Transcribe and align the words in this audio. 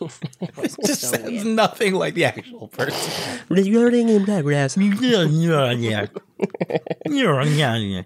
It 0.00 0.76
just 0.86 1.02
sounds 1.02 1.44
nothing 1.44 1.94
like 1.94 2.14
the 2.14 2.24
actual 2.24 2.68
person. 2.68 3.40
In 4.08 4.24
progress. 4.24 4.76
yeah, 4.76 5.24
yeah, 5.24 5.72
yeah. 5.72 6.06
Yeah, 7.06 7.42
yeah, 7.44 7.76
yeah. 7.76 8.02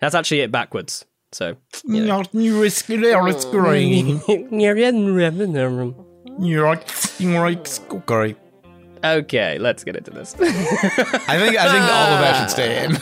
That's 0.00 0.14
actually 0.14 0.40
it 0.40 0.50
backwards. 0.52 1.04
So. 1.32 1.56
Not 1.84 2.34
you 2.34 2.60
risk 2.62 2.90
it, 2.90 3.00
it's 3.02 3.44
green. 3.44 4.20
You're 6.40 6.66
like, 6.68 6.88
you're 7.18 7.50
like, 7.50 8.06
great. 8.06 8.36
Okay, 9.04 9.58
let's 9.58 9.84
get 9.84 9.96
into 9.96 10.10
this. 10.10 10.34
I 10.38 10.46
think 11.38 11.56
I 11.56 11.68
think 11.70 11.84
all 11.84 12.12
of 12.14 12.20
that 12.20 12.38
should 12.40 12.50
stay 12.50 12.84
in. 12.84 12.96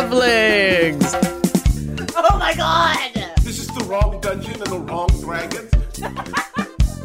Hello, 0.00 1.39
Oh 2.22 2.38
halflings! 2.38 3.34
This 3.44 3.58
is 3.60 3.68
the 3.68 3.82
wrong 3.84 4.20
dungeon 4.20 4.52
and 4.52 4.66
the 4.66 4.78
wrong 4.80 5.08
dragons. 5.22 5.70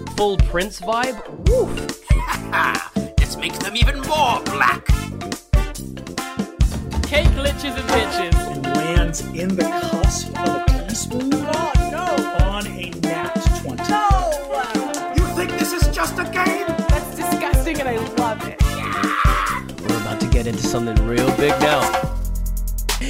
Full 0.18 0.36
Prince 0.38 0.82
vibe. 0.82 1.18
Woo. 1.48 1.68
Let's 3.18 3.38
make 3.44 3.54
them 3.60 3.78
even 3.78 4.02
more 4.02 4.42
black. 4.44 4.86
Cake 7.08 7.32
glitches 7.38 7.78
and 7.80 7.88
bitches. 7.96 8.76
lands 8.76 9.22
in 9.22 9.56
the 9.56 9.64
cusp 9.64 10.38
of 10.38 10.64
a 10.68 10.88
teaspoon 10.90 11.34
Oh 11.34 11.72
no! 11.92 12.46
on 12.46 12.68
a 12.68 12.90
nat 13.00 13.36
20. 13.64 13.84
No! 13.90 15.14
You 15.16 15.26
think 15.38 15.52
this 15.58 15.72
is 15.72 15.88
just 15.96 16.20
a 16.20 16.26
game? 16.26 16.68
That's 16.90 17.16
disgusting 17.16 17.80
and 17.80 17.88
I 17.88 17.96
love 18.18 18.46
it. 18.50 18.62
We're 19.82 19.98
about 20.02 20.20
to 20.20 20.28
get 20.28 20.46
into 20.46 20.64
something 20.64 21.08
real 21.08 21.34
big 21.38 21.58
now. 21.62 22.16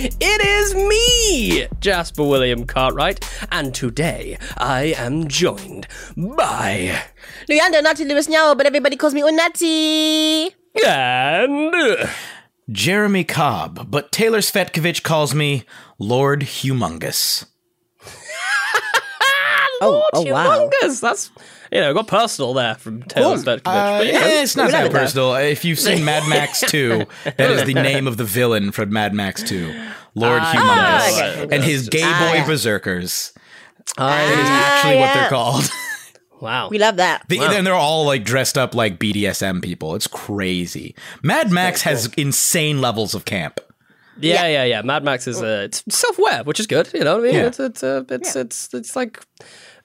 It 0.07 0.45
is 0.45 0.75
me, 0.75 1.67
Jasper 1.79 2.23
William 2.23 2.67
Cartwright, 2.67 3.27
and 3.51 3.73
today 3.73 4.37
I 4.55 4.93
am 4.97 5.27
joined 5.27 5.87
by 6.15 7.01
Leander, 7.49 7.81
not 7.81 7.95
to 7.97 8.05
Lewis 8.05 8.29
now, 8.29 8.53
but 8.53 8.67
everybody 8.67 8.97
calls 8.97 9.15
me 9.15 9.21
Unati. 9.21 10.53
and 10.85 12.07
Jeremy 12.69 13.23
Cobb, 13.23 13.89
but 13.89 14.11
Taylor 14.11 14.41
Svetkovich 14.41 15.01
calls 15.01 15.33
me 15.33 15.63
Lord 15.97 16.41
Humongous. 16.41 17.45
Oh, 19.81 20.07
oh 20.13 20.21
wow. 20.31 20.69
humongous. 20.83 21.01
That's 21.01 21.31
you 21.75 21.81
know 21.81 21.93
got 21.93 22.07
personal 22.07 22.53
there 22.53 22.75
from 22.75 23.03
Taylor 23.03 23.35
Svetkovich. 23.35 23.61
Uh, 23.65 23.97
but, 23.99 24.07
you 24.07 24.13
know, 24.13 24.19
yeah, 24.19 24.41
it's 24.41 24.55
not 24.55 24.71
that 24.71 24.83
like 24.83 24.91
that. 24.91 24.99
personal. 24.99 25.35
If 25.35 25.63
you've 25.65 25.79
seen 25.79 26.03
Mad 26.05 26.27
Max 26.29 26.61
2, 26.67 27.05
that 27.37 27.51
is 27.51 27.63
the 27.65 27.73
name 27.73 28.07
of 28.07 28.17
the 28.17 28.23
villain 28.23 28.71
from 28.71 28.91
Mad 28.91 29.13
Max 29.13 29.43
2, 29.43 29.67
Lord 30.15 30.41
Ah, 30.43 30.53
Humongous, 30.53 31.13
okay, 31.31 31.41
okay. 31.41 31.55
and 31.55 31.63
his 31.63 31.89
gay 31.89 32.01
boy 32.01 32.07
Ah, 32.09 32.33
yeah. 32.35 32.45
berserkers. 32.47 33.33
Ah, 33.97 34.09
That 34.09 34.31
is 34.39 34.49
actually 34.49 34.95
what 34.95 35.01
yeah. 35.07 35.13
they're 35.21 35.29
called. 35.29 35.69
wow. 36.41 36.69
We 36.69 36.79
love 36.79 36.95
that. 36.97 37.23
They, 37.27 37.37
And 37.39 37.65
they're 37.67 37.73
all 37.73 38.05
like 38.05 38.23
dressed 38.23 38.57
up 38.57 38.73
like 38.73 38.97
BDSM 38.99 39.61
people. 39.63 39.95
It's 39.95 40.07
crazy. 40.07 40.95
Mad 41.23 41.51
Max 41.51 41.81
has 41.83 42.07
insane 42.17 42.81
levels 42.81 43.13
of 43.13 43.25
camp. 43.25 43.59
Yeah, 44.19 44.47
yeah, 44.47 44.63
yeah. 44.63 44.81
Mad 44.81 45.03
Max 45.03 45.27
is 45.27 45.41
uh, 45.41 45.63
it's 45.65 45.83
self-aware, 45.89 46.43
which 46.45 46.59
is 46.59 46.67
good. 46.67 46.89
You 46.93 47.03
know 47.03 47.15
what 47.17 47.25
I 47.25 47.31
mean? 47.31 47.35
Yeah. 47.35 47.47
It's 47.47 47.59
it's 47.59 47.83
uh, 47.83 48.03
it's, 48.09 48.35
it's 48.35 48.73
it's 48.73 48.95
like 48.95 49.21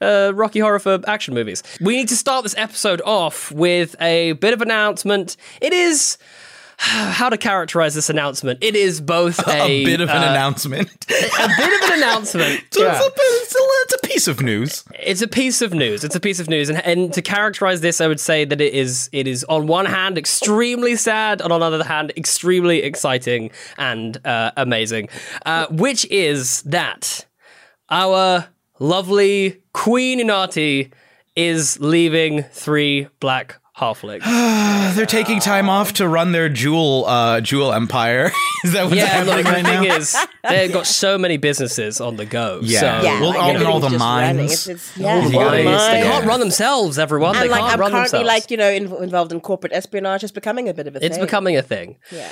uh, 0.01 0.33
Rocky 0.35 0.59
Horror 0.61 0.79
for 0.79 1.01
action 1.07 1.35
movies. 1.35 1.63
We 1.81 1.97
need 1.97 2.09
to 2.09 2.17
start 2.17 2.43
this 2.45 2.55
episode 2.57 3.01
off 3.05 3.51
with 3.53 3.95
a 4.01 4.33
bit 4.33 4.53
of 4.55 4.63
announcement. 4.63 5.37
It 5.61 5.73
is 5.73 6.19
how 6.79 7.29
to 7.29 7.37
characterize 7.37 7.95
this 7.95 8.09
announcement. 8.09 8.59
It 8.63 8.75
is 8.75 9.01
both 9.03 9.39
a, 9.47 9.63
A, 9.63 9.85
bit 9.85 10.01
of 10.01 10.09
an 10.09 10.23
uh, 10.23 10.31
announcement. 10.31 10.89
a 11.11 11.49
bit 11.59 11.83
of 11.83 11.91
an 11.91 11.99
announcement. 11.99 12.61
So 12.73 12.83
Yeah. 12.85 12.93
it's, 12.97 13.05
a, 13.05 13.11
it's, 13.17 13.55
a, 13.55 13.59
it's 13.83 13.95
a 13.95 14.07
piece 14.07 14.29
of 14.29 14.41
news. 14.41 14.85
It's 14.95 15.21
a 15.23 15.29
piece 15.29 15.61
of 15.61 15.75
news. 15.75 16.05
It's 16.05 16.15
a 16.15 16.21
piece 16.21 16.41
of 16.41 16.49
news, 16.49 16.69
and, 16.71 16.79
and 16.87 17.13
to 17.15 17.21
characterize 17.21 17.81
this, 17.83 18.01
I 18.01 18.07
would 18.07 18.21
say 18.21 18.45
that 18.45 18.61
it 18.61 18.73
is 18.73 19.11
it 19.13 19.27
is 19.27 19.45
on 19.45 19.67
one 19.67 19.87
hand 19.87 20.17
extremely 20.17 20.97
sad, 20.97 21.41
and 21.43 21.53
on 21.53 21.61
the 21.61 21.67
other 21.67 21.85
hand 21.85 22.13
extremely 22.17 22.83
exciting 22.83 23.51
and 23.77 24.25
uh, 24.27 24.53
amazing. 24.57 25.09
Uh, 25.45 25.67
which 25.71 26.07
is 26.11 26.63
that 26.63 27.27
our 27.91 28.47
lovely 28.81 29.63
Queen 29.73 30.19
Unati 30.19 30.91
is 31.37 31.79
leaving 31.79 32.43
three 32.43 33.07
black 33.21 33.61
halflings. 33.77 34.25
They're 34.95 35.07
taking 35.07 35.39
time 35.39 35.71
off 35.71 35.95
to 35.95 36.09
run 36.09 36.33
their 36.33 36.49
jewel 36.49 37.07
uh, 37.07 37.41
jewel 37.41 37.73
empire. 37.73 38.33
is 38.65 38.73
that 38.73 38.85
what's 38.85 38.97
yeah, 38.97 39.07
happening 39.07 39.37
look, 39.37 39.47
the 39.47 39.53
right 39.53 39.65
thing 39.65 39.85
is, 39.85 40.17
they've 40.49 40.73
got 40.73 40.87
so 40.87 41.17
many 41.17 41.37
businesses 41.37 42.01
on 42.01 42.17
the 42.17 42.27
go. 42.27 42.61
Yeah. 42.63 42.81
so, 42.81 42.87
Yeah, 42.87 43.21
Well, 43.21 43.37
all- 43.39 43.51
and 43.51 43.63
all 43.65 43.81
the 43.81 43.91
mines. 43.91 44.53
It's, 44.53 44.67
it's, 44.67 44.97
yeah, 44.99 45.15
All 45.15 45.23
the 45.23 45.31
mines. 45.31 45.65
They 45.65 46.03
can't 46.03 46.27
run 46.27 46.41
themselves, 46.41 46.99
everyone. 46.99 47.37
And 47.37 47.45
they 47.45 47.49
like 47.49 47.61
can't 47.61 47.75
I'm 47.75 47.81
run 47.81 47.91
currently 47.93 48.19
themselves. 48.19 48.27
like 48.27 48.51
you 48.51 48.57
know 48.57 48.71
in, 48.71 48.93
involved 49.03 49.33
in 49.33 49.41
corporate 49.41 49.73
espionage. 49.73 50.25
It's 50.25 50.33
becoming 50.33 50.69
a 50.69 50.75
bit 50.75 50.87
of 50.87 50.97
a 50.97 51.01
thing. 51.01 51.07
it's 51.07 51.17
thing. 51.17 51.25
becoming 51.25 51.57
a 51.57 51.63
thing. 51.63 51.97
yeah. 52.11 52.29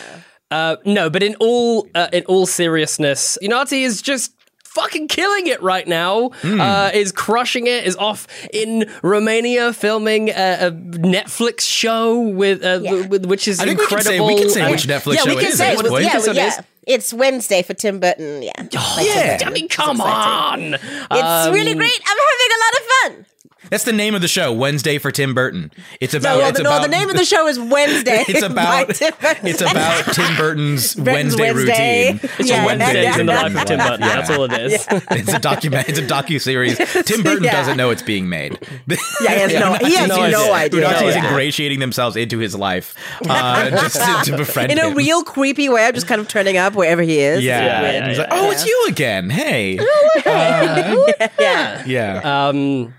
Uh, 0.50 0.76
no, 0.86 1.10
but 1.10 1.22
in 1.22 1.34
all 1.40 1.86
uh, 1.94 2.08
in 2.10 2.24
all 2.24 2.46
seriousness, 2.46 3.36
Unati 3.42 3.82
is 3.84 4.00
just 4.00 4.32
fucking 4.68 5.08
killing 5.08 5.46
it 5.46 5.60
right 5.62 5.86
now. 5.86 6.30
Hmm. 6.42 6.60
Uh, 6.60 6.90
is 6.94 7.12
crushing 7.12 7.66
it. 7.66 7.84
Is 7.84 7.96
off 7.96 8.26
in 8.52 8.88
Romania 9.02 9.72
filming 9.72 10.30
a, 10.30 10.68
a 10.68 10.70
Netflix 10.72 11.60
show 11.62 12.18
with, 12.20 12.62
uh, 12.64 12.80
Yeah. 12.82 13.06
with 13.06 13.26
which 13.26 13.48
is 13.48 13.60
I 13.60 13.64
think 13.64 13.80
we 13.80 13.86
can 13.86 13.98
incredible. 13.98 14.28
say 14.28 14.34
we 14.34 14.40
can 14.40 14.50
say 14.50 14.60
and- 14.62 14.70
which 14.70 14.86
Netflix 14.86 15.14
yeah, 15.14 15.22
show 15.24 15.34
we 15.34 15.40
can 15.42 15.52
is 15.52 15.58
say 15.58 15.66
at 15.68 15.72
it. 15.74 15.82
this 15.82 15.90
point. 15.90 16.04
the 16.24 16.34
yeah, 16.34 16.42
yeah. 16.44 16.48
is. 16.48 16.64
It's 16.86 17.12
Wednesday 17.12 17.62
for 17.62 17.74
Tim 17.74 18.00
Burton. 18.00 18.42
Yeah. 18.42 18.52
Like 18.58 18.70
Yeah, 19.06 19.32
Burton. 19.36 19.48
I 19.48 19.50
mean, 19.50 19.64
It's 19.66 19.76
come 19.76 19.96
exciting. 19.96 20.74
on. 20.74 20.74
It's 20.74 21.46
Um, 21.46 21.52
really 21.52 21.74
great. 21.74 22.00
I'm 22.06 22.18
having 22.30 22.50
a 22.56 22.60
lot 22.64 22.72
of 22.72 22.86
fun. 22.92 23.26
That's 23.70 23.84
the 23.84 23.92
name 23.92 24.14
of 24.14 24.20
the 24.22 24.28
show, 24.28 24.52
Wednesday 24.52 24.98
for 24.98 25.10
Tim 25.10 25.34
Burton. 25.34 25.70
It's 26.00 26.12
No, 26.14 26.18
about 26.20 26.38
well, 26.38 26.48
it's 26.48 26.58
the, 26.58 26.62
no, 26.64 26.70
about 26.70 26.82
the 26.82 26.88
name 26.88 27.08
of 27.10 27.16
the 27.16 27.24
show 27.24 27.46
is 27.48 27.58
Wednesday. 27.60 28.24
it's 28.28 28.40
by 28.48 28.80
about 28.82 28.94
Tim 28.94 29.12
it's 29.44 29.60
about 29.60 30.04
Tim 30.14 30.36
Burton's 30.36 30.94
Burton's 30.94 31.36
Wednesday, 31.36 31.52
Wednesday. 31.52 32.12
routine. 32.12 32.30
It's 32.38 32.48
Yeah, 32.48 32.62
a 32.62 32.66
Wednesdays 32.66 33.04
yeah, 33.04 33.18
in 33.20 33.26
the 33.26 33.32
life 33.34 33.54
of 33.56 33.64
Tim 33.64 33.78
Burton. 33.78 34.00
Yeah. 34.00 34.08
That's 34.16 34.30
all 34.30 34.44
it 34.44 34.52
is. 34.52 34.86
It's 35.10 35.32
a 35.32 35.38
document. 35.38 35.88
It's 35.88 35.98
a 35.98 36.02
docu 36.06 36.40
series. 36.40 36.76
Tim 37.04 37.22
Burton 37.22 37.44
Yeah. 37.44 37.52
doesn't 37.52 37.76
know 37.76 37.90
it's 37.90 38.02
being 38.02 38.28
made. 38.28 38.58
Yeah, 38.88 38.96
he 39.34 39.40
has 39.40 39.52
no, 39.54 39.74
he 39.74 39.94
has 39.96 40.08
No 40.08 40.16
no, 40.28 40.52
idea. 40.52 40.86
idea. 40.86 40.88
Unati 40.88 41.08
is 41.08 41.14
Yeah. 41.16 41.28
ingratiating 41.28 41.78
themselves 41.80 42.16
into 42.16 42.38
his 42.38 42.54
life 42.54 42.94
uh, 43.28 43.70
just 43.70 43.96
to, 43.96 44.30
to 44.30 44.36
befriend 44.36 44.72
him. 44.72 44.78
In 44.78 44.92
a 44.92 44.94
real 44.94 45.22
creepy 45.24 45.68
way, 45.68 45.84
I'm 45.86 45.94
just 45.94 46.06
kind 46.06 46.20
of 46.20 46.28
turning 46.28 46.56
up 46.56 46.74
wherever 46.74 47.02
he 47.02 47.18
is. 47.20 47.44
yeah. 47.44 47.58
Yeah, 47.64 47.80
And 47.90 47.94
yeah, 48.04 48.08
he's 48.08 48.18
like, 48.18 48.28
oh, 48.30 48.50
it's 48.50 48.64
you 48.66 48.86
again. 48.88 49.30
Hey. 49.30 49.78
yeah. 50.26 51.84
Yeah. 51.86 52.48
Um, 52.48 52.94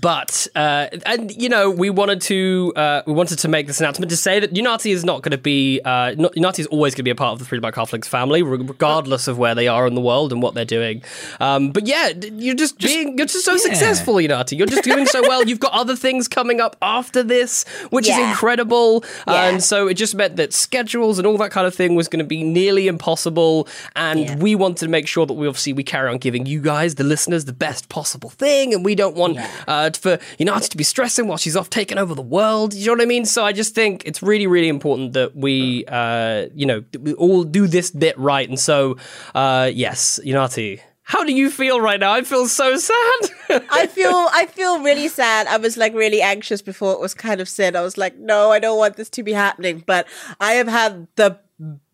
but 0.00 0.46
uh, 0.54 0.88
and 1.06 1.34
you 1.34 1.48
know 1.48 1.70
we 1.70 1.90
wanted 1.90 2.20
to 2.22 2.72
uh, 2.76 3.02
we 3.06 3.12
wanted 3.12 3.38
to 3.40 3.48
make 3.48 3.66
this 3.66 3.80
announcement 3.80 4.10
to 4.10 4.16
say 4.16 4.40
that 4.40 4.52
Unati 4.54 4.92
is 4.92 5.04
not 5.04 5.22
going 5.22 5.32
to 5.32 5.38
be 5.38 5.80
uh, 5.84 6.12
Unati 6.12 6.60
is 6.60 6.66
always 6.68 6.94
going 6.94 6.98
to 6.98 7.02
be 7.04 7.10
a 7.10 7.14
part 7.14 7.32
of 7.34 7.38
the 7.38 7.44
Three 7.44 7.58
Black 7.58 7.74
Halflings 7.74 8.06
family, 8.06 8.42
regardless 8.42 9.28
of 9.28 9.38
where 9.38 9.54
they 9.54 9.68
are 9.68 9.86
in 9.86 9.94
the 9.94 10.00
world 10.00 10.32
and 10.32 10.42
what 10.42 10.54
they're 10.54 10.64
doing. 10.64 11.02
Um, 11.40 11.70
but 11.72 11.86
yeah, 11.86 12.08
you're 12.08 12.54
just, 12.54 12.78
being 12.78 13.18
you're 13.18 13.26
just 13.26 13.44
so 13.44 13.56
successful, 13.56 14.14
Unati. 14.14 14.56
You're 14.56 14.66
just 14.66 14.84
doing 14.84 15.06
so 15.06 15.20
well. 15.28 15.44
You've 15.44 15.60
got 15.60 15.72
other 15.72 15.96
things 15.96 16.28
coming 16.28 16.60
up 16.60 16.76
after 16.82 17.22
this, 17.22 17.64
which 17.90 18.08
is 18.08 18.16
incredible. 18.18 19.04
Yeah. 19.26 19.48
And 19.48 19.62
so 19.62 19.88
it 19.88 19.94
just 19.94 20.14
meant 20.14 20.36
that 20.36 20.52
schedules 20.52 21.18
and 21.18 21.26
all 21.26 21.36
that 21.38 21.50
kind 21.50 21.66
of 21.66 21.74
thing 21.74 21.94
was 21.94 22.08
going 22.08 22.18
to 22.24 22.28
be 22.28 22.42
nearly 22.42 22.88
impossible. 22.88 23.68
And 23.96 24.20
Yeah. 24.20 24.36
we 24.36 24.54
wanted 24.54 24.78
to 24.78 24.88
make 24.88 25.06
sure 25.06 25.26
that 25.26 25.34
we 25.34 25.46
obviously 25.46 25.72
we 25.72 25.84
carry 25.84 26.08
on 26.10 26.18
giving 26.18 26.46
you 26.46 26.60
guys, 26.60 26.94
the 26.96 27.04
listeners, 27.04 27.44
the 27.44 27.52
best 27.52 27.88
possible 27.88 28.30
thing. 28.30 28.72
And 28.74 28.84
we 28.84 28.94
don't 28.94 29.16
want 29.16 29.38
uh, 29.68 29.81
uh, 29.82 29.90
for 29.90 30.16
Unati 30.38 30.68
to 30.68 30.76
be 30.76 30.84
stressing 30.84 31.26
while 31.26 31.38
she's 31.38 31.56
off 31.56 31.70
taking 31.70 31.98
over 31.98 32.14
the 32.14 32.22
world. 32.22 32.74
You 32.74 32.86
know 32.86 32.92
what 32.92 33.02
I 33.02 33.06
mean? 33.06 33.24
So 33.24 33.44
I 33.44 33.52
just 33.52 33.74
think 33.74 34.02
it's 34.06 34.22
really, 34.22 34.46
really 34.46 34.68
important 34.68 35.12
that 35.14 35.36
we, 35.36 35.84
uh, 35.86 36.46
you 36.54 36.66
know, 36.66 36.84
we 37.00 37.14
all 37.14 37.44
do 37.44 37.66
this 37.66 37.90
bit 37.90 38.18
right. 38.18 38.48
And 38.48 38.58
so, 38.58 38.96
uh, 39.34 39.70
yes, 39.72 40.20
Unati, 40.24 40.80
how 41.04 41.24
do 41.24 41.32
you 41.32 41.50
feel 41.50 41.80
right 41.80 41.98
now? 42.00 42.12
I 42.12 42.22
feel 42.22 42.46
so 42.48 42.76
sad. 42.76 43.20
I 43.70 43.86
feel 43.86 44.28
I 44.32 44.46
feel 44.46 44.82
really 44.82 45.08
sad. 45.08 45.46
I 45.46 45.56
was 45.56 45.76
like 45.76 45.94
really 45.94 46.22
anxious 46.22 46.62
before 46.62 46.92
it 46.92 47.00
was 47.00 47.12
kind 47.12 47.40
of 47.40 47.48
said. 47.48 47.76
I 47.76 47.82
was 47.82 47.98
like, 47.98 48.16
no, 48.16 48.50
I 48.50 48.58
don't 48.58 48.78
want 48.78 48.96
this 48.96 49.10
to 49.10 49.22
be 49.22 49.32
happening. 49.32 49.82
But 49.86 50.06
I 50.40 50.52
have 50.52 50.68
had 50.68 51.08
the 51.16 51.40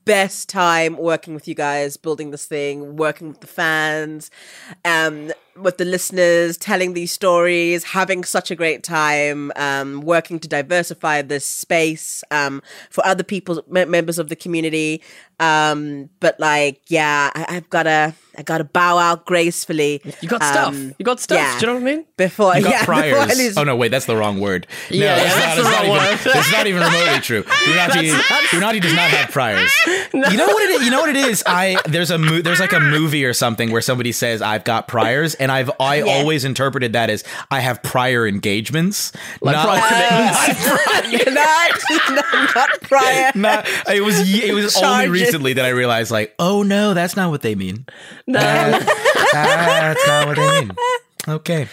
best 0.08 0.48
time 0.48 0.96
working 0.96 1.34
with 1.34 1.46
you 1.46 1.54
guys, 1.54 1.98
building 1.98 2.30
this 2.30 2.46
thing, 2.46 2.96
working 2.96 3.28
with 3.28 3.40
the 3.40 3.46
fans, 3.46 4.30
um, 4.84 5.30
with 5.60 5.78
the 5.78 5.84
listeners, 5.84 6.56
telling 6.56 6.94
these 6.94 7.12
stories, 7.12 7.84
having 7.84 8.24
such 8.24 8.50
a 8.50 8.54
great 8.54 8.82
time, 8.82 9.52
um, 9.56 10.00
working 10.02 10.38
to 10.40 10.48
diversify 10.48 11.22
this 11.22 11.44
space 11.44 12.22
um, 12.30 12.62
for 12.90 13.04
other 13.06 13.22
people, 13.24 13.62
m- 13.74 13.90
members 13.90 14.18
of 14.18 14.28
the 14.28 14.36
community. 14.36 15.02
Um, 15.40 16.10
but 16.18 16.38
like, 16.40 16.80
yeah, 16.88 17.30
I, 17.34 17.56
I've 17.56 17.70
gotta, 17.70 18.12
I 18.36 18.42
gotta 18.42 18.64
bow 18.64 18.98
out 18.98 19.24
gracefully. 19.24 20.00
You 20.20 20.28
got 20.28 20.42
stuff. 20.42 20.68
Um, 20.74 20.94
You 20.98 21.04
got 21.04 21.20
stuff. 21.20 21.38
yeah. 21.38 21.58
Do 21.60 21.60
you 21.60 21.66
know 21.68 21.74
what 21.80 21.88
I 21.88 21.96
mean? 21.96 22.06
Before, 22.16 22.56
You 22.56 22.64
got 22.64 22.70
yeah, 22.72 22.80
before 22.80 22.94
priors. 22.96 23.38
lose- 23.38 23.56
Oh 23.56 23.62
no, 23.62 23.76
wait, 23.76 23.92
that's 23.92 24.06
the 24.06 24.16
wrong 24.16 24.40
word. 24.40 24.66
No, 24.90 24.96
Yeah, 24.96 25.14
that's, 25.14 25.22
yeah, 25.22 25.28
not, 25.28 25.38
that's 25.38 25.56
the 25.56 25.62
that's, 25.62 25.70
not 25.70 25.76
wrong 25.76 25.84
even, 25.84 26.08
word. 26.26 26.34
that's 26.34 26.52
not 26.52 26.66
even 26.66 26.82
remotely 26.82 27.20
true. 27.20 27.42
Unati, 27.44 28.10
Unati 28.58 28.80
does 28.80 28.94
not 28.94 29.10
have 29.10 29.30
priors. 29.30 29.72
You 30.14 30.36
know 30.38 30.46
what 30.46 30.62
it 30.62 30.70
is? 30.80 30.84
You 30.84 30.90
know 30.90 31.00
what 31.00 31.10
it 31.10 31.16
is? 31.16 31.42
I 31.46 31.78
there's 31.86 32.10
a 32.10 32.16
mo- 32.18 32.40
there's 32.40 32.60
like 32.60 32.72
a 32.72 32.80
movie 32.80 33.24
or 33.26 33.32
something 33.34 33.70
where 33.70 33.82
somebody 33.82 34.10
says 34.10 34.40
I've 34.42 34.64
got 34.64 34.88
priors, 34.88 35.34
and 35.34 35.47
I've 35.50 35.70
I 35.80 36.00
always 36.02 36.44
interpreted 36.44 36.92
that 36.94 37.10
as 37.10 37.24
I 37.50 37.60
have 37.60 37.82
prior 37.82 38.26
engagements, 38.26 39.12
Like 39.40 39.56
not 39.56 39.66
prior 39.66 40.32
commitments. 41.08 41.24
not, 41.34 41.70
not, 42.10 42.54
not 42.54 42.80
prior. 42.82 43.32
not. 43.36 43.68
It 43.92 44.02
was 44.02 44.18
it 44.32 44.54
was 44.54 44.76
only 44.76 45.08
recently 45.08 45.54
that 45.54 45.64
I 45.64 45.70
realized 45.70 46.10
like, 46.10 46.34
oh 46.38 46.62
no, 46.62 46.94
that's 46.94 47.16
not 47.16 47.30
what 47.30 47.42
they 47.42 47.54
mean. 47.54 47.86
No. 48.26 48.40
That's 48.40 50.06
not 50.06 50.26
what 50.28 50.36
they 50.36 50.60
mean. 50.60 50.70
Okay, 51.28 51.68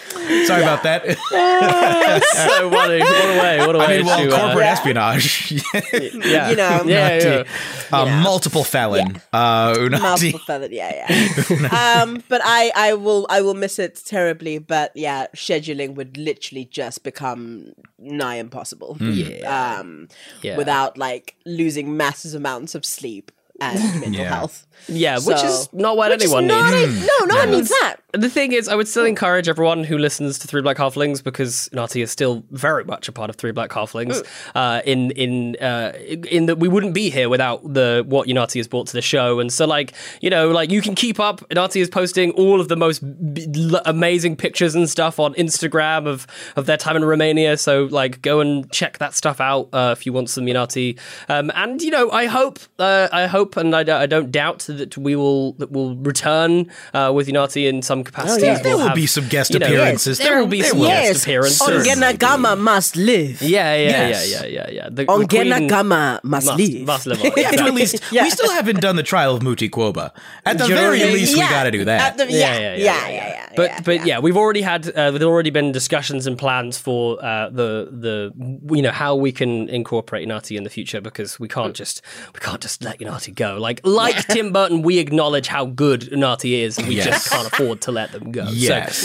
sorry 0.45 0.63
about 0.63 0.83
that. 0.83 1.05
so 1.07 2.69
funny. 2.69 2.99
What 2.99 3.25
a 3.25 3.39
way. 3.41 3.57
What 3.65 3.75
a 3.75 3.79
way 3.79 3.85
I 3.85 3.97
mean, 3.97 4.05
well, 4.05 4.19
to, 4.29 4.35
uh, 4.35 4.39
corporate 4.39 4.65
espionage. 4.65 5.51
yeah. 6.25 6.49
you 6.49 6.55
know. 6.55 6.83
Yeah, 6.95 7.17
yeah, 7.17 7.43
yeah. 7.91 8.21
multiple 8.23 8.63
felon. 8.63 9.21
Uh, 9.33 9.73
Unati. 9.75 10.01
multiple 10.01 10.39
feathered 10.45 10.71
yeah 10.71 11.07
yeah 11.09 12.01
um 12.01 12.23
but 12.29 12.41
i 12.43 12.71
i 12.75 12.93
will 12.93 13.25
i 13.29 13.41
will 13.41 13.53
miss 13.53 13.79
it 13.79 14.01
terribly 14.05 14.57
but 14.57 14.91
yeah 14.95 15.27
scheduling 15.35 15.95
would 15.95 16.17
literally 16.17 16.65
just 16.65 17.03
become 17.03 17.71
nigh 17.99 18.35
impossible 18.35 18.97
Yeah. 18.99 19.77
um 19.79 20.07
Yeah. 20.41 20.57
without 20.57 20.97
like 20.97 21.35
losing 21.45 21.95
massive 21.97 22.35
amounts 22.35 22.75
of 22.75 22.85
sleep 22.85 23.31
and 23.61 23.79
mental 24.01 24.11
Yeah. 24.13 24.35
health 24.35 24.67
Yeah, 24.87 25.17
which 25.19 25.41
is 25.43 25.69
not 25.73 25.95
what 25.97 26.11
anyone 26.11 26.47
not 26.47 26.73
needs. 26.73 27.03
a- 27.03 27.07
no 27.07 27.25
no 27.25 27.35
one 27.37 27.51
needs 27.51 27.69
that 27.69 27.95
The 28.13 28.29
thing 28.29 28.53
is, 28.53 28.69
I 28.69 28.75
would 28.75 28.87
still 28.87 29.05
encourage 29.05 29.49
everyone 29.49 29.83
who 29.83 29.97
listens 29.97 30.39
to 30.39 30.47
Three 30.47 30.61
Black 30.61 30.77
Halflings 30.77 31.21
because 31.21 31.69
Nati 31.73 32.01
is 32.01 32.09
still 32.11 32.43
very 32.51 32.85
much 32.85 33.09
a 33.09 33.11
part 33.11 33.29
of 33.29 33.35
Three 33.35 33.51
Black 33.51 33.71
Halflings. 33.71 34.23
Uh, 34.55 34.81
in 34.85 35.11
in 35.11 35.55
uh, 35.57 35.91
in 36.31 36.45
that 36.45 36.57
we 36.59 36.69
wouldn't 36.69 36.93
be 36.93 37.09
here 37.09 37.27
without 37.27 37.59
the 37.73 38.05
what 38.07 38.27
Unati 38.29 38.55
has 38.59 38.67
brought 38.69 38.87
to 38.87 38.93
the 38.93 39.01
show, 39.01 39.39
and 39.41 39.51
so 39.51 39.65
like 39.65 39.91
you 40.21 40.29
know, 40.29 40.49
like 40.51 40.71
you 40.71 40.81
can 40.81 40.95
keep 40.95 41.19
up. 41.19 41.41
Nati 41.51 41.81
is 41.81 41.89
posting 41.89 42.31
all 42.31 42.61
of 42.61 42.67
the 42.69 42.77
most 42.77 42.99
b- 43.33 43.47
l- 43.73 43.81
amazing 43.85 44.37
pictures 44.37 44.75
and 44.75 44.89
stuff 44.89 45.19
on 45.19 45.33
Instagram 45.33 46.07
of 46.07 46.25
of 46.55 46.67
their 46.67 46.77
time 46.77 46.95
in 46.95 47.03
Romania. 47.03 47.57
So 47.57 47.83
like, 47.91 48.21
go 48.21 48.39
and 48.39 48.71
check 48.71 48.97
that 48.99 49.13
stuff 49.13 49.41
out 49.41 49.67
uh, 49.73 49.93
if 49.97 50.05
you 50.05 50.13
want 50.13 50.29
some 50.29 50.45
Unati. 50.45 50.97
Um, 51.27 51.51
and 51.53 51.81
you 51.81 51.91
know, 51.91 52.11
I 52.11 52.27
hope 52.27 52.59
uh, 52.79 53.09
I 53.11 53.25
hope 53.27 53.44
and 53.55 53.75
I, 53.75 53.83
don't- 53.83 54.01
I 54.01 54.05
don't 54.05 54.31
doubt 54.31 54.59
that 54.67 54.97
we 54.97 55.15
will 55.15 55.53
that 55.53 55.71
will 55.71 55.95
return 55.97 56.71
uh, 56.93 57.11
with 57.15 57.27
Unati 57.27 57.67
in 57.69 57.81
some 57.81 58.03
capacity. 58.03 58.45
yeah. 58.45 58.57
There 58.59 58.73
We'll 58.75 58.77
will 58.79 58.87
have- 58.87 58.95
be 58.95 59.05
some 59.07 59.27
guest 59.27 59.51
you 59.53 59.59
know, 59.59 59.67
appearances. 59.67 60.17
There 60.17 60.39
will 60.39 60.47
be 60.47 60.61
There 60.61 60.71
some 60.71 60.79
will. 60.79 60.87
guest 60.87 61.07
yes 61.13 61.23
appearances. 61.23 61.61
Ongena 61.61 62.17
Gama 62.17 62.55
must 62.55 62.95
live 62.95 63.41
Yeah, 63.41 63.75
yeah, 63.75 63.89
Yes. 63.89 64.31
yeah, 64.31 64.45
yeah, 64.45 64.47
yeah, 64.47 64.69
yeah. 64.71 64.89
The, 64.89 65.03
the 65.03 65.05
Ongena 65.05 65.57
queen 65.57 65.67
Gama 65.67 66.19
must, 66.23 66.47
must, 66.47 66.57
live 66.59 66.85
must 66.87 67.05
live 67.07 67.21
on. 67.25 67.31
We 67.35 67.43
have 67.43 67.53
to 67.55 67.63
at 67.63 67.67
Exactly. 67.69 67.81
least. 67.81 68.11
Yeah. 68.11 68.23
We 68.23 68.29
still 68.31 68.51
haven't 68.51 68.79
done 68.81 68.95
the 68.95 69.03
trial 69.03 69.35
of 69.35 69.43
Muti 69.43 69.69
Quoba. 69.69 70.11
At 70.45 70.57
the 70.57 70.65
very 70.67 70.99
what 70.99 71.09
I 71.09 71.13
least, 71.13 71.33
we 71.35 71.39
got 71.41 71.63
to 71.63 71.71
do 71.71 71.85
that. 71.85 72.17
the- 72.17 72.31
yeah, 72.31 72.57
yeah, 72.59 72.75
yeah, 72.75 73.07
yeah, 73.09 73.49
But 73.55 73.69
yeah, 73.69 73.81
but 73.85 74.05
yeah. 74.05 74.19
we've 74.19 74.37
already 74.37 74.61
had 74.61 74.87
uh, 74.89 75.11
there's 75.11 75.23
already 75.23 75.49
been 75.51 75.71
discussions 75.71 76.25
and 76.27 76.37
plans 76.37 76.77
for 76.77 77.23
uh, 77.23 77.49
the 77.49 77.89
the 77.91 78.33
you 78.75 78.81
know 78.81 78.91
how 78.91 79.15
we 79.15 79.31
can 79.31 79.69
incorporate 79.69 80.27
Unati 80.27 80.57
in 80.57 80.63
the 80.63 80.69
future 80.69 81.01
because 81.01 81.39
we 81.39 81.47
can't 81.47 81.75
just 81.75 82.01
we 82.33 82.39
can't 82.39 82.61
just 82.61 82.83
let 82.83 82.99
Unati 83.35 83.55
go. 83.55 83.57
Like 83.59 83.81
like 83.85 84.27
Tim 84.27 84.51
Burton, 84.53 84.81
we 84.81 84.99
acknowledge 84.99 85.47
how 85.47 85.65
good 85.65 86.01
Unati 86.01 86.61
is, 86.63 86.77
and 86.77 86.87
we 86.87 86.95
Yes. 86.95 87.05
just 87.05 87.29
can't 87.29 87.47
afford 87.47 87.81
to 87.81 87.91
let 87.91 88.11
them 88.11 88.31
go. 88.31 88.47
yes. 88.51 88.97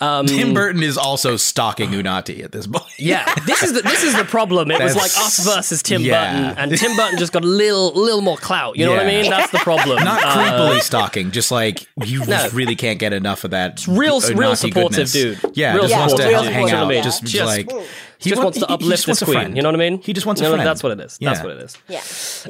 So, 0.00 0.06
um, 0.06 0.26
Tim 0.26 0.54
Burton 0.54 0.82
is 0.82 0.96
also 0.98 1.36
stalking 1.36 1.90
Unati 1.90 2.42
at 2.44 2.52
this 2.52 2.66
point. 2.66 2.84
Yeah, 2.98 3.32
this 3.46 3.62
is 3.62 3.72
the, 3.72 3.82
this 3.82 4.02
is 4.04 4.14
the 4.16 4.24
problem. 4.24 4.70
It 4.70 4.80
was 4.82 4.94
like 4.96 5.06
us 5.06 5.44
versus 5.44 5.82
Tim 5.82 6.02
yeah. 6.02 6.52
Burton, 6.52 6.58
and 6.70 6.78
Tim 6.78 6.96
Burton 6.96 7.18
just 7.18 7.32
got 7.32 7.44
a 7.44 7.46
little 7.46 7.92
little 7.94 8.20
more 8.22 8.36
clout. 8.36 8.76
You 8.76 8.86
know 8.86 8.92
what 8.92 9.00
I 9.00 9.06
mean? 9.06 9.30
That's 9.30 9.50
the 9.52 9.58
problem. 9.58 10.02
Not 10.04 10.22
Uh, 10.22 10.36
creepily 10.36 10.80
stalking, 10.82 11.30
just 11.30 11.50
like 11.50 11.86
you 12.04 12.20
No. 12.26 12.26
just 12.26 12.54
really 12.54 12.76
can't 12.76 12.98
get 12.98 13.12
enough 13.12 13.44
of 13.44 13.50
that. 13.52 13.86
real- 13.86 14.20
Unati 14.20 14.36
real 14.38 14.56
supportive 14.56 14.90
goodness. 14.90 15.12
dude. 15.12 15.38
Yeah, 15.54 15.74
Real 15.74 15.82
just 15.88 15.94
wants 15.96 16.14
to 16.14 16.22
supportive. 16.22 16.52
hang 16.52 16.64
Real 16.66 16.74
out. 16.74 16.80
supportive. 16.80 17.04
Just, 17.04 17.24
Just- 17.24 17.46
like 17.46 17.70
He 18.20 18.30
just 18.30 18.38
wa- 18.38 18.44
wants 18.46 18.58
to 18.58 18.66
he- 18.66 18.72
he 18.72 18.74
uplift 18.74 19.06
just 19.06 19.20
this 19.20 19.22
a 19.22 19.24
queen. 19.32 19.54
You 19.56 19.62
know 19.62 19.68
what 19.68 19.76
I 19.80 19.90
mean? 19.90 20.00
He 20.02 20.12
just 20.12 20.26
wants 20.26 20.40
You 20.40 20.46
a 20.46 20.50
know, 20.50 20.56
friend. 20.56 20.66
That's 20.68 20.82
what 20.82 20.92
it 20.92 21.00
is. 21.00 21.18
That's 21.20 21.42
what 21.42 21.52
it 21.52 21.62
is. 21.62 21.76
yeah, 21.88 22.02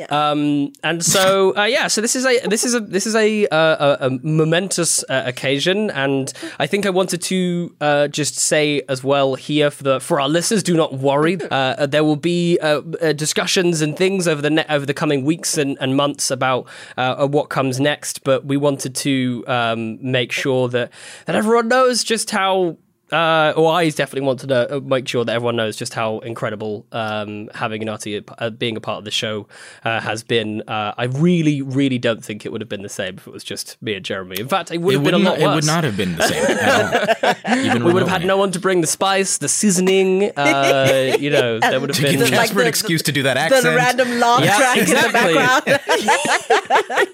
yeah. 0.09 0.31
Um, 0.31 0.73
and 0.83 1.05
so 1.05 1.55
uh, 1.57 1.65
yeah, 1.65 1.89
so 1.89 2.01
this 2.01 2.17
is 2.17 2.25
a 2.25 2.39
this 2.49 2.65
is 2.65 2.75
a 2.75 2.81
this 2.81 3.07
is 3.07 3.15
a 3.15 3.47
uh, 3.49 3.97
a, 4.01 4.07
a 4.07 4.11
momentous 4.23 5.05
uh, 5.09 5.23
occasion, 5.27 5.91
and 5.91 6.33
I 6.59 6.67
think 6.67 6.87
I 6.87 6.91
wanted 6.91 7.21
to 7.23 7.75
uh, 7.81 8.09
just 8.09 8.37
say 8.37 8.83
as 8.89 9.05
well 9.05 9.35
here 9.35 9.71
for 9.71 9.83
the 9.83 10.01
for 10.01 10.21
our 10.21 10.29
listeners, 10.29 10.63
do 10.63 10.75
not 10.77 10.95
worry. 10.95 11.39
Uh, 11.59 11.87
there 11.87 12.05
will 12.05 12.17
be 12.17 12.59
uh, 12.61 12.81
uh, 13.03 13.13
discussions 13.13 13.81
and 13.83 13.97
things 13.97 14.29
over 14.29 14.41
the 14.41 14.51
ne- 14.51 14.65
over 14.69 14.87
the 14.87 14.95
coming 14.95 15.25
weeks 15.25 15.59
and, 15.59 15.77
and 15.81 15.97
months 15.97 16.31
about 16.31 16.67
uh, 16.97 17.27
what 17.27 17.49
comes 17.49 17.81
next, 17.81 18.23
but 18.23 18.45
we 18.45 18.57
wanted 18.57 18.95
to 18.95 19.45
um, 19.49 19.99
make 20.01 20.31
sure 20.31 20.69
that 20.69 20.91
that 21.27 21.35
everyone 21.37 21.69
knows 21.69 22.05
just 22.05 22.31
how 22.31 22.77
uh, 23.13 23.53
well, 23.57 23.69
I 23.69 23.89
definitely 23.91 24.27
want 24.27 24.41
to 24.41 24.47
know, 24.47 24.67
uh, 24.71 24.81
make 24.81 25.09
sure 25.09 25.25
that 25.25 25.33
everyone 25.35 25.57
knows 25.57 25.77
just 25.77 25.95
how 25.95 26.19
incredible 26.21 26.87
um, 26.93 27.49
having 27.55 27.83
Unati 27.83 28.23
uh, 28.39 28.51
being 28.51 28.77
a 28.77 28.81
part 28.81 28.99
of 28.99 29.05
the 29.05 29.11
show 29.11 29.47
uh, 29.85 30.01
has 30.01 30.23
been. 30.23 30.63
Uh, 30.69 30.93
I 30.97 31.05
really, 31.05 31.63
really 31.63 31.99
don't 31.99 32.25
think 32.25 32.45
it 32.45 32.53
would 32.53 32.61
have 32.61 32.69
been 32.69 32.83
the 32.83 32.89
same 32.89 33.17
if 33.17 33.27
it 33.27 33.33
was 33.33 33.45
just 33.45 33.77
me 33.83 33.95
and 33.95 34.05
Jeremy. 34.05 34.39
In 34.41 34.49
fact, 34.49 34.71
it 34.71 34.79
would 34.79 34.95
It 34.95 34.99
have 34.99 35.05
been 35.05 35.15
a 35.15 35.19
lot 35.19 35.39
not, 35.39 35.41
worse. 35.41 35.43
it 35.43 35.55
would 35.55 35.67
not 35.67 35.85
have 35.85 35.97
been 35.97 36.17
the 36.17 36.27
same 36.29 36.45
at 36.45 37.45
all. 37.47 37.57
Even 37.65 37.85
we 37.85 37.93
would 37.93 38.03
have 38.03 38.09
had 38.09 38.23
remotely. 38.23 38.27
no 38.29 38.37
one 38.37 38.51
to 38.53 38.61
bring 38.61 38.81
the 38.83 38.87
spice, 38.87 39.39
the 39.39 39.49
seasoning. 39.49 40.31
Uh, 40.37 41.17
you 41.21 41.31
know, 41.31 41.59
there 41.61 41.81
would 41.81 41.95
have 41.95 42.03
been. 42.03 42.13
give 42.13 42.21
Like 42.23 42.31
Jasper 42.31 42.61
an 42.61 42.67
excuse 42.67 43.03
to 43.03 43.13
do 43.13 43.23
that 43.25 43.35
the 43.35 43.41
accent. 43.41 43.77
random 43.77 44.19
laugh 44.19 44.45
Yeah, 44.45 44.57
track 44.59 44.79
exactly. 44.79 45.21
in 45.21 45.35
the 45.35 45.81
background 45.81 47.09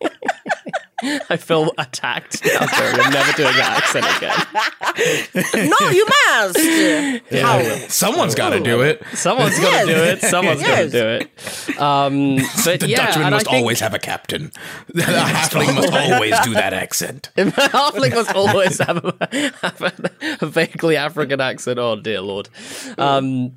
I 1.03 1.37
feel 1.37 1.73
attacked 1.79 2.45
after 2.47 2.83
I'm 3.01 3.13
never 3.13 3.33
doing 3.33 3.57
that 3.57 3.83
accent 3.83 4.07
again. 4.17 5.69
no 5.71 5.91
you 5.91 6.07
must 6.07 7.33
How? 7.43 7.89
Someone's 7.89 8.35
got 8.35 8.51
to 8.51 8.61
do 8.61 8.83
it. 8.83 9.03
Someone's 9.15 9.59
got 9.59 9.83
to 9.83 9.87
Yes. 9.87 10.21
do 10.21 10.27
it. 10.27 10.31
Someone's 10.31 10.61
Yes. 10.61 10.69
got 10.71 10.83
to 10.83 10.91
do 10.91 11.09
it. 11.09 11.81
Um, 11.81 12.37
but 12.65 12.81
The 12.81 12.89
yeah, 12.89 13.07
Dutchman 13.07 13.27
and 13.27 13.35
I 13.35 13.39
must 13.39 13.47
think- 13.47 13.57
always 13.57 13.81
have 13.81 13.95
a 13.95 13.99
captain. 13.99 14.53
The 14.95 15.03
halfling 15.03 15.75
must 15.75 15.93
always 15.93 16.39
do 16.41 16.55
that 16.55 16.73
accent. 16.73 17.31
Halfling 17.37 18.15
must 18.15 18.35
always 18.35 18.79
have 18.79 19.05
a, 19.05 19.15
have 19.63 19.81
a, 19.83 19.93
a 20.41 20.47
vaguely 20.47 20.97
African 20.97 21.41
accent. 21.41 21.79
Oh 21.79 21.97
dear 21.97 22.21
lord. 22.21 22.49
Um, 22.99 23.53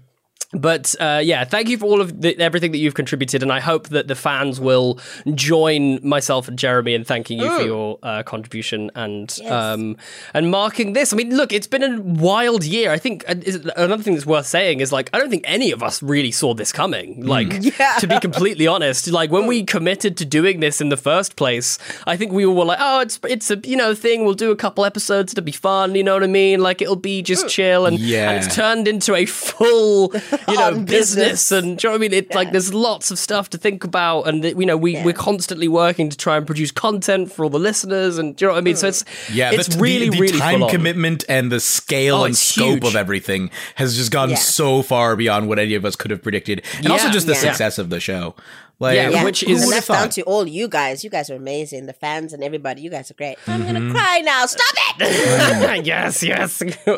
but 0.56 0.96
uh, 1.00 1.22
yeah, 1.24 1.44
thank 1.44 1.70
you 1.70 1.78
for 1.78 1.86
all 1.86 2.02
of 2.02 2.22
the, 2.22 2.38
everything 2.40 2.72
that 2.72 2.78
you've 2.80 2.94
contributed, 2.94 3.44
and 3.44 3.52
I 3.52 3.60
hope 3.60 3.90
that 3.90 4.08
the 4.08 4.16
fans 4.16 4.60
will 4.60 5.00
join 5.34 6.06
myself 6.08 6.48
and 6.48 6.58
Jeremy 6.58 6.94
in 6.94 7.04
thanking 7.04 7.40
you 7.40 7.50
for 7.56 7.62
your 7.64 8.00
uh, 8.04 8.24
contribution 8.24 8.92
and 8.96 9.38
um, 9.48 9.98
and 10.34 10.52
marking 10.52 10.94
this. 10.94 11.14
I 11.14 11.16
mean, 11.16 11.36
look, 11.36 11.52
it's 11.54 11.68
been 11.68 11.84
a 11.84 12.02
wild 12.02 12.64
year. 12.64 12.92
I 12.92 12.98
think 12.98 13.24
uh, 13.28 13.36
is, 13.44 13.56
another 13.76 14.04
thing 14.04 14.14
that's 14.14 14.26
worth 14.26 14.46
saying 14.46 14.80
is 14.80 14.92
like 14.92 15.10
I 15.14 15.20
don't 15.20 15.30
think 15.30 15.44
any 15.48 15.72
of 15.72 15.84
us 15.84 16.02
really 16.02 16.32
saw 16.32 16.54
this 16.54 16.72
coming. 16.72 17.26
Like, 17.26 17.50
to 18.00 18.08
be 18.08 18.20
completely 18.20 18.68
honest, 18.68 19.08
like 19.12 19.32
when 19.32 19.48
we 19.48 19.64
committed 19.64 20.18
to 20.18 20.26
doing 20.26 20.60
this 20.60 20.82
in 20.82 20.90
the 20.90 20.98
first 20.98 21.36
place, 21.36 21.78
I 22.08 22.18
think 22.18 22.32
we 22.32 22.46
all 22.46 22.56
were 22.56 22.66
like, 22.66 22.80
oh, 22.82 23.02
it's 23.02 23.20
it's 23.24 23.52
a 23.52 23.58
you 23.64 23.76
know 23.76 23.94
thing. 23.96 24.26
We'll 24.26 24.34
do 24.34 24.52
a 24.52 24.56
couple 24.56 24.86
episodes 24.86 25.34
to 25.34 25.42
be 25.42 25.52
fun. 25.52 25.96
You 25.96 26.04
know 26.04 26.14
what 26.14 26.24
I 26.24 26.28
mean? 26.28 26.60
Like 26.62 26.82
it'll 26.82 26.96
be 26.96 27.22
just 27.22 27.50
chill, 27.50 27.86
and 27.86 28.00
Yeah. 28.00 28.32
and 28.32 28.44
it's 28.44 28.56
turned 28.56 28.88
into 28.88 29.16
a 29.16 29.26
full 29.26 30.10
you 30.48 30.56
know, 30.56 30.72
business, 30.80 31.16
business. 31.50 31.52
and 31.52 31.78
do 31.78 31.88
you 31.88 31.90
know 31.90 31.94
what 31.94 31.98
I 31.98 32.02
mean? 32.10 32.14
It's 32.14 32.36
like 32.36 32.52
there's 32.52 32.74
lots 32.74 33.12
of 33.12 33.20
stuff 33.20 33.50
to 33.52 33.58
think 33.58 33.84
about, 33.84 34.24
and 34.24 34.44
you 34.44 34.66
know, 34.66 34.78
we 34.78 34.94
Yeah. 34.94 35.06
we're 35.06 35.14
constantly 35.14 35.68
working 35.68 36.10
to 36.10 36.18
try 36.18 36.38
and 36.38 36.46
produce 36.46 36.72
content 36.72 37.32
for 37.32 37.44
all 37.44 37.50
the 37.50 37.60
listeners, 37.60 38.18
and 38.18 38.36
do 38.36 38.46
you 38.46 38.48
know 38.50 38.54
what 38.54 38.60
I 38.60 38.62
mean? 38.62 38.75
So 38.75 38.88
it's 38.88 39.04
mm. 39.04 39.36
Yeah, 39.36 39.52
it's 39.52 39.68
the, 39.75 39.80
really 39.82 40.10
the, 40.10 40.16
the 40.18 40.22
really 40.22 40.40
time 40.40 40.68
commitment 40.70 41.24
and 41.30 41.52
the 41.52 41.60
scale 41.60 42.18
Oh, 42.18 42.24
and 42.25 42.36
scope 42.38 42.84
huge. 42.84 42.84
of 42.86 42.96
everything 42.96 43.50
has 43.75 43.96
just 43.96 44.12
gone 44.12 44.30
Yeah. 44.32 44.36
so 44.38 44.82
far 44.82 45.16
beyond 45.16 45.48
what 45.48 45.60
any 45.60 45.75
of 45.75 45.86
us 45.86 45.96
could 45.96 46.12
have 46.12 46.22
predicted, 46.22 46.62
and 46.78 46.88
also 46.88 47.10
just 47.10 47.28
the 47.28 47.34
Yeah. 47.34 47.40
success 47.40 47.78
of 47.78 47.90
the 47.90 48.00
show. 48.00 48.36
Like, 48.79 48.96
Yeah, 48.96 49.10
Yeah, 49.10 49.24
which 49.24 49.41
is 49.44 49.63
and 49.63 49.72
that's 49.72 49.88
down 49.88 50.10
to 50.10 50.22
all 50.24 50.46
you 50.48 50.67
guys. 50.67 51.03
You 51.03 51.10
guys 51.10 51.29
are 51.29 51.36
amazing. 51.36 51.86
The 51.86 51.94
fans 51.94 52.34
and 52.34 52.44
everybody. 52.44 52.82
You 52.82 52.89
guys 52.89 53.10
are 53.10 53.13
great. 53.15 53.38
I'm 53.48 53.63
Mm-hmm. 53.63 53.74
gonna 53.74 53.91
cry 53.94 54.22
now. 54.24 54.46
Stop 54.46 54.75
it. 55.00 55.86
yes, 55.86 56.22
yes, 56.24 56.62
we'll 56.86 56.98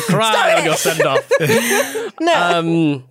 cry 0.00 0.54
on 0.58 0.64
your 0.64 0.74
send 0.76 1.02
off. 1.02 1.30
no. 2.20 2.32
Um, 2.34 3.04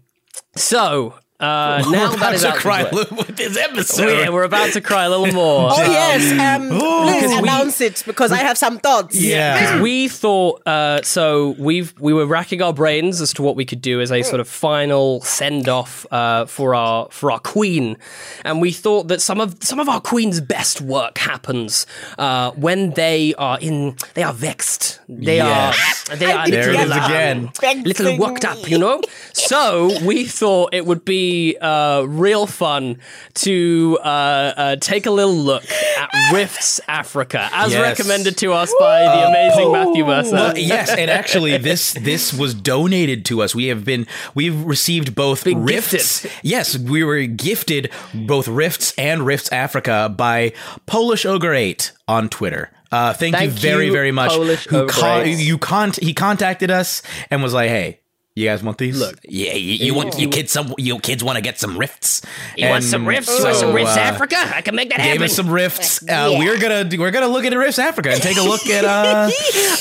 so 0.56 1.14
uh, 1.40 1.84
now 1.92 2.10
that 2.16 2.34
is 2.34 2.42
to 2.42 2.48
out 2.50 2.56
of 2.56 2.62
cry 2.62 2.84
the 2.86 2.96
way- 2.96 3.18
with 3.18 3.38
this 3.38 3.56
episode. 3.58 4.06
We're, 4.06 4.32
we're 4.32 4.44
about 4.44 4.74
to 4.74 4.82
cry 4.82 5.04
a 5.06 5.10
little 5.10 5.32
more. 5.34 5.70
oh 5.74 5.82
yes. 5.84 6.32
Um, 6.40 6.70
please 6.70 7.30
we- 7.30 7.38
announce 7.38 7.80
it 7.80 8.04
because 8.08 8.32
I 8.32 8.38
have 8.38 8.58
some 8.58 8.80
thoughts. 8.80 9.16
yeah. 9.22 9.80
we 9.82 10.08
thought 10.08 10.66
uh, 10.66 11.02
so 11.04 11.56
we've 11.60 11.94
we 12.00 12.12
were 12.14 12.26
racking 12.26 12.62
our 12.64 12.74
brains 12.74 13.22
as 13.22 13.34
to 13.34 13.44
what 13.44 13.56
we 13.56 13.66
could 13.66 13.82
do 13.82 14.02
as 14.02 14.12
a 14.12 14.24
sort 14.24 14.40
of 14.40 14.48
final 14.48 15.22
send 15.22 15.70
off 15.70 16.06
uh, 16.12 16.46
for 16.48 16.74
our 16.74 17.08
for 17.12 17.32
our 17.32 17.40
queen 17.40 17.98
and 18.44 18.60
we 18.60 18.72
thought 18.72 19.08
that 19.10 19.22
some 19.22 19.40
of 19.40 19.58
some 19.64 19.80
of 19.80 19.88
our 19.88 20.02
queen's 20.02 20.42
best 20.42 20.82
work 20.82 21.20
happens 21.20 21.86
uh, 22.18 22.50
when 22.54 22.92
they 22.92 23.34
are 23.36 23.60
in 23.60 23.96
they 24.16 24.24
are 24.24 24.34
vexed 24.34 25.00
they 25.08 25.38
Yes. 25.38 26.10
are 26.10 26.16
they 26.16 26.32
are 26.32 26.50
There 26.50 26.70
it 26.72 26.74
little, 26.74 26.86
is 26.86 26.92
um, 26.98 27.06
again. 27.06 27.84
little 27.84 28.18
worked 28.18 28.44
up 28.46 28.68
you 28.70 28.80
know 28.80 29.02
so 29.34 29.92
we 30.04 30.26
thought 30.26 30.74
it 30.74 30.86
would 30.86 31.06
be 31.06 31.27
uh, 31.62 32.02
real 32.04 32.46
fun 32.48 33.00
to 33.36 33.98
uh, 34.04 34.08
uh, 34.08 34.76
take 34.78 35.06
a 35.06 35.12
little 35.12 35.36
look 35.36 35.64
at 35.98 36.10
Rifts 36.34 36.80
Africa 36.88 37.50
as 37.52 37.72
Yes. 37.72 37.82
recommended 37.82 38.38
to 38.38 38.54
us 38.54 38.74
by 38.80 39.02
the 39.04 39.28
amazing 39.28 39.72
Matthew 39.72 40.06
Mercer. 40.06 40.34
Well, 40.34 40.58
yes, 40.58 40.90
and 40.90 41.10
actually, 41.12 41.58
this 41.58 41.94
this 41.94 42.34
was 42.34 42.54
donated 42.54 43.26
to 43.26 43.42
us. 43.42 43.54
We 43.56 43.68
have 43.68 43.84
been 43.86 44.08
we've 44.36 44.64
received 44.66 45.16
both 45.16 45.44
Been 45.44 45.64
rifts. 45.64 46.22
gifted. 46.24 46.32
Yes, 46.44 46.78
we 46.78 47.04
were 47.04 47.24
gifted 47.26 47.92
both 48.14 48.48
rifts 48.48 48.94
and 48.98 49.26
rifts 49.26 49.52
Africa 49.52 50.14
by 50.16 50.54
Polish 50.86 51.26
Ogre 51.26 51.54
Eight 51.54 51.92
on 52.08 52.30
Twitter. 52.30 52.70
Uh, 52.92 53.12
thank, 53.14 53.38
you 53.42 53.50
very 53.50 53.88
you, 53.88 53.92
very 53.92 54.12
much. 54.12 54.32
Polish 54.32 54.66
who 54.68 54.78
Ogre 54.84 55.24
Eight. 55.26 55.40
you 55.40 55.58
con- 55.58 55.92
he 56.02 56.14
contacted 56.14 56.72
us 56.72 57.02
and 57.30 57.44
was 57.44 57.54
like, 57.54 57.70
hey. 57.70 58.00
You 58.38 58.46
guys 58.46 58.62
want 58.62 58.78
these? 58.78 59.00
Look. 59.00 59.18
yeah, 59.24 59.54
you, 59.54 59.86
you 59.88 59.94
want 59.96 60.20
you 60.20 60.30
kids 60.30 60.52
some 60.52 60.76
you 60.78 61.00
kids 61.00 61.24
want 61.24 61.38
to 61.38 61.42
get 61.42 61.58
some 61.58 61.76
rifts. 61.76 62.22
You 62.56 62.70
want 62.70 62.84
some 62.84 63.08
rifts? 63.08 63.32
riffs? 63.32 63.40
You 63.40 63.44
want 63.46 63.56
some 63.58 63.74
rifts, 63.74 63.98
uh, 63.98 64.00
Africa? 64.00 64.36
I 64.54 64.62
can 64.62 64.76
make 64.76 64.90
that 64.90 64.98
Gave 65.00 65.06
happen. 65.08 65.24
us 65.24 65.36
some 65.36 65.50
rifts. 65.50 66.04
Uh, 66.04 66.06
Yeah. 66.06 66.38
We're 66.38 66.60
gonna 66.60 66.88
we're 67.00 67.10
gonna 67.10 67.30
look 67.30 67.46
at 67.46 67.54
rifts 67.58 67.80
Africa 67.80 68.12
and 68.12 68.22
take 68.22 68.38
a 68.38 68.44
look 68.44 68.68
at 68.68 68.86
uh 68.86 69.32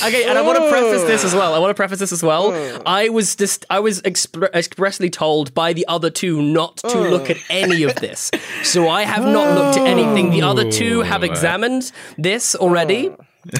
Okay, 0.07 0.25
and 0.25 0.39
I 0.39 0.41
want 0.41 0.57
to 0.57 0.71
preface 0.71 1.03
this 1.03 1.23
as 1.23 1.35
well. 1.35 1.53
I 1.53 1.59
want 1.59 1.69
to 1.69 1.75
preface 1.75 1.99
this 1.99 2.13
as 2.13 2.23
well. 2.23 2.55
I 2.87 3.11
was 3.11 3.37
just 3.37 3.67
I 3.69 3.81
was 3.81 4.01
expre- 4.03 4.49
expressly 4.55 5.11
told 5.11 5.53
by 5.53 5.75
the 5.75 5.87
other 5.87 6.09
two 6.09 6.41
not 6.41 6.79
to 6.79 6.99
look 6.99 7.29
at 7.29 7.37
any 7.51 7.83
of 7.83 7.97
this, 7.97 8.31
so 8.63 8.89
I 8.89 9.03
have 9.03 9.25
not 9.27 9.55
looked 9.55 9.77
at 9.77 9.87
anything. 9.87 10.31
The 10.31 10.41
other 10.41 10.71
two 10.73 11.03
have 11.03 11.23
examined 11.23 11.93
this 12.17 12.55
already. 12.55 13.11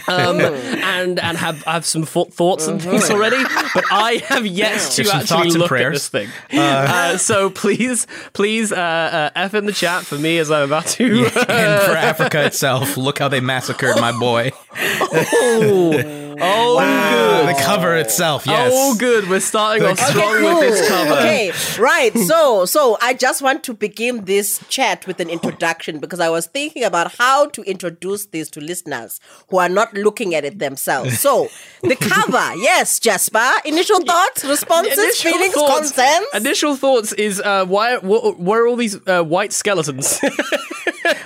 Um, 0.09 0.41
and 0.41 1.19
and 1.19 1.37
have 1.39 1.63
have 1.65 1.85
some 1.85 2.05
thought 2.05 2.33
thoughts 2.33 2.67
and 2.67 2.81
things 2.83 3.11
already, 3.11 3.43
but 3.75 3.85
I 3.91 4.23
have 4.27 4.47
yet 4.47 4.79
to 4.79 4.97
There's 4.97 5.11
some 5.11 5.21
actually 5.21 5.27
thoughts 5.27 5.55
and 5.55 5.55
look 5.55 5.63
at 5.63 5.69
prayers. 5.69 5.95
this 5.95 6.09
thing. 6.09 6.29
Uh, 6.53 7.17
so 7.17 7.51
please, 7.51 8.07
please, 8.33 8.73
uh, 8.73 8.77
uh, 8.77 9.31
f 9.35 9.55
in 9.55 9.67
the 9.67 9.73
chat 9.73 10.05
for 10.05 10.17
me 10.17 10.39
as 10.39 10.51
I'm 10.51 10.65
about 10.65 10.87
to. 10.87 11.25
and 11.27 11.83
for 11.83 11.97
Africa 11.97 12.45
itself, 12.45 12.97
look 12.97 13.19
how 13.19 13.29
they 13.29 13.41
massacred 13.41 13.97
my 14.01 14.13
boy. 14.13 14.53
oh, 14.77 16.26
good. 16.39 17.49
The 17.57 17.63
cover 17.63 17.97
itself, 17.97 18.47
yes. 18.47 18.73
Oh, 18.75 18.95
good. 18.97 19.29
We're 19.29 19.41
starting 19.41 19.85
off 19.85 19.93
Okay, 20.01 20.11
strong 20.11 20.37
Cool. 20.39 20.59
with 20.59 20.61
this 20.61 20.89
cover. 20.89 21.13
Okay, 21.13 21.53
right. 21.81 22.17
So, 22.19 22.65
so 22.65 22.99
I 23.01 23.15
just 23.15 23.43
want 23.43 23.63
to 23.65 23.75
begin 23.75 24.25
this 24.25 24.63
chat 24.69 25.07
with 25.07 25.21
an 25.21 25.29
introduction 25.31 25.99
because 25.99 26.21
I 26.21 26.29
was 26.29 26.47
thinking 26.47 26.85
about 26.85 27.15
how 27.17 27.47
to 27.51 27.63
introduce 27.63 28.27
this 28.27 28.51
to 28.51 28.61
listeners 28.61 29.21
who 29.51 29.59
are 29.59 29.69
not 29.69 29.95
looking 29.95 30.35
at 30.35 30.45
it 30.45 30.59
themselves. 30.59 31.19
So, 31.21 31.49
the 31.83 31.97
cover, 32.01 32.55
yes, 32.57 32.99
Jasper. 32.99 33.49
Initial 33.65 34.01
thoughts, 34.01 34.45
responses, 34.45 34.99
Initial 34.99 35.33
feelings, 35.33 35.55
thoughts- 35.55 35.93
concerns. 35.93 36.27
Initial 36.35 36.77
thoughts 36.77 37.13
is 37.15 37.41
uh, 37.41 37.65
why? 37.67 37.97
Wh- 37.99 38.39
where 38.41 38.65
are 38.65 38.69
all 38.69 38.77
these 38.77 38.97
uh, 39.07 39.23
white 39.23 39.53
skeletons? 39.53 40.19
no, 40.23 40.31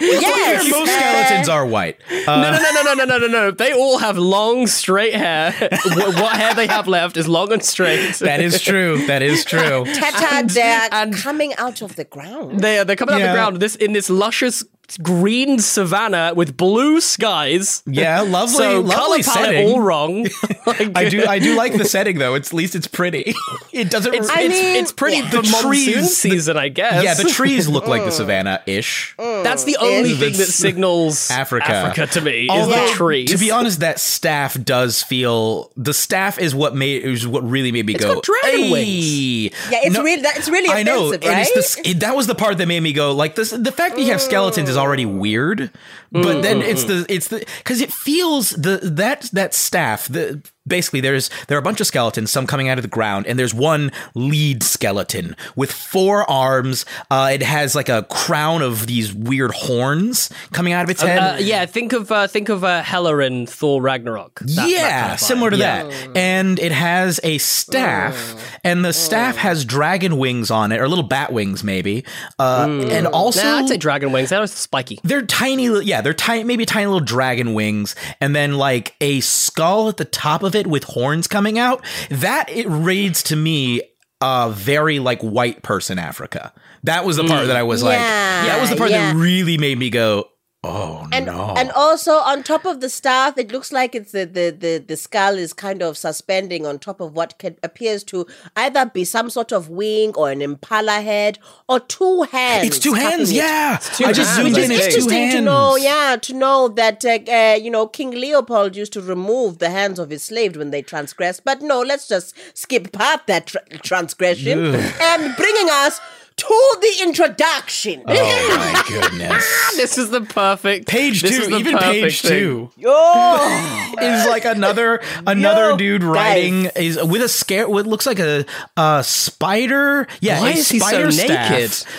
yes, 0.00 0.70
Most 0.70 0.90
uh, 0.90 0.98
skeletons 0.98 1.48
are 1.48 1.66
white. 1.66 1.98
Uh, 2.26 2.40
no, 2.40 2.50
no, 2.52 2.58
no, 2.58 2.82
no, 2.82 2.94
no, 2.94 3.04
no, 3.04 3.18
no, 3.18 3.26
no. 3.26 3.50
They 3.50 3.72
all 3.72 3.98
have 3.98 4.18
long, 4.18 4.66
straight 4.66 4.99
hair. 5.08 5.52
what, 5.84 6.14
what 6.20 6.36
hair 6.36 6.54
they 6.54 6.66
have 6.66 6.86
left 6.86 7.16
is 7.16 7.26
long 7.26 7.52
and 7.52 7.64
straight. 7.64 8.12
that 8.20 8.40
is 8.40 8.60
true. 8.60 9.06
That 9.06 9.22
is 9.22 9.44
true. 9.44 9.84
Tata, 9.86 10.52
they're 10.52 10.88
and- 10.92 11.14
coming 11.14 11.54
out 11.56 11.80
of 11.80 11.96
the 11.96 12.04
ground. 12.04 12.60
They 12.60 12.78
are, 12.78 12.84
they're 12.84 12.96
coming 12.96 13.14
out 13.14 13.22
of 13.22 13.26
the 13.28 13.32
ground 13.32 13.56
this 13.60 13.76
in 13.76 13.92
this 13.92 14.10
luscious 14.10 14.62
green 14.98 15.58
savannah 15.58 16.32
with 16.34 16.56
blue 16.56 17.00
skies. 17.00 17.82
Yeah, 17.86 18.20
lovely, 18.22 18.54
So 18.54 18.80
lovely 18.80 18.94
color 18.94 19.22
palette 19.22 19.24
setting. 19.24 19.68
all 19.70 19.80
wrong. 19.80 20.26
Like, 20.66 20.96
I 20.96 21.08
do, 21.08 21.24
I 21.26 21.38
do 21.38 21.56
like 21.56 21.72
the 21.76 21.84
setting 21.84 22.18
though. 22.18 22.34
It's, 22.34 22.48
at 22.50 22.54
least 22.54 22.74
it's 22.74 22.86
pretty. 22.86 23.34
It 23.72 23.88
doesn't. 23.88 24.12
It's, 24.14 24.28
I 24.28 24.40
it's, 24.42 24.54
mean, 24.54 24.76
it's 24.76 24.92
pretty 24.92 25.18
yeah. 25.18 25.30
for 25.30 25.36
The 25.42 25.42
monsoon 25.50 25.70
trees- 25.70 26.16
season, 26.16 26.56
I 26.56 26.68
guess. 26.68 27.04
yeah, 27.04 27.14
the 27.14 27.30
trees 27.30 27.68
look 27.68 27.86
like 27.86 28.04
the 28.04 28.10
savannah 28.10 28.60
ish. 28.66 29.14
That's 29.16 29.62
the 29.64 29.76
only 29.80 30.14
thing 30.14 30.32
that 30.32 30.46
signals 30.46 31.30
Africa. 31.30 31.70
Africa 31.70 32.06
to 32.14 32.20
me 32.20 32.42
is 32.44 32.50
Although, 32.50 32.86
the 32.88 32.92
trees. 32.92 33.30
To 33.30 33.38
be 33.38 33.50
honest, 33.52 33.80
that 33.80 34.00
staff 34.00 34.62
does 34.62 35.02
feel 35.04 35.70
the 35.76 35.94
staff 35.94 36.38
is 36.38 36.52
what 36.54 36.74
made 36.74 37.04
is 37.04 37.26
what 37.28 37.48
really 37.48 37.70
made 37.70 37.86
me 37.86 37.94
go. 37.94 38.14
got 38.16 38.24
dragon 38.24 38.64
"Ay." 38.64 38.70
wings." 38.72 39.54
Yeah, 39.70 39.78
it's 39.84 39.96
really 39.98 40.22
that 40.22 40.36
it's 40.36 40.48
really 40.48 40.68
I 40.68 40.82
know, 40.82 41.06
offensive, 41.08 41.22
and 41.28 41.38
right? 41.38 41.48
it's 41.54 41.76
the, 41.76 41.88
it, 41.90 42.00
that 42.00 42.16
was 42.16 42.26
the 42.26 42.34
part 42.34 42.58
that 42.58 42.66
made 42.66 42.80
me 42.80 42.92
go 42.92 43.12
like 43.12 43.36
this. 43.36 43.50
The 43.50 43.72
fact 43.72 43.94
that 43.96 44.00
you 44.02 44.10
have 44.10 44.20
skeletons 44.20 44.68
is 44.68 44.76
already 44.80 45.06
weird, 45.06 45.70
but 46.12 46.42
then 46.42 46.62
it's 46.62 46.84
the 46.84 47.06
it's 47.08 47.28
the 47.28 47.44
because 47.58 47.80
it 47.80 47.92
feels 47.92 48.50
the 48.50 48.78
that 48.82 49.22
that 49.32 49.54
staff 49.54 50.08
the 50.08 50.42
basically 50.66 51.00
there's 51.00 51.30
there 51.48 51.56
are 51.56 51.60
a 51.60 51.62
bunch 51.62 51.80
of 51.80 51.86
skeletons, 51.86 52.30
some 52.30 52.46
coming 52.46 52.68
out 52.68 52.78
of 52.78 52.82
the 52.82 52.88
ground, 52.88 53.26
and 53.26 53.38
there's 53.38 53.54
one 53.54 53.90
lead 54.14 54.62
skeleton 54.62 55.34
with 55.56 55.72
four 55.72 56.28
arms. 56.30 56.84
Uh, 57.10 57.30
it 57.32 57.42
has 57.42 57.74
like 57.74 57.88
a 57.88 58.04
crown 58.04 58.62
of 58.62 58.86
these 58.86 59.12
weird 59.12 59.50
horns 59.52 60.30
coming 60.52 60.72
out 60.72 60.84
of 60.84 60.90
its 60.90 61.02
head. 61.02 61.18
Uh, 61.18 61.36
yeah, 61.40 61.66
think 61.66 61.92
of 61.92 62.10
uh, 62.12 62.26
think 62.28 62.48
of 62.48 62.62
uh, 62.62 62.82
Hela 62.82 63.18
in 63.18 63.46
Thor 63.46 63.80
Ragnarok. 63.82 64.40
That- 64.40 64.56
that 64.56 64.68
yeah, 64.70 65.00
kind 65.02 65.12
of 65.14 65.20
similar 65.20 65.50
to 65.50 65.56
Yeah. 65.56 65.84
that. 65.84 66.16
And 66.16 66.58
it 66.58 66.72
has 66.72 67.18
a 67.24 67.38
staff, 67.38 68.58
and 68.64 68.84
the 68.84 68.92
staff 68.92 69.36
has 69.36 69.64
dragon 69.64 70.18
wings 70.18 70.50
on 70.50 70.72
it, 70.72 70.80
or 70.80 70.88
little 70.88 71.04
bat 71.06 71.32
wings, 71.32 71.64
maybe. 71.64 72.04
Uh, 72.38 72.66
And 72.90 73.06
also, 73.06 73.42
Nah, 73.42 73.58
I'd 73.58 73.68
say 73.68 73.76
dragon 73.76 74.12
wings. 74.12 74.30
They're 74.30 74.46
spiky. 74.46 75.00
they're 75.04 75.22
tiny. 75.22 75.68
li- 75.68 75.84
Yeah, 76.00 76.04
they're 76.04 76.14
tiny, 76.14 76.44
maybe 76.44 76.64
tiny 76.64 76.86
little 76.86 77.00
dragon 77.00 77.52
wings, 77.52 77.94
and 78.22 78.34
then 78.34 78.54
like 78.54 78.96
a 79.02 79.20
skull 79.20 79.90
at 79.90 79.98
the 79.98 80.06
top 80.06 80.42
of 80.42 80.54
it 80.54 80.66
with 80.66 80.84
horns 80.84 81.26
coming 81.26 81.58
out. 81.58 81.84
That 82.08 82.48
it 82.48 82.66
reads 82.66 83.22
to 83.24 83.36
me. 83.36 83.82
Uh, 84.22 84.50
very 84.50 84.98
like 84.98 85.18
white 85.22 85.62
person 85.62 85.98
Africa. 85.98 86.52
That 86.82 87.06
was 87.06 87.16
the 87.16 87.24
part 87.24 87.46
that 87.46 87.56
I 87.56 87.62
was 87.62 87.82
like, 87.82 87.98
Yeah, 87.98 88.44
that 88.48 88.60
was 88.60 88.68
the 88.68 88.76
part 88.76 88.90
yeah. 88.90 89.14
that 89.14 89.18
really 89.18 89.56
made 89.56 89.78
me 89.78 89.88
go, 89.88 90.28
oh 90.62 91.08
and 91.12 91.26
no. 91.26 91.54
and 91.56 91.70
also 91.72 92.12
on 92.12 92.42
top 92.42 92.64
of 92.66 92.80
the 92.80 92.88
staff, 92.90 93.38
it 93.38 93.50
looks 93.50 93.72
like 93.72 93.94
it's 93.94 94.12
the 94.12 94.26
the 94.26 94.50
the, 94.50 94.84
the 94.86 94.96
skull 94.96 95.38
is 95.38 95.52
kind 95.52 95.82
of 95.82 95.96
suspending 95.96 96.66
on 96.66 96.78
top 96.78 97.00
of 97.00 97.14
what 97.14 97.38
can, 97.38 97.56
appears 97.62 98.04
to 98.04 98.26
either 98.56 98.84
be 98.86 99.04
some 99.04 99.30
sort 99.30 99.52
of 99.52 99.68
wing 99.70 100.12
or 100.16 100.30
an 100.30 100.42
impala 100.42 101.00
head 101.00 101.38
or 101.68 101.80
two 101.80 102.22
hands. 102.22 102.66
it's 102.66 102.78
two 102.78 102.92
hands, 102.92 103.30
cupping 103.30 103.36
it. 103.36 103.36
yeah. 103.36 103.78
two 103.94 104.04
I 104.04 104.12
just 104.12 104.36
hands, 104.36 104.54
zoomed 104.54 104.58
in. 104.64 104.70
It's 104.70 104.80
two 104.80 104.84
Interesting 104.86 105.12
hands. 105.12 105.34
to 105.34 105.40
know, 105.40 105.76
yeah, 105.76 106.16
to 106.20 106.32
know 106.34 106.68
that 106.68 107.04
uh, 107.04 107.18
uh, 107.30 107.54
you 107.60 107.70
know 107.70 107.86
King 107.86 108.10
Leopold 108.10 108.76
used 108.76 108.92
to 108.92 109.00
remove 109.00 109.58
the 109.58 109.70
hands 109.70 109.98
of 109.98 110.10
his 110.10 110.22
slaves 110.22 110.58
when 110.58 110.70
they 110.70 110.82
transgressed. 110.82 111.44
But 111.44 111.62
no, 111.62 111.80
let's 111.80 112.06
just 112.06 112.34
skip 112.56 112.92
past 112.92 113.26
that 113.28 113.46
tra- 113.46 113.64
transgression 113.82 114.74
and 114.74 115.36
bringing 115.36 115.68
us 115.70 116.00
to 116.40 116.78
the 116.80 117.04
introduction. 117.04 118.02
Oh 118.06 118.56
my 118.58 118.82
goodness. 118.88 119.46
This 119.76 119.96
is 119.96 120.10
the 120.10 120.20
perfect 120.20 120.88
Page 120.88 121.22
this 121.22 121.46
two, 121.46 121.56
even 121.56 121.78
page 121.78 122.20
thing. 122.20 122.30
two 122.30 122.70
Oh, 122.84 123.94
is 124.00 124.26
like 124.26 124.44
another 124.44 125.00
another 125.26 125.70
Yo, 125.70 125.76
dude 125.76 126.02
guys. 126.02 126.10
riding 126.10 126.66
is 126.76 127.02
with 127.02 127.22
a 127.22 127.28
scare. 127.28 127.68
What 127.68 127.86
looks 127.86 128.04
like 128.06 128.18
a 128.18 128.44
a 128.76 129.02
spider. 129.04 130.06
Yeah, 130.20 130.40
Why 130.40 130.50
a 130.50 130.52
is 130.54 130.68
he 130.68 130.78
so 130.80 131.10
staff. 131.10 131.50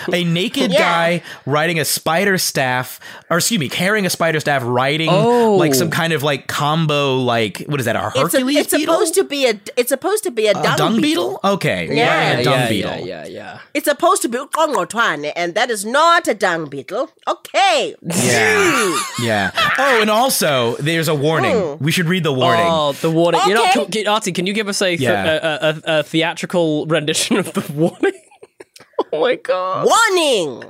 naked? 0.08 0.14
A 0.14 0.24
naked 0.24 0.72
Yeah. 0.72 0.80
guy 0.80 1.24
riding 1.46 1.80
a 1.80 1.86
spider 1.86 2.38
staff, 2.38 3.00
or 3.30 3.38
excuse 3.38 3.60
me, 3.60 3.70
carrying 3.70 4.06
a 4.06 4.10
spider 4.10 4.40
staff, 4.40 4.62
riding 4.66 5.10
Oh. 5.10 5.56
like 5.56 5.74
some 5.74 5.90
kind 5.90 6.14
of 6.14 6.22
like 6.24 6.48
combo. 6.48 7.16
Like 7.16 7.64
what 7.68 7.80
is 7.80 7.86
that? 7.88 7.96
A 7.96 8.08
it's, 8.08 8.16
a, 8.16 8.20
Hercules 8.40 8.58
it's 8.58 8.70
supposed 8.72 9.14
to 9.16 9.24
be 9.24 9.48
a. 9.48 9.60
It's 9.76 9.90
supposed 9.90 10.24
to 10.26 10.32
be 10.32 10.48
a 10.48 10.54
dung, 10.54 10.78
dung 10.78 11.02
beetle. 11.02 11.02
beetle? 11.38 11.40
Okay, 11.54 11.90
Yeah. 11.96 12.28
riding 12.28 12.40
a 12.42 12.44
dung 12.44 12.54
yeah, 12.60 12.70
beetle. 12.70 12.92
yeah, 12.98 13.06
yeah, 13.06 13.26
yeah. 13.28 13.60
It's 13.74 13.86
supposed 13.88 14.22
to 14.24 14.30
be 14.32 14.38
Ugqongqothwane, 14.40 15.32
and 15.36 15.54
that 15.56 15.70
is 15.70 15.86
not 15.86 16.28
a 16.28 16.34
dung 16.34 16.70
beetle. 16.70 17.10
Okay. 17.28 17.96
Yeah. 18.04 19.00
yeah. 19.22 19.52
Oh, 19.78 20.02
and 20.02 20.10
also 20.10 20.76
there's 20.78 21.08
a 21.08 21.16
warning. 21.16 21.56
Hmm. 21.78 21.84
We 21.84 21.92
should 21.92 22.08
read 22.08 22.24
the 22.24 22.34
warning. 22.34 22.66
Oh, 22.68 22.94
the 22.94 23.12
warning. 23.12 23.42
You 23.48 23.54
know, 23.56 23.64
Okay. 23.66 23.74
can, 23.84 23.92
can- 23.92 24.08
Artie, 24.08 24.32
can 24.32 24.46
you 24.48 24.54
give 24.54 24.68
us 24.68 24.82
a, 24.82 24.90
th- 24.98 25.00
Yeah. 25.02 25.40
a, 25.42 25.70
a, 25.70 26.00
a 26.00 26.04
theatrical 26.04 26.86
rendition 26.88 27.38
of 27.38 27.54
the 27.54 27.72
warning? 27.76 28.14
oh 29.14 29.22
my 29.22 29.36
god. 29.36 29.86
Warning! 29.86 30.64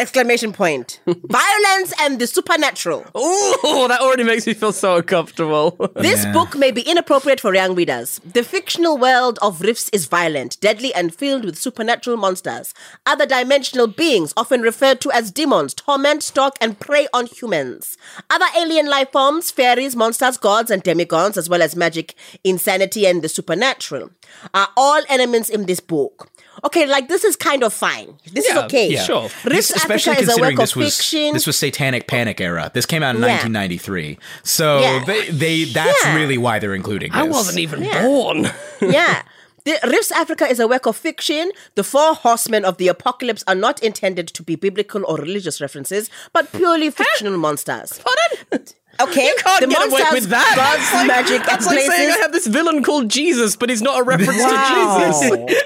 Exclamation 0.00 0.54
point. 0.54 0.98
Violence 1.06 1.92
and 2.00 2.18
the 2.18 2.26
supernatural. 2.26 3.04
Oh, 3.14 3.86
that 3.86 4.00
already 4.00 4.24
makes 4.24 4.46
me 4.46 4.54
feel 4.54 4.72
so 4.72 4.96
uncomfortable. 4.96 5.76
This 5.94 6.24
Yeah. 6.24 6.32
book 6.32 6.56
may 6.56 6.70
be 6.70 6.80
inappropriate 6.80 7.38
for 7.38 7.54
young 7.54 7.74
readers. 7.74 8.18
The 8.24 8.42
fictional 8.42 8.96
world 8.96 9.38
of 9.42 9.60
Rifts 9.60 9.90
is 9.92 10.06
violent, 10.06 10.58
deadly, 10.62 10.94
and 10.94 11.14
filled 11.14 11.44
with 11.44 11.58
supernatural 11.58 12.16
monsters. 12.16 12.72
Other 13.04 13.26
dimensional 13.26 13.88
beings, 13.88 14.32
often 14.38 14.62
referred 14.62 15.02
to 15.02 15.10
as 15.12 15.30
demons, 15.30 15.74
torment, 15.74 16.22
stalk, 16.22 16.56
and 16.62 16.80
prey 16.80 17.06
on 17.12 17.26
humans. 17.26 17.98
Other 18.30 18.46
alien 18.56 18.86
life 18.88 19.12
forms, 19.12 19.50
fairies, 19.50 19.94
monsters, 19.94 20.38
gods, 20.38 20.70
and 20.70 20.82
demigods, 20.82 21.36
as 21.36 21.50
well 21.50 21.60
as 21.60 21.76
magic, 21.76 22.14
insanity, 22.42 23.06
and 23.06 23.20
the 23.20 23.28
supernatural, 23.28 24.10
are 24.54 24.68
all 24.76 25.02
elements 25.08 25.48
in 25.48 25.66
this 25.66 25.80
book. 25.80 26.30
Okay, 26.64 26.86
like 26.86 27.08
this 27.08 27.24
is 27.24 27.36
kind 27.36 27.62
of 27.62 27.72
fine. 27.72 28.14
This 28.32 28.44
is 28.46 28.56
okay. 28.56 28.90
yeah. 28.90 29.02
Sure. 29.04 29.22
Rifts 29.22 29.44
This- 29.44 29.70
especially 29.70 30.12
Africa 30.12 30.22
is 30.22 30.28
a 30.28 30.32
considering 30.32 30.56
work 30.56 30.60
this 30.64 30.72
of 30.72 30.76
was 30.82 30.96
fiction. 30.96 31.32
this 31.32 31.46
was 31.46 31.56
Satanic 31.56 32.06
Panic 32.06 32.40
era. 32.40 32.70
This 32.74 32.84
came 32.86 33.02
out 33.02 33.14
in 33.16 33.22
Yeah. 33.22 33.28
1993, 33.38 34.18
so 34.42 34.80
Yeah. 34.80 35.04
they, 35.06 35.30
they 35.30 35.64
that's 35.64 36.04
Yeah. 36.04 36.16
really 36.16 36.36
why 36.38 36.58
they're 36.58 36.74
including. 36.74 37.12
This. 37.12 37.20
I 37.20 37.22
wasn't 37.24 37.58
even 37.58 37.82
Yeah. 37.84 38.02
born. 38.02 38.50
yeah. 38.80 39.22
The 39.64 39.78
Rifts 39.84 40.10
Africa 40.10 40.46
is 40.46 40.58
a 40.58 40.66
work 40.66 40.86
of 40.86 40.96
fiction. 40.96 41.52
The 41.74 41.84
four 41.84 42.14
horsemen 42.14 42.64
of 42.64 42.78
the 42.78 42.88
apocalypse 42.88 43.44
are 43.46 43.54
not 43.54 43.82
intended 43.82 44.28
to 44.28 44.42
be 44.42 44.56
biblical 44.56 45.04
or 45.06 45.16
religious 45.18 45.60
references, 45.60 46.08
but 46.32 46.50
purely 46.52 46.90
fictional 46.90 47.36
monsters. 47.38 48.00
Pardon? 48.02 48.64
Okay, 49.08 49.26
You 49.26 49.34
can't 49.38 49.60
the 49.62 49.66
get 49.68 49.78
away 49.88 50.00
monsters, 50.00 50.20
with 50.22 50.30
that. 50.30 50.52
gods, 50.56 50.78
That's 50.80 50.94
like, 50.94 51.06
magic, 51.06 51.46
that's 51.46 51.66
and 51.66 51.76
like 51.76 51.84
saying. 51.86 52.10
I 52.10 52.18
have 52.18 52.32
this 52.32 52.46
villain 52.46 52.82
called 52.82 53.08
Jesus, 53.08 53.56
but 53.56 53.68
he's 53.70 53.82
not 53.82 54.00
a 54.00 54.02
reference 54.02 54.38
Wow. 54.40 55.10
to 55.10 55.36
Jesus. 55.38 55.62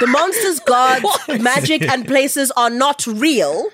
the 0.00 0.06
monsters, 0.06 0.60
gods, 0.60 1.06
magic, 1.40 1.82
and 1.82 2.06
places 2.06 2.50
are 2.56 2.70
not 2.70 3.06
real. 3.06 3.68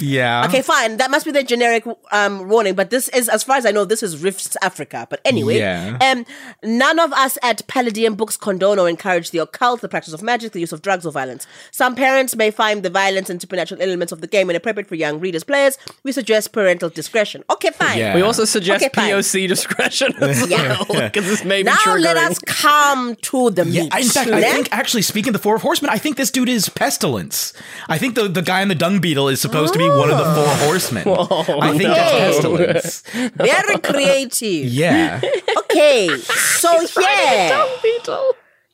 Yeah. 0.00 0.46
Okay, 0.46 0.62
fine. 0.62 0.96
That 0.98 1.10
must 1.10 1.24
be 1.24 1.32
the 1.32 1.42
generic 1.42 1.84
um, 2.12 2.48
warning. 2.48 2.74
But 2.74 2.90
this 2.90 3.08
is, 3.10 3.28
as 3.28 3.42
far 3.42 3.56
as 3.56 3.66
I 3.66 3.70
know, 3.70 3.84
this 3.84 4.02
is 4.02 4.22
Rifts 4.22 4.56
Africa. 4.62 5.06
But 5.10 5.20
anyway, 5.24 5.58
Yeah. 5.58 5.98
um, 6.00 6.24
none 6.62 6.98
of 6.98 7.12
us 7.12 7.36
at 7.42 7.66
Palladium 7.66 8.14
Books 8.14 8.36
condone 8.36 8.78
or 8.78 8.88
encourage 8.88 9.30
the 9.30 9.38
occult, 9.38 9.80
the 9.80 9.88
practice 9.88 10.12
of 10.14 10.22
magic, 10.22 10.52
the 10.52 10.60
use 10.60 10.72
of 10.72 10.82
drugs 10.82 11.04
or 11.04 11.12
violence. 11.12 11.46
Some 11.72 11.94
parents 11.94 12.36
may 12.36 12.50
find 12.50 12.82
the 12.82 12.90
violence 12.90 13.28
and 13.30 13.40
supernatural 13.40 13.82
elements 13.82 14.12
of 14.12 14.20
the 14.20 14.26
game 14.26 14.50
inappropriate 14.50 14.86
for 14.88 14.94
young 14.94 15.18
readers, 15.20 15.42
players. 15.44 15.78
We 16.04 16.12
suggest 16.12 16.52
parental 16.52 16.90
discretion. 16.90 17.42
Okay, 17.50 17.70
fine. 17.70 17.98
Yeah. 17.98 18.14
We 18.14 18.22
also 18.22 18.44
suggest 18.44 18.84
Okay. 18.84 18.90
POC 19.10 19.46
discretion 19.48 20.14
as 20.20 20.48
Yeah. 20.48 20.82
well, 20.88 21.00
because 21.12 21.26
this 21.26 21.44
may 21.44 21.60
be 21.62 21.64
Now 21.64 21.76
triggering. 21.76 22.02
let 22.02 22.16
us 22.16 22.38
come 22.40 23.16
to 23.22 23.50
the 23.50 23.66
Yeah, 23.66 23.82
meat. 23.84 23.94
in 23.96 24.08
fact, 24.08 24.30
I 24.30 24.42
think 24.42 24.68
actually 24.70 25.02
speaking 25.02 25.30
of 25.30 25.32
the 25.34 25.38
four 25.42 25.56
of 25.56 25.62
horsemen, 25.62 25.90
I 25.90 25.98
think 25.98 26.16
this 26.16 26.30
dude 26.30 26.48
is 26.48 26.68
pestilence. 26.68 27.52
I 27.88 27.98
think 27.98 28.14
the, 28.14 28.28
the 28.28 28.42
guy 28.42 28.60
in 28.62 28.68
the 28.68 28.74
dung 28.74 29.00
beetle 29.00 29.28
is 29.28 29.40
supposed 29.40 29.72
to 29.72 29.78
be 29.78 29.87
one 29.88 30.10
of 30.10 30.18
the 30.18 30.24
four 30.24 30.48
horsemen. 30.66 31.08
I 31.08 31.70
think 31.78 31.82
that's 31.82 32.42
no. 32.42 32.56
pestilence. 32.56 33.00
very 33.36 33.78
creative. 33.78 34.64
Yeah. 34.66 35.20
Okay, 35.58 36.08
so 36.18 36.86
yeah. 37.00 37.66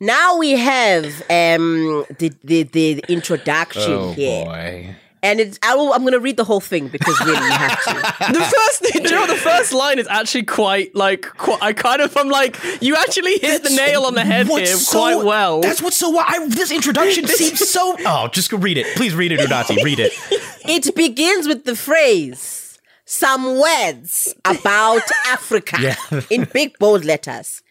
Now 0.01 0.37
we 0.39 0.51
have 0.53 1.05
um 1.31 2.05
the 2.19 2.33
the, 2.43 2.63
the 2.65 3.05
introduction 3.09 3.93
Oh 3.93 4.13
here. 4.13 4.45
boy. 4.45 4.97
And 5.25 5.41
it's 5.41 5.59
I 5.63 5.75
will, 5.75 5.93
I'm 5.93 6.03
going 6.03 6.13
to 6.13 6.21
read 6.21 6.37
the 6.37 6.45
whole 6.45 6.61
thing 6.61 6.89
because 6.89 7.19
really 7.21 7.39
you 7.45 7.51
have 7.51 7.83
to. 7.85 7.95
the 8.35 8.41
first, 8.41 8.83
do 8.93 9.03
you 9.03 9.11
know, 9.11 9.27
the 9.27 9.37
first 9.37 9.73
line 9.73 9.99
is 9.99 10.07
actually 10.07 10.43
quite 10.45 10.95
like 10.95 11.23
quite, 11.39 11.63
I 11.63 11.73
kind 11.73 12.03
of 12.03 12.15
I'm 12.17 12.29
like 12.29 12.59
you 12.83 12.95
actually 12.95 13.39
hit 13.39 13.63
the 13.65 13.71
nail 13.71 14.05
on 14.05 14.15
the 14.15 14.23
head 14.25 14.47
here 14.47 14.67
so- 14.67 14.99
quite 14.99 15.25
well. 15.25 15.63
That's 15.63 15.81
what's 15.83 15.97
so. 15.97 16.17
I, 16.19 16.47
this 16.49 16.71
introduction 16.71 17.27
seems 17.41 17.67
so. 17.69 17.97
Oh, 18.01 18.29
just 18.29 18.51
go 18.51 18.59
read 18.59 18.77
it. 18.77 18.87
Please 18.97 19.15
read 19.15 19.33
it, 19.33 19.41
Unati. 19.41 19.83
Read 19.83 19.99
it. 19.99 20.13
It 20.67 20.95
begins 20.95 21.47
with 21.47 21.65
the 21.65 21.77
phrase 21.77 22.79
some 23.05 23.61
words 23.61 24.35
about 24.47 25.03
Africa 25.27 25.77
Yeah. 25.81 26.21
in 26.31 26.49
big 26.53 26.79
bold 26.79 27.05
letters. 27.05 27.63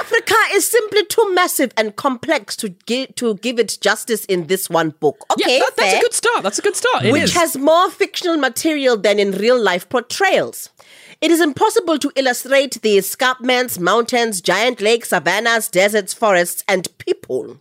Africa 0.00 0.34
is 0.52 0.66
simply 0.66 1.04
too 1.06 1.34
massive 1.34 1.72
and 1.76 1.94
complex 1.96 2.56
to 2.56 2.70
give 2.86 3.14
to 3.16 3.34
give 3.36 3.58
it 3.58 3.78
justice 3.80 4.24
in 4.26 4.46
this 4.46 4.68
one 4.70 4.90
book. 5.00 5.24
Okay, 5.32 5.54
yeah, 5.54 5.58
that- 5.60 5.76
that's 5.76 5.90
fair. 5.90 5.98
a 5.98 6.02
good 6.02 6.14
start. 6.14 6.42
That's 6.42 6.58
a 6.58 6.62
good 6.62 6.76
start. 6.76 7.04
It 7.04 7.12
which 7.12 7.22
is. 7.24 7.34
has 7.34 7.56
more 7.56 7.90
fictional 7.90 8.36
material 8.36 8.96
than 8.96 9.18
in 9.18 9.32
real 9.32 9.60
life 9.60 9.88
portrayals. 9.88 10.70
It 11.20 11.30
is 11.30 11.40
impossible 11.40 11.98
to 12.00 12.10
illustrate 12.16 12.82
the 12.82 12.98
escarpments, 12.98 13.78
mountains, 13.78 14.40
giant 14.40 14.80
lakes, 14.80 15.10
savannas, 15.10 15.68
deserts, 15.68 16.12
forests, 16.12 16.64
and 16.66 16.88
people. 16.98 17.60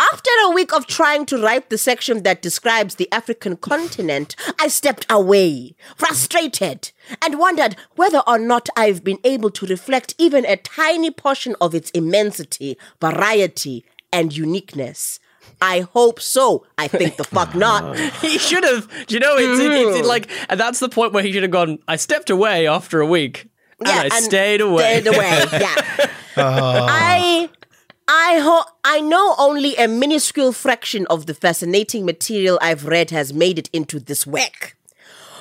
After 0.00 0.30
a 0.44 0.50
week 0.50 0.72
of 0.72 0.86
trying 0.86 1.26
to 1.26 1.42
write 1.42 1.70
the 1.70 1.78
section 1.78 2.22
that 2.22 2.42
describes 2.42 2.94
the 2.94 3.10
African 3.12 3.56
continent, 3.56 4.34
I 4.58 4.68
stepped 4.68 5.06
away, 5.10 5.74
frustrated, 5.96 6.90
and 7.22 7.38
wondered 7.38 7.76
whether 7.96 8.22
or 8.26 8.38
not 8.38 8.68
I've 8.76 9.04
been 9.04 9.18
able 9.24 9.50
to 9.50 9.66
reflect 9.66 10.14
even 10.18 10.44
a 10.44 10.56
tiny 10.56 11.10
portion 11.10 11.56
of 11.60 11.74
its 11.74 11.90
immensity, 11.90 12.78
variety, 13.00 13.84
and 14.12 14.36
uniqueness. 14.36 15.20
I 15.60 15.80
hope 15.80 16.20
so. 16.20 16.66
I 16.76 16.88
think 16.88 17.16
the 17.16 17.24
fuck 17.24 17.50
oh, 17.54 17.58
not. 17.58 17.98
he 17.98 18.38
should 18.38 18.64
have. 18.64 18.88
Do 19.06 19.14
you 19.14 19.20
know? 19.20 19.36
It's, 19.36 19.60
it's, 19.60 19.98
it's 19.98 20.08
like, 20.08 20.30
and 20.48 20.58
that's 20.58 20.78
the 20.78 20.88
point 20.88 21.12
where 21.12 21.22
he 21.22 21.32
should 21.32 21.42
have 21.42 21.50
gone. 21.50 21.78
I 21.88 21.96
stepped 21.96 22.30
away 22.30 22.66
after 22.66 23.00
a 23.00 23.06
week, 23.06 23.48
and 23.80 23.88
I 23.88 24.04
and 24.04 24.12
stayed 24.24 24.60
away. 24.60 25.00
Stayed 25.00 25.14
away. 25.14 25.44
Yeah. 25.52 26.10
Oh. 26.40 26.86
I 26.88 27.50
I 28.10 28.38
ho- 28.42 28.64
I 28.84 29.00
know 29.00 29.34
only 29.38 29.76
a 29.76 29.86
minuscule 29.86 30.52
fraction 30.52 31.06
of 31.08 31.26
the 31.26 31.34
fascinating 31.34 32.06
material 32.06 32.58
I've 32.62 32.86
read 32.86 33.10
has 33.10 33.32
made 33.34 33.58
it 33.58 33.68
into 33.72 34.00
this 34.00 34.26
work. 34.26 34.76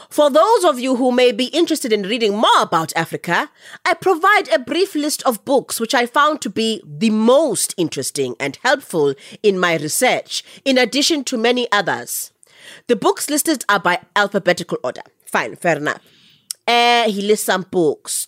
For 0.10 0.30
those 0.30 0.63
of 0.63 0.80
you 0.80 0.95
who 0.95 1.12
may 1.12 1.32
be 1.32 1.45
interested 1.45 1.91
in 1.91 2.03
reading 2.03 2.36
more 2.36 2.62
about 2.62 2.93
Africa, 2.95 3.49
I 3.86 3.93
provide 3.93 4.47
a 4.49 4.60
brief 4.60 4.95
list 4.95 5.21
of 5.23 5.43
books 5.45 5.80
which 5.80 5.93
I 5.93 6.06
found 6.06 6.41
to 6.41 6.49
be 6.49 6.82
the 6.86 7.10
most 7.10 7.73
interesting 7.77 8.36
and 8.39 8.58
helpful 8.63 9.15
in 9.43 9.60
my 9.60 9.75
research, 9.77 10.43
in 10.63 10.77
addition 10.77 11.23
to 11.25 11.38
many 11.38 11.69
others. 11.71 12.32
The 12.88 12.95
books 12.95 13.30
listed 13.30 13.65
are 13.69 13.80
by 13.80 13.99
alphabetical 14.15 14.77
order. 14.84 15.01
Fine, 15.25 15.58
fair 15.58 15.77
enough. 15.77 15.99
Uh, 16.65 17.10
he 17.10 17.21
lists 17.21 17.45
some 17.45 17.62
books. 17.71 18.25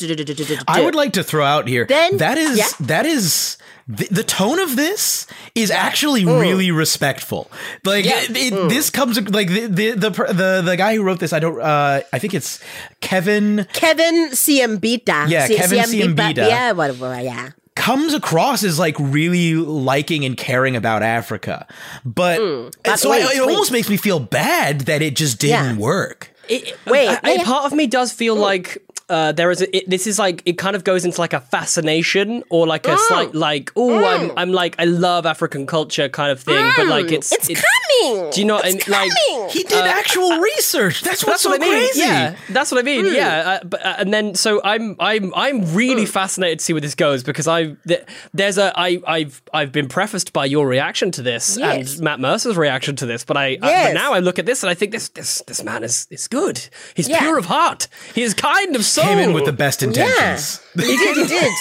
I 0.68 0.82
would 0.84 0.96
like 0.96 1.12
to 1.14 1.24
throw 1.24 1.44
out 1.44 1.68
here 1.68 1.86
Then- 1.86 2.18
that 2.18 2.38
is 2.38 2.58
yeah. 2.58 2.68
that 2.88 3.06
is 3.06 3.58
the, 3.90 4.08
the 4.12 4.24
tone 4.24 4.60
of 4.60 4.76
this 4.76 5.26
is 5.56 5.72
actually 5.72 6.24
Mm. 6.24 6.40
really 6.40 6.70
respectful. 6.72 7.50
Like 7.84 8.06
it, 8.06 8.30
it- 8.38 8.70
this 8.70 8.90
comes 8.92 9.20
like 9.32 9.48
the, 9.50 9.66
the 9.66 9.92
the 9.92 10.10
the 10.12 10.62
the 10.64 10.78
guy 10.78 10.96
who 10.96 11.04
wrote 11.04 11.20
this. 11.20 11.34
I 11.34 11.40
don't. 11.40 11.60
Uh, 11.60 12.02
I 12.14 12.20
think 12.20 12.34
it's 12.36 12.60
Kevin 13.02 13.66
Kevin 13.74 14.30
Siembieda. 14.32 15.28
Yeah, 15.30 15.48
Kevin 15.48 15.80
Siembieda. 15.80 16.48
Yeah, 16.48 16.72
whatever. 16.74 17.20
Yeah. 17.20 17.50
comes 17.76 18.14
across 18.14 18.62
as 18.64 18.78
like 18.78 18.96
really 19.00 19.56
liking 19.56 20.26
and 20.26 20.36
caring 20.38 20.76
about 20.76 21.02
Africa, 21.02 21.66
but 22.06 22.38
Hmm. 22.40 22.68
but 22.84 23.00
so 23.00 23.10
wait, 23.10 23.24
it, 23.24 23.38
it 23.38 23.42
wait. 23.46 23.52
almost 23.52 23.72
makes 23.72 23.90
me 23.90 23.96
feel 23.98 24.20
bad 24.20 24.82
that 24.82 25.02
it 25.02 25.16
just 25.16 25.40
didn't 25.40 25.78
Yeah. 25.78 25.82
work. 25.82 26.30
It- 26.50 26.76
Wait, 26.88 27.08
a- 27.08 27.20
yeah, 27.24 27.42
a 27.42 27.46
part 27.46 27.66
of 27.66 27.74
me 27.74 27.86
does 27.88 28.12
feel 28.12 28.36
like 28.36 28.80
uh, 29.10 29.32
there 29.32 29.52
is 29.52 29.62
a, 29.62 29.76
it, 29.78 29.90
this 29.90 30.08
is 30.08 30.20
like 30.20 30.42
it 30.46 30.58
kind 30.58 30.76
of 30.76 30.84
goes 30.84 31.06
into 31.06 31.20
like 31.20 31.34
a 31.34 31.42
fascination 31.42 32.44
or 32.50 32.68
like 32.68 32.88
a 32.88 32.98
slight 32.98 33.34
like 33.36 33.72
oh 33.76 34.04
I'm 34.06 34.32
I'm 34.38 34.52
like 34.52 34.76
I 34.80 34.86
love 34.86 35.26
African 35.26 35.66
culture 35.66 36.10
kind 36.10 36.32
of 36.32 36.40
thing, 36.42 36.72
but 36.78 36.88
like 36.88 37.12
it's 37.12 37.32
It's, 37.32 37.50
it's 37.50 37.62
coming. 37.62 38.16
coming. 38.16 38.32
Do 38.32 38.40
you 38.42 38.46
know 38.48 38.56
what 38.56 38.66
I 38.66 38.70
It's 38.70 38.88
mean? 38.88 38.98
Like, 39.00 39.12
coming. 39.34 39.50
He 39.50 39.64
did 39.64 39.86
actual 39.86 40.38
research. 40.40 41.02
That's 41.02 41.26
what's 41.26 41.44
That's 41.44 41.44
so 41.44 41.50
what 41.50 41.62
I 41.62 41.66
mean. 41.66 41.72
crazy. 41.80 42.00
Yeah, 42.02 42.36
that's 42.50 42.72
what 42.72 42.80
I 42.80 42.84
mean. 42.84 43.06
Yeah, 43.14 43.60
uh, 43.62 43.66
but, 43.66 43.86
uh, 43.86 43.96
and 43.98 44.14
then 44.14 44.36
so 44.36 44.62
I'm 44.64 44.96
I'm 45.00 45.34
I'm 45.36 45.74
really 45.76 46.06
Hmm. 46.06 46.12
fascinated 46.12 46.60
to 46.60 46.66
see 46.66 46.74
where 46.74 46.82
this 46.82 46.96
goes 46.96 47.24
because 47.24 47.48
I 47.48 47.76
th- 47.88 48.04
there's 48.34 48.58
a 48.58 48.72
I 48.80 49.02
I've 49.08 49.42
I've 49.54 49.72
been 49.72 49.88
prefaced 49.88 50.34
by 50.34 50.46
your 50.46 50.68
reaction 50.68 51.12
to 51.12 51.22
this 51.22 51.58
Yes. 51.58 51.96
and 51.96 52.04
Matt 52.04 52.20
Mercer's 52.20 52.58
reaction 52.58 52.96
to 52.98 53.06
this, 53.06 53.24
but 53.26 53.38
I, 53.38 53.46
I 53.62 53.70
Yes. 53.70 53.88
but 53.88 53.94
now 53.96 54.14
I 54.14 54.20
look 54.20 54.40
at 54.40 54.46
this 54.46 54.64
and 54.64 54.70
I 54.70 54.74
think 54.76 54.92
this 54.92 55.10
this 55.10 55.42
this 55.48 55.64
man 55.64 55.84
is 55.84 56.08
is 56.10 56.28
good. 56.28 56.62
He's 56.96 57.10
Yeah. 57.10 57.20
pure 57.20 57.38
of 57.38 57.46
heart. 57.46 57.88
He 58.14 58.22
is 58.22 58.34
kind 58.34 58.76
of 58.76 58.86
soul. 59.00 59.10
Came 59.10 59.20
in 59.20 59.34
with 59.34 59.46
the 59.46 59.54
best 59.54 59.84
intentions. 59.84 60.62
Yeah, 60.76 60.86
he 60.86 60.98
did. 60.98 61.18
He 61.18 61.28
did. 61.28 61.54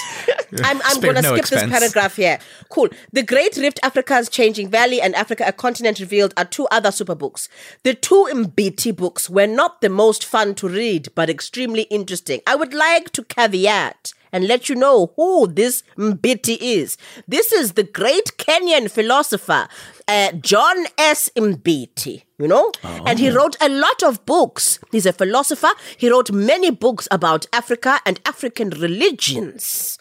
I'm, 0.65 0.81
I'm 0.85 1.01
going 1.01 1.15
to 1.17 1.23
no 1.23 1.37
skip 1.37 1.47
this 1.47 1.71
paragraph 1.71 2.17
here. 2.17 2.39
Cool. 2.71 2.89
The 3.13 3.23
Great 3.23 3.57
Rift, 3.57 3.81
Africa's 3.83 4.29
Changing 4.29 4.69
Valley, 4.71 5.01
and 5.01 5.15
Africa, 5.15 5.45
a 5.47 5.53
Continent 5.53 6.01
Revealed 6.01 6.33
are 6.37 6.45
two 6.45 6.67
other 6.71 6.91
super 6.91 7.15
books. 7.15 7.49
The 7.83 7.95
two 7.95 8.29
Mbiti 8.33 8.95
books 8.95 9.29
were 9.29 9.47
not 9.47 9.81
the 9.81 9.91
most 9.91 10.25
fun 10.25 10.55
to 10.57 10.69
read, 10.69 11.09
but 11.15 11.29
extremely 11.29 11.83
interesting. 11.83 12.41
I 12.47 12.55
would 12.55 12.75
like 12.75 13.11
to 13.13 13.25
caveat 13.25 14.15
and 14.33 14.47
let 14.47 14.69
you 14.69 14.75
know 14.75 15.13
who 15.17 15.47
this 15.47 15.83
Mbiti 15.97 16.59
is. 16.61 16.97
This 17.27 17.53
is 17.53 17.73
the 17.73 17.83
great 17.83 18.37
Kenyan 18.37 18.91
philosopher, 18.91 19.69
uh, 20.07 20.33
John 20.33 20.87
S. 20.97 21.31
Mbiti, 21.37 22.25
you 22.39 22.49
know? 22.49 22.71
And 22.83 23.19
he 23.19 23.31
wrote 23.31 23.57
a 23.61 23.69
lot 23.69 24.03
of 24.03 24.25
books. 24.25 24.79
He's 24.93 25.07
a 25.07 25.13
philosopher. 25.13 25.71
He 25.97 26.11
wrote 26.11 26.31
many 26.31 26.71
books 26.71 27.09
about 27.11 27.47
Africa 27.53 28.01
and 28.07 28.21
African 28.25 28.71
religions. 28.71 29.99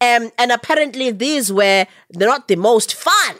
Um, 0.00 0.30
and 0.38 0.52
apparently, 0.52 1.10
these 1.10 1.52
were 1.52 1.86
not 2.14 2.48
the 2.48 2.56
most 2.56 2.94
fun 2.94 3.36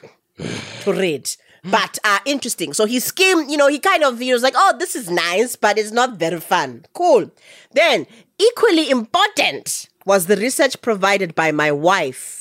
to 0.83 0.93
read. 0.93 1.31
But 1.65 1.99
are 2.05 2.21
interesting. 2.25 2.73
So 2.73 2.87
he 2.87 3.01
schemed, 3.01 3.51
you 3.51 3.57
know, 3.57 3.67
he 3.69 3.79
kind 3.79 4.05
of 4.05 4.21
he 4.21 4.33
was 4.33 4.43
like, 4.43 4.55
oh, 4.57 4.77
this 4.79 4.95
is 4.95 5.11
nice, 5.11 5.57
but 5.57 5.77
it's 5.77 5.91
not 5.91 6.17
very 6.17 6.41
fun. 6.41 6.87
Cool. 6.95 7.31
Then, 7.73 8.07
equally 8.39 8.89
important 8.89 9.89
was 10.07 10.27
the 10.27 10.37
research 10.37 10.81
provided 10.81 11.35
by 11.35 11.51
my 11.53 11.71
wife. 11.73 12.38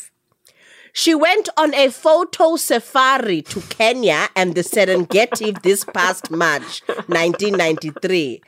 She 1.00 1.14
went 1.14 1.48
on 1.56 1.76
a 1.76 1.92
photo 1.92 2.56
safari 2.56 3.44
to 3.44 3.62
Kenya 3.70 4.30
and 4.36 4.56
the 4.56 4.62
Serengeti 4.62 5.62
this 5.62 5.84
past 5.84 6.32
March 6.32 6.82
1993. 6.88 8.42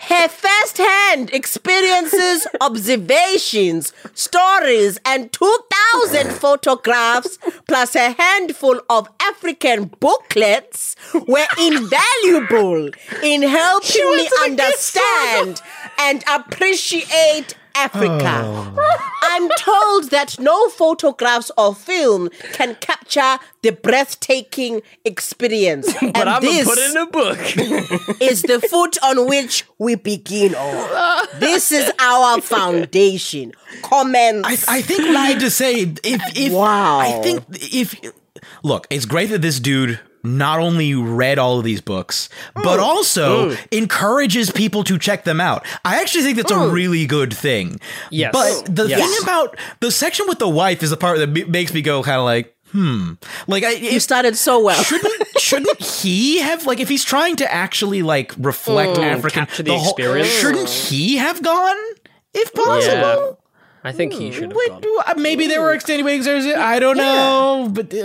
Her 0.00 0.28
first 0.28 0.76
hand 0.76 1.30
experiences, 1.32 2.46
observations, 2.60 3.94
stories, 4.12 5.00
and 5.06 5.32
2,000 5.32 6.30
photographs, 6.32 7.38
plus 7.66 7.96
a 7.96 8.10
handful 8.10 8.82
of 8.90 9.08
African 9.18 9.86
booklets, 9.98 10.96
were 11.26 11.46
invaluable 11.58 12.90
in 13.22 13.40
helping 13.44 14.10
me 14.10 14.28
understand 14.42 15.62
and 15.98 16.22
appreciate 16.28 17.54
Africa. 17.74 18.42
Oh. 18.44 19.10
I'm 19.22 19.48
told 19.58 20.10
that 20.10 20.38
no 20.38 20.68
photographs 20.68 21.50
or 21.58 21.74
film 21.74 22.30
can 22.52 22.76
capture 22.76 23.38
the 23.62 23.72
breathtaking 23.72 24.82
experience. 25.04 25.92
but 26.00 26.02
and 26.02 26.16
I'm 26.16 26.40
gonna 26.40 26.40
this 26.40 26.68
put 26.68 26.78
it 26.78 26.90
in 26.90 26.96
a 26.96 27.06
book. 27.06 28.20
is 28.20 28.42
the 28.42 28.60
foot 28.60 28.96
on 29.02 29.26
which 29.28 29.64
we 29.78 29.96
begin 29.96 30.54
on. 30.54 31.26
This 31.40 31.72
is 31.72 31.90
our 31.98 32.40
foundation. 32.40 33.52
Comments. 33.82 34.46
I, 34.68 34.78
I 34.78 34.82
think 34.82 35.00
we 35.00 35.28
need 35.28 35.40
to 35.40 35.50
say 35.50 35.80
if 36.04 36.22
if 36.36 36.52
Wow. 36.52 36.98
I 37.00 37.20
think 37.22 37.44
if 37.50 37.98
look, 38.62 38.86
it's 38.90 39.04
great 39.06 39.30
that 39.30 39.42
this 39.42 39.58
dude 39.58 39.98
not 40.24 40.58
only 40.58 40.94
read 40.94 41.38
all 41.38 41.58
of 41.58 41.64
these 41.64 41.80
books, 41.80 42.28
but 42.54 42.80
also 42.80 43.56
encourages 43.70 44.50
people 44.50 44.82
to 44.84 44.98
check 44.98 45.24
them 45.24 45.40
out. 45.40 45.64
I 45.84 46.00
actually 46.00 46.24
think 46.24 46.36
that's 46.38 46.50
a 46.50 46.68
really 46.68 47.06
good 47.06 47.32
thing. 47.32 47.78
Yes. 48.10 48.32
But 48.32 48.74
the 48.74 48.86
Yes. 48.88 49.00
thing 49.00 49.22
about 49.22 49.56
the 49.80 49.90
section 49.90 50.26
with 50.28 50.38
the 50.38 50.48
wife 50.48 50.82
is 50.82 50.90
the 50.90 50.96
part 50.96 51.18
that 51.18 51.36
m- 51.36 51.50
makes 51.50 51.72
me 51.74 51.82
go 51.82 52.02
kind 52.02 52.18
of 52.18 52.24
like, 52.24 52.56
hmm. 52.72 53.12
Like 53.46 53.64
I 53.64 53.72
you 53.72 53.90
if, 53.90 54.02
started 54.02 54.36
so 54.36 54.60
well. 54.64 54.82
shouldn't 54.82 55.22
shouldn't 55.38 55.80
he 55.82 56.40
have 56.40 56.66
like 56.66 56.80
if 56.80 56.88
he's 56.88 57.04
trying 57.04 57.36
to 57.36 57.52
actually 57.52 58.02
like 58.02 58.32
reflect 58.38 58.98
African 58.98 59.46
capture 59.46 59.62
the 59.62 59.74
experience. 59.74 60.28
shouldn't 60.28 60.68
he 60.70 61.16
have 61.18 61.42
gone 61.42 61.76
if 62.32 62.52
possible? 62.52 63.38
I 63.86 63.92
think 63.92 64.14
he 64.14 64.32
should 64.32 64.44
have 64.44 64.54
Wait, 64.56 64.68
gone. 64.70 64.80
do- 64.80 65.02
maybe 65.18 65.46
there 65.46 65.60
were 65.60 65.74
extenuating 65.74 66.22
circumstances. 66.22 66.58
I 66.58 66.78
don't 66.78 66.96
know, 66.96 67.68
but 67.70 67.92
So 67.92 67.98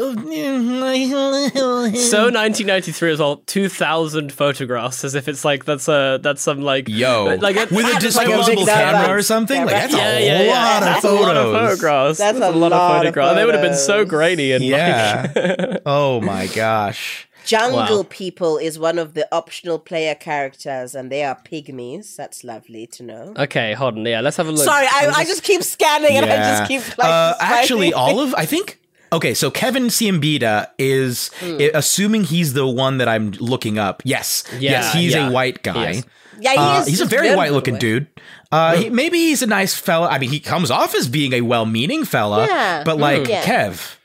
1993 2.29 3.11
as 3.11 3.21
all 3.21 3.37
2,000 3.37 4.31
photographs, 4.33 5.03
as 5.03 5.15
if 5.15 5.27
it's 5.27 5.45
like 5.45 5.65
that's 5.65 5.87
a 5.87 6.19
that's 6.21 6.41
some 6.41 6.61
like 6.61 6.89
yo, 6.89 7.37
like 7.41 7.55
a, 7.55 7.73
with 7.73 7.85
a 7.95 7.99
disposable 7.99 8.55
big 8.65 8.67
camera 8.67 8.99
number. 9.03 9.17
or 9.17 9.21
something. 9.21 9.61
Like 9.61 9.69
that's 9.69 9.95
Camera. 9.95 10.17
a 10.17 10.25
yeah, 10.25 10.41
yeah, 10.41 10.43
yeah. 10.43 10.53
lot 10.53 10.79
That's 10.81 11.05
of 11.05 11.11
a 11.11 11.13
lot 11.15 11.37
of 11.37 11.45
photos. 11.45 11.69
photographs. 11.69 12.17
That's 12.17 12.39
That's, 12.39 12.53
a 12.53 12.57
a 12.57 12.59
lot, 12.59 12.71
lot 12.71 12.73
of 12.73 12.79
of 12.91 12.97
photographs. 12.99 13.35
They 13.35 13.45
would 13.45 13.53
have 13.55 13.63
been 13.63 13.75
so 13.77 14.05
grainy 14.05 14.51
and 14.51 14.63
Yeah. 14.63 15.77
oh 15.85 16.19
my 16.21 16.47
gosh. 16.47 17.28
Jungle 17.49 17.97
Wow. 18.03 18.05
People 18.09 18.57
is 18.57 18.77
one 18.77 18.99
of 18.99 19.13
the 19.13 19.27
optional 19.33 19.79
player 19.79 20.15
characters, 20.15 20.93
and 20.95 21.11
they 21.11 21.23
are 21.23 21.35
pygmies. 21.35 22.15
That's 22.15 22.43
lovely 22.43 22.85
to 22.87 23.03
know. 23.03 23.33
okay, 23.37 23.73
hold 23.73 23.97
on. 23.97 24.05
Yeah, 24.05 24.21
let's 24.21 24.37
have 24.37 24.47
a 24.47 24.51
look. 24.51 24.63
Sorry, 24.63 24.85
I, 24.85 25.07
I'm 25.07 25.15
I 25.15 25.23
just 25.25 25.43
keep 25.43 25.63
scanning 25.63 26.15
and 26.17 26.25
I 26.25 26.35
just 26.57 26.67
keep 26.67 26.83
like. 26.97 27.07
uh, 27.07 27.35
actually, 27.39 27.93
all 27.93 28.19
of 28.19 28.33
I 28.35 28.45
think. 28.45 28.77
Okay, 29.11 29.33
so 29.33 29.49
Kevin 29.49 29.85
Siembieda 29.87 30.67
is 30.77 31.31
Hmm. 31.39 31.57
i- 31.59 31.71
assuming 31.73 32.23
he's 32.25 32.53
the 32.53 32.67
one 32.67 32.99
that 32.99 33.07
I'm 33.07 33.31
looking 33.39 33.79
up. 33.79 34.03
Yes, 34.05 34.43
Yeah, 34.53 34.59
yes, 34.81 34.93
he's 34.93 35.13
yeah, 35.15 35.29
a 35.29 35.31
white 35.31 35.63
guy. 35.63 35.89
is. 35.91 36.05
Yeah, 36.39 36.51
he 36.51 36.57
Uh, 36.57 36.79
is. 36.81 36.87
he's 36.87 37.01
a 37.01 37.05
very 37.05 37.27
very 37.29 37.35
white 37.37 37.51
looking 37.51 37.73
white. 37.73 37.81
dude. 37.81 38.07
Uh, 38.51 38.75
he, 38.75 38.89
maybe 38.91 39.17
he's 39.17 39.41
a 39.41 39.47
nice 39.47 39.73
fella. 39.75 40.07
I 40.09 40.19
mean, 40.19 40.29
he 40.29 40.39
comes 40.39 40.69
off 40.69 40.93
as 40.93 41.07
being 41.07 41.33
a 41.33 41.41
well 41.41 41.65
meaning 41.65 42.05
fella, 42.05 42.45
Yeah. 42.47 42.83
but 42.83 42.97
like, 42.99 43.27
Yeah. 43.27 43.43
Kev, 43.43 43.95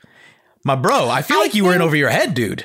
my 0.65 0.75
bro, 0.75 1.11
I 1.11 1.21
feel 1.23 1.37
I 1.37 1.41
like 1.43 1.55
you 1.55 1.65
were 1.67 1.75
in 1.75 1.83
over 1.83 1.95
your 1.97 2.09
head, 2.11 2.33
dude. 2.35 2.65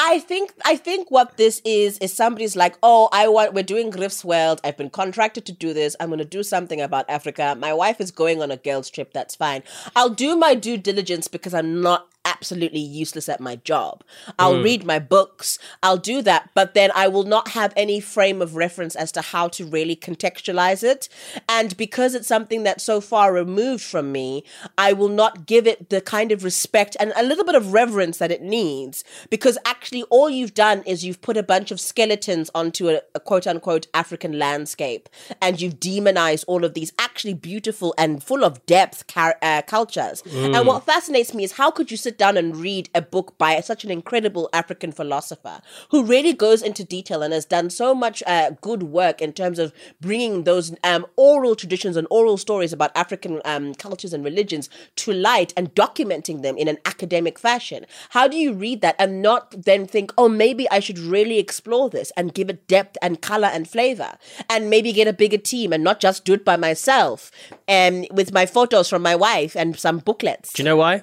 I 0.00 0.20
think 0.20 0.52
I 0.64 0.76
think 0.76 1.10
what 1.10 1.36
this 1.36 1.60
is 1.64 1.98
is 1.98 2.12
somebody's 2.12 2.54
like, 2.54 2.76
oh, 2.84 3.08
I 3.12 3.26
want 3.26 3.52
we're 3.52 3.64
doing 3.64 3.90
Rifts 3.90 4.24
World. 4.24 4.60
I've 4.62 4.76
been 4.76 4.90
contracted 4.90 5.44
to 5.46 5.52
do 5.52 5.74
this. 5.74 5.96
I'm 5.98 6.08
gonna 6.08 6.24
do 6.24 6.44
something 6.44 6.80
about 6.80 7.10
Africa. 7.10 7.56
My 7.58 7.74
wife 7.74 8.00
is 8.00 8.12
going 8.12 8.40
on 8.40 8.52
a 8.52 8.56
girls 8.56 8.90
trip. 8.90 9.12
That's 9.12 9.34
fine. 9.34 9.64
I'll 9.96 10.10
do 10.10 10.36
my 10.36 10.54
due 10.54 10.76
diligence 10.76 11.26
because 11.26 11.52
I'm 11.52 11.82
not 11.82 12.06
absolutely 12.24 12.80
useless 12.80 13.28
at 13.28 13.40
my 13.40 13.56
job. 13.56 14.04
I'll 14.38 14.62
read 14.62 14.84
my 14.84 14.98
books. 14.98 15.58
I'll 15.82 15.96
do 15.96 16.22
that, 16.22 16.50
but 16.54 16.74
then 16.74 16.90
I 16.94 17.08
will 17.08 17.24
not 17.24 17.48
have 17.48 17.72
any 17.76 18.00
frame 18.00 18.42
of 18.42 18.56
reference 18.56 18.94
as 18.94 19.10
to 19.12 19.22
how 19.22 19.48
to 19.48 19.64
really 19.64 19.96
contextualize 19.96 20.82
it. 20.82 21.08
And 21.48 21.76
because 21.76 22.14
it's 22.14 22.28
something 22.28 22.62
that's 22.62 22.84
so 22.84 23.00
far 23.00 23.32
removed 23.32 23.82
from 23.82 24.12
me, 24.12 24.44
I 24.76 24.92
will 24.92 25.08
not 25.08 25.46
give 25.46 25.66
it 25.66 25.90
the 25.90 26.00
kind 26.00 26.30
of 26.30 26.44
respect 26.44 26.96
and 27.00 27.12
a 27.16 27.22
little 27.22 27.44
bit 27.44 27.54
of 27.54 27.72
reverence 27.72 28.18
that 28.18 28.30
it 28.30 28.42
needs. 28.42 29.04
Because 29.30 29.56
actually, 29.64 30.02
all 30.04 30.28
you've 30.28 30.54
done 30.54 30.82
is 30.86 31.04
you've 31.04 31.22
put 31.22 31.36
a 31.36 31.42
bunch 31.42 31.70
of 31.70 31.80
skeletons 31.80 32.50
onto 32.54 32.90
a, 32.90 33.00
a 33.14 33.20
quote 33.20 33.46
unquote 33.46 33.86
African 33.94 34.38
landscape 34.38 35.08
and 35.40 35.60
you've 35.60 35.80
demonized 35.80 36.44
all 36.46 36.64
of 36.64 36.74
these 36.74 36.92
actually 36.98 37.34
beautiful 37.34 37.94
and 37.96 38.22
full 38.22 38.44
of 38.44 38.64
depth 38.66 39.06
car- 39.06 39.38
uh, 39.40 39.62
cultures. 39.62 40.22
And 40.54 40.66
what 40.66 40.84
fascinates 40.84 41.32
me 41.32 41.44
is 41.44 41.52
how 41.52 41.70
could 41.70 41.90
you 41.90 41.96
sit 41.96 42.17
down 42.18 42.36
and 42.36 42.56
read 42.56 42.90
a 42.94 43.00
book 43.00 43.38
by 43.38 43.60
such 43.60 43.84
an 43.84 43.90
incredible 43.90 44.48
African 44.52 44.92
philosopher 44.92 45.60
who 45.90 46.04
really 46.04 46.32
goes 46.32 46.62
into 46.62 46.84
detail 46.84 47.22
and 47.22 47.32
has 47.32 47.44
done 47.44 47.70
so 47.70 47.94
much 47.94 48.22
uh, 48.26 48.50
good 48.60 48.82
work 48.82 49.22
in 49.22 49.32
terms 49.32 49.58
of 49.58 49.72
bringing 50.00 50.44
those 50.44 50.74
um, 50.84 51.06
oral 51.16 51.54
traditions 51.56 51.96
and 51.96 52.06
oral 52.10 52.36
stories 52.36 52.72
about 52.72 52.90
African 52.94 53.40
um, 53.44 53.74
cultures 53.74 54.12
and 54.12 54.24
religions 54.24 54.68
to 54.96 55.12
light 55.12 55.54
and 55.56 55.74
documenting 55.74 56.42
them 56.42 56.56
in 56.56 56.68
an 56.68 56.78
academic 56.84 57.38
fashion. 57.38 57.86
How 58.10 58.28
do 58.28 58.36
you 58.36 58.52
read 58.52 58.80
that 58.82 58.96
and 58.98 59.22
not 59.22 59.64
then 59.64 59.86
think, 59.86 60.12
oh, 60.18 60.28
maybe 60.28 60.68
I 60.70 60.80
should 60.80 60.98
really 60.98 61.38
explore 61.38 61.88
this 61.88 62.12
and 62.16 62.34
give 62.34 62.50
it 62.50 62.66
depth 62.66 62.98
and 63.00 63.22
color 63.22 63.48
and 63.48 63.68
flavor 63.68 64.18
and 64.50 64.68
maybe 64.68 64.92
get 64.92 65.08
a 65.08 65.12
bigger 65.12 65.38
team 65.38 65.72
and 65.72 65.84
not 65.84 66.00
just 66.00 66.24
do 66.24 66.34
it 66.34 66.44
by 66.44 66.56
myself 66.56 67.30
and 67.66 68.06
with 68.10 68.32
my 68.32 68.46
photos 68.46 68.88
from 68.88 69.02
my 69.02 69.14
wife 69.14 69.56
and 69.56 69.78
some 69.78 69.98
booklets. 69.98 70.52
Do 70.52 70.62
you 70.62 70.64
know 70.64 70.76
why? 70.76 71.02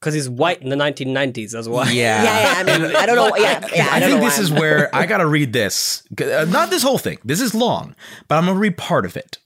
Because 0.00 0.14
he's 0.14 0.28
white 0.28 0.62
in 0.62 0.68
the 0.68 0.76
1990s. 0.76 1.52
That's 1.52 1.68
why. 1.68 1.90
Yeah. 1.90 2.22
yeah, 2.22 2.42
yeah, 2.42 2.54
I 2.56 2.78
mean, 2.78 2.96
I 2.96 3.06
don't 3.06 3.16
know. 3.16 3.36
Yeah, 3.36 3.66
yeah, 3.74 3.88
I, 3.90 3.96
I, 3.96 4.00
don't 4.00 4.10
think 4.10 4.20
know 4.20 4.26
this 4.26 4.38
is 4.38 4.50
I'm- 4.50 4.60
where 4.60 4.94
I 4.94 5.06
gotta 5.06 5.26
read 5.26 5.52
this. 5.52 6.02
Uh, 6.20 6.46
not 6.48 6.70
this 6.70 6.82
whole 6.82 6.98
thing. 6.98 7.18
This 7.24 7.40
is 7.40 7.54
long, 7.54 7.94
but 8.28 8.36
I'm 8.36 8.46
gonna 8.46 8.58
read 8.58 8.76
part 8.76 9.06
of 9.06 9.16
it 9.16 9.38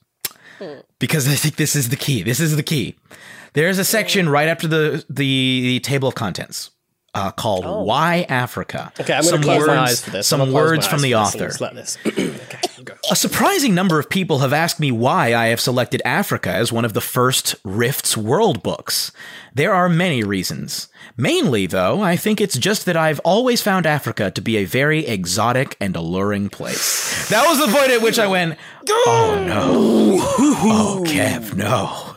because 0.99 1.27
I 1.27 1.35
think 1.35 1.55
this 1.55 1.75
is 1.75 1.89
the 1.89 1.95
key. 1.95 2.23
This 2.23 2.39
is 2.39 2.55
the 2.55 2.63
key. 2.63 2.95
There's 3.53 3.79
a 3.79 3.83
section 3.83 4.29
right 4.29 4.47
after 4.47 4.67
the 4.67 5.03
the, 5.09 5.61
the 5.61 5.79
table 5.79 6.07
of 6.09 6.15
contents 6.15 6.71
uh, 7.13 7.31
called 7.31 7.65
"Why 7.65 8.25
Africa." 8.29 8.91
Okay, 8.99 9.13
I'm 9.13 9.23
going 9.23 9.31
some 9.31 9.41
to 9.41 9.45
close 9.45 9.59
words, 9.59 9.67
my 9.67 9.77
eyes 9.79 10.03
for 10.03 10.09
this. 10.11 10.27
Some 10.27 10.39
gonna 10.39 10.51
close 10.51 10.63
my 10.63 10.69
words 10.71 10.87
from 10.87 11.01
the 11.01 11.15
author. 11.15 11.51
let 11.59 11.75
this. 11.75 11.97
okay. 12.05 12.59
A 13.09 13.15
surprising 13.15 13.75
number 13.75 13.99
of 13.99 14.09
people 14.09 14.39
have 14.39 14.53
asked 14.53 14.79
me 14.79 14.91
why 14.91 15.33
I 15.33 15.47
have 15.47 15.59
selected 15.59 16.01
Africa 16.05 16.49
as 16.49 16.71
one 16.71 16.85
of 16.85 16.93
the 16.93 17.01
first 17.01 17.55
Rifts 17.63 18.15
world 18.15 18.63
books. 18.63 19.11
There 19.53 19.73
are 19.73 19.89
many 19.89 20.23
reasons. 20.23 20.87
Mainly, 21.17 21.67
though, 21.67 22.01
I 22.01 22.15
think 22.15 22.39
it's 22.39 22.57
just 22.57 22.85
that 22.85 22.97
I've 22.97 23.19
always 23.19 23.61
found 23.61 23.85
Africa 23.85 24.31
to 24.31 24.41
be 24.41 24.57
a 24.57 24.65
very 24.65 25.05
exotic 25.05 25.75
and 25.79 25.95
alluring 25.95 26.49
place. 26.49 27.29
That 27.29 27.47
was 27.47 27.59
the 27.59 27.77
point 27.77 27.91
at 27.91 28.01
which 28.01 28.19
I 28.19 28.27
went, 28.27 28.57
oh 28.89 29.43
no. 29.45 30.19
Oh, 30.63 31.03
Kev, 31.05 31.55
no. 31.55 32.10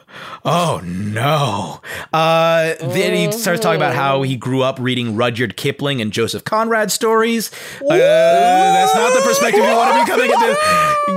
Oh 0.46 0.82
no. 0.84 1.80
Uh, 2.12 2.74
then 2.78 3.14
he 3.14 3.32
starts 3.32 3.62
talking 3.62 3.80
about 3.80 3.94
how 3.94 4.20
he 4.22 4.36
grew 4.36 4.62
up 4.62 4.78
reading 4.78 5.16
Rudyard 5.16 5.56
Kipling 5.56 6.02
and 6.02 6.12
Joseph 6.12 6.44
Conrad 6.44 6.90
stories. 6.90 7.50
Uh, 7.80 7.96
that's 7.96 8.94
not 8.94 9.14
the 9.14 9.22
perspective 9.26 9.64
you 9.64 9.70
want 9.70 9.94
to 9.94 10.04
be 10.04 10.10
coming 10.10 10.30
into. 10.30 10.56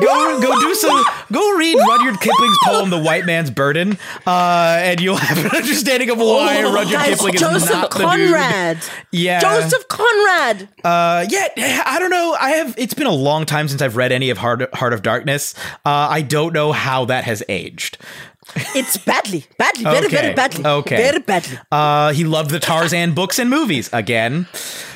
Go, 0.06 0.42
go 0.42 0.62
do 0.62 0.74
some. 0.76 1.04
Go 1.32 1.58
read 1.58 1.76
Rudyard 1.76 2.22
Kipling's 2.22 2.58
poem, 2.64 2.90
"The 2.90 3.00
White 3.00 3.26
Man's 3.26 3.52
Burden," 3.52 3.98
uh, 4.26 4.78
and 4.82 5.02
you'll 5.02 5.18
have 5.18 5.38
an 5.44 5.52
understanding 5.52 6.10
of 6.10 6.20
why 6.20 6.62
Rudyard 6.64 6.90
Guys, 6.90 7.16
Kipling 7.16 7.34
is 7.36 7.42
Joseph 7.42 7.70
not 7.70 7.92
the 7.92 7.98
dude. 7.98 8.32
Conrad. 8.32 8.78
Yeah. 9.12 9.40
Joseph 9.42 9.90
Conrad. 9.90 10.70
Uh, 10.86 11.26
yeah, 11.30 11.84
I 11.86 11.98
don't 12.00 12.12
know. 12.12 12.38
I 12.40 12.52
have. 12.52 12.76
It's 12.78 12.94
been 12.94 13.08
a 13.08 13.12
long 13.12 13.46
time 13.46 13.68
since 13.68 13.82
I've 13.82 13.98
read 13.98 14.14
any 14.14 14.30
of 14.30 14.38
Heart, 14.38 14.74
Heart 14.74 14.94
of 14.94 15.02
Darkness. 15.02 15.54
Uh, 15.86 16.08
I 16.10 16.22
don't 16.22 16.54
know 16.54 16.72
how 16.72 17.04
that 17.06 17.26
has 17.26 17.44
aged. 17.50 17.98
It's 18.76 18.98
badly, 18.98 19.46
badly, 19.58 19.84
very, 19.84 20.06
Okay, 20.08 20.16
very 20.16 20.34
badly. 20.34 20.66
okay. 20.66 20.98
Very 20.98 21.20
badly. 21.20 21.60
Uh, 21.72 22.12
he 22.14 22.24
loved 22.24 22.50
the 22.52 22.60
Tarzan 22.60 23.14
books 23.14 23.40
and 23.40 23.50
movies 23.50 23.90
again. 23.94 24.48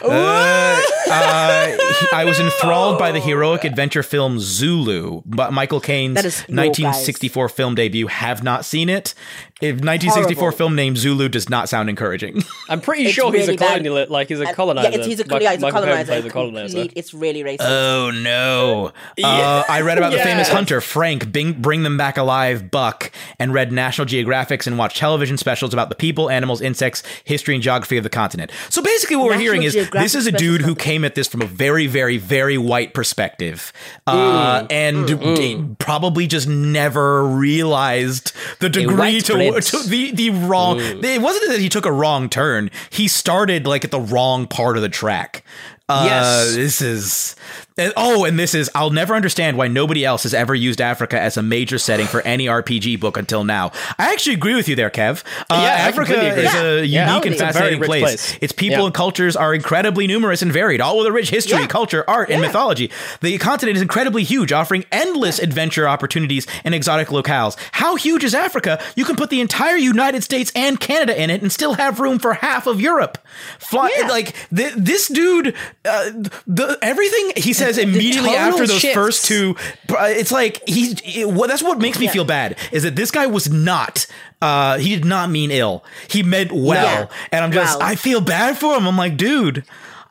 Uh, 0.03 0.81
uh, 1.09 1.65
he- 1.67 2.07
I 2.13 2.25
was 2.25 2.39
enthralled 2.39 2.97
by 2.97 3.11
the 3.11 3.19
heroic 3.19 3.63
adventure 3.63 4.03
film 4.03 4.39
Zulu, 4.39 5.21
but 5.25 5.53
Michael 5.53 5.79
Caine's 5.79 6.15
That 6.15 6.25
is 6.25 6.39
your 6.47 6.55
1964 6.57 7.49
film 7.49 7.75
debut. 7.75 8.07
Have 8.07 8.43
not 8.43 8.65
seen 8.65 8.89
it. 8.89 9.13
If 9.61 9.75
1964 9.75 10.41
Horrible. 10.41 10.57
film 10.57 10.75
named 10.75 10.97
Zulu 10.97 11.29
does 11.29 11.47
not 11.47 11.69
sound 11.69 11.87
encouraging. 11.87 12.43
I'm 12.67 12.81
pretty 12.81 13.03
It's 13.05 13.13
sure 13.13 13.31
he's 13.31 13.47
a 13.47 13.55
bad. 13.55 13.83
colonial, 13.83 14.07
like 14.09 14.29
he's 14.29 14.39
a 14.39 14.45
And- 14.47 14.55
colonizer. 14.55 14.89
Yeah, 14.89 14.95
it's, 14.97 15.05
he's 15.05 15.19
a, 15.19 15.27
Mike- 15.27 15.41
yeah, 15.43 15.51
he's 15.51 15.59
a 15.59 15.61
Michael 15.61 15.81
colonizer. 15.81 16.05
plays 16.13 16.25
a 16.25 16.29
colonizer. 16.31 16.77
Complete- 16.79 16.93
It's 16.97 17.13
really 17.13 17.43
racist. 17.43 17.57
Oh 17.61 18.09
no! 18.09 18.91
Uh, 19.23 19.63
I 19.69 19.81
read 19.81 19.99
about 19.99 20.13
the 20.13 20.19
famous 20.23 20.49
hunter 20.49 20.81
Frank 20.81 21.31
Bing, 21.31 21.61
Bring 21.61 21.83
Them 21.83 21.95
Back 21.95 22.17
Alive 22.17 22.71
Buck, 22.71 23.11
and 23.41 23.53
read 23.53 23.71
National 23.71 24.05
Geographics 24.07 24.67
and 24.67 24.77
watched 24.77 24.97
television 24.97 25.37
specials 25.37 25.73
about 25.73 25.89
the 25.89 25.95
people, 25.95 26.29
animals, 26.29 26.61
insects, 26.61 27.03
history, 27.23 27.55
and 27.55 27.63
geography 27.63 27.97
of 27.97 28.03
the 28.03 28.09
continent. 28.09 28.51
So 28.69 28.81
basically, 28.81 29.15
what 29.17 29.25
we're 29.25 29.31
National 29.31 29.41
hearing 29.53 29.63
is 29.63 29.73
this 29.91 30.15
is 30.15 30.27
a 30.27 30.31
dude 30.31 30.61
who 30.61 30.75
came 30.75 31.03
at 31.03 31.15
this 31.15 31.27
from 31.27 31.41
a 31.41 31.45
very, 31.45 31.87
very, 31.87 32.17
very 32.17 32.57
white 32.57 32.93
perspective, 32.93 33.73
uh, 34.07 34.61
Mm. 34.61 34.67
and 34.71 35.07
d- 35.07 35.75
probably 35.79 36.27
just 36.27 36.47
never 36.47 37.23
realized 37.25 38.33
the 38.59 38.69
degree 38.69 39.19
to, 39.21 39.59
to 39.61 39.79
the 39.89 40.11
the 40.11 40.29
wrong. 40.29 40.79
It 40.79 41.21
wasn't 41.21 41.51
that 41.51 41.59
he 41.59 41.69
took 41.69 41.85
a 41.85 41.91
wrong 41.91 42.29
turn; 42.29 42.69
he 42.89 43.07
started 43.07 43.65
like 43.65 43.83
at 43.83 43.91
the 43.91 43.99
wrong 43.99 44.47
part 44.47 44.75
of 44.77 44.81
the 44.83 44.89
track. 44.89 45.43
Uh, 45.91 46.05
Yes. 46.05 46.55
this 46.55 46.81
is. 46.81 47.35
and- 47.77 47.93
oh, 47.97 48.25
and 48.25 48.37
this 48.37 48.53
is. 48.53 48.69
I'll 48.75 48.89
never 48.91 49.15
understand 49.15 49.57
why 49.57 49.67
nobody 49.67 50.05
else 50.05 50.23
has 50.23 50.33
ever 50.33 50.53
used 50.53 50.81
Africa 50.81 51.19
as 51.19 51.37
a 51.37 51.41
major 51.41 51.77
setting 51.77 52.05
for 52.05 52.21
any 52.21 52.47
RPG 52.47 52.99
book 52.99 53.17
until 53.17 53.43
now. 53.43 53.71
I 53.97 54.11
actually 54.13 54.33
agree 54.35 54.55
with 54.55 54.67
you 54.69 54.75
there, 54.75 54.89
Kev. 54.89 55.23
Uh, 55.49 55.55
Yeah, 55.61 55.87
Africa 55.87 56.21
is 56.37 56.53
a 56.53 56.85
Yeah. 56.85 57.09
unique 57.09 57.25
and 57.25 57.33
It's 57.35 57.41
fascinating 57.41 57.81
place. 57.81 58.01
place. 58.03 58.37
Its 58.41 58.51
people 58.53 58.79
Yeah. 58.79 58.85
and 58.85 58.93
cultures 58.93 59.35
are 59.35 59.53
incredibly 59.53 60.05
numerous 60.05 60.41
and 60.41 60.51
varied, 60.51 60.81
all 60.81 60.97
with 60.97 61.07
a 61.07 61.11
rich 61.11 61.29
history, 61.29 61.61
Yeah. 61.61 61.67
culture, 61.67 62.03
art, 62.07 62.29
and 62.29 62.41
mythology. 62.41 62.91
The 63.21 63.37
continent 63.37 63.77
is 63.77 63.81
incredibly 63.81 64.23
huge, 64.23 64.51
offering 64.51 64.85
endless 64.91 65.39
adventure 65.39 65.87
opportunities 65.87 66.45
and 66.63 66.75
exotic 66.75 67.07
locales. 67.07 67.55
How 67.73 67.95
huge 67.95 68.23
is 68.23 68.35
Africa? 68.35 68.79
You 68.95 69.05
can 69.05 69.15
put 69.15 69.29
the 69.29 69.41
entire 69.41 69.77
United 69.77 70.23
States 70.23 70.51
and 70.55 70.79
Canada 70.79 71.19
in 71.19 71.29
it 71.29 71.41
and 71.41 71.51
still 71.51 71.75
have 71.75 71.99
room 71.99 72.19
for 72.19 72.33
half 72.35 72.67
of 72.67 72.79
Europe. 72.81 73.17
Fly, 73.59 73.89
Yeah. 73.97 74.07
Like 74.07 74.33
th- 74.55 74.73
this 74.75 75.07
dude, 75.07 75.53
uh, 75.83 76.11
the 76.47 76.77
everything 76.81 77.31
he 77.37 77.53
says 77.53 77.77
immediately 77.77 78.31
after 78.31 78.67
those 78.67 78.79
shifts. 78.79 78.93
first 78.93 79.25
two, 79.25 79.55
uh, 79.89 80.05
it's 80.09 80.31
like 80.31 80.61
he's. 80.67 81.01
It, 81.03 81.29
what 81.29 81.47
that's 81.47 81.63
what 81.63 81.79
makes 81.79 81.99
me 81.99 82.07
feel 82.07 82.25
bad 82.25 82.57
is 82.71 82.83
that 82.83 82.95
this 82.95 83.11
guy 83.11 83.27
was 83.27 83.49
not. 83.51 84.05
Uh, 84.41 84.77
he 84.77 84.95
did 84.95 85.05
not 85.05 85.29
mean 85.29 85.49
ill. 85.51 85.83
He 86.09 86.23
meant 86.23 86.51
well, 86.51 87.03
Yeah. 87.09 87.15
and 87.31 87.43
I'm 87.43 87.51
just. 87.51 87.79
Well. 87.79 87.87
I 87.87 87.95
feel 87.95 88.21
bad 88.21 88.57
for 88.57 88.75
him. 88.75 88.87
I'm 88.87 88.97
like, 88.97 89.17
dude. 89.17 89.63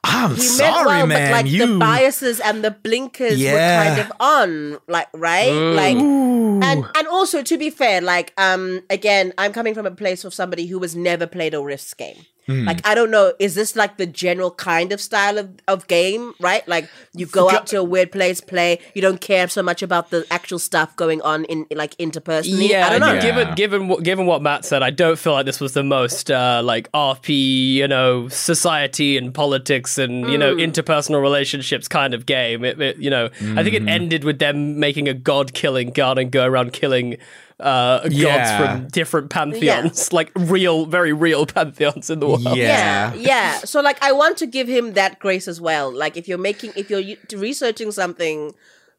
I'm 0.02 0.35
He 0.35 0.40
sorry, 0.40 0.87
well, 0.87 1.06
man. 1.06 1.30
but 1.30 1.37
like 1.44 1.52
you 1.52 1.66
the 1.66 1.78
biases 1.78 2.40
and 2.40 2.64
the 2.64 2.70
blinkers 2.70 3.38
Yeah. 3.38 3.52
were 3.52 3.85
kind 3.96 4.00
of 4.00 4.12
on, 4.18 4.78
like 4.88 5.09
right, 5.12 5.52
like, 5.52 5.96
and 5.98 6.62
and 6.96 7.06
also 7.09 7.42
to 7.42 7.59
be 7.59 7.68
fair, 7.68 8.00
like 8.00 8.33
um, 8.38 8.80
again, 8.88 9.35
I'm 9.37 9.52
coming 9.52 9.74
from 9.74 9.85
a 9.85 9.90
place 9.90 10.24
of 10.24 10.33
somebody 10.33 10.64
who 10.66 10.78
has 10.80 10.96
never 10.96 11.26
played 11.26 11.52
a 11.52 11.61
Rifts 11.62 11.92
game. 11.92 12.16
Hmm. 12.51 12.65
Like 12.67 12.87
I 12.87 12.95
don't 12.95 13.11
know, 13.11 13.33
is 13.39 13.55
this 13.55 13.77
like 13.77 13.97
the 13.97 14.07
general 14.07 14.51
kind 14.51 14.93
of 14.93 15.01
style 15.01 15.39
of, 15.39 15.49
of 15.69 15.87
game, 15.87 16.33
right? 16.41 16.67
Like 16.67 16.89
you 17.15 17.27
go 17.27 17.49
out 17.51 17.67
to 17.69 17.77
a 17.79 17.85
weird 17.85 18.11
place, 18.13 18.41
play, 18.41 18.79
you 18.95 19.03
don't 19.03 19.21
care 19.21 19.47
so 19.49 19.63
much 19.63 19.83
about 19.83 20.11
the 20.11 20.27
actual 20.31 20.59
stuff 20.59 20.97
going 20.97 21.23
on 21.23 21.45
in 21.45 21.67
like 21.71 21.97
interpersonally. 21.99 22.69
Yeah, 22.69 22.87
I 22.87 22.91
don't 22.91 23.01
know. 23.01 23.13
Yeah. 23.15 23.21
Given 23.23 23.55
given 23.55 23.89
what 23.89 24.03
given 24.03 24.27
what 24.27 24.43
Matt 24.43 24.65
said, 24.65 24.83
I 24.83 24.91
don't 24.91 25.19
feel 25.19 25.33
like 25.35 25.47
this 25.47 25.61
was 25.61 25.75
the 25.75 25.85
most 25.85 26.31
uh, 26.31 26.61
like 26.65 26.91
RP, 26.93 27.75
you 27.75 27.87
know, 27.89 28.29
society 28.29 29.17
and 29.17 29.33
politics 29.33 29.97
and 29.99 30.29
you 30.29 30.37
Mm. 30.37 30.39
know 30.41 30.55
interpersonal 30.57 31.21
relationships 31.23 31.87
kind 31.89 32.15
of 32.15 32.27
game. 32.27 32.65
It, 32.65 32.81
it- 32.81 32.97
you 32.99 33.11
know, 33.11 33.27
I 33.27 33.63
think 33.63 33.75
it 33.75 33.81
Mm-hmm. 33.83 33.89
ended 33.89 34.25
with 34.25 34.39
them 34.41 34.79
making 34.81 35.09
a 35.09 35.15
god 35.15 35.53
killing 35.55 35.91
gun 35.91 36.19
and 36.19 36.31
go 36.31 36.45
around 36.45 36.73
killing 36.73 37.17
uh, 37.61 38.09
Yeah. 38.11 38.25
gods 38.25 38.51
from 38.57 38.88
different 38.88 39.31
pantheons, 39.31 40.12
like 40.18 40.31
real, 40.37 40.87
very 40.87 41.12
real 41.12 41.46
pantheons 41.46 42.11
in 42.11 42.20
the 42.20 42.27
world. 42.27 42.42
Yeah. 42.42 42.55
yeah 42.55 43.14
yeah 43.14 43.59
so 43.59 43.81
like 43.81 44.03
i 44.03 44.12
want 44.12 44.37
to 44.38 44.46
give 44.46 44.66
him 44.68 44.94
that 44.94 45.18
grace 45.18 45.46
as 45.46 45.61
well 45.61 45.92
like 45.92 46.16
if 46.16 46.27
you're 46.29 46.38
making 46.38 46.73
if 46.77 46.88
you're 46.90 47.16
researching 47.38 47.90
something 47.92 48.53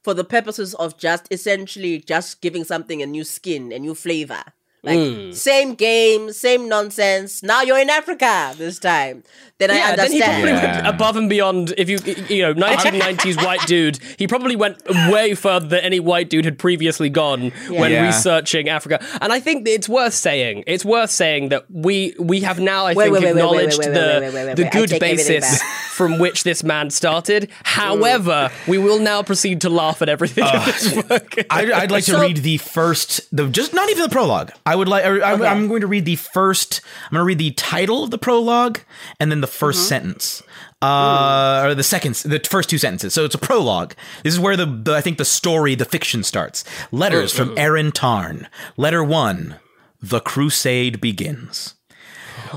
for 0.04 0.14
the 0.14 0.24
purposes 0.24 0.74
of 0.76 0.98
just 0.98 1.28
essentially 1.32 2.00
just 2.00 2.42
giving 2.42 2.64
something 2.64 3.02
a 3.02 3.06
new 3.06 3.24
skin 3.24 3.72
a 3.72 3.80
new 3.80 3.96
flavor 3.96 4.44
like 4.84 4.98
Hmm. 5.00 5.32
same 5.32 5.76
game 5.76 6.32
same 6.32 6.68
nonsense 6.68 7.44
now 7.44 7.62
you're 7.62 7.80
in 7.80 7.90
africa 7.90 8.54
this 8.58 8.80
time 8.80 9.24
then 9.60 9.70
i 9.70 9.76
Yeah, 9.76 9.96
then 9.96 10.12
he 10.12 10.20
probably 10.22 10.50
Yeah. 10.50 10.76
went 10.82 10.88
above 10.88 11.16
and 11.18 11.30
beyond. 11.30 11.74
If 11.78 11.88
you, 11.88 12.00
you 12.36 12.42
know, 12.42 12.54
1990s 12.68 13.38
white 13.46 13.64
dude, 13.68 14.00
he 14.18 14.26
probably 14.26 14.56
went 14.56 14.78
way 15.12 15.36
further 15.36 15.68
than 15.68 15.82
any 15.82 16.00
white 16.00 16.32
dude 16.32 16.46
had 16.46 16.58
previously 16.58 17.10
gone 17.10 17.52
when 17.70 17.92
Yeah. 17.92 18.08
researching 18.08 18.70
Africa. 18.70 19.00
And 19.22 19.32
I 19.32 19.40
think 19.40 19.68
it's 19.68 19.88
worth 19.88 20.16
saying, 20.16 20.64
it's 20.66 20.84
worth 20.84 21.12
saying 21.12 21.50
that 21.50 21.66
we 21.70 22.16
we 22.18 22.40
have 22.42 22.60
now, 22.60 22.88
I 22.88 22.94
Wait, 22.96 23.12
think, 23.12 23.20
wait, 23.20 23.30
acknowledged 23.30 23.78
wait, 23.78 23.90
wait, 23.90 23.94
the 23.94 24.54
the 24.64 24.70
good 24.72 25.00
basis 25.00 25.62
from 25.92 26.18
which 26.18 26.44
this 26.44 26.64
man 26.64 26.90
started. 26.90 27.48
However, 27.64 28.50
we 28.68 28.80
will 28.80 28.98
now 29.00 29.22
proceed 29.22 29.62
to 29.62 29.70
laugh 29.70 30.02
at 30.02 30.10
everything 30.10 30.44
in 30.46 30.66
this 30.66 31.04
book. 31.04 31.36
I'd, 31.52 31.70
I'd 31.72 31.92
like 31.92 32.06
to 32.06 32.18
read 32.20 32.38
the 32.38 32.58
first, 32.58 33.22
the 33.36 33.48
just 33.48 33.76
not 33.76 33.92
even 33.92 34.02
the 34.04 34.10
prologue. 34.10 34.52
I 34.72 34.76
would 34.76 34.88
like. 34.88 35.04
I'm, 35.06 35.22
Okay. 35.42 35.46
I'm 35.46 35.68
going 35.68 35.82
to 35.82 35.88
read 35.88 36.06
the 36.06 36.16
first. 36.16 36.82
I'm 37.06 37.12
going 37.12 37.20
to 37.22 37.26
read 37.26 37.38
the 37.40 37.52
title 37.52 38.04
of 38.04 38.10
the 38.12 38.18
prologue 38.18 38.80
and 39.20 39.30
then 39.32 39.42
the 39.42 39.48
1st 39.48 39.72
Mm-hmm. 39.72 39.88
sentence, 39.94 40.44
uh, 40.82 41.62
or 41.66 41.76
the 41.76 41.84
second, 41.84 42.16
the 42.16 42.40
first 42.50 42.70
two 42.70 42.78
sentences. 42.78 43.14
So 43.14 43.26
it's 43.26 43.36
a 43.36 43.38
prologue. 43.40 43.94
This 44.24 44.34
is 44.34 44.40
where 44.40 44.56
the, 44.58 44.66
the 44.66 44.94
I 44.96 45.02
think 45.02 45.18
the 45.18 45.26
story, 45.26 45.76
the 45.76 45.86
fiction 45.86 46.24
starts. 46.24 46.64
Letters 46.92 47.34
from 47.34 47.58
Erin 47.58 47.92
Tarn. 47.92 48.48
Letter 48.78 49.04
one: 49.04 49.56
The 50.02 50.20
crusade 50.22 51.02
begins. 51.02 51.76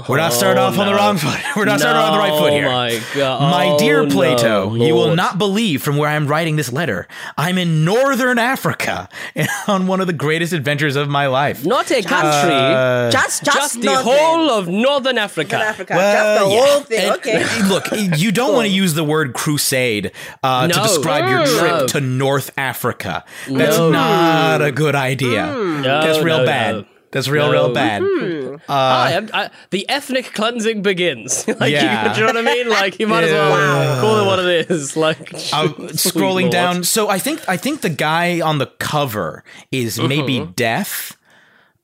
We're 0.08 0.16
not 0.16 0.32
starting 0.32 0.62
off 0.62 0.78
on 0.78 0.86
the 0.86 0.94
wrong 0.94 1.16
foot. 1.18 1.38
We're 1.56 1.64
not 1.66 1.78
starting 1.80 2.00
off 2.00 2.12
on 2.12 2.12
the 2.14 2.18
right 2.18 2.38
foot 2.38 2.52
here. 2.52 2.66
Oh 2.66 2.70
my 2.72 3.00
god! 3.14 3.40
My 3.50 3.76
dear 3.78 4.00
Oh, 4.00 4.06
Plato, 4.10 4.70
no, 4.70 4.84
you 4.84 4.94
will 4.94 5.14
not 5.14 5.38
believe 5.38 5.82
from 5.82 5.96
where 5.96 6.08
I'm 6.10 6.26
writing 6.26 6.56
this 6.56 6.72
letter. 6.72 7.06
I'm 7.38 7.58
in 7.58 7.84
northern 7.84 8.38
Africa 8.38 9.08
and 9.34 9.48
on 9.68 9.86
one 9.86 10.00
of 10.00 10.06
the 10.06 10.12
greatest 10.12 10.52
adventures 10.52 10.96
of 10.96 11.08
my 11.08 11.26
life. 11.28 11.64
Not 11.64 11.90
a 11.90 12.02
country, 12.02 12.52
Uh, 12.54 13.10
just 13.10 13.44
just, 13.44 13.56
just 13.56 13.74
the 13.80 13.86
nothing. 13.86 14.12
whole 14.12 14.50
of 14.50 14.68
northern 14.68 15.18
Africa. 15.18 15.56
Northern 15.56 15.68
africa 15.70 15.94
just 15.94 16.40
the 16.44 16.50
yeah. 16.50 16.66
whole 16.66 16.80
thing 16.82 17.00
And- 17.10 17.16
okay 17.16 17.62
Look, 17.68 18.18
you 18.20 18.32
don't 18.32 18.52
want 18.54 18.66
to 18.66 18.72
use 18.72 18.94
the 18.94 19.04
word 19.04 19.32
crusade 19.34 20.12
uh, 20.42 20.66
to 20.68 20.76
No. 20.76 20.82
describe 20.82 21.28
your 21.28 21.40
Mm. 21.44 21.58
trip 21.58 21.72
No. 21.80 21.86
to 21.88 22.00
North 22.00 22.50
Africa. 22.56 23.24
That's 23.48 23.76
No. 23.78 23.90
not 23.90 24.62
a 24.62 24.72
good 24.72 24.94
idea. 24.94 25.46
No, 25.46 25.82
That's 25.82 26.20
real 26.22 26.38
no, 26.38 26.46
bad. 26.46 26.86
No. 27.14 27.18
That's 27.20 27.28
real, 27.28 27.46
No. 27.46 27.52
real 27.52 27.72
bad. 27.72 28.02
Hmm. 28.04 28.54
Uh, 28.54 28.58
Hi, 28.68 29.12
I'm- 29.14 29.30
I, 29.32 29.50
the 29.70 29.88
ethnic 29.88 30.32
cleansing 30.34 30.82
begins. 30.82 31.46
like, 31.60 31.72
Yeah. 31.72 32.08
you, 32.08 32.14
do 32.14 32.20
you 32.20 32.26
know 32.26 32.32
what 32.40 32.48
I 32.48 32.54
mean? 32.54 32.68
Like, 32.68 32.98
you 32.98 33.06
might 33.06 33.24
as 33.24 33.32
well 33.32 34.00
call 34.00 34.18
it 34.20 34.26
what 34.26 34.38
it 34.40 34.70
is. 34.70 34.96
Like, 35.04 35.32
I'm 35.52 35.72
scrolling 35.94 36.42
Lord. 36.42 36.52
down. 36.52 36.84
So 36.84 37.08
I 37.08 37.18
think 37.18 37.46
I 37.48 37.56
think 37.56 37.80
the 37.82 37.90
guy 37.90 38.40
on 38.40 38.58
the 38.58 38.66
cover 38.66 39.44
is 39.70 39.98
maybe 40.00 40.38
mm-hmm. 40.40 40.52
Death. 40.52 41.16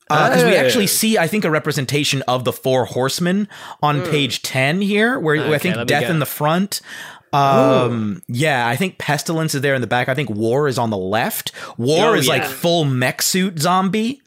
Uh, 0.09 0.29
because 0.29 0.45
we 0.45 0.57
Oh. 0.57 0.61
actually 0.61 0.87
see, 0.89 1.19
I 1.19 1.29
think, 1.29 1.45
a 1.45 1.51
representation 1.51 2.23
of 2.23 2.45
the 2.45 2.53
four 2.53 2.85
horsemen 2.85 3.47
on 3.81 4.01
mm. 4.01 4.11
page 4.11 4.43
ten 4.43 4.81
here, 4.81 5.19
where, 5.21 5.37
where 5.37 5.55
I 5.55 5.59
think 5.59 5.87
Death 5.87 6.11
in 6.11 6.19
the 6.19 6.27
front. 6.27 6.81
Um, 7.33 8.23
yeah, 8.27 8.67
I 8.67 8.75
think 8.77 8.99
pestilence 8.99 9.55
is 9.55 9.61
there 9.61 9.75
in 9.75 9.81
the 9.81 9.87
back. 9.87 10.09
I 10.09 10.15
think 10.15 10.31
war 10.31 10.67
is 10.67 10.79
on 10.79 10.91
the 10.91 10.99
left. 10.99 11.53
War 11.79 12.09
Oh, 12.11 12.15
is 12.15 12.27
like 12.27 12.45
full 12.45 12.85
mech 12.85 13.23
suit 13.23 13.59
zombie. 13.61 14.21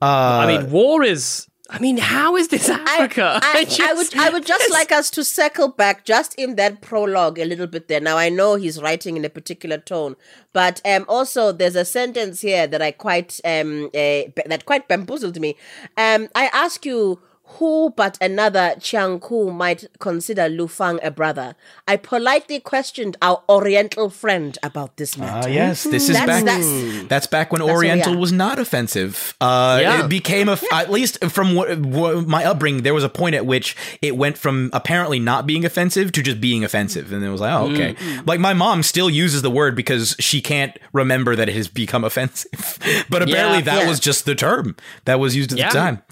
I 0.00 0.46
mean, 0.46 0.70
war 0.70 1.02
is. 1.02 1.46
I 1.72 1.78
mean, 1.78 1.98
how 1.98 2.34
is 2.34 2.48
this 2.48 2.68
I, 2.68 2.74
Africa? 2.80 3.38
I, 3.42 3.58
I 3.60 3.64
just- 3.64 3.96
would 4.14 4.20
I 4.20 4.30
would 4.30 4.44
just 4.44 4.70
like 4.72 4.90
us 4.90 5.08
to 5.10 5.22
circle 5.22 5.68
back 5.68 6.04
just 6.04 6.34
in 6.34 6.56
that 6.56 6.80
prologue 6.80 7.38
a 7.38 7.44
little 7.44 7.68
bit 7.68 7.86
there. 7.86 8.00
Now 8.00 8.16
I 8.18 8.28
know 8.28 8.56
he's 8.56 8.82
writing 8.82 9.16
in 9.16 9.24
a 9.24 9.28
particular 9.30 9.78
tone, 9.78 10.16
but 10.52 10.80
um 10.84 11.04
also 11.08 11.52
there's 11.52 11.76
a 11.76 11.84
sentence 11.84 12.40
here 12.40 12.66
that 12.66 12.82
I 12.82 12.90
quite 12.90 13.40
um 13.44 13.84
uh, 13.94 14.22
that 14.46 14.64
quite 14.66 14.88
bamboozled 14.88 15.38
me. 15.40 15.54
Um 15.96 16.28
I 16.34 16.50
ask 16.52 16.84
you 16.84 17.20
who 17.58 17.92
but 17.96 18.16
another 18.20 18.74
Chiang 18.80 19.20
Ku 19.20 19.50
might 19.50 19.84
consider 19.98 20.48
Lu 20.48 20.66
Fang 20.68 20.98
a 21.02 21.10
brother? 21.10 21.54
I 21.86 21.96
politely 21.96 22.60
questioned 22.60 23.16
our 23.20 23.42
Oriental 23.48 24.08
friend 24.10 24.56
about 24.62 24.96
this 24.96 25.18
matter. 25.18 25.30
Ah, 25.32 25.36
matter. 25.40 25.50
yes, 25.50 25.82
this 25.84 26.08
is 26.08 26.16
That's- 26.16 26.42
back. 26.42 26.44
that's- 26.44 27.04
That's 27.08 27.26
back 27.26 27.52
when 27.52 27.62
where 27.64 27.74
we 27.74 27.88
Oriental 27.90 28.16
was 28.16 28.32
not 28.32 28.58
offensive. 28.58 29.34
Uh, 29.40 29.78
Yeah. 29.82 30.04
It 30.04 30.08
became 30.08 30.48
a, 30.48 30.58
at 30.72 30.90
least 30.90 31.22
from 31.26 31.54
what, 31.54 31.78
what 31.80 32.26
my 32.26 32.44
upbringing, 32.44 32.82
there 32.82 32.94
was 32.94 33.04
a 33.04 33.08
point 33.08 33.34
at 33.34 33.44
which 33.46 33.76
it 34.00 34.16
went 34.16 34.38
from 34.38 34.70
apparently 34.72 35.18
not 35.18 35.46
being 35.46 35.64
offensive 35.64 36.12
to 36.12 36.22
just 36.22 36.40
being 36.40 36.64
offensive, 36.64 37.12
and 37.12 37.24
it 37.24 37.28
was 37.30 37.40
like, 37.40 37.52
oh, 37.52 37.70
okay. 37.72 37.96
Like 38.26 38.40
my 38.40 38.54
mom 38.54 38.82
still 38.82 39.10
uses 39.10 39.42
the 39.42 39.50
word 39.50 39.74
because 39.74 40.16
she 40.18 40.40
can't 40.40 40.78
remember 40.92 41.36
that 41.36 41.48
it 41.48 41.54
has 41.56 41.68
become 41.68 42.04
offensive, 42.04 42.50
but 43.10 43.22
apparently 43.22 43.58
Yeah. 43.58 43.64
that 43.74 43.82
Yeah. 43.82 43.88
was 43.88 44.00
just 44.00 44.24
the 44.24 44.34
term 44.34 44.76
that 45.04 45.18
was 45.20 45.34
used 45.36 45.52
at 45.52 45.58
Yeah. 45.58 45.68
the 45.70 45.78
time. 45.78 46.02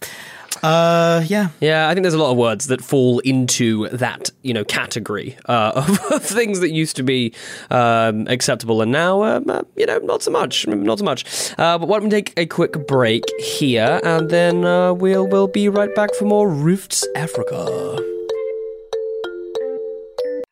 Uh, 0.62 1.24
yeah. 1.26 1.48
Yeah, 1.60 1.88
I 1.88 1.94
think 1.94 2.04
there's 2.04 2.14
a 2.14 2.18
lot 2.18 2.30
of 2.30 2.36
words 2.36 2.66
that 2.66 2.82
fall 2.82 3.18
into 3.20 3.88
that 3.90 4.30
you 4.42 4.52
know 4.54 4.64
category 4.64 5.36
uh, 5.46 5.72
of, 5.74 6.00
of 6.12 6.24
things 6.24 6.60
that 6.60 6.70
used 6.70 6.96
to 6.96 7.02
be 7.02 7.32
um, 7.70 8.26
acceptable 8.28 8.82
and 8.82 8.90
now 8.90 9.22
um, 9.22 9.66
you 9.76 9.86
know 9.86 9.98
not 9.98 10.22
so 10.22 10.30
much, 10.30 10.66
not 10.66 10.98
so 10.98 11.04
much. 11.04 11.52
Uh, 11.58 11.78
but 11.78 11.88
why 11.88 11.98
don't 11.98 12.04
we 12.04 12.10
take 12.10 12.32
a 12.36 12.46
quick 12.46 12.86
break 12.86 13.24
here 13.38 14.00
and 14.04 14.30
then 14.30 14.62
we'll 14.98 15.26
we'll 15.26 15.48
be 15.48 15.68
right 15.68 15.94
back 15.94 16.14
for 16.14 16.24
more 16.24 16.48
Rifts 16.48 17.06
Africa. 17.14 17.98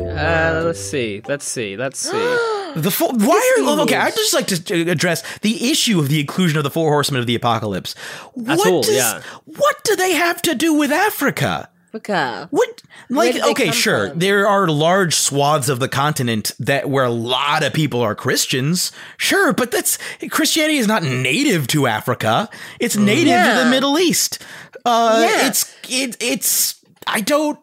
Uh, 0.00 0.62
let's 0.64 0.80
see. 0.80 1.22
Let's 1.26 1.44
see. 1.44 1.76
Let's 1.76 1.98
see. 1.98 2.38
The 2.76 2.90
four, 2.90 3.10
why 3.14 3.56
are 3.58 3.80
okay? 3.80 3.96
I'd 3.96 4.14
just 4.14 4.34
like 4.34 4.48
to 4.48 4.90
address 4.90 5.22
the 5.38 5.70
issue 5.70 5.98
of 5.98 6.10
the 6.10 6.20
inclusion 6.20 6.58
of 6.58 6.62
the 6.62 6.68
four 6.68 6.90
horsemen 6.90 7.20
of 7.20 7.26
the 7.26 7.34
apocalypse. 7.34 7.94
What 8.34 8.68
all, 8.68 8.82
does, 8.82 8.94
yeah. 8.94 9.22
What 9.46 9.82
do 9.82 9.96
they 9.96 10.12
have 10.12 10.42
to 10.42 10.54
do 10.54 10.74
with 10.74 10.92
Africa? 10.92 11.70
Africa. 11.96 12.48
What 12.50 12.82
like 13.08 13.42
okay, 13.42 13.70
sure. 13.70 14.10
from? 14.10 14.18
There 14.18 14.46
are 14.46 14.68
large 14.68 15.14
swaths 15.14 15.70
of 15.70 15.78
the 15.78 15.88
continent 15.88 16.52
that 16.58 16.90
where 16.90 17.04
a 17.04 17.10
lot 17.10 17.62
of 17.62 17.72
people 17.72 18.02
are 18.02 18.14
Christians. 18.14 18.92
Sure, 19.16 19.54
but 19.54 19.70
that's 19.70 19.98
Christianity 20.30 20.76
is 20.76 20.86
not 20.86 21.02
native 21.02 21.66
to 21.68 21.86
Africa. 21.86 22.50
It's 22.78 22.96
native 22.96 23.42
to 23.42 23.64
the 23.64 23.70
Middle 23.70 23.98
East. 23.98 24.42
Uh 24.84 25.26
Yeah. 25.26 25.48
it's 25.48 25.74
it, 25.88 26.16
it's 26.20 26.84
I 27.06 27.22
don't 27.22 27.58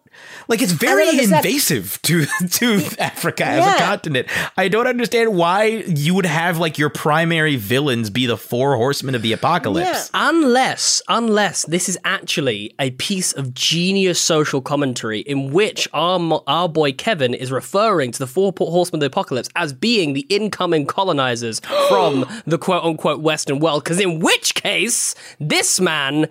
like 0.53 0.61
it's 0.61 0.71
very 0.71 1.17
invasive 1.17 1.99
to 2.03 2.25
to 2.51 2.79
Africa 2.99 3.43
as 3.43 3.75
a 3.75 3.83
continent. 3.83 4.27
I 4.55 4.67
don't 4.67 4.85
understand 4.85 5.35
why 5.35 5.63
you 5.63 6.13
would 6.13 6.27
have 6.27 6.59
like 6.59 6.77
your 6.77 6.91
primary 6.91 7.55
villains 7.55 8.11
be 8.11 8.27
the 8.27 8.37
four 8.37 8.75
horsemen 8.75 9.15
of 9.15 9.23
the 9.23 9.33
apocalypse. 9.33 10.11
Unless, 10.13 11.01
unless 11.07 11.65
this 11.65 11.89
is 11.89 11.97
actually 12.05 12.75
a 12.77 12.91
piece 12.91 13.33
of 13.33 13.55
genius 13.55 14.21
social 14.21 14.61
commentary 14.61 15.21
in 15.21 15.51
which 15.51 15.87
our 15.91 16.43
our 16.45 16.69
boy 16.69 16.91
Kevin 16.91 17.33
is 17.33 17.51
referring 17.51 18.11
to 18.11 18.19
the 18.19 18.27
four 18.27 18.53
horsemen 18.55 18.97
of 18.97 19.01
the 19.01 19.07
apocalypse 19.07 19.49
as 19.55 19.73
being 19.73 20.13
the 20.13 20.27
incoming 20.29 20.85
colonizers 20.85 21.59
from 21.89 22.29
the 22.45 22.59
quote 22.59 22.83
unquote 22.83 23.21
Western 23.21 23.57
world. 23.57 23.83
Because 23.83 23.99
in 23.99 24.19
which 24.19 24.53
case, 24.53 25.15
this 25.39 25.79
man, 25.79 26.27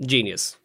genius. 0.00 0.56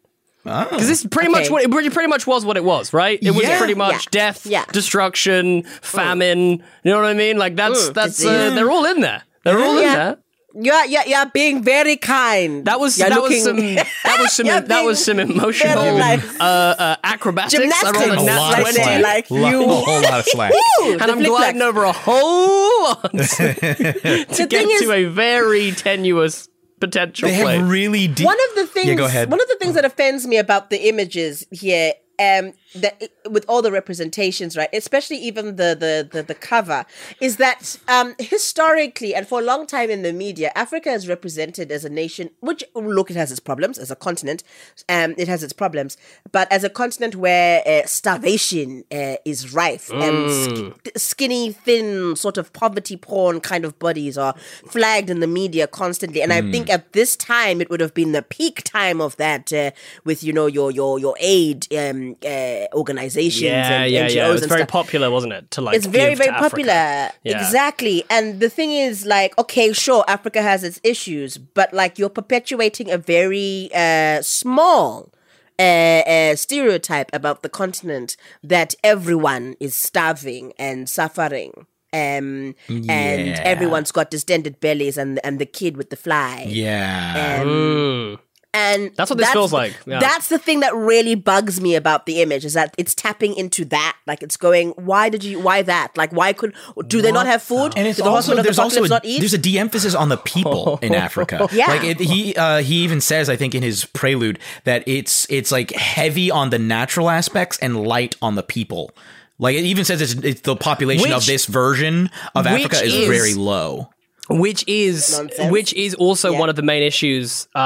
Because 0.44 0.88
this 0.88 1.00
is 1.02 1.06
pretty 1.06 1.28
much 1.30 1.50
what 1.50 1.62
it 1.62 1.70
pretty, 1.70 1.90
pretty 1.90 2.08
much 2.08 2.26
was 2.26 2.44
what 2.44 2.56
it 2.56 2.64
was, 2.64 2.92
right? 2.92 3.18
It 3.22 3.30
was 3.30 3.44
pretty 3.58 3.74
much 3.74 3.92
Yeah. 3.92 4.10
death, 4.10 4.44
Yeah. 4.46 4.64
destruction, 4.72 5.62
famine. 5.82 6.62
You 6.82 6.90
know 6.90 6.96
what 6.96 7.06
I 7.06 7.14
mean? 7.14 7.38
Like 7.38 7.54
that's 7.56 7.90
that's 7.90 8.24
uh, 8.24 8.50
they're 8.54 8.70
all 8.70 8.84
in 8.86 9.00
there. 9.00 9.22
They're 9.44 9.58
all 9.58 9.76
in 9.78 9.84
there. 9.84 10.18
You're, 10.54 10.84
you're, 10.84 11.04
you're 11.06 11.26
being 11.32 11.62
very 11.62 11.96
kind. 11.96 12.66
That 12.66 12.78
was 12.78 12.98
You're 12.98 13.08
that 13.08 13.16
looking- 13.18 13.36
was 13.42 13.44
some 13.44 13.56
that 14.04 14.16
was 14.20 14.32
some 14.34 14.44
You're 14.46 14.60
that 14.60 14.82
was 14.82 15.02
some 15.02 15.18
emotional 15.18 15.78
uh, 15.78 16.18
uh, 16.44 16.96
acrobatics. 17.02 17.54
I 17.54 17.58
rolled 17.60 17.72
Gymnastics. 17.72 18.06
a 18.06 18.12
A 18.20 18.24
nat 18.26 18.36
lot 18.36 18.60
of 18.60 18.68
slack. 18.68 19.02
like 19.02 19.30
Lo- 19.30 19.48
you. 19.48 19.62
a 19.62 19.66
whole 19.68 20.02
lot 20.02 20.18
of 20.20 20.24
slack. 20.26 20.52
Ooh, 20.52 20.90
and 20.92 21.00
the 21.00 21.04
I'm 21.04 21.22
gliding 21.22 21.60
flack. 21.60 21.68
over 21.68 21.84
a 21.84 21.92
whole 21.92 22.82
lot 22.84 23.02
to 23.12 23.18
The 23.18 24.26
get 24.28 24.50
thing 24.50 24.70
is, 24.70 24.82
to 24.82 24.92
a 24.92 25.04
very 25.06 25.72
tenuous 25.72 26.48
potential 26.86 27.28
They 27.28 27.40
place. 27.42 27.58
have 27.60 27.68
really 27.68 28.08
deep 28.08 28.26
one 28.26 28.38
of 28.50 28.54
the 28.56 28.66
things 28.66 28.88
Yeah, 28.88 28.94
go 28.94 29.04
ahead. 29.06 29.30
one 29.30 29.40
of 29.40 29.48
the 29.48 29.56
things 29.60 29.74
that 29.74 29.84
offends 29.84 30.26
me 30.26 30.36
about 30.46 30.70
the 30.70 30.80
images 30.88 31.46
here 31.50 31.92
um, 32.18 32.52
that 32.74 33.10
with 33.28 33.44
all 33.48 33.62
the 33.62 33.72
representations, 33.72 34.56
right, 34.56 34.68
especially 34.72 35.16
even 35.18 35.56
the 35.56 35.76
the 35.78 36.08
the, 36.10 36.22
the 36.22 36.34
cover, 36.34 36.84
is 37.20 37.36
that 37.36 37.78
um, 37.88 38.14
historically 38.18 39.14
and 39.14 39.26
for 39.26 39.40
a 39.40 39.42
long 39.42 39.66
time 39.66 39.90
in 39.90 40.02
the 40.02 40.12
media, 40.12 40.52
Africa 40.54 40.90
is 40.90 41.08
represented 41.08 41.70
as 41.70 41.84
a 41.84 41.90
nation 41.90 42.30
which 42.40 42.64
look 42.74 43.10
it 43.10 43.16
has 43.16 43.30
its 43.30 43.40
problems 43.40 43.78
as 43.78 43.90
a 43.90 43.96
continent, 43.96 44.42
um, 44.88 45.14
it 45.18 45.28
has 45.28 45.42
its 45.42 45.52
problems, 45.52 45.96
but 46.30 46.50
as 46.50 46.64
a 46.64 46.70
continent 46.70 47.16
where 47.16 47.62
uh, 47.66 47.86
starvation 47.86 48.84
uh, 48.92 49.16
is 49.24 49.52
rife 49.52 49.90
and 50.00 50.30
sk- 50.30 50.96
skinny, 50.96 51.52
thin, 51.52 52.16
sort 52.16 52.38
of 52.38 52.52
poverty 52.52 52.96
porn 52.96 53.40
kind 53.40 53.64
of 53.64 53.78
bodies 53.78 54.16
are 54.16 54.34
flagged 54.68 55.10
in 55.10 55.20
the 55.20 55.26
media 55.26 55.66
constantly, 55.66 56.22
and 56.22 56.32
I 56.32 56.40
think 56.42 56.70
at 56.70 56.92
this 56.92 57.16
time 57.16 57.60
it 57.60 57.70
would 57.70 57.80
have 57.80 57.94
been 57.94 58.12
the 58.12 58.22
peak 58.22 58.62
time 58.64 59.00
of 59.00 59.16
that 59.16 59.52
uh, 59.52 59.70
with 60.04 60.22
you 60.22 60.32
know 60.32 60.46
your 60.46 60.70
your 60.70 60.98
your 60.98 61.16
aid 61.20 61.66
um, 61.74 62.16
uh, 62.24 62.61
organizations 62.72 63.42
Yeah, 63.42 63.82
and 63.82 63.92
yeah, 63.92 64.06
NGOs 64.06 64.14
yeah. 64.14 64.28
It 64.28 64.32
was 64.32 64.46
very 64.46 64.60
stuff. 64.60 64.68
popular, 64.68 65.10
wasn't 65.10 65.32
it? 65.34 65.50
To 65.52 65.60
like, 65.60 65.76
it's 65.76 65.86
very 65.86 66.14
very 66.14 66.30
popular 66.32 67.10
Yeah. 67.24 67.38
exactly 67.40 68.04
and 68.10 68.40
the 68.40 68.48
thing 68.48 68.72
is 68.72 69.04
like 69.06 69.36
okay 69.38 69.72
sure 69.72 70.04
africa 70.08 70.40
has 70.42 70.64
its 70.64 70.80
issues 70.82 71.38
but 71.38 71.72
like 71.72 71.98
you're 71.98 72.08
perpetuating 72.22 72.90
a 72.90 72.98
very 72.98 73.70
uh 73.74 74.20
small 74.22 75.12
uh, 75.58 75.62
uh, 75.62 76.34
stereotype 76.36 77.10
about 77.12 77.42
the 77.42 77.48
continent 77.48 78.16
that 78.42 78.74
everyone 78.82 79.54
is 79.60 79.74
starving 79.74 80.52
and 80.58 80.88
suffering 80.88 81.52
um 81.92 82.54
and 82.68 83.28
everyone's 83.44 83.92
got 83.92 84.10
distended 84.10 84.58
bellies 84.60 84.96
and 84.96 85.20
and 85.24 85.38
the 85.38 85.46
kid 85.46 85.76
with 85.76 85.90
the 85.90 85.96
fly 85.96 86.44
Yeah. 86.48 87.40
um, 87.42 87.48
Mm. 87.48 88.18
And 88.54 88.94
That's 88.96 89.08
what 89.10 89.18
this 89.18 89.30
feels 89.30 89.52
like, 89.52 89.74
yeah. 89.86 89.98
That's 89.98 90.28
the 90.28 90.38
thing 90.38 90.60
that 90.60 90.74
really 90.74 91.14
bugs 91.14 91.60
me 91.60 91.74
about 91.74 92.04
the 92.04 92.20
image 92.20 92.44
is 92.44 92.52
that 92.52 92.74
it's 92.76 92.94
tapping 92.94 93.34
into 93.34 93.64
that. 93.66 93.96
Like 94.06 94.22
it's 94.22 94.36
going, 94.36 94.70
why 94.72 95.08
did 95.08 95.24
you? 95.24 95.40
Why 95.40 95.62
that? 95.62 95.96
Like 95.96 96.12
why 96.12 96.34
could? 96.34 96.54
Do 96.86 97.00
they 97.00 97.12
not 97.12 97.26
have 97.26 97.42
food? 97.42 97.72
And 97.76 97.86
it's 97.86 97.96
Did 97.96 98.04
the 98.04 98.10
also 98.10 98.32
horsemen 98.34 98.38
of 98.38 98.44
the 98.44 98.48
there's 98.48 98.58
also 98.58 98.84
a, 98.84 98.88
not 98.88 99.04
eat? 99.04 99.20
there's 99.20 99.32
a 99.32 99.38
de-emphasis 99.38 99.94
on 99.94 100.10
the 100.10 100.18
people 100.18 100.78
in 100.82 100.94
Africa. 100.94 101.48
Yeah. 101.52 101.68
like 101.68 101.84
it, 101.84 102.00
he 102.00 102.36
uh, 102.36 102.58
he 102.58 102.76
even 102.84 103.00
says 103.00 103.30
I 103.30 103.36
think 103.36 103.54
in 103.54 103.62
his 103.62 103.86
prelude 103.86 104.38
that 104.64 104.82
it's 104.86 105.26
it's 105.30 105.50
like 105.50 105.70
heavy 105.72 106.30
on 106.30 106.50
the 106.50 106.58
natural 106.58 107.08
aspects 107.08 107.58
and 107.60 107.86
light 107.86 108.16
on 108.20 108.34
the 108.34 108.42
people. 108.42 108.94
Like 109.38 109.56
it 109.56 109.64
even 109.64 109.84
says 109.84 110.00
it's, 110.00 110.12
it's 110.24 110.40
the 110.42 110.56
population 110.56 111.10
of 111.10 111.24
this 111.26 111.46
version 111.46 112.10
of 112.34 112.46
Africa 112.46 112.82
is, 112.84 112.94
is- 112.94 113.08
very 113.08 113.34
low. 113.34 113.91
Which 114.28 114.64
is 114.68 115.18
Nonsense. 115.18 115.50
which 115.52 115.74
is 115.74 115.94
also 115.94 116.32
Yeah. 116.32 116.38
one 116.40 116.48
of 116.48 116.56
the 116.56 116.62
main 116.62 116.82
issues. 116.82 117.48
Uh, 117.54 117.58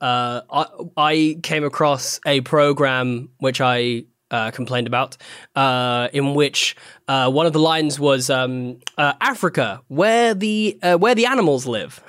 uh, 0.00 0.40
I, 0.50 0.66
I 0.96 1.36
came 1.42 1.64
across 1.64 2.20
a 2.26 2.40
program 2.40 3.28
which 3.38 3.60
I 3.60 4.04
uh, 4.30 4.50
complained 4.52 4.86
about, 4.86 5.16
uh, 5.56 6.08
in 6.12 6.34
which 6.34 6.76
uh, 7.08 7.28
one 7.30 7.46
of 7.46 7.52
the 7.52 7.58
lines 7.58 7.98
was 7.98 8.30
um, 8.30 8.78
uh, 8.96 9.12
Africa, 9.20 9.80
where 9.88 10.34
the 10.34 10.78
uh, 10.82 10.96
where 10.96 11.14
the 11.16 11.26
animals 11.26 11.66
live, 11.66 12.00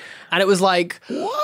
and 0.32 0.40
it 0.42 0.46
was 0.46 0.60
like 0.60 1.00
what. 1.08 1.34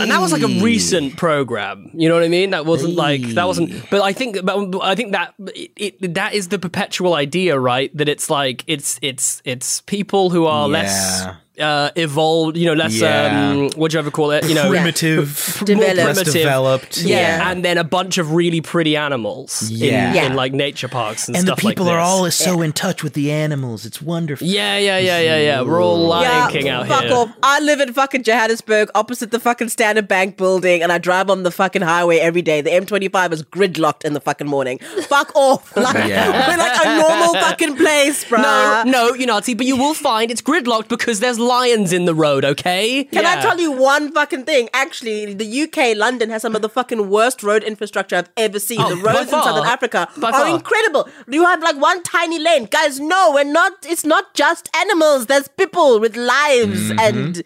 And 0.00 0.10
that 0.10 0.20
was 0.20 0.32
like 0.32 0.42
a 0.42 0.60
recent 0.62 1.16
program. 1.16 1.90
You 1.94 2.08
know 2.08 2.14
what 2.14 2.24
I 2.24 2.28
mean? 2.28 2.50
That 2.50 2.66
wasn't 2.66 2.94
like 2.94 3.22
that 3.34 3.46
wasn't. 3.46 3.90
But 3.90 4.02
I 4.02 4.12
think, 4.12 4.44
but 4.44 4.82
I 4.82 4.94
think 4.94 5.12
that 5.12 5.34
it, 5.38 6.14
that 6.14 6.34
is 6.34 6.48
the 6.48 6.58
perpetual 6.58 7.14
idea, 7.14 7.58
right? 7.58 7.94
That 7.96 8.08
it's 8.08 8.30
like 8.30 8.64
it's 8.66 8.98
it's 9.02 9.40
it's 9.44 9.80
people 9.82 10.30
who 10.30 10.46
are 10.46 10.68
less 10.68 11.22
Yeah. 11.22 11.36
Uh, 11.60 11.90
evolved. 11.96 12.56
You 12.56 12.66
know, 12.66 12.74
less 12.74 12.94
Yeah. 13.00 13.50
um, 13.50 13.70
what 13.76 13.90
do 13.90 13.96
you 13.96 13.98
ever 14.00 14.10
call 14.10 14.30
it? 14.32 14.48
You 14.48 14.54
know, 14.54 14.68
Primitive, 14.68 15.60
Developed. 15.64 15.96
less 15.96 16.04
primitive. 16.16 16.32
developed. 16.34 16.96
Yeah. 17.02 17.16
Yeah. 17.18 17.50
and 17.50 17.64
then 17.64 17.78
a 17.78 17.84
bunch 17.84 18.18
of 18.18 18.32
really 18.32 18.60
pretty 18.60 18.96
animals 18.96 19.68
Yeah. 19.70 20.08
in, 20.10 20.14
Yeah. 20.14 20.24
in 20.26 20.34
like 20.34 20.52
nature 20.52 20.88
parks 20.88 21.28
and, 21.28 21.36
stuff. 21.36 21.40
And 21.40 21.48
the 21.48 21.52
stuff 21.52 21.64
like 21.64 21.76
people 21.76 21.88
are 21.88 21.98
this. 22.24 22.40
all 22.46 22.54
so 22.54 22.62
in 22.62 22.72
touch 22.72 23.02
with 23.02 23.14
the 23.14 23.30
animals. 23.32 23.84
It's 23.86 24.00
wonderful. 24.02 24.46
Yeah, 24.46 24.78
yeah, 24.78 24.98
yeah, 24.98 25.20
yeah, 25.20 25.38
yeah. 25.38 25.62
We're 25.62 25.82
all 25.82 25.98
Lion 25.98 26.50
King 26.52 26.68
out 26.68 26.86
fuck 26.86 27.04
here. 27.04 27.12
off. 27.14 27.30
I 27.42 27.60
live 27.60 27.80
in 27.80 27.92
fucking 27.92 28.22
Johannesburg, 28.22 28.90
opposite 28.94 29.30
the 29.30 29.40
fucking 29.40 29.68
Standard 29.70 30.08
Bank 30.08 30.36
building, 30.36 30.82
and 30.82 30.92
I 30.92 30.98
drive 30.98 31.30
on 31.30 31.42
the 31.42 31.50
fucking 31.50 31.82
highway 31.82 32.18
every 32.18 32.42
day. 32.42 32.60
The 32.60 32.70
M25 32.70 33.32
is 33.32 33.42
gridlocked 33.42 34.04
in 34.04 34.12
the 34.14 34.20
fucking 34.20 34.46
morning. 34.46 34.78
Fuck 35.08 35.34
off. 35.34 35.72
Like, 35.76 36.08
Yeah. 36.08 36.48
We're 36.48 36.56
like 36.58 36.84
a 36.86 36.98
normal 36.98 37.34
fucking 37.34 37.76
place, 37.76 38.24
bro. 38.24 38.38
No, 38.48 38.82
no, 38.86 39.14
you 39.14 39.26
Nazi, 39.26 39.54
but 39.54 39.66
you 39.66 39.76
will 39.76 39.94
find 39.94 40.30
it's 40.30 40.42
gridlocked 40.42 40.88
because 40.88 41.20
there's 41.20 41.38
lions 41.48 41.92
in 41.92 42.04
the 42.04 42.14
road, 42.14 42.44
okay? 42.44 43.04
Can 43.04 43.24
I 43.26 43.40
tell 43.40 43.58
you 43.58 43.72
one 43.72 44.12
fucking 44.12 44.44
thing? 44.44 44.68
Actually, 44.72 45.34
the 45.34 45.62
UK, 45.62 45.96
London, 45.96 46.30
has 46.30 46.42
some 46.42 46.54
of 46.54 46.62
the 46.62 46.68
fucking 46.68 47.08
worst 47.10 47.42
road 47.42 47.62
infrastructure 47.64 48.16
I've 48.16 48.30
ever 48.36 48.58
seen. 48.60 48.80
Oh, 48.80 48.90
the 48.94 49.02
roads 49.02 49.32
in. 49.32 49.42
Southern 49.42 49.66
Africa 49.66 50.08
By 50.16 50.28
are 50.28 50.32
far. 50.44 50.48
incredible. 50.54 51.08
You 51.26 51.44
have 51.46 51.62
like 51.62 51.76
one 51.80 52.02
tiny 52.02 52.38
lane. 52.38 52.66
Guys, 52.70 53.00
no, 53.00 53.32
we're 53.34 53.44
not, 53.60 53.72
it's 53.84 54.04
not 54.04 54.34
just 54.34 54.68
animals. 54.76 55.26
There's 55.26 55.48
people 55.48 55.98
with 56.00 56.16
lives 56.16 56.78
Mm-hmm. 56.90 56.98
and 57.00 57.42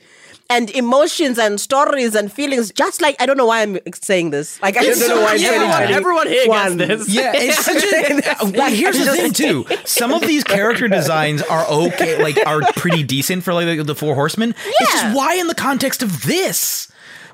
and 0.57 0.71
emotions 0.71 1.39
and 1.39 1.61
stories 1.61 2.15
and 2.15 2.33
feelings. 2.33 2.71
Just 2.73 3.01
like 3.01 3.17
I 3.21 3.27
don't 3.27 3.37
know 3.37 3.47
why 3.47 3.63
I'm 3.63 3.79
saying 3.95 4.31
this. 4.31 4.61
Like 4.61 4.77
I 4.77 4.83
don't 4.83 4.99
know 5.01 5.23
why 5.23 5.33
I'm 5.33 5.41
yeah. 5.41 5.49
saying 5.49 5.93
Everyone, 5.93 6.27
everyone 6.29 6.29
here 6.29 6.47
gets 6.47 6.75
this. 6.77 7.09
Yeah, 7.09 7.33
it's 7.35 7.65
such 7.65 7.83
a. 7.83 8.59
well, 8.59 8.71
here's 8.71 8.99
the 8.99 9.13
thing 9.13 9.33
too. 9.33 9.67
Some 9.85 10.13
of 10.13 10.23
these 10.23 10.45
character 10.45 10.89
designs 10.89 11.43
are 11.43 11.67
okay, 11.67 12.23
like 12.23 12.39
are 12.47 12.61
pretty 12.77 13.03
decent 13.03 13.45
for 13.45 13.55
like 13.55 13.67
the, 13.67 13.83
the 13.83 13.95
Four 13.95 14.15
Horsemen. 14.15 14.55
It's 14.67 14.93
just 14.93 15.17
why 15.17 15.35
in 15.35 15.47
the 15.47 15.55
context 15.55 16.03
of 16.03 16.23
this. 16.25 16.89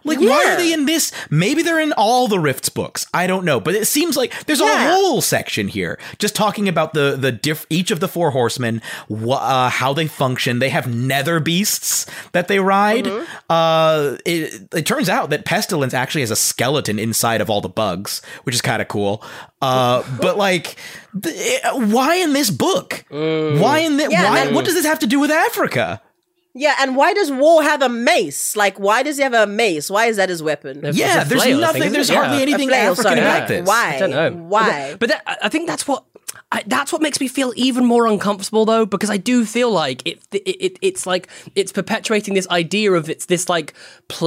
Like, 0.09 0.21
why 0.21 0.53
are 0.53 0.57
they 0.57 0.73
in 0.73 0.87
this? 0.87 1.13
Maybe 1.31 1.63
they're 1.63 1.81
in 1.81 1.93
all 1.93 2.29
the 2.29 2.39
Rifts 2.39 2.69
books. 2.69 3.07
I 3.15 3.27
don't 3.27 3.45
know, 3.45 3.61
but 3.61 3.75
it 3.75 3.87
seems 3.87 4.17
like 4.17 4.47
there's 4.47 4.61
a 4.61 4.67
whole 4.91 5.21
section 5.21 5.69
here 5.69 5.99
just 6.19 6.35
talking 6.35 6.69
about 6.69 6.95
the 6.95 7.17
the 7.19 7.31
diff, 7.33 7.67
each 7.71 7.91
of 7.91 8.01
the 8.01 8.09
four 8.09 8.31
horsemen, 8.33 8.83
wha- 9.09 9.37
uh, 9.37 9.69
how 9.71 9.93
they 9.93 10.07
function. 10.07 10.59
They 10.59 10.71
have 10.71 10.93
nether 10.93 11.41
beasts 11.41 12.07
that 12.33 12.49
they 12.49 12.59
ride. 12.61 13.07
Uh, 13.49 14.17
it, 14.25 14.69
it 14.75 14.87
turns 14.87 15.09
out 15.09 15.31
that 15.31 15.45
pestilence 15.45 15.95
actually 15.95 16.23
has 16.23 16.31
a 16.31 16.37
skeleton 16.37 16.99
inside 16.99 17.41
of 17.41 17.49
all 17.51 17.61
the 17.61 17.69
bugs, 17.69 18.23
which 18.45 18.55
is 18.55 18.63
kind 18.63 18.83
of 18.83 18.89
cool. 18.89 19.23
Uh, 19.63 20.03
but 20.21 20.37
like, 20.37 20.77
th- 21.23 21.61
why 21.75 22.17
in 22.17 22.33
this 22.33 22.51
book? 22.51 23.05
Why 23.09 23.81
in 23.81 23.97
that? 23.99 24.11
Yeah, 24.11 24.31
why? 24.31 24.41
and- 24.47 24.55
What 24.55 24.65
does 24.65 24.75
this 24.75 24.87
have 24.87 24.99
to 25.01 25.07
do 25.07 25.21
with 25.21 25.31
Africa? 25.31 26.01
Yeah, 26.59 26.75
and 26.81 26.97
why 26.97 27.15
does 27.15 27.31
War 27.31 27.63
have 27.63 27.83
a 27.83 27.89
mace? 27.89 28.57
Like, 28.57 28.79
why 28.81 29.03
does 29.05 29.17
he 29.17 29.23
have 29.23 29.33
a 29.35 29.47
mace? 29.47 29.89
Why 29.91 30.07
is 30.07 30.17
that 30.17 30.29
his 30.29 30.43
weapon? 30.43 30.85
It's 30.85 30.99
Yeah, 30.99 31.23
there's 31.25 31.43
flail, 31.43 31.59
I 31.59 31.61
nothing. 31.61 31.83
think, 31.83 31.93
there's 31.95 32.09
hardly 32.11 32.37
Yeah. 32.39 32.43
anything 32.43 32.69
A 32.69 32.73
flail, 32.73 32.93
African 32.93 33.03
sorry. 33.03 33.21
about 33.21 33.41
Yeah. 33.43 33.47
this. 33.61 33.69
Why? 33.69 33.95
I 33.95 33.99
don't 34.01 34.11
know. 34.11 34.31
Why? 34.33 34.97
But 34.99 35.09
that, 35.11 35.39
I 35.43 35.49
think 35.49 35.69
that's 35.69 35.87
what 35.87 36.03
I, 36.51 36.63
that's 36.67 36.93
what 36.95 37.03
makes 37.03 37.21
me 37.21 37.29
feel 37.29 37.53
even 37.57 37.85
more 37.85 38.07
uncomfortable 38.07 38.65
though, 38.65 38.87
because 38.87 39.11
I 39.11 39.19
do 39.19 39.45
feel 39.45 39.71
like 39.71 40.01
it, 40.07 40.19
it, 40.33 40.39
it 40.49 40.79
it's 40.81 41.07
like 41.07 41.29
it's 41.55 41.73
perpetuating 41.73 42.33
this 42.33 42.49
idea 42.49 42.93
of 42.93 43.11
it's 43.11 43.27
this 43.27 43.51
like 43.51 43.75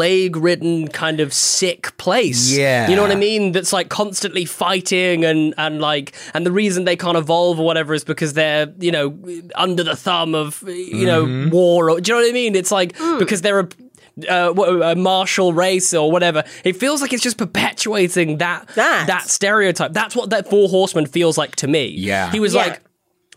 plague-ridden 0.02 0.88
kind 0.90 1.20
of 1.20 1.34
sick 1.34 1.96
place. 1.98 2.52
Yeah. 2.56 2.88
you 2.90 2.96
know 2.96 3.02
what 3.02 3.12
I 3.12 3.16
mean. 3.16 3.52
That's 3.52 3.74
like 3.74 3.90
constantly 3.90 4.46
fighting 4.46 5.24
and 5.26 5.54
and 5.58 5.80
like 5.82 6.14
and 6.34 6.46
the 6.46 6.52
reason 6.52 6.86
they 6.86 6.96
can't 6.96 7.18
evolve 7.18 7.60
or 7.60 7.66
whatever 7.66 7.94
is 7.94 8.04
because 8.04 8.34
they're 8.34 8.72
you 8.80 8.92
know 8.92 9.18
under 9.56 9.84
the 9.84 9.96
thumb 9.96 10.36
of 10.36 10.62
you 10.68 11.06
know 11.06 11.22
Mm-hmm. 11.26 11.50
war. 11.52 11.90
Or, 11.92 12.02
do 12.02 12.12
you 12.12 12.18
know 12.18 12.24
what 12.24 12.30
I 12.30 12.34
mean? 12.34 12.56
It's 12.56 12.72
like 12.72 12.98
because 13.20 13.42
they're 13.42 13.60
a 13.60 13.68
uh, 14.26 14.52
what- 14.54 14.70
a 14.92 14.96
martial 14.96 15.54
race 15.54 15.94
or 15.94 16.12
whatever. 16.12 16.44
It 16.64 16.76
feels 16.78 17.02
like 17.02 17.14
it's 17.14 17.24
just 17.24 17.38
perpetuating 17.38 18.38
that 18.38 18.68
That. 18.76 19.08
that 19.08 19.30
stereotype. 19.30 19.94
That's 19.94 20.16
what 20.16 20.30
that 20.32 20.50
Four 20.50 20.70
Horsemen 20.70 21.06
feels 21.06 21.38
like 21.38 21.56
to 21.58 21.68
me. 21.68 21.88
Yeah. 21.88 22.32
he 22.32 22.40
was 22.40 22.54
Yeah. 22.54 22.62
like. 22.62 22.82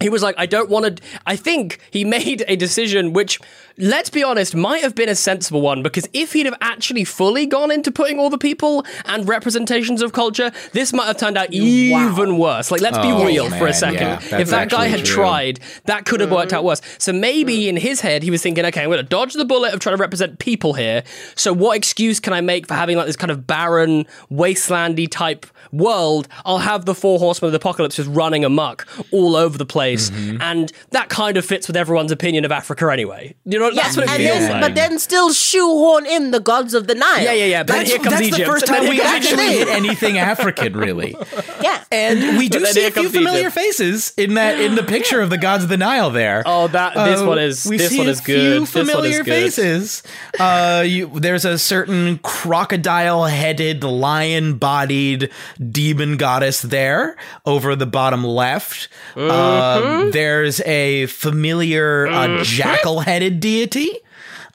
He 0.00 0.08
was 0.08 0.24
like, 0.24 0.34
I 0.36 0.46
don't 0.46 0.68
want 0.68 0.96
to. 0.96 1.02
I 1.24 1.36
think 1.36 1.78
he 1.92 2.04
made 2.18 2.44
a 2.48 2.56
decision 2.56 3.12
which, 3.12 3.38
let's 3.78 4.10
be 4.10 4.22
honest, 4.22 4.54
might 4.54 4.82
have 4.82 4.94
been 4.94 5.08
a 5.08 5.14
sensible 5.14 5.60
one 5.60 5.82
because 5.82 6.08
if 6.12 6.32
he'd 6.32 6.46
have 6.46 6.56
actually 6.60 7.04
fully 7.04 7.46
gone 7.46 7.70
into 7.70 7.90
putting 7.90 8.18
all 8.18 8.30
the 8.30 8.38
people 8.38 8.84
and 9.06 9.26
representations 9.28 10.02
of 10.02 10.12
culture, 10.12 10.52
this 10.72 10.92
might 10.92 11.06
have 11.06 11.16
turned 11.16 11.38
out 11.38 11.52
even 11.52 12.38
worse. 12.38 12.70
Like, 12.70 12.80
let's 12.80 12.98
be 12.98 13.04
Oh, 13.14 13.24
real 13.24 13.48
for 13.50 13.66
a 13.66 13.72
second. 13.72 14.20
yeah, 14.30 14.38
if 14.40 14.48
that 14.50 14.68
guy 14.68 14.86
had 14.86 15.04
true. 15.04 15.14
tried, 15.22 15.60
that 15.84 16.04
could 16.04 16.20
have 16.20 16.32
worked 16.32 16.52
out 16.52 16.62
mm. 16.62 16.66
worse. 16.66 16.82
So 16.98 17.12
maybe 17.12 17.68
in 17.68 17.76
his 17.76 18.00
head, 18.00 18.22
he 18.22 18.30
was 18.30 18.42
thinking, 18.42 18.64
okay, 18.66 18.82
I'm 18.82 18.88
going 18.88 18.98
to 18.98 19.02
dodge 19.04 19.34
the 19.34 19.44
bullet 19.44 19.72
of 19.72 19.80
trying 19.80 19.96
to 19.96 20.00
represent 20.00 20.38
people 20.38 20.74
here. 20.74 21.04
So 21.36 21.52
what 21.52 21.76
excuse 21.76 22.18
can 22.20 22.32
I 22.32 22.40
make 22.40 22.66
for 22.66 22.74
having 22.74 22.96
like 22.96 23.06
this 23.06 23.16
kind 23.16 23.30
of 23.30 23.46
barren, 23.46 24.06
wastelandy 24.30 25.08
type 25.08 25.46
world? 25.72 26.26
I'll 26.44 26.58
have 26.58 26.84
the 26.86 26.94
four 26.94 27.18
horsemen 27.18 27.48
of 27.48 27.52
the 27.52 27.58
apocalypse 27.58 27.96
just 27.96 28.10
running 28.10 28.44
amok 28.44 28.86
all 29.12 29.36
over 29.36 29.56
the 29.56 29.66
place 29.66 29.94
face, 29.94 30.10
and 30.40 30.72
that 30.90 31.08
kind 31.08 31.36
of 31.36 31.44
fits 31.44 31.66
with 31.66 31.76
everyone's 31.76 32.12
opinion 32.12 32.44
of 32.44 32.52
Africa 32.52 32.90
anyway. 32.92 33.34
You 33.44 33.58
know, 33.58 33.63
that's 33.70 33.96
what 33.96 34.04
it 34.06 34.10
and 34.10 34.18
feels 34.22 34.38
then, 34.38 34.50
like. 34.52 34.60
but 34.62 34.74
then 34.74 34.98
still 34.98 35.32
shoehorn 35.32 36.06
in 36.06 36.30
the 36.30 36.40
gods 36.40 36.74
of 36.74 36.86
the 36.86 36.94
Nile. 36.94 37.22
yeah, 37.22 37.32
yeah, 37.32 37.44
yeah. 37.44 37.62
But 37.62 37.68
then 37.72 37.78
That's, 37.78 37.90
here 37.90 37.98
comes 37.98 38.10
that's 38.10 38.22
Egypt. 38.26 38.38
the 38.38 38.44
first 38.46 38.66
time 38.66 38.88
we 38.88 39.00
actually 39.00 39.44
hit 39.46 39.68
anything 39.80 40.18
African, 40.18 40.76
really. 40.76 41.16
yeah. 41.62 41.82
And 41.92 42.36
we 42.38 42.48
do 42.48 42.60
then 42.60 42.72
see 42.72 42.86
a 42.86 42.90
few 42.90 43.08
familiar 43.08 43.40
Egypt. 43.48 43.54
faces 43.54 44.12
in 44.16 44.34
that 44.34 44.60
in 44.60 44.74
the 44.74 44.82
picture 44.82 45.20
of 45.20 45.30
the 45.30 45.38
gods 45.38 45.62
of 45.64 45.70
the 45.70 45.76
Nile 45.76 46.10
there. 46.10 46.42
Oh, 46.44 46.66
that 46.68 46.94
this 46.94 47.20
Uh, 47.20 47.26
one 47.26 47.38
is 47.38 47.66
we 47.66 47.76
this 47.76 47.96
one 47.96 48.08
is 48.08 48.20
good. 48.20 48.40
Few 48.40 48.60
This 48.60 48.74
one 48.74 48.82
is 48.82 48.90
familiar 48.90 49.18
good. 49.18 49.26
faces. 49.26 50.02
Uh, 50.40 50.82
you, 50.86 51.08
there's 51.14 51.44
a 51.44 51.56
certain 51.58 52.18
crocodile-headed, 52.18 53.84
lion-bodied 53.84 55.30
demon 55.70 56.16
goddess 56.16 56.62
there 56.62 57.16
over 57.46 57.76
the 57.76 57.86
bottom 57.86 58.24
left. 58.24 58.88
Mm-hmm. 59.14 59.30
Uh, 59.30 60.10
there's 60.10 60.60
a 60.62 61.06
familiar 61.06 62.06
uh, 62.08 62.42
jackal-headed 62.42 63.40
deity. 63.54 63.90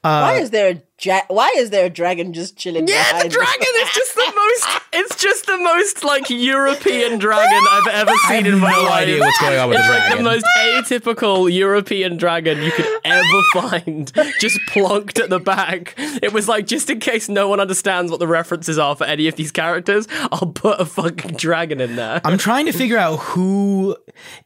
why 0.01 0.37
uh, 0.37 0.41
is 0.43 0.49
there 0.51 0.69
a 0.73 0.81
ja- 1.01 1.27
Why 1.27 1.53
is 1.57 1.69
there 1.71 1.85
a 1.85 1.89
dragon 1.89 2.31
just 2.33 2.55
chilling? 2.57 2.87
Yeah, 2.87 3.23
the 3.23 3.29
dragon 3.29 3.73
is 3.83 3.89
just 3.99 4.15
the 4.15 4.31
most. 4.41 4.81
It's 4.99 5.15
just 5.21 5.45
the 5.45 5.57
most 5.57 6.03
like 6.03 6.29
European 6.29 7.19
dragon 7.19 7.61
I've 7.71 7.87
ever 8.01 8.11
seen 8.27 8.45
in 8.45 8.59
my 8.59 8.71
no 8.71 8.83
life. 8.83 9.01
idea 9.03 9.19
what's 9.19 9.39
going 9.41 9.59
on 9.59 9.69
with 9.69 9.77
it's 9.77 9.87
the 9.87 9.93
like 9.93 10.07
dragon. 10.07 10.23
the 10.23 10.29
most 10.31 10.45
atypical 10.57 11.53
European 11.53 12.17
dragon 12.17 12.61
you 12.61 12.71
could 12.71 12.87
ever 13.05 13.41
find, 13.53 14.11
just 14.39 14.57
plonked 14.69 15.19
at 15.21 15.29
the 15.29 15.39
back. 15.39 15.93
It 16.23 16.33
was 16.33 16.47
like 16.47 16.65
just 16.67 16.89
in 16.89 16.99
case 16.99 17.29
no 17.29 17.47
one 17.47 17.59
understands 17.59 18.09
what 18.11 18.19
the 18.19 18.27
references 18.27 18.77
are 18.77 18.95
for 18.95 19.03
any 19.05 19.27
of 19.27 19.35
these 19.35 19.51
characters, 19.51 20.07
I'll 20.31 20.51
put 20.53 20.79
a 20.79 20.85
fucking 20.85 21.35
dragon 21.35 21.79
in 21.81 21.95
there. 21.97 22.21
I'm 22.23 22.37
trying 22.37 22.65
to 22.67 22.73
figure 22.73 22.97
out 22.97 23.17
who 23.17 23.95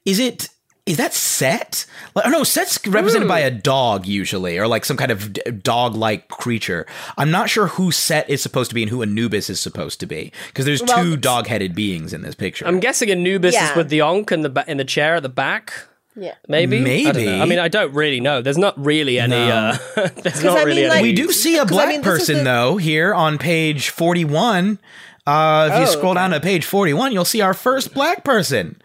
is 0.05 0.19
it. 0.19 0.49
Is 0.85 0.97
that 0.97 1.13
Set? 1.13 1.85
Like, 2.13 2.25
oh 2.25 2.29
no, 2.29 2.43
Set's 2.43 2.85
represented 2.85 3.27
by 3.29 3.39
a 3.39 3.49
dog 3.49 4.05
usually, 4.05 4.57
or 4.57 4.67
like 4.67 4.83
some 4.83 4.97
kind 4.97 5.11
of 5.11 5.33
dog-like 5.63 6.27
creature. 6.27 6.85
I'm 7.17 7.31
not 7.31 7.49
sure 7.49 7.67
who 7.67 7.89
Set 7.91 8.29
is 8.29 8.41
supposed 8.41 8.69
to 8.71 8.75
be 8.75 8.81
and 8.83 8.89
who 8.89 9.01
Anubis 9.01 9.49
is 9.49 9.61
supposed 9.61 10.01
to 10.01 10.05
be 10.05 10.33
because 10.47 10.65
there's 10.65 10.83
Well, 10.83 11.01
two 11.01 11.15
dog-headed 11.15 11.73
beings 11.73 12.11
in 12.11 12.21
this 12.21 12.35
picture. 12.35 12.67
I'm 12.67 12.81
guessing 12.81 13.09
Anubis 13.09 13.55
is 13.55 13.61
Yeah. 13.61 13.77
with 13.77 13.87
the 13.89 14.01
ankh 14.01 14.31
in 14.33 14.41
the 14.41 14.49
ba- 14.49 14.65
in 14.67 14.75
the 14.75 14.83
chair 14.83 15.15
at 15.15 15.23
the 15.23 15.29
back. 15.29 15.71
Yeah. 16.17 16.33
Maybe. 16.49 16.77
I. 16.77 16.81
Maybe. 16.81 17.29
I 17.29 17.45
mean, 17.45 17.59
I 17.59 17.69
don't 17.69 17.93
really 17.93 18.19
know. 18.19 18.41
There's 18.41 18.57
not 18.57 18.77
really 18.83 19.19
any. 19.19 19.31
No. 19.37 19.77
Uh, 19.95 20.09
there's 20.21 20.43
not 20.43 20.57
I 20.57 20.63
really 20.63 20.81
mean, 20.81 20.85
any. 20.85 20.89
like- 20.89 21.01
we 21.01 21.13
do 21.13 21.31
see 21.31 21.55
a 21.57 21.61
'Cause, 21.61 21.71
I 21.71 21.73
black 21.75 21.87
mean, 21.87 22.01
person 22.03 22.39
the- 22.39 22.43
though 22.43 22.75
here 22.77 23.13
on 23.13 23.37
page 23.37 23.89
41. 23.89 24.79
Uh, 25.25 25.69
if 25.71 25.79
you 25.79 25.83
Oh, 25.87 25.97
scroll 25.97 26.13
down 26.15 26.31
to 26.31 26.41
page 26.41 26.65
41, 26.65 27.13
you'll 27.13 27.23
see 27.23 27.39
our 27.39 27.53
first 27.53 27.93
black 27.93 28.25
person. 28.25 28.75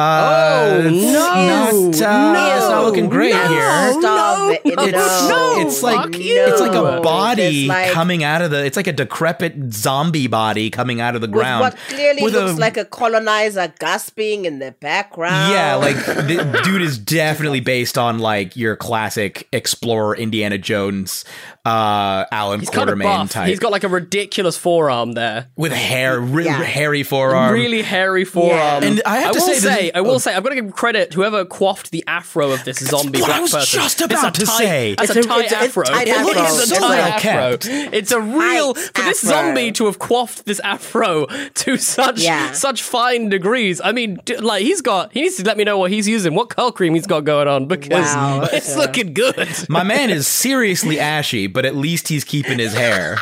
Oh 0.00 0.80
Uh, 0.80 0.82
it's 0.84 1.12
no! 1.12 1.20
not, 1.20 1.74
uh, 1.74 2.56
it's 2.56 2.68
not 2.70 2.84
looking 2.84 3.08
great 3.08 3.32
no, 3.34 3.48
here. 3.48 3.92
Stop 4.00 4.52
it. 4.52 4.60
It's, 4.64 5.28
no. 5.28 5.54
it's 5.60 5.82
like 5.82 5.96
fuck 6.00 6.10
it's 6.16 6.60
like 6.60 6.72
a 6.74 7.00
body 7.02 7.66
like- 7.66 7.92
coming 7.92 8.24
out 8.24 8.40
of 8.42 8.50
the. 8.50 8.64
It's 8.64 8.76
like 8.76 8.86
a 8.86 8.92
decrepit 8.92 9.72
zombie 9.72 10.26
body 10.26 10.70
coming 10.70 11.00
out 11.00 11.14
of 11.14 11.20
the 11.20 11.26
with 11.26 11.32
ground. 11.34 11.60
what 11.62 11.76
clearly 11.88 12.22
with 12.22 12.34
looks 12.34 12.52
a- 12.52 12.60
like 12.60 12.76
a 12.76 12.84
colonizer 12.84 13.72
gasping 13.78 14.44
in 14.46 14.58
the 14.58 14.72
background. 14.80 15.52
Yeah, 15.52 15.74
like 15.76 15.96
the 16.06 16.60
dude 16.64 16.82
is 16.82 16.98
definitely 16.98 17.60
based 17.60 17.98
on 17.98 18.18
like 18.18 18.56
your 18.56 18.76
classic 18.76 19.48
explorer 19.52 20.16
Indiana 20.16 20.56
Jones, 20.58 21.24
uh, 21.66 22.24
Allan 22.32 22.60
He's 22.60 22.70
kind 22.70 22.88
of 22.88 22.96
Quatermain 22.98 23.30
type 23.30 23.48
He's 23.48 23.58
got 23.58 23.70
like 23.72 23.84
a 23.84 23.88
ridiculous 23.88 24.56
forearm 24.56 25.12
there. 25.12 25.48
with 25.56 25.72
hair, 25.72 26.18
re- 26.20 26.44
Yeah. 26.44 26.62
hairy 26.62 27.02
forearm. 27.02 27.52
Really 27.52 27.82
hairy 27.82 28.24
forearm. 28.24 28.82
And 28.84 29.02
I 29.04 29.18
have 29.18 29.32
to 29.32 29.38
will 29.40 29.46
say 29.46 29.52
this 29.54 29.62
say, 29.62 29.89
is- 29.90 29.96
I 29.96 30.00
will 30.00 30.12
oh. 30.12 30.18
say, 30.18 30.34
I'm 30.34 30.42
going 30.42 30.56
to 30.56 30.62
give 30.62 30.72
credit 30.72 31.12
whoever 31.14 31.44
quaffed 31.44 31.90
the 31.90 32.02
afro 32.06 32.50
of 32.52 32.64
this 32.64 32.78
zombie 32.78 33.20
what 33.20 33.30
I 33.30 33.32
black 33.34 33.42
was 33.42 33.52
person. 33.52 33.80
just 33.80 34.00
It's 34.00 34.12
a 34.12 34.16
about 34.18 34.34
to 34.34 34.46
tight- 34.46 34.58
say. 34.58 34.94
That's 34.96 35.10
It's 35.10 35.16
a 35.16 35.20
a- 35.20 35.22
tight 35.24 35.44
it's 35.44 35.52
a- 35.52 35.56
it's 35.56 35.64
afro. 35.64 35.84
tight 35.84 36.08
It 36.08 36.16
afro. 36.16 36.42
is 36.42 36.58
a 36.58 36.66
So 36.66 36.74
tight 36.76 36.88
well 36.88 37.06
afro. 37.12 37.20
kept. 37.20 37.66
It's 37.94 38.12
a 38.12 38.20
real 38.20 38.74
Tight 38.74 38.84
for 38.96 39.02
this 39.02 39.24
afro. 39.24 39.30
zombie 39.30 39.72
to 39.72 39.86
have 39.86 39.98
quaffed 39.98 40.44
this 40.46 40.60
afro 40.60 41.26
to 41.26 41.76
such 41.76 42.20
Yeah. 42.20 42.52
such 42.52 42.82
fine 42.82 43.28
degrees. 43.28 43.80
I 43.82 43.92
mean, 43.92 44.18
like 44.40 44.62
he's 44.62 44.80
got. 44.80 45.12
He 45.12 45.22
needs 45.22 45.36
to 45.36 45.44
let 45.44 45.56
me 45.56 45.64
know 45.64 45.78
what 45.78 45.90
he's 45.90 46.08
using, 46.08 46.34
what 46.34 46.48
curl 46.50 46.72
cream 46.72 46.94
he's 46.94 47.06
got 47.06 47.24
going 47.24 47.48
on 47.48 47.66
because 47.66 47.90
Wow. 48.14 48.48
it's 48.52 48.76
looking 48.76 49.12
good. 49.14 49.48
My 49.68 49.82
man 49.82 50.10
is 50.10 50.26
seriously 50.26 50.98
ashy, 51.00 51.46
but 51.46 51.64
at 51.64 51.74
least 51.76 52.08
he's 52.08 52.24
keeping 52.24 52.58
his 52.58 52.72
hair. 52.74 53.18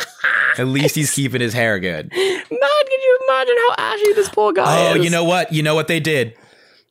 At 0.58 0.66
least 0.66 0.94
he's 0.96 1.12
keeping 1.14 1.40
his 1.40 1.52
hair 1.52 1.78
good. 1.78 2.10
Man, 2.12 2.42
can 2.50 3.00
you 3.00 3.18
imagine 3.28 3.54
how 3.68 3.74
ashy 3.78 4.12
this 4.14 4.28
poor 4.28 4.52
guy 4.52 4.90
Oh, 4.90 4.94
is? 4.96 5.04
you 5.04 5.10
know 5.10 5.22
what? 5.24 5.52
You 5.52 5.62
know 5.62 5.74
what 5.74 5.86
they 5.88 6.00
did? 6.00 6.34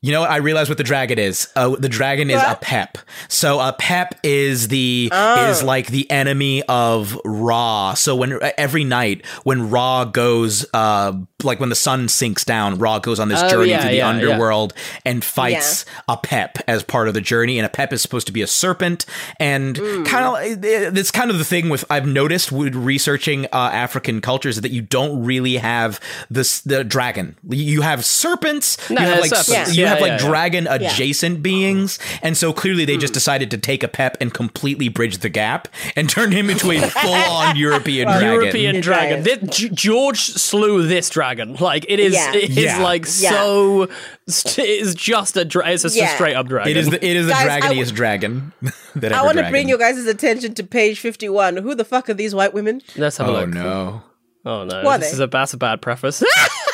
You 0.07 0.13
know 0.13 0.21
what? 0.21 0.29
I 0.31 0.37
realized 0.37 0.69
what 0.69 0.77
the 0.77 0.85
dragon 0.85 1.19
is. 1.19 1.49
Uh, 1.53 1.75
the 1.75 1.89
dragon 1.89 2.29
is 2.31 2.39
Apep. 2.41 2.95
So 3.27 3.57
Apep 3.57 4.11
is 4.23 4.69
the 4.69 5.09
Oh. 5.11 5.49
is 5.49 5.61
like 5.63 5.87
the 5.87 6.09
enemy 6.09 6.63
of 6.63 7.19
Ra. 7.25 7.93
So 7.93 8.15
when 8.15 8.39
every 8.57 8.85
night 8.85 9.25
when 9.43 9.69
Ra 9.69 10.05
goes, 10.05 10.65
uh, 10.73 11.11
like 11.43 11.59
when 11.59 11.67
the 11.67 11.75
sun 11.75 12.07
sinks 12.07 12.45
down, 12.45 12.77
Ra 12.79 12.99
goes 12.99 13.19
on 13.19 13.27
this 13.27 13.41
Oh, 13.43 13.49
journey 13.49 13.71
yeah, 13.71 13.81
through 13.81 13.89
the 13.89 13.95
yeah, 13.97 14.03
yeah. 14.03 14.09
underworld 14.09 14.73
and 15.05 15.25
fights 15.25 15.83
Apep 16.07 16.61
as 16.69 16.83
part 16.83 17.09
of 17.09 17.13
the 17.13 17.19
journey. 17.21 17.59
And 17.59 17.69
Apep 17.69 17.91
is 17.91 18.01
supposed 18.01 18.27
to 18.27 18.33
be 18.33 18.41
a 18.41 18.47
serpent. 18.47 19.05
And 19.41 19.75
Mm. 19.75 20.05
kind 20.05 20.25
of 20.25 20.63
it's 20.63 21.11
kind 21.11 21.29
of 21.31 21.37
the 21.37 21.43
thing 21.45 21.67
with 21.67 21.83
I've 21.89 22.07
noticed 22.07 22.49
with 22.51 22.75
researching 22.75 23.45
uh, 23.47 23.71
African 23.73 24.21
cultures 24.21 24.61
that 24.61 24.71
you 24.71 24.81
don't 24.81 25.25
really 25.25 25.57
have 25.57 25.99
this 26.29 26.61
the 26.61 26.85
dragon. 26.85 27.35
You 27.49 27.81
have 27.81 28.05
serpents. 28.05 28.77
No, 28.89 29.01
you 29.01 29.07
have 29.07 29.19
like 29.19 29.35
serpents. 29.35 29.75
you 29.75 29.83
Yeah, 29.83 29.96
have 29.99 30.01
like 30.01 30.19
yeah, 30.19 30.25
yeah. 30.25 30.29
dragon 30.31 30.67
adjacent 30.67 31.43
beings, 31.43 31.99
and 32.21 32.35
so 32.37 32.53
clearly 32.53 32.85
they 32.85 32.97
just 32.97 33.13
hmm. 33.13 33.17
decided 33.17 33.51
to 33.51 33.57
take 33.57 33.81
Apep 33.81 34.15
and 34.21 34.33
completely 34.33 34.89
bridge 34.89 35.19
the 35.19 35.29
gap 35.29 35.67
and 35.95 36.09
turn 36.09 36.31
him 36.31 36.49
into 36.49 36.71
a 36.71 36.79
full 36.87 37.13
on 37.13 37.55
European 37.55 38.07
dragon. 38.07 38.33
European 38.33 38.81
dragon. 38.81 39.23
This, 39.23 39.69
George 39.71 40.19
slew 40.19 40.87
this 40.87 41.09
dragon. 41.09 41.55
Like 41.55 41.85
it 41.87 41.99
is. 41.99 42.13
Yeah. 42.13 42.33
It 42.33 42.49
is 42.51 42.57
Yeah. 42.57 42.83
like 42.83 43.05
Yeah. 43.19 43.29
so. 43.31 43.83
It 44.27 44.59
is 44.59 44.93
just 44.95 45.37
a. 45.37 45.45
Dra- 45.45 45.69
it's 45.69 45.83
just 45.83 45.97
a 45.97 46.07
straight 46.07 46.35
up 46.35 46.47
dragon. 46.47 46.69
It 46.69 46.77
is 46.77 46.89
the 46.89 47.05
it 47.05 47.15
is 47.15 47.27
the 47.27 47.31
Guys, 47.31 47.61
dragoniest 47.63 47.63
w- 47.63 47.95
dragon 47.95 48.53
that 48.95 49.13
I 49.13 49.23
want 49.23 49.37
to 49.37 49.49
bring 49.49 49.69
your 49.69 49.77
guys' 49.77 50.05
attention 50.05 50.53
to 50.55 50.63
page 50.63 50.99
51. 50.99 51.57
Who 51.57 51.75
the 51.75 51.85
fuck 51.85 52.09
are 52.09 52.13
these 52.13 52.35
white 52.35 52.53
women? 52.53 52.81
Let's 52.95 53.17
have 53.17 53.27
a 53.27 53.29
Oh 53.29 53.33
look. 53.33 53.49
no! 53.49 54.01
Oh 54.45 54.63
no! 54.65 54.81
Who 54.81 54.87
are 54.87 54.97
this 54.97 55.09
they? 55.11 55.13
is 55.13 55.19
a 55.21 55.27
that's 55.27 55.53
a 55.53 55.57
bad 55.57 55.81
preface. 55.81 56.23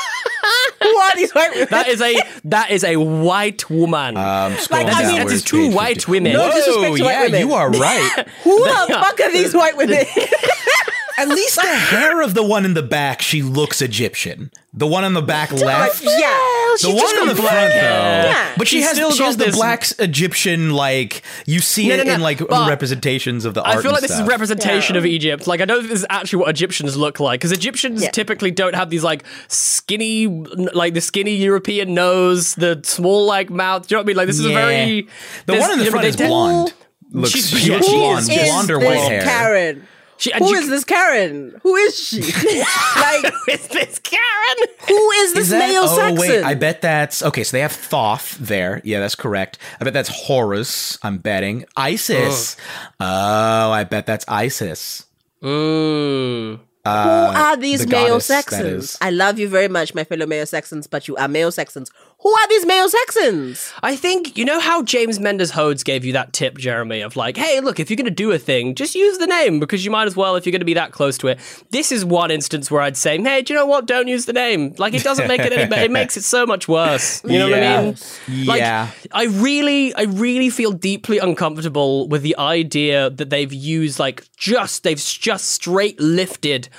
Who 1.14 1.20
are 1.20 1.26
these 1.26 1.34
white 1.34 1.52
women? 1.54 1.68
that 1.72 1.88
is 1.88 2.02
a 2.02 2.16
that 2.46 2.72
is 2.72 2.84
a 2.84 2.96
white 2.98 3.70
woman. 3.70 4.18
Um, 4.18 4.54
Like, 4.70 4.88
I 4.88 5.04
mean, 5.08 5.16
that 5.18 5.26
Where's 5.26 5.34
is 5.34 5.44
two 5.44 5.70
white 5.72 5.96
50? 5.98 6.12
women. 6.12 6.34
No 6.34 6.48
Whoa, 6.50 6.56
disrespect 6.56 6.98
to 6.98 7.04
white 7.04 7.12
yeah, 7.12 7.24
women. 7.24 7.48
you 7.48 7.54
are 7.54 7.70
right. 7.72 8.28
Who 8.44 8.64
the 8.64 8.86
fuck 8.90 9.20
are 9.20 9.32
these 9.32 9.54
white 9.54 9.78
women? 9.78 10.06
At 11.18 11.28
least 11.28 11.56
the 11.62 11.68
hair 11.68 12.22
of 12.22 12.34
the 12.34 12.44
one 12.44 12.66
in 12.66 12.74
the 12.74 12.82
back, 12.82 13.22
she 13.22 13.44
looks 13.44 13.82
Egyptian. 13.84 14.50
The 14.74 14.88
one 14.88 15.04
on 15.04 15.14
the 15.14 15.22
back 15.22 15.52
left. 15.52 16.02
yeah. 16.04 16.10
The 16.82 16.90
one 16.92 17.20
in 17.22 17.28
the 17.28 17.36
front, 17.36 17.52
though, 17.74 17.78
Yeah. 17.80 18.54
but 18.58 18.68
she 18.68 18.78
She's 18.78 18.86
has 18.88 18.96
still 18.96 19.12
she 19.12 19.24
has 19.24 19.38
the 19.38 19.46
this- 19.46 19.56
black 19.56 19.86
Egyptian 20.00 20.72
like 20.72 21.22
you 21.46 21.60
see 21.60 21.88
No, 21.88 21.94
it 21.96 21.98
no, 21.98 22.04
no, 22.04 22.14
in 22.16 22.22
like 22.22 22.40
but 22.48 22.70
representations 22.70 23.46
of 23.46 23.54
the 23.54 23.62
art. 23.64 23.78
I 23.78 23.82
feel 23.82 23.90
and 23.90 23.94
like 23.94 24.02
this 24.02 24.12
is 24.12 24.18
stuff. 24.18 24.30
representation 24.30 24.96
Yeah. 24.96 25.00
of 25.00 25.06
Egypt. 25.06 25.48
Like 25.48 25.62
I 25.62 25.66
don't 25.66 25.80
think 25.80 25.90
this 25.90 26.00
is 26.00 26.06
actually 26.10 26.40
what 26.40 26.50
Egyptians 26.50 26.96
look 26.98 27.20
like 27.20 27.40
because 27.40 27.52
Egyptians 27.52 28.02
Yeah. 28.04 28.10
typically 28.12 28.52
don't 28.52 28.76
have 28.76 28.90
these 28.90 29.04
like 29.04 29.24
skinny, 29.48 30.28
like 30.74 30.94
the 30.94 31.02
skinny 31.02 31.36
European 31.36 31.94
nose, 31.94 32.56
the 32.56 32.80
small 32.84 33.26
like 33.26 33.50
mouth. 33.50 33.88
Do 33.88 33.94
you 33.94 33.98
know 33.98 34.02
what 34.02 34.06
I 34.06 34.08
mean? 34.08 34.18
Like 34.18 34.28
this 34.28 34.40
is 34.40 34.46
a 34.46 34.50
Yeah. 34.50 34.66
very. 34.66 35.02
The 35.02 35.10
there's- 35.48 35.62
one 35.62 35.72
in 35.72 35.78
the 35.80 35.86
you 35.86 35.90
know, 35.90 35.92
front 35.92 36.04
they 36.04 36.10
is 36.10 36.16
tend- 36.16 36.30
blonde. 36.30 36.74
Looks 37.16 37.30
She's- 37.32 37.48
she 37.50 37.70
yeah, 37.70 37.76
looks 37.76 37.86
she 37.88 37.94
blonde, 37.94 38.20
is. 38.22 38.30
Is 38.30 38.50
blonde 38.50 38.72
or 38.72 38.80
this 38.80 38.88
white 38.88 39.12
hair. 39.12 39.22
Karen? 39.24 39.88
She, 40.18 40.32
Who 40.38 40.50
you- 40.50 40.58
is 40.58 40.70
this 40.70 40.84
Karen? 40.84 41.60
Who 41.64 41.76
is 41.76 41.98
she? 42.00 42.22
like, 42.96 43.34
is 43.50 43.68
this 43.68 44.00
Karen? 44.00 44.68
who 44.88 45.12
is 45.12 45.34
this 45.34 45.44
Is 45.46 45.50
that? 45.50 45.60
male 45.70 45.84
oh 45.86 45.96
Saxon? 45.96 46.18
wait, 46.18 46.44
I 46.44 46.54
bet 46.54 46.82
that's 46.82 47.24
okay. 47.24 47.44
So 47.44 47.58
they 47.58 47.62
have 47.62 47.72
Thoth 47.72 48.38
there. 48.38 48.82
Yeah, 48.84 49.00
that's 49.00 49.16
correct. 49.16 49.58
I 49.80 49.84
bet 49.84 49.94
that's 49.94 50.10
Horus. 50.10 50.98
I'm 51.04 51.18
betting 51.18 51.66
Isis. 51.76 52.56
Oh, 53.00 53.72
I 53.72 53.84
bet 53.84 54.06
that's 54.06 54.26
Isis. 54.28 55.06
Mm. 55.42 56.60
Who 56.86 56.90
are 56.90 57.56
these 57.56 57.86
the 57.86 57.88
male 57.88 58.08
goddess, 58.20 58.26
Saxons? 58.26 58.98
I 59.00 59.10
love 59.10 59.40
you 59.40 59.48
very 59.48 59.70
much, 59.70 59.96
my 59.96 60.04
fellow 60.04 60.26
Mayo-Saxons, 60.26 60.86
but 60.88 61.08
you 61.08 61.16
are 61.16 61.30
Mayo-Saxons. 61.30 61.90
Who 62.24 62.30
are 62.34 62.48
these 62.48 62.66
Mayo-Saxons? 62.66 63.74
I 63.84 63.98
think 63.98 64.38
you 64.38 64.46
know 64.46 64.62
how 64.62 64.82
James 64.82 65.20
Mendez 65.20 65.52
Hodes 65.52 65.84
gave 65.84 66.06
you 66.06 66.14
that 66.14 66.32
tip, 66.32 66.58
Jeremy, 66.58 67.02
of 67.02 67.18
like, 67.18 67.36
hey, 67.36 67.60
look, 67.60 67.82
if 67.82 67.90
you're 67.90 67.98
going 67.98 68.06
to 68.06 68.12
do 68.12 68.32
a 68.32 68.40
thing, 68.40 68.76
just 68.76 68.96
use 68.96 69.18
the 69.18 69.28
name 69.28 69.60
because 69.60 69.84
you 69.84 69.92
might 69.92 70.08
as 70.08 70.16
well 70.16 70.38
if 70.38 70.46
you're 70.46 70.52
going 70.52 70.62
to 70.62 70.66
be 70.66 70.74
that 70.76 70.94
close 70.94 71.18
to 71.18 71.28
it. 71.28 71.40
This 71.72 71.92
is 71.92 72.06
one 72.06 72.32
instance 72.32 72.72
where 72.72 72.82
I'd 72.82 72.96
say, 72.96 73.22
hey, 73.22 73.42
do 73.42 73.54
you 73.54 73.60
know 73.60 73.66
what? 73.66 73.86
Don't 73.88 74.08
use 74.08 74.26
the 74.26 74.32
name. 74.32 74.74
Like, 74.78 74.94
it 74.94 75.04
doesn't 75.04 75.28
make 75.28 75.42
it 75.42 75.52
any 75.52 75.70
better. 75.70 75.84
It 75.84 75.92
makes 75.92 76.16
it 76.16 76.24
so 76.24 76.46
much 76.46 76.68
worse. 76.68 77.22
You 77.26 77.40
know 77.40 77.50
what 77.50 77.62
I 77.62 77.82
mean? 77.84 78.46
Like, 78.48 78.60
Yeah. 78.62 78.90
I 79.12 79.26
really, 79.26 79.94
I 79.96 80.04
really 80.04 80.50
feel 80.50 80.72
deeply 80.72 81.20
uncomfortable 81.20 82.08
with 82.08 82.22
the 82.22 82.38
idea 82.38 83.10
that 83.10 83.30
they've 83.32 83.52
used 83.54 84.00
like 84.00 84.24
just 84.38 84.84
they've 84.84 84.98
just 84.98 85.46
straight 85.48 86.00
lifted 86.00 86.70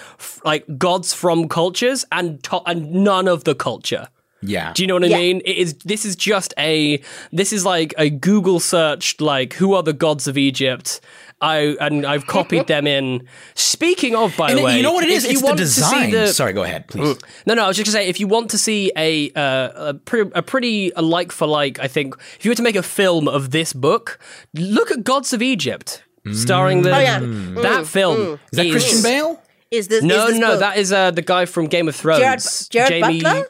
like 0.45 0.65
gods 0.79 1.13
from 1.13 1.49
cultures 1.49 2.05
and 2.11 2.43
to- 2.45 2.63
and 2.67 2.91
none 2.93 3.29
of 3.29 3.45
the 3.45 3.55
culture. 3.55 4.09
Yeah. 4.47 4.73
Do 4.75 4.83
you 4.83 4.87
know 4.87 4.95
what 4.95 5.05
I 5.05 5.09
mean? 5.09 5.41
It 5.45 5.57
is. 5.57 5.75
This 5.85 6.05
is 6.05 6.17
just 6.17 6.55
a. 6.59 7.01
This 7.33 7.53
is 7.53 7.65
like 7.65 7.95
a 7.99 8.11
Google 8.11 8.61
searched 8.61 9.21
like 9.21 9.55
who 9.55 9.75
are 9.75 9.83
the 9.83 9.93
gods 9.93 10.27
of 10.29 10.37
Egypt. 10.39 11.01
I 11.41 11.77
and 11.81 12.07
I've 12.07 12.27
copied 12.27 12.69
them 12.69 12.87
in. 12.87 13.27
Speaking 13.55 14.15
of, 14.15 14.37
by 14.37 14.51
And 14.51 14.59
the 14.59 14.63
way, 14.63 14.77
you 14.77 14.83
know 14.83 14.93
what 14.93 15.05
it 15.05 15.11
is? 15.11 15.25
you 15.25 15.31
It's 15.33 15.41
the 15.41 15.47
want 15.47 15.59
to 15.59 15.67
see 15.67 15.81
design. 15.81 16.11
the- 16.11 16.27
Sorry, 16.29 16.53
go 16.53 16.63
ahead, 16.63 16.87
please. 16.89 17.17
Mm. 17.17 17.23
no, 17.47 17.55
no, 17.55 17.65
I 17.65 17.69
was 17.69 17.77
just 17.77 17.87
gonna 17.93 18.03
say, 18.05 18.09
if 18.09 18.19
you 18.21 18.27
want 18.29 18.51
to 18.53 18.59
see 18.59 18.93
a 18.97 19.31
uh, 19.33 19.89
a, 19.91 19.95
pre- 19.95 20.31
a 20.35 20.43
pretty 20.43 20.91
a 20.97 21.03
like 21.03 21.33
for 21.33 21.47
like, 21.47 21.79
I 21.81 21.89
think 21.89 22.15
if 22.39 22.45
you 22.45 22.51
were 22.51 22.55
to 22.55 22.63
make 22.63 22.77
a 22.77 22.83
film 22.83 23.29
of 23.29 23.51
this 23.51 23.73
book, 23.73 24.19
look 24.55 24.91
at 24.91 25.05
Gods 25.05 25.33
of 25.33 25.43
Egypt, 25.43 26.03
starring 26.33 26.83
the 26.83 26.95
Oh, 26.95 26.99
yeah. 27.01 27.19
Mm. 27.21 27.55
Mm. 27.55 27.63
that 27.63 27.87
film. 27.87 28.39
Is 28.53 28.57
that 28.59 28.71
Christian 28.71 29.03
Bale? 29.03 29.43
Is 29.71 29.89
this 29.89 30.03
No, 30.05 30.27
is 30.27 30.31
this 30.33 30.39
no, 30.39 30.51
book- 30.53 30.61
that 30.61 30.79
is 30.79 30.93
uh, 30.93 31.11
the 31.11 31.23
guy 31.23 31.45
from 31.47 31.67
Game 31.67 31.89
of 31.89 31.97
Thrones. 31.97 32.21
Jared, 32.21 32.41
Jared 32.71 32.89
Jamie, 33.05 33.21
Butler? 33.23 33.49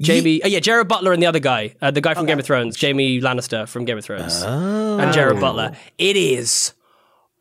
Jamie, 0.00 0.42
oh 0.44 0.46
yeah, 0.46 0.60
Jared 0.60 0.88
Butler 0.88 1.12
and 1.12 1.22
the 1.22 1.26
other 1.26 1.38
guy, 1.38 1.74
uh, 1.80 1.90
the 1.90 2.00
guy 2.02 2.14
from 2.14 2.26
Game 2.26 2.38
of 2.38 2.44
Thrones, 2.44 2.76
Jamie 2.76 3.20
Lannister 3.20 3.66
from 3.66 3.84
Game 3.84 3.96
of 3.96 4.04
Thrones, 4.04 4.42
and 4.42 5.12
Jared 5.12 5.40
Butler. 5.40 5.72
It 5.98 6.16
is. 6.16 6.74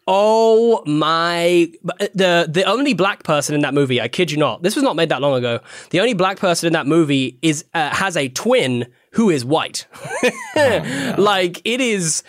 Oh 0.07 0.83
my! 0.85 1.69
The 2.13 2.45
the 2.47 2.63
only 2.65 2.93
black 2.93 3.23
person 3.23 3.55
in 3.55 3.61
that 3.61 3.73
movie, 3.73 3.99
I 3.99 4.07
kid 4.07 4.29
you 4.31 4.37
not, 4.37 4.61
this 4.61 4.75
was 4.75 4.83
not 4.83 4.95
made 4.95 5.09
that 5.09 5.19
long 5.19 5.35
ago. 5.35 5.59
The 5.89 5.99
only 5.99 6.13
black 6.13 6.37
person 6.37 6.67
in 6.67 6.73
that 6.73 6.85
movie 6.85 7.39
is 7.41 7.65
uh, 7.73 7.89
has 7.89 8.15
a 8.15 8.29
twin 8.29 8.87
who 9.11 9.29
is 9.29 9.43
white. 9.43 9.87
like 10.55 11.59
it 11.65 11.81
is. 11.81 12.23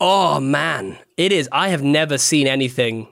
Oh 0.00 0.40
man, 0.40 0.98
it 1.16 1.32
is. 1.32 1.48
I 1.52 1.68
have 1.68 1.82
never 1.82 2.18
seen 2.18 2.46
anything 2.46 3.08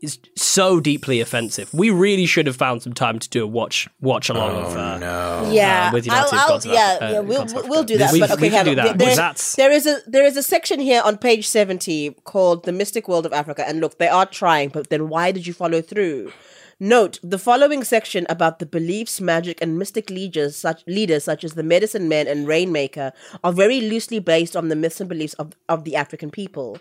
is 0.00 0.18
so 0.36 0.80
deeply 0.80 1.20
offensive. 1.20 1.72
We 1.74 1.90
really 1.90 2.26
should 2.26 2.46
have 2.46 2.56
found 2.56 2.82
some 2.82 2.92
time 2.92 3.18
to 3.18 3.28
do 3.28 3.42
a 3.42 3.46
watch 3.46 3.88
watch 4.00 4.28
along 4.28 4.56
of. 4.56 4.76
Uh, 4.76 4.98
no. 4.98 5.50
Yeah, 5.52 5.88
uh, 5.88 5.92
with 5.92 6.08
I'll, 6.08 6.16
United 6.16 6.36
I'll, 6.36 6.48
Gods 6.48 6.66
yeah, 6.66 6.72
Africa- 6.72 7.12
yeah, 7.12 7.18
uh, 7.18 7.22
we'll 7.22 7.68
we'll 7.68 7.84
do 7.84 7.98
that. 7.98 8.12
We- 8.12 8.20
but 8.20 8.40
we 8.40 8.46
okay, 8.48 8.56
can 8.56 8.64
do 8.64 8.74
Kevin, 8.74 8.76
that, 8.76 8.98
there- 8.98 9.06
there- 9.08 9.16
that's- 9.16 9.56
there 9.56 9.72
is 9.72 9.86
a 9.86 9.98
there 10.06 10.24
is 10.24 10.36
a 10.36 10.42
section 10.42 10.78
here 10.80 11.02
on 11.04 11.18
page 11.18 11.46
seventy 11.48 12.10
called 12.24 12.64
"The 12.64 12.72
Mystic 12.72 13.08
World 13.08 13.26
of 13.26 13.32
Africa," 13.32 13.64
and 13.68 13.80
look, 13.80 13.98
they 13.98 14.08
are 14.08 14.26
trying, 14.26 14.68
but 14.70 14.88
then 14.90 15.08
why 15.08 15.32
did 15.32 15.46
you 15.46 15.52
follow 15.52 15.80
through? 15.82 16.32
Note 16.80 17.18
the 17.24 17.38
following 17.40 17.82
section 17.82 18.24
about 18.28 18.60
the 18.60 18.66
beliefs, 18.66 19.20
magic, 19.20 19.60
and 19.60 19.76
mystic 19.80 20.10
leaders 20.10 20.54
such 20.54 20.86
leaders 20.86 21.24
such 21.24 21.42
as 21.42 21.54
the 21.54 21.64
medicine 21.64 22.08
men 22.08 22.28
and 22.28 22.46
rainmaker 22.46 23.12
are 23.42 23.52
very 23.52 23.80
loosely 23.80 24.20
based 24.20 24.54
on 24.54 24.68
the 24.68 24.76
myths 24.76 25.00
and 25.00 25.08
beliefs 25.08 25.34
of, 25.34 25.54
of 25.68 25.82
the 25.82 25.96
African 25.96 26.30
people. 26.30 26.78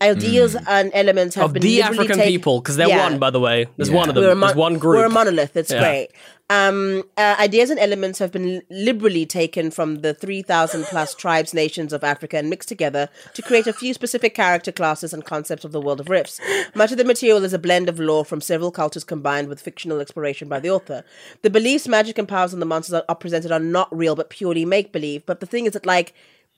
Ideas 0.00 0.54
hmm. 0.54 0.64
and 0.66 0.90
elements 0.94 1.34
have 1.34 1.44
of 1.44 1.52
been 1.52 1.62
the 1.62 1.82
African 1.82 2.16
taken- 2.16 2.32
people, 2.32 2.60
because 2.62 2.76
they're 2.76 2.88
Yeah. 2.88 3.04
one, 3.04 3.18
by 3.18 3.28
the 3.28 3.40
way. 3.40 3.66
There's 3.76 3.90
Yeah. 3.90 3.96
one 3.96 4.08
of 4.08 4.14
them. 4.14 4.24
Mon- 4.24 4.40
There's 4.40 4.56
one 4.56 4.78
group. 4.78 4.96
We're 5.00 5.06
a 5.06 5.10
monolith. 5.10 5.54
It's 5.58 5.70
Yeah. 5.70 5.80
great. 5.80 6.08
Um, 6.50 7.04
uh, 7.16 7.36
ideas 7.38 7.70
and 7.70 7.80
elements 7.80 8.18
have 8.18 8.30
been 8.30 8.62
liberally 8.68 9.24
taken 9.24 9.70
from 9.70 10.02
the 10.02 10.12
3,000 10.12 10.84
plus 10.84 11.14
tribes, 11.14 11.54
nations 11.54 11.90
of 11.92 12.04
Africa 12.04 12.36
and 12.36 12.50
mixed 12.50 12.68
together 12.68 13.08
to 13.32 13.40
create 13.40 13.66
a 13.66 13.72
few 13.72 13.94
specific 13.94 14.34
character 14.34 14.70
classes 14.70 15.14
and 15.14 15.24
concepts 15.24 15.64
of 15.64 15.72
the 15.72 15.80
world 15.80 16.00
of 16.00 16.10
Rifts. 16.10 16.40
Much 16.74 16.92
of 16.92 16.98
the 16.98 17.04
material 17.04 17.42
is 17.44 17.54
a 17.54 17.58
blend 17.58 17.88
of 17.88 17.98
lore 17.98 18.26
from 18.26 18.42
several 18.42 18.70
cultures 18.70 19.04
combined 19.04 19.48
with 19.48 19.60
fictional 19.60 20.00
exploration 20.00 20.46
by 20.46 20.60
the 20.60 20.70
author. 20.70 21.02
The 21.40 21.48
beliefs, 21.50 21.88
magic, 21.88 22.18
and 22.18 22.28
powers 22.28 22.52
and 22.52 22.60
the 22.60 22.66
monsters 22.66 22.94
are, 22.94 23.04
are 23.08 23.16
presented 23.16 23.50
are 23.50 23.58
not 23.58 23.94
real 23.96 24.14
but 24.14 24.28
purely 24.28 24.66
make 24.66 24.92
believe. 24.92 25.24
But 25.24 25.40
the 25.40 25.46
thing 25.46 25.64
is 25.64 25.72
that, 25.72 25.86
like, 25.86 26.12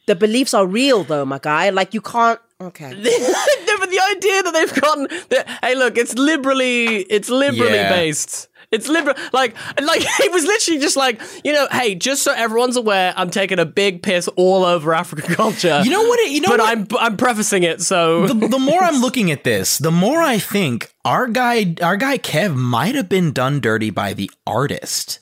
the 0.06 0.16
beliefs 0.16 0.52
are 0.52 0.66
real, 0.66 1.04
though, 1.04 1.24
my 1.24 1.38
guy. 1.40 1.70
Like, 1.70 1.94
you 1.94 2.00
can't. 2.00 2.40
Okay. 2.60 2.90
no, 2.94 3.78
but 3.78 3.90
the 3.90 4.00
idea 4.16 4.42
that 4.42 4.50
they've 4.54 4.80
gotten 4.80 5.08
that 5.28 5.46
hey 5.62 5.74
look 5.74 5.98
it's 5.98 6.14
liberally 6.14 7.00
it's 7.02 7.28
liberally 7.28 7.74
Yeah. 7.74 7.90
based 7.90 8.48
it's 8.72 8.88
liberal 8.88 9.16
like 9.32 9.54
like 9.80 10.00
it 10.20 10.32
was 10.32 10.44
literally 10.44 10.80
just 10.80 10.96
like 10.96 11.20
you 11.44 11.52
know 11.52 11.66
hey 11.70 11.94
just 11.94 12.22
so 12.22 12.32
everyone's 12.32 12.76
aware 12.76 13.12
i'm 13.16 13.30
taking 13.30 13.58
a 13.58 13.64
big 13.64 14.02
piss 14.02 14.28
all 14.36 14.64
over 14.64 14.92
african 14.94 15.34
culture 15.42 15.80
You 15.84 15.90
know 15.90 16.02
what 16.02 16.18
it- 16.20 16.30
you 16.32 16.40
know 16.40 16.48
but 16.50 16.60
what- 16.60 16.68
i'm 16.76 16.86
i'm 16.98 17.16
prefacing 17.16 17.62
it 17.62 17.80
so 17.80 18.26
the, 18.26 18.48
the 18.48 18.58
more 18.58 18.82
I'm 18.82 19.00
looking 19.00 19.30
at 19.30 19.44
this, 19.44 19.78
the 19.78 19.90
more 19.90 20.20
I 20.20 20.38
think 20.38 20.92
our 21.04 21.26
guy, 21.26 21.74
our 21.82 21.96
guy 21.96 22.18
Kev, 22.18 22.54
might 22.54 22.94
have 22.94 23.08
been 23.08 23.32
done 23.32 23.60
dirty 23.60 23.90
by 23.90 24.12
the 24.12 24.30
artist. 24.46 25.20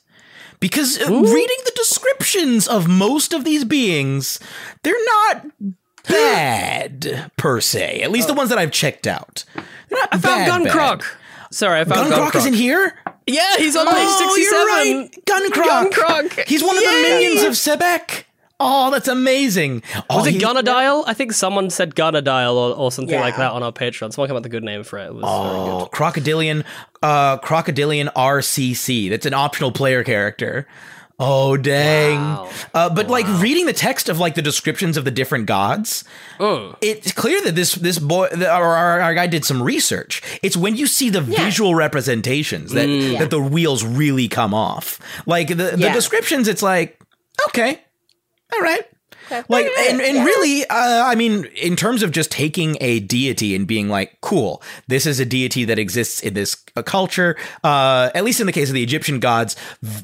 Because 0.59 0.99
uh, 0.99 1.05
reading 1.11 1.57
the 1.65 1.71
descriptions 1.75 2.67
of 2.67 2.87
most 2.87 3.33
of 3.33 3.43
these 3.43 3.63
beings, 3.65 4.39
they're 4.83 4.93
not 5.05 5.45
bad 6.07 7.31
per 7.37 7.61
se. 7.61 8.01
At 8.01 8.11
least 8.11 8.27
the 8.27 8.33
ones 8.33 8.49
that 8.49 8.57
I've 8.57 8.71
checked 8.71 9.07
out. 9.07 9.43
They're 9.55 9.99
not 9.99 10.09
i 10.13 10.17
found 10.17 10.65
bad, 10.65 10.99
bad. 10.99 11.03
sorry 11.51 11.81
i 11.81 11.83
found 11.85 12.09
Guncroc 12.11 12.35
is 12.35 12.45
in 12.45 12.53
here. 12.53 12.97
Yeah 13.27 13.57
he's 13.57 13.75
on 13.75 13.85
page 13.87 13.95
Oh, 13.97 14.35
67 14.35 14.41
you're 14.41 15.01
right. 15.01 15.25
Guncroc. 15.25 15.91
Guncroc. 15.91 16.47
He's 16.47 16.63
one 16.63 16.77
of 16.77 16.83
the 16.83 16.89
Yay. 16.91 17.01
minions 17.01 17.43
of 17.43 17.53
Sebek. 17.53 18.23
Oh, 18.57 18.89
that's 18.89 19.09
amazing. 19.09 19.83
Oh, 20.09 20.19
was 20.19 20.27
it 20.27 20.35
he- 20.35 20.39
Gunadile? 20.39 21.03
I 21.05 21.13
think 21.13 21.33
someone 21.33 21.69
said 21.69 21.93
Gunadile 21.93 22.53
or, 22.55 22.73
or 22.77 22.89
something 22.91 23.13
Yeah. 23.15 23.19
like 23.19 23.35
that 23.35 23.51
on 23.51 23.63
our 23.63 23.73
Patreon. 23.73 24.13
Someone 24.13 24.29
came 24.29 24.35
up 24.37 24.43
with 24.43 24.45
a 24.45 24.49
good 24.49 24.63
name 24.63 24.83
for 24.85 24.97
it. 24.97 25.07
It 25.07 25.13
was 25.15 25.23
very 25.23 25.65
good. 25.65 25.81
Oh, 25.83 25.89
Crocodilian, 25.91 26.63
uh, 27.03 27.37
Crocodilian 27.39 28.07
RCC. 28.15 29.09
That's 29.09 29.25
an 29.25 29.33
optional 29.33 29.73
player 29.73 30.03
character. 30.05 30.65
Oh 31.17 31.55
dang! 31.55 32.19
Wow. 32.19 32.49
Uh, 32.73 32.89
but 32.93 33.07
like 33.07 33.25
reading 33.41 33.65
the 33.67 33.73
text 33.73 34.09
of 34.09 34.19
like 34.19 34.35
the 34.35 34.41
descriptions 34.41 34.97
of 34.97 35.05
the 35.05 35.11
different 35.11 35.45
gods, 35.45 36.03
it's 36.39 37.13
clear 37.13 37.41
that 37.43 37.55
this 37.55 37.75
this 37.75 37.99
boy, 37.99 38.27
the, 38.33 38.49
our, 38.51 38.75
our, 38.75 38.99
our 38.99 39.15
guy, 39.15 39.25
did 39.27 39.45
some 39.45 39.61
research. 39.63 40.21
It's 40.43 40.57
when 40.57 40.75
you 40.75 40.87
see 40.87 41.09
the 41.09 41.21
visual 41.21 41.73
representations 41.73 42.73
that 42.73 42.89
Mm. 42.89 43.17
that 43.19 43.29
the 43.29 43.39
wheels 43.41 43.83
really 43.85 44.27
come 44.27 44.53
off. 44.53 44.99
Like 45.25 45.47
the 45.47 45.53
the 45.55 45.77
Yeah. 45.77 45.93
descriptions, 45.93 46.49
it's 46.49 46.61
like 46.61 46.99
okay, 47.47 47.79
all 48.53 48.61
right. 48.61 48.85
Like 49.49 49.67
and, 49.89 50.01
and 50.01 50.25
really, 50.25 50.65
uh, 50.65 51.03
I 51.05 51.15
mean, 51.15 51.45
in 51.55 51.75
terms 51.75 52.03
of 52.03 52.11
just 52.11 52.31
taking 52.31 52.77
a 52.79 52.99
deity 52.99 53.55
and 53.55 53.65
being 53.65 53.89
like, 53.89 54.19
cool, 54.21 54.61
this 54.87 55.05
is 55.05 55.19
a 55.19 55.25
deity 55.25 55.65
that 55.65 55.79
exists 55.79 56.21
in 56.21 56.33
this 56.35 56.57
uh, 56.75 56.83
culture. 56.83 57.35
Uh, 57.63 58.11
at 58.13 58.23
least 58.23 58.39
in 58.39 58.45
the 58.45 58.51
case 58.51 58.69
of 58.69 58.75
the 58.75 58.83
Egyptian 58.83 59.19
gods, 59.19 59.55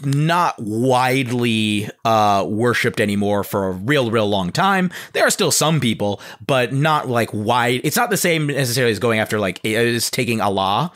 not 0.04 0.56
widely 0.60 1.90
uh, 2.04 2.46
worshipped 2.48 3.00
anymore 3.00 3.44
for 3.44 3.68
a 3.68 3.72
real, 3.72 4.10
real 4.10 4.28
long 4.28 4.52
time. 4.52 4.92
There 5.14 5.26
are 5.26 5.32
still 5.32 5.52
some 5.52 5.80
people, 5.80 6.20
but 6.46 6.74
not 6.74 7.08
like 7.08 7.30
wide. 7.32 7.82
It's 7.84 7.98
not 7.98 8.10
the 8.10 8.18
same 8.18 8.48
necessarily 8.48 8.92
as 8.92 9.00
going 9.00 9.20
after 9.20 9.40
like 9.40 9.60
is 9.64 10.10
taking 10.10 10.42
Allah. 10.42 10.92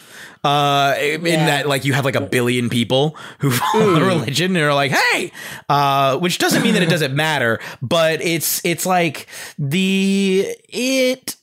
Uh, 0.45 0.95
in 0.99 1.25
Yeah. 1.25 1.45
that 1.47 1.67
like 1.67 1.85
you 1.85 1.93
have 1.93 2.05
like 2.05 2.15
a 2.15 2.21
billion 2.21 2.69
people 2.69 3.15
who 3.39 3.49
follow 3.59 3.93
the 3.95 4.05
religion 4.05 4.55
and 4.55 4.63
are 4.63 4.73
like, 4.75 4.91
hey, 4.91 5.31
uh, 5.69 6.17
which 6.19 6.37
doesn't 6.37 6.61
mean 6.61 6.75
that 6.75 6.83
it 6.83 6.89
doesn't 6.89 7.15
matter, 7.15 7.59
but 7.81 8.21
it's 8.21 8.61
it's 8.63 8.85
like 8.85 9.27
the 9.57 10.47
it 10.69 11.35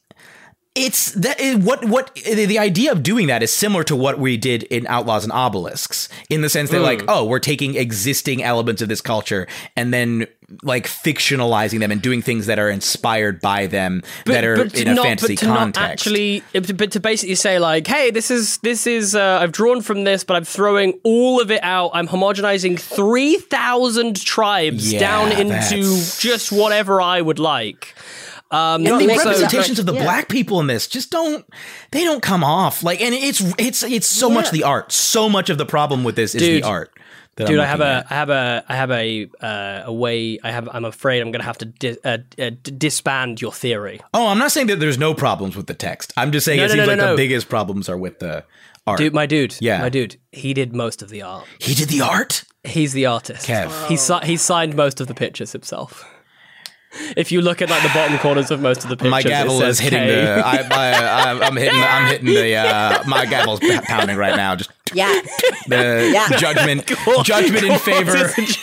it's 0.74 1.12
that 1.12 1.38
it, 1.38 1.58
what 1.58 1.84
what 1.84 2.14
the 2.14 2.58
idea 2.58 2.92
of 2.92 3.02
doing 3.02 3.26
that 3.26 3.42
is 3.42 3.52
similar 3.52 3.84
to 3.84 3.94
what 3.94 4.18
we 4.18 4.36
did 4.36 4.62
in 4.64 4.86
Outlaws 4.86 5.24
and 5.24 5.32
Obelisks 5.32 6.08
in 6.30 6.40
the 6.40 6.48
sense 6.48 6.70
that 6.70 6.80
like 6.80 7.02
oh 7.08 7.24
we're 7.24 7.38
taking 7.40 7.76
existing 7.76 8.42
elements 8.42 8.80
of 8.80 8.88
this 8.88 9.00
culture 9.00 9.46
and 9.76 9.92
then 9.92 10.26
like 10.62 10.86
fictionalizing 10.86 11.80
them 11.80 11.90
and 11.90 12.02
doing 12.02 12.20
things 12.20 12.46
that 12.46 12.58
are 12.58 12.68
inspired 12.68 13.40
by 13.40 13.66
them 13.66 14.02
that 14.26 14.44
are 14.44 14.68
to 14.68 14.80
in 14.80 14.88
a 14.88 14.94
not, 14.94 15.04
fantasy 15.04 15.34
but 15.34 15.40
to 15.40 15.46
context. 15.46 15.80
Not 15.80 15.90
actually, 15.90 16.42
but 16.52 16.92
to 16.92 17.00
basically 17.00 17.34
say 17.36 17.58
like, 17.58 17.86
hey, 17.86 18.10
this 18.10 18.30
is 18.30 18.58
this 18.58 18.86
is 18.86 19.14
uh, 19.14 19.38
I've 19.40 19.52
drawn 19.52 19.80
from 19.80 20.04
this, 20.04 20.24
but 20.24 20.36
I'm 20.36 20.44
throwing 20.44 20.98
all 21.04 21.40
of 21.40 21.50
it 21.50 21.62
out. 21.62 21.92
I'm 21.94 22.06
homogenizing 22.06 22.78
three 22.78 23.36
thousand 23.36 24.20
tribes 24.22 24.92
Yeah, 24.92 25.00
down 25.00 25.32
into 25.32 25.52
that's- 25.54 26.20
just 26.20 26.52
whatever 26.52 27.00
I 27.00 27.20
would 27.20 27.38
like. 27.38 27.94
Um, 28.52 28.86
and 28.86 29.00
the 29.00 29.06
makes 29.06 29.24
representations 29.24 29.78
of 29.78 29.86
the 29.86 29.94
Yeah. 29.94 30.02
black 30.02 30.28
people 30.28 30.60
in 30.60 30.66
this 30.66 30.86
just 30.86 31.10
don't 31.10 31.44
they 31.90 32.04
don't 32.04 32.22
come 32.22 32.44
off 32.44 32.82
like 32.84 33.00
and 33.00 33.14
it's 33.14 33.40
it's 33.58 33.82
it's 33.82 34.06
so 34.06 34.28
much 34.28 34.50
the 34.50 34.62
art 34.64 34.92
so 34.92 35.28
much 35.28 35.48
of 35.50 35.56
the 35.58 35.64
problem 35.66 36.04
with 36.04 36.16
this 36.16 36.34
is 36.34 36.42
Dude. 36.42 36.62
the 36.62 36.68
art 36.68 36.90
that 37.36 37.46
Dude, 37.46 37.58
I'm 37.58 37.64
I 37.64 37.66
have 37.66 37.78
looking 37.78 37.92
a, 37.92 37.96
at. 37.96 38.06
I 38.10 38.14
have 38.14 38.30
a, 38.30 38.64
I 38.68 38.76
have 38.76 38.90
a, 38.90 39.30
uh, 39.40 39.82
a 39.86 39.92
way. 39.92 40.38
I 40.44 40.50
have. 40.50 40.68
I'm 40.70 40.84
afraid 40.84 41.20
I'm 41.22 41.30
going 41.30 41.40
to 41.40 41.46
have 41.46 41.56
to 41.58 41.64
di- 41.64 41.96
uh, 42.04 42.18
uh, 42.38 42.50
disband 42.62 43.40
your 43.40 43.52
theory. 43.54 44.00
oh 44.12 44.26
i'm 44.28 44.36
not 44.38 44.52
saying 44.52 44.66
that 44.66 44.80
there's 44.80 44.98
no 44.98 45.14
problems 45.14 45.56
with 45.56 45.66
the 45.66 45.72
text 45.74 46.12
i'm 46.18 46.30
just 46.30 46.44
saying 46.44 46.58
No, 46.58 46.64
it 46.64 46.68
no, 46.68 46.74
seems 46.74 46.86
no, 46.86 46.92
like 46.92 46.98
no, 46.98 47.10
the 47.12 47.16
biggest 47.16 47.48
problems 47.48 47.88
are 47.88 47.96
with 47.96 48.18
the 48.18 48.44
art 48.86 48.98
Dude, 48.98 49.14
my 49.14 49.24
dude. 49.24 49.56
Yeah. 49.60 49.80
my 49.80 49.88
dude. 49.88 50.16
He 50.30 50.52
did 50.52 50.74
most 50.74 51.00
of 51.00 51.08
the 51.08 51.22
art. 51.22 51.46
he 51.58 51.72
did 51.74 51.88
the 51.88 52.02
art 52.02 52.44
He's 52.64 52.92
the 52.92 53.06
artist. 53.06 53.48
Kev. 53.48 53.88
He 53.88 53.96
si- 53.96 54.24
he 54.24 54.36
signed 54.36 54.76
most 54.76 55.00
of 55.00 55.06
the 55.08 55.14
pictures 55.14 55.50
himself. 55.52 56.04
If 57.16 57.32
you 57.32 57.40
look 57.40 57.62
at 57.62 57.70
like 57.70 57.82
the 57.82 57.88
bottom 57.94 58.18
corners 58.18 58.50
of 58.50 58.60
most 58.60 58.84
of 58.84 58.90
the 58.90 58.96
pictures, 58.96 59.10
my 59.10 59.20
it 59.20 59.24
gavel 59.24 59.58
says 59.60 59.76
is 59.76 59.80
hitting 59.80 59.98
K. 60.00 60.24
the 60.24 60.30
I, 60.44 60.56
I, 60.70 60.92
I, 61.32 61.46
i'm 61.46 61.56
hitting 61.56 61.80
i'm 61.80 62.06
hitting 62.08 62.26
the 62.26 62.54
uh 62.56 63.02
my 63.06 63.24
gavel's 63.24 63.60
pounding 63.84 64.16
right 64.16 64.36
now 64.36 64.54
just 64.56 64.70
Yeah. 64.94 65.06
the 65.68 66.10
Yeah. 66.12 66.28
judgment 66.36 66.86
judgment 67.24 67.64
in 67.64 67.78
favor 67.78 68.12
What 68.12 68.38
is 68.38 68.56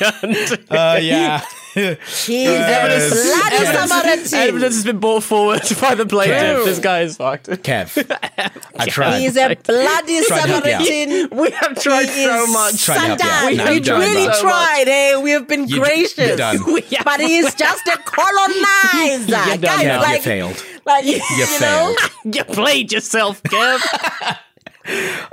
adjourned? 0.51 0.67
uh 0.69 0.99
yeah 1.01 1.41
He's 1.74 2.49
a 2.49 2.55
bloody 2.55 3.65
Samaritan. 3.65 4.34
Evidence 4.39 4.76
has 4.76 4.84
been 4.86 4.99
brought 4.99 5.24
forward 5.24 5.61
by 5.82 5.95
the 5.95 6.05
plaintiff. 6.05 6.39
Kev. 6.41 6.65
This 6.65 6.80
guy 6.80 7.01
is 7.01 7.17
fucked. 7.17 7.47
Kev, 7.47 8.51
I 8.80 8.86
tried. 8.88 9.20
He's 9.20 9.38
a 9.38 9.55
bloody 9.55 10.24
Tried 10.26 10.41
to 10.41 10.47
help 10.47 10.65
you 10.65 10.72
out. 10.72 10.86
Samaritan. 10.86 11.30
We 11.39 11.51
have 11.51 11.82
tried 11.82 12.09
He 12.09 12.26
so 12.26 12.47
much. 12.47 12.84
Tried 12.84 13.17
to 13.17 13.24
help 13.24 13.24
you 13.24 13.30
out. 13.30 13.51
Sandan. 13.53 13.57
Now 13.57 13.65
We 13.67 13.74
you're 13.74 13.80
done, 13.84 13.99
really 14.01 14.26
bud. 14.28 14.39
tried, 14.41 14.86
eh? 14.88 15.17
We 15.17 15.32
have 15.32 15.47
been 15.47 15.67
You- 15.67 15.76
you're 15.78 15.86
gracious. 15.86 16.38
done. 16.38 16.57
We 16.74 16.82
have- 16.82 17.05
But 17.05 17.20
he's 17.22 17.53
just 17.55 17.88
a 17.88 17.97
colonizer. 17.97 19.28
done 19.32 19.59
Guys, 19.61 19.84
now. 19.86 20.11
you 20.13 20.20
failed. 20.22 20.63
like 20.86 21.05
you, 21.05 21.11
You 21.13 21.20
know? 21.59 21.95
failed. 22.26 22.36
you 22.36 22.43
played 22.45 22.91
yourself, 22.91 23.41
Kev. 23.43 24.38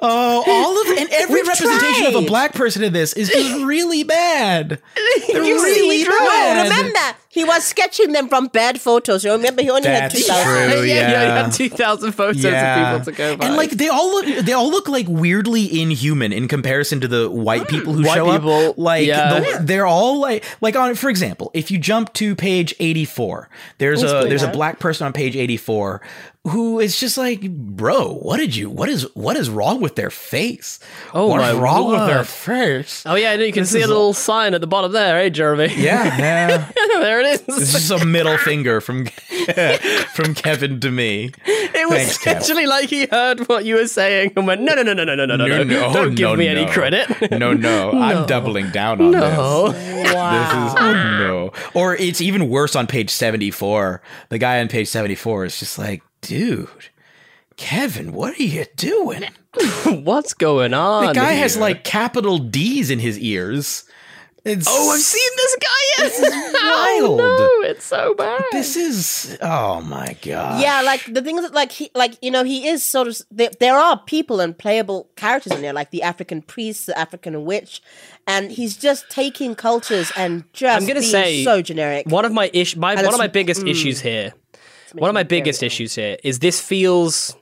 Oh, 0.02 0.44
all 0.46 0.80
of 0.92 0.98
and 0.98 1.09
every 1.12 1.34
We've 1.40 1.48
representation 1.48 2.07
of 2.07 2.14
a 2.22 2.26
black 2.26 2.52
person 2.52 2.82
in 2.84 2.92
this 2.92 3.12
is 3.14 3.28
just 3.28 3.64
really 3.64 4.02
bad. 4.04 4.80
They're 5.32 5.42
You 5.44 5.54
really 5.62 6.02
see, 6.02 6.09
No, 6.09 6.16
bad. 6.18 6.62
remember, 6.64 7.18
he 7.37 7.45
was 7.45 7.64
sketching 7.64 8.12
them 8.12 8.30
from 8.30 8.47
bad 8.47 8.80
photos. 8.80 9.22
You 9.22 9.30
remember, 9.32 9.61
he 9.61 9.68
only 9.68 9.87
had 9.87 10.11
2,000. 10.11 10.43
true. 10.43 10.55
yeah, 10.55 10.72
yeah, 10.72 10.82
you 10.82 11.28
yeah. 11.28 11.43
had 11.45 11.53
2,000 11.53 12.12
photos 12.12 12.43
of 12.43 12.51
people 12.51 13.05
to 13.05 13.12
go 13.12 13.37
by. 13.37 13.47
And 13.47 13.57
like 13.57 13.72
they 13.72 13.89
all 13.89 14.11
look, 14.11 14.24
they 14.24 14.55
all 14.55 14.70
look 14.70 14.89
like 14.89 15.05
weirdly 15.07 15.82
inhuman 15.82 16.32
in 16.32 16.49
comparison 16.49 16.99
to 17.03 17.09
the 17.09 17.30
white 17.30 17.68
people 17.68 17.93
who 17.93 18.05
White 18.05 18.14
show 18.14 18.32
people, 18.32 18.70
up. 18.70 18.78
Like 18.78 19.07
yeah. 19.07 19.39
the, 19.39 19.59
they're 19.62 19.87
all 19.87 20.18
like, 20.18 20.47
like 20.62 20.76
on 20.76 20.95
for 20.95 21.11
example, 21.11 21.51
if 21.53 21.70
you 21.70 21.76
jump 21.76 22.14
to 22.14 22.34
page 22.34 22.74
eighty 22.80 23.05
four, 23.05 23.51
there's 23.76 24.03
a 24.03 24.24
there's 24.26 24.43
a 24.43 24.51
black 24.51 24.78
person 24.78 25.07
on 25.07 25.12
page 25.12 25.37
eighty 25.37 25.59
four 25.59 26.01
who 26.49 26.78
is 26.78 26.99
just 26.99 27.18
like, 27.18 27.41
bro, 27.51 28.14
what 28.14 28.37
did 28.37 28.55
you, 28.55 28.70
what 28.70 28.89
is, 28.89 29.03
what 29.14 29.37
is 29.37 29.51
wrong 29.51 29.80
with 29.80 29.97
their 29.97 30.11
face? 30.11 30.78
Oh 31.12 31.28
What's 31.28 31.43
my 31.43 31.53
wrong 31.53 31.91
with 31.91 32.07
their 32.07 32.24
face? 32.24 33.05
oh, 33.07 33.14
yeah, 33.14 33.32
I 33.32 33.37
know 33.37 33.45
you 33.45 33.53
can 33.53 33.66
see 33.66 33.80
a 33.80 33.82
is 33.82 33.89
little 33.89 34.12
sign 34.12 34.55
at 34.55 34.61
the 34.61 34.66
bottom 34.66 34.93
there, 34.93 35.18
eh, 35.18 35.28
Jeremy? 35.28 35.74
Yeah, 35.76 36.05
yeah. 36.18 36.70
there 37.01 37.20
it 37.20 37.26
is. 37.27 37.43
It's 37.49 37.72
just 37.72 37.91
a 37.91 38.05
middle 38.05 38.39
finger 38.39 38.81
from 38.81 39.07
from 40.14 40.35
Kevin 40.35 40.81
to 40.81 40.91
me. 40.91 41.33
It 41.47 41.89
was 41.89 41.99
Thanks, 41.99 42.18
Kev. 42.18 42.33
actually 42.33 42.66
like 42.66 42.89
he 42.89 43.07
heard 43.07 43.41
what 43.49 43.64
you 43.64 43.77
were 43.77 43.87
saying 43.87 44.33
and 44.37 44.47
went, 44.47 44.61
no, 44.62 44.74
no, 44.74 44.83
no, 44.83 44.93
no, 44.95 45.05
no, 45.05 45.14
no, 45.14 45.24
no, 45.27 45.37
no, 45.37 45.47
no. 45.47 45.62
No 45.62 45.64
no. 45.64 45.93
Don't 45.93 46.14
give 46.14 46.31
no, 46.31 46.37
me 46.37 46.49
any 46.49 46.66
credit. 46.66 47.31
No, 47.31 47.53
no, 47.53 47.93
I'm 48.01 48.27
doubling 48.27 48.70
down 48.70 49.01
on 49.01 49.11
No. 49.11 49.68
this. 49.72 49.83
This 49.97 50.07
is 50.11 50.74
oh 50.79 50.93
no. 51.18 51.53
Or 51.74 51.95
it's 51.97 52.20
even 52.20 52.49
worse 52.49 52.74
on 52.77 52.87
page 52.87 53.11
74. 53.11 54.01
The 54.29 54.39
guy 54.39 54.61
on 54.61 54.68
page 54.68 54.89
74 54.89 55.45
is 55.47 55.59
just 55.59 55.79
like, 55.79 56.03
dude, 56.20 56.68
Kevin, 57.57 58.12
what 58.12 58.39
are 58.39 58.43
you 58.43 58.64
doing? 58.77 59.24
What's 59.87 60.35
going 60.35 60.74
on? 60.74 61.07
The 61.07 61.12
guy 61.14 61.33
has 61.33 61.57
like 61.57 61.85
capital 61.85 62.39
D's 62.39 62.91
in 62.91 62.99
his 62.99 63.18
ears. 63.18 63.85
It's 64.47 64.66
Oh, 64.70 64.90
I've 64.92 65.01
seen 65.01 65.32
this 65.36 65.57
guy. 65.57 65.68
Yes. 65.99 66.20
wild. 67.01 67.20
Oh, 67.20 67.59
no, 67.62 67.68
it's 67.68 67.84
so 67.84 68.14
bad. 68.14 68.44
This 68.53 68.76
is 68.76 69.36
oh 69.42 69.80
my 69.80 70.16
god. 70.22 70.61
Yeah, 70.61 70.82
like 70.82 71.05
the 71.12 71.20
things 71.20 71.42
that, 71.42 71.53
like 71.53 71.72
he, 71.72 71.90
like 71.97 72.16
you 72.22 72.30
know, 72.30 72.44
he 72.44 72.68
is 72.68 72.84
sort 72.84 73.09
of. 73.09 73.20
There, 73.32 73.51
there 73.59 73.76
are 73.76 73.99
people 73.99 74.38
and 74.38 74.57
playable 74.57 75.11
characters 75.16 75.53
in 75.53 75.62
there, 75.62 75.72
like 75.72 75.90
the 75.90 76.05
African 76.05 76.42
priest, 76.42 76.86
the 76.86 76.97
African 76.97 77.44
witch, 77.44 77.82
and 78.28 78.53
he's 78.53 78.76
just 78.76 79.11
taking 79.11 79.57
cultures 79.57 80.12
and 80.16 80.44
just 80.53 80.80
I'm 80.80 80.86
gonna 80.86 81.01
being 81.01 81.11
say 81.11 81.42
so 81.42 81.61
generic. 81.61 82.07
One 82.07 82.24
of 82.24 82.32
my 82.32 82.49
ish, 82.53 82.76
my 82.76 82.92
And 82.92 83.05
one 83.05 83.14
of 83.14 83.18
my 83.18 83.26
biggest 83.26 83.62
mm. 83.62 83.70
issues 83.70 84.01
here. 84.01 84.32
One 84.94 85.11
of 85.11 85.14
my 85.14 85.24
biggest 85.24 85.64
issues 85.64 85.97
here 85.97 86.18
is 86.22 86.38
this 86.38 86.61
feels. 86.61 87.34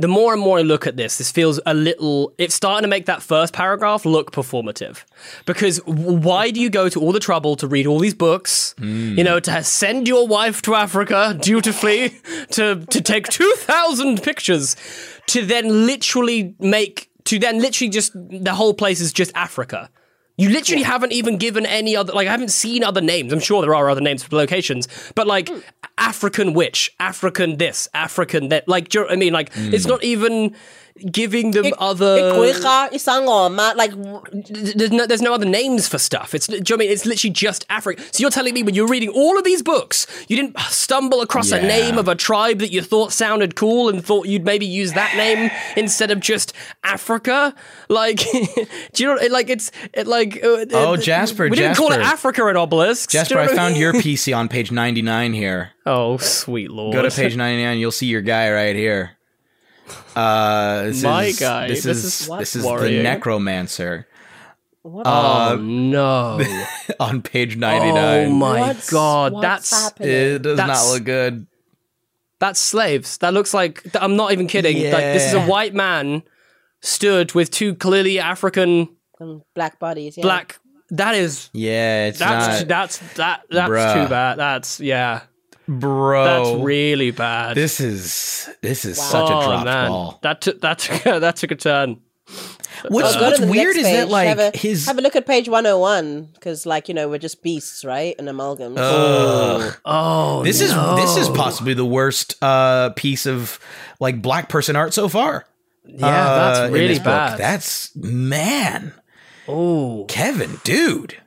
The 0.00 0.08
more 0.08 0.32
and 0.32 0.40
more 0.40 0.58
I 0.58 0.62
look 0.62 0.86
at 0.86 0.96
this, 0.96 1.18
this 1.18 1.30
feels 1.30 1.60
a 1.66 1.74
little. 1.74 2.32
It's 2.38 2.54
starting 2.54 2.84
to 2.84 2.88
make 2.88 3.04
that 3.04 3.22
first 3.22 3.52
paragraph 3.52 4.06
look 4.06 4.32
performative. 4.32 5.04
Because 5.44 5.76
why 5.84 6.50
do 6.50 6.58
you 6.58 6.70
go 6.70 6.88
to 6.88 6.98
all 6.98 7.12
the 7.12 7.20
trouble 7.20 7.54
to 7.56 7.68
read 7.68 7.86
all 7.86 7.98
these 7.98 8.14
books? 8.14 8.74
Hmm. 8.78 9.18
You 9.18 9.24
know, 9.24 9.40
to 9.40 9.62
send 9.62 10.08
your 10.08 10.26
wife 10.26 10.62
to 10.62 10.74
Africa 10.74 11.36
dutifully, 11.38 12.14
to 12.52 12.86
to 12.86 13.00
take 13.02 13.28
two 13.28 13.52
thousand 13.56 14.22
pictures, 14.22 14.74
to 15.26 15.44
then 15.44 15.86
literally 15.86 16.54
make, 16.58 17.10
to 17.24 17.38
then 17.38 17.60
literally 17.60 17.90
just 17.90 18.12
the 18.14 18.54
whole 18.54 18.72
place 18.72 19.02
is 19.02 19.12
just 19.12 19.30
Africa. 19.34 19.90
You 20.38 20.48
literally 20.48 20.84
haven't 20.84 21.12
even 21.12 21.36
given 21.36 21.66
any 21.66 21.94
other, 21.94 22.14
like, 22.14 22.26
I 22.26 22.30
haven't 22.30 22.50
seen 22.50 22.82
other 22.82 23.02
names. 23.02 23.30
I'm 23.30 23.40
sure 23.40 23.60
there 23.60 23.74
are 23.74 23.90
other 23.90 24.00
names 24.00 24.22
for 24.22 24.34
locations, 24.34 24.88
but 25.14 25.26
like 25.26 25.50
hmm. 25.50 25.58
African 26.00 26.54
witch, 26.54 26.92
African 26.98 27.58
this, 27.58 27.88
African 27.94 28.48
that. 28.48 28.66
Like, 28.66 28.88
do 28.88 28.98
you 28.98 29.04
know 29.04 29.08
what 29.08 29.12
I 29.12 29.16
mean? 29.16 29.32
Like, 29.32 29.50
it's 29.54 29.84
hmm. 29.84 29.90
not 29.90 30.02
even 30.02 30.56
giving 31.10 31.50
them 31.52 31.66
other. 31.78 32.32
Ikweka, 32.32 32.90
Isangoma, 32.92 33.74
like 33.76 33.92
There's 34.76 34.90
no, 34.90 35.06
there's 35.06 35.22
no 35.22 35.34
other 35.34 35.46
names 35.46 35.88
for 35.88 35.98
stuff. 35.98 36.34
It's, 36.34 36.46
do 36.46 36.54
you 36.54 36.58
know 36.60 36.64
what 36.64 36.72
I 36.72 36.76
mean? 36.78 36.90
It's 36.90 37.06
literally 37.06 37.32
just 37.32 37.64
Africa. 37.70 38.02
So 38.12 38.20
you're 38.22 38.30
telling 38.30 38.54
me 38.54 38.62
when 38.62 38.74
you're 38.74 38.88
reading 38.88 39.10
all 39.10 39.38
of 39.38 39.44
these 39.44 39.62
books, 39.62 40.06
you 40.28 40.36
didn't 40.36 40.58
stumble 40.60 41.20
across 41.20 41.52
a 41.52 41.56
Yeah. 41.60 41.66
name 41.68 41.98
of 41.98 42.08
a 42.08 42.14
tribe 42.14 42.58
that 42.58 42.72
you 42.72 42.82
thought 42.82 43.12
sounded 43.12 43.54
cool 43.56 43.88
and 43.88 44.04
thought 44.04 44.26
you'd 44.26 44.44
maybe 44.44 44.66
use 44.66 44.92
that 44.94 45.16
name 45.16 45.50
instead 45.76 46.10
of 46.10 46.20
just 46.20 46.52
Africa? 46.84 47.54
Like, 47.88 48.18
do 48.92 49.02
you 49.02 49.06
know? 49.14 49.18
Like 49.30 49.50
it's 49.50 49.70
it 49.92 50.06
like. 50.06 50.42
uh, 50.44 50.66
Oh, 50.72 50.96
Jasper, 50.96 51.48
We 51.48 51.56
didn't 51.56 51.76
call 51.76 51.88
it 51.92 51.96
Jasper. 51.96 52.12
Africa 52.14 52.46
and 52.46 52.56
obelisks. 52.58 53.12
Jasper, 53.12 53.28
Do 53.28 53.34
you 53.34 53.36
know 53.36 53.42
I 53.44 53.46
what 53.48 53.56
found 53.56 53.72
mean? 53.74 53.82
your 53.82 53.92
PC 53.94 54.36
on 54.36 54.48
page 54.48 54.70
99 54.72 55.32
here. 55.32 55.70
Oh, 55.86 56.18
sweet 56.18 56.70
lord! 56.70 56.92
Go 56.94 57.02
to 57.02 57.10
page 57.10 57.34
99, 57.36 57.78
you'll 57.78 57.90
see 57.90 58.06
your 58.06 58.20
guy 58.20 58.52
right 58.52 58.76
here. 58.76 59.12
Uh, 60.16 60.82
this 60.84 61.02
My 61.02 61.24
is, 61.24 61.38
guy. 61.38 61.68
This, 61.68 61.84
This 61.84 61.96
is, 61.98 62.20
is 62.22 62.28
this 62.38 62.56
is 62.56 62.62
the 62.62 62.68
Worrying. 62.68 63.02
necromancer 63.02 64.06
Oh 64.84 65.58
no! 65.60 66.40
on 67.00 67.20
page 67.20 67.56
99. 67.56 67.96
Oh 68.28 68.30
my 68.30 68.60
what's, 68.60 68.90
god! 68.90 69.32
what's 69.34 69.42
That's 69.42 69.70
happening? 69.82 70.08
It 70.10 70.42
does 70.42 70.56
That's- 70.56 70.86
not 70.86 70.94
look 70.94 71.04
good. 71.04 71.46
That's 72.38 72.58
slaves. 72.58 73.18
That 73.18 73.34
looks 73.34 73.52
like 73.52 73.84
I'm 73.94 74.16
not 74.16 74.32
even 74.32 74.46
kidding. 74.46 74.76
Like 74.84 75.12
this 75.12 75.26
is 75.28 75.34
a 75.34 75.44
white 75.44 75.74
man 75.74 76.22
stood 76.80 77.34
with 77.34 77.50
two 77.50 77.74
clearly 77.74 78.18
African 78.18 78.88
um, 79.20 79.42
black 79.54 79.78
bodies. 79.78 80.16
Yeah. 80.16 80.22
black. 80.22 80.58
That 80.88 81.14
is 81.14 81.50
Yeah, 81.52 82.06
it's 82.06 82.18
that's 82.18 82.60
not. 82.60 82.68
that's 82.68 82.98
that 83.16 83.42
that's 83.50 83.70
Bruh. 83.70 84.04
too 84.04 84.08
bad. 84.08 84.38
That's 84.38 84.80
yeah. 84.80 85.20
Bro, 85.70 86.24
That's 86.24 86.64
really 86.64 87.12
bad. 87.12 87.54
This 87.54 87.78
is 87.78 88.50
this 88.60 88.84
is 88.84 89.00
such 89.00 89.30
a 89.30 89.34
oh 89.34 89.44
dropped 89.44 89.64
man, 89.64 89.88
ball. 89.88 90.18
that 90.22 90.40
took 90.40 90.60
that 90.62 90.80
took 90.80 91.02
that 91.04 91.36
took 91.36 91.52
a 91.52 91.54
turn. 91.54 92.00
What's, 92.88 93.14
Go 93.14 93.22
what's 93.22 93.40
weird 93.40 93.76
next 93.76 93.78
is 93.78 93.84
that 93.84 94.08
like 94.08 94.26
have 94.26 94.38
a, 94.40 94.50
his 94.56 94.86
have 94.86 94.98
a 94.98 95.00
look 95.00 95.14
at 95.14 95.26
page 95.26 95.48
101 95.48 96.30
because 96.34 96.66
like 96.66 96.88
you 96.88 96.94
know 96.94 97.08
we're 97.08 97.18
just 97.18 97.40
beasts 97.42 97.84
right 97.84 98.16
and 98.18 98.26
amalgams 98.26 98.78
Ugh. 98.78 99.76
Oh, 99.84 100.42
this 100.42 100.60
is 100.60 100.74
this 100.96 101.16
is 101.16 101.28
possibly 101.28 101.74
the 101.74 101.84
worst 101.84 102.36
uh 102.42 102.90
piece 102.90 103.26
of 103.26 103.60
like 104.00 104.20
black 104.20 104.48
person 104.48 104.74
art 104.74 104.92
so 104.92 105.08
far. 105.08 105.46
yeah, 105.84 106.06
uh, 106.06 106.34
that's 106.34 106.72
really 106.72 106.88
this 106.88 106.98
book. 106.98 107.04
bad. 107.06 107.38
That's 107.38 107.94
man, 107.94 108.92
oh, 109.46 110.06
Kevin, 110.08 110.58
dude. 110.64 111.18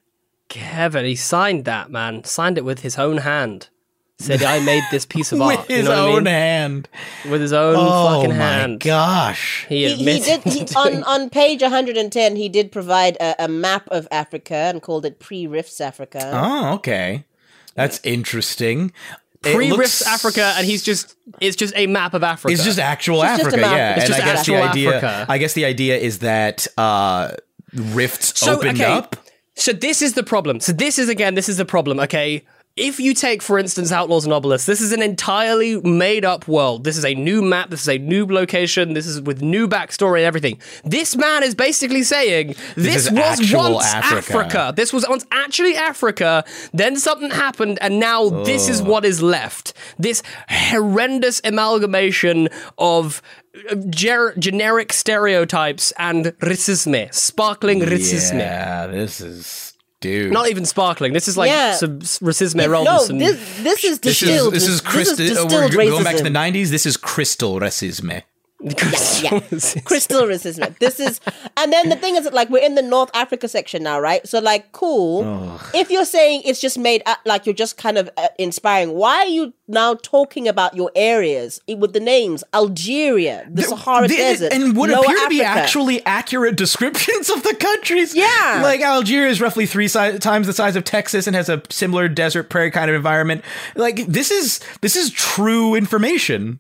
Kevin, 0.50 1.06
he 1.06 1.16
signed 1.16 1.64
that 1.64 1.90
man. 1.92 2.26
Signed 2.26 2.58
it 2.58 2.66
with 2.66 2.80
his 2.82 2.98
own 2.98 3.18
hand. 3.20 3.70
Said 4.24 4.42
I 4.44 4.60
made 4.62 4.84
this 4.92 5.06
piece 5.06 5.32
of 5.32 5.40
with 5.46 5.58
art. 5.60 5.70
you 5.70 5.76
his 5.78 5.86
know 5.86 5.92
what 5.92 5.98
I 6.00 6.18
own 6.18 6.24
mean? 6.24 6.34
hand. 6.34 6.90
With 7.30 7.42
his 7.42 7.54
own 7.54 7.76
Oh 7.78 8.16
fucking 8.22 8.30
my 8.30 8.36
hand. 8.36 8.80
gosh! 8.80 9.66
He 9.70 9.88
he, 9.88 9.96
he 9.96 10.02
admitted 10.02 10.44
did 10.44 10.70
he, 10.70 10.76
on 10.76 11.04
on 11.04 11.30
page 11.30 11.62
110 11.62 12.36
he 12.36 12.50
did 12.50 12.72
provide 12.72 13.18
a, 13.20 13.46
a 13.46 13.48
map 13.48 13.88
of 13.90 14.08
africa 14.12 14.56
and 14.56 14.82
called 14.82 15.06
it 15.06 15.20
pre-rifts 15.20 15.80
africa 15.82 16.32
Oh, 16.34 16.74
okay, 16.76 17.26
that's 17.76 18.00
interesting. 18.04 18.92
It 19.46 19.56
pre 19.56 19.70
looks- 19.72 19.80
Rifts 19.80 20.08
Africa, 20.08 20.54
and 20.58 20.66
he's 20.66 20.84
just 20.84 21.18
it's 21.42 21.58
just 21.58 21.74
a 21.76 21.86
map 21.88 22.14
of 22.14 22.24
Africa. 22.24 22.54
It's 22.54 22.64
just 22.64 22.80
actual 22.80 23.22
It's 23.24 23.42
Africa, 23.42 23.58
map. 23.58 23.76
yeah. 23.76 23.92
It's 23.96 24.06
and 24.06 24.14
just 24.14 24.22
I 24.22 24.26
guess 24.26 24.46
the 24.46 24.56
idea, 24.56 24.96
Africa. 24.96 25.26
I 25.28 25.38
guess 25.38 25.54
the 25.54 25.66
idea 25.66 25.98
is 25.98 26.20
that 26.20 26.66
uh, 26.78 27.32
rifts 27.74 28.40
So, 28.40 28.56
opened 28.56 28.80
okay, 28.80 28.86
up. 28.92 29.18
So 29.56 29.74
this 29.74 30.02
is 30.02 30.14
the 30.14 30.24
problem. 30.24 30.62
So 30.62 30.72
this 30.72 30.98
is 30.98 31.10
again, 31.10 31.36
this 31.36 31.50
is 31.50 31.58
the 31.58 31.66
problem. 31.66 32.00
Okay, 32.00 32.46
if 32.76 33.00
you 33.00 33.14
take, 33.14 33.44
for 33.44 33.60
instance, 33.60 33.92
Outlaws 33.92 34.26
and 34.26 34.34
Obelisks, 34.34 34.66
this 34.66 34.82
is 34.82 34.92
an 34.92 35.04
entirely 35.04 35.80
made 35.82 36.26
up 36.26 36.48
world. 36.48 36.84
This 36.84 36.98
is 36.98 37.06
a 37.06 37.14
new 37.14 37.44
map. 37.44 37.70
This 37.70 37.82
is 37.82 37.90
a 37.90 38.00
new 38.00 38.26
location. 38.26 38.94
This 38.94 39.06
is 39.06 39.22
with 39.22 39.44
new 39.44 39.68
backstory 39.68 40.18
and 40.18 40.26
everything. 40.26 40.60
This 40.84 41.16
man 41.16 41.44
is 41.44 41.54
basically 41.54 42.02
saying 42.02 42.56
this, 42.76 43.06
is 43.08 43.12
was 43.12 43.54
once 43.54 43.86
Africa. 43.94 44.38
Africa. 44.38 44.74
This 44.76 44.92
was 44.92 45.06
once 45.08 45.24
actually 45.32 45.76
Africa. 45.76 46.44
Then 46.74 46.98
something 46.98 47.30
happened, 47.30 47.78
and 47.80 48.00
now 48.00 48.30
this 48.44 48.68
is 48.68 48.82
what 48.82 49.06
is 49.06 49.22
left. 49.22 49.74
This 50.00 50.24
horrendous 50.50 51.42
amalgamation 51.44 52.50
of 52.80 53.22
uh, 53.70 53.76
ger- 53.90 54.34
generic 54.40 54.94
stereotypes 54.94 55.94
and 56.00 56.26
racisme, 56.40 57.14
sparkling 57.14 57.82
racism. 57.82 58.40
Yeah, 58.40 58.88
this 58.88 59.22
is 59.22 59.73
dude. 60.04 60.32
Not 60.32 60.50
even 60.50 60.66
sparkling. 60.66 61.14
This 61.14 61.28
is 61.28 61.38
like 61.38 61.50
Yeah. 61.50 61.74
some 61.76 62.00
racisme 62.00 62.58
no 62.58 62.68
Robinson. 62.68 63.18
this 63.18 63.36
this 63.64 63.84
is 63.84 64.00
this 64.00 64.22
is 64.22 64.30
distilled 64.30 64.54
this 64.54 64.64
is, 64.64 64.70
this 64.70 64.76
is 64.76 64.82
crystal. 64.82 65.26
Uh, 65.26 65.30
distilled 65.30 65.76
we're 65.76 65.90
going 65.90 66.04
back 66.04 66.18
to 66.18 66.24
the 66.24 66.30
'90s. 66.30 66.70
This 66.70 66.86
is 66.86 66.98
crystal 66.98 67.60
racisme. 67.60 68.22
Yeah, 68.64 69.40
crystal 69.86 70.26
resistant. 70.28 70.80
This 70.80 71.00
is, 71.00 71.20
and 71.58 71.72
then 71.74 71.90
the 71.90 71.96
thing 71.96 72.16
is, 72.16 72.24
that, 72.24 72.34
like, 72.34 72.50
we're 72.50 72.64
in 72.64 72.76
the 72.76 72.82
North 72.82 73.10
Africa 73.14 73.48
section 73.48 73.84
now, 73.84 74.00
right? 74.00 74.28
So, 74.28 74.40
like, 74.40 74.72
cool. 74.72 75.60
If 75.74 75.90
you're 75.90 76.06
saying 76.06 76.44
it's 76.46 76.60
just 76.62 76.78
made 76.78 77.02
up, 77.06 77.20
like 77.26 77.46
you're 77.46 77.54
just 77.56 77.78
kind 77.78 77.98
of 77.98 78.10
uh, 78.18 78.28
inspiring, 78.40 78.94
why 78.94 79.18
are 79.18 79.26
you 79.28 79.54
now 79.68 79.96
talking 79.96 80.48
about 80.48 80.76
your 80.76 80.92
areas 80.96 81.62
with 81.68 81.94
the 81.94 82.00
names 82.00 82.44
Algeria, 82.54 83.48
the 83.50 83.64
Sahara 83.64 84.08
The- 84.08 84.16
Desert, 84.18 84.54
and 84.54 84.76
what 84.76 84.90
Lower 84.90 85.04
appear 85.04 85.18
to 85.18 85.30
be 85.30 85.42
Africa? 85.42 85.64
actually 85.64 86.06
accurate 86.06 86.56
descriptions 86.58 87.30
of 87.30 87.44
the 87.44 87.56
countries. 87.56 88.14
Yeah. 88.16 88.60
like 88.64 88.82
Algeria 88.82 89.30
is 89.30 89.40
roughly 89.42 89.66
three 89.66 89.88
si- 89.88 90.18
times 90.20 90.48
the 90.48 90.54
size 90.54 90.76
of 90.76 90.84
Texas 90.84 91.28
and 91.28 91.36
has 91.36 91.50
a 91.50 91.62
similar 91.70 92.08
desert 92.08 92.50
prairie 92.50 92.72
kind 92.72 92.90
of 92.90 92.96
environment. 92.96 93.44
Like 93.76 94.06
this 94.08 94.32
is 94.32 94.60
this 94.82 94.96
is 94.96 95.10
true 95.12 95.76
information, 95.76 96.60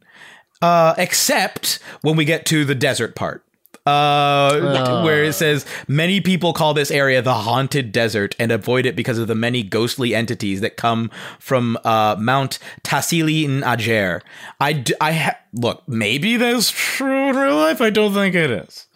uh, 0.63 0.95
except 0.97 1.79
when 2.01 2.15
we 2.15 2.23
get 2.23 2.45
to 2.45 2.63
the 2.63 2.73
desert 2.75 3.15
part. 3.15 3.43
Uh, 3.85 5.03
where 5.03 5.25
it 5.25 5.33
says 5.33 5.65
many 5.89 6.21
people 6.21 6.53
call 6.53 6.73
this 6.73 6.89
area 6.89 7.21
the 7.21 7.33
haunted 7.33 7.91
desert 7.91 8.33
and 8.39 8.49
avoid 8.49 8.85
it 8.85 8.95
because 8.95 9.17
of 9.17 9.27
the 9.27 9.35
many 9.35 9.61
ghostly 9.61 10.15
entities 10.15 10.61
that 10.61 10.77
come 10.77 11.11
from 11.37 11.77
uh, 11.83 12.15
Mount 12.17 12.59
Tassili 12.83 13.45
n'Ajjer. 13.45 14.21
I, 14.61 14.71
d- 14.71 14.95
I 15.01 15.11
ha- 15.11 15.37
look, 15.51 15.83
maybe 15.85 16.37
that's 16.37 16.71
true 16.71 17.31
in 17.31 17.35
real 17.35 17.57
life. 17.57 17.81
I 17.81 17.89
don't 17.89 18.13
think 18.13 18.35
it 18.35 18.49
is. 18.49 18.87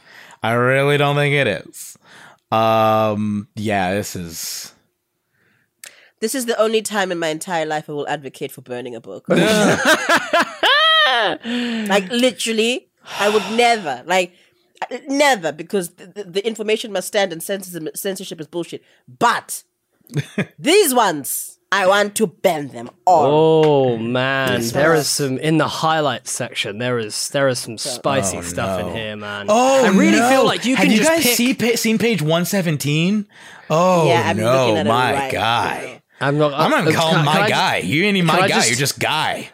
I 0.41 0.53
really 0.53 0.95
don't 0.95 1.17
think 1.17 1.35
it 1.35 1.47
is. 1.67 1.97
Um, 2.49 3.49
yeah, 3.55 3.93
this 3.93 4.15
is. 4.15 4.73
This 6.21 6.33
is 6.33 6.45
the 6.45 6.57
only 6.59 6.81
time 6.81 7.11
in 7.11 7.19
my 7.19 7.27
entire 7.27 7.65
life 7.65 7.89
I 7.89 7.91
will 7.91 8.07
advocate 8.07 8.53
for 8.53 8.61
burning 8.61 8.95
a 8.95 9.01
book. 9.01 9.25
like 11.87 12.09
literally, 12.09 12.89
I 13.19 13.29
would 13.29 13.43
never 13.57 14.03
like 14.05 14.33
never 15.07 15.51
because 15.51 15.89
the, 15.91 16.05
the, 16.07 16.23
the 16.23 16.47
information 16.47 16.91
must 16.91 17.07
stand 17.07 17.31
and 17.33 17.41
censorship, 17.41 17.95
censorship 17.97 18.39
is 18.41 18.47
bullshit. 18.47 18.83
But 19.07 19.63
these 20.59 20.93
ones, 20.93 21.57
I 21.71 21.87
want 21.87 22.15
to 22.15 22.27
ban 22.27 22.69
them 22.69 22.89
all. 23.05 23.25
Oh 23.93 23.97
man, 23.97 24.53
Yes, 24.61 24.71
there 24.71 24.93
yes. 24.93 25.01
is 25.05 25.07
some 25.09 25.37
in 25.39 25.57
the 25.57 25.67
highlights 25.67 26.31
section. 26.31 26.77
There 26.77 26.97
is 26.99 27.29
there 27.29 27.47
is 27.47 27.59
some 27.59 27.77
spicy 27.77 28.37
Oh, 28.37 28.41
stuff 28.41 28.81
no. 28.81 28.87
in 28.89 28.95
here, 28.95 29.15
man. 29.15 29.47
Oh, 29.49 29.85
I 29.85 29.89
really 29.89 30.19
no. 30.19 30.29
feel 30.29 30.45
like 30.45 30.65
you 30.65 30.75
have 30.75 30.83
can 30.85 30.91
you 30.91 30.99
just 30.99 31.09
guys 31.09 31.23
pick. 31.23 31.35
see 31.35 31.53
pa- 31.53 31.75
seen 31.75 31.97
page 31.97 32.21
one 32.21 32.45
seventeen? 32.45 33.27
Oh 33.69 34.07
Yeah, 34.07 34.23
I'm 34.29 34.37
no, 34.37 34.75
at 34.77 34.85
my 34.85 35.13
right 35.13 35.31
guy! 35.31 36.01
I'm 36.21 36.37
not. 36.37 36.53
I'm 36.53 36.71
not 36.71 36.87
uh, 36.87 36.91
calling 36.93 37.15
can 37.15 37.27
I- 37.27 37.33
my 37.39 37.41
I 37.41 37.49
guy. 37.49 37.79
just- 37.81 37.91
you 37.91 38.03
ain't 38.05 38.15
even 38.17 38.27
my 38.27 38.39
guy. 38.39 38.47
just- 38.47 38.69
You're 38.69 38.77
just 38.79 38.99
guy. 38.99 39.49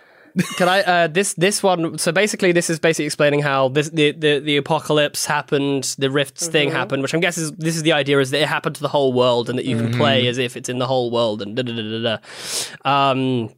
Can 0.58 0.68
I? 0.68 0.82
Uh, 0.82 1.08
this 1.08 1.34
this 1.36 1.62
one. 1.62 1.98
So 2.00 2.12
basically, 2.12 2.52
this 2.52 2.70
is 2.70 2.80
basically 2.80 3.06
explaining 3.06 3.42
how 3.42 3.70
this 3.70 3.90
the 3.90 4.12
the, 4.14 4.40
the 4.40 4.58
apocalypse 4.58 5.26
happened, 5.26 5.96
the 6.00 6.10
rifts 6.10 6.48
thing 6.48 6.70
Mm-hmm. 6.70 6.78
happened, 6.78 7.02
which 7.04 7.14
I'm 7.14 7.20
guessing 7.20 7.44
is, 7.44 7.52
this 7.54 7.76
is 7.76 7.84
the 7.84 7.92
idea 7.94 8.20
is 8.20 8.32
that 8.32 8.42
it 8.42 8.48
happened 8.48 8.76
to 8.78 8.82
the 8.82 8.88
whole 8.88 9.14
world 9.14 9.50
and 9.50 9.60
that 9.60 9.66
you 9.66 9.78
can 9.78 9.90
Mm-hmm. 9.90 10.00
play 10.00 10.28
as 10.28 10.38
if 10.40 10.58
it's 10.58 10.70
in 10.70 10.80
the 10.80 10.88
whole 10.88 11.12
world 11.12 11.42
and 11.44 11.56
da 11.56 11.62
da 11.62 11.74
da 11.76 11.82
da 11.84 12.18
da. 12.18 12.90
Um, 12.90 13.50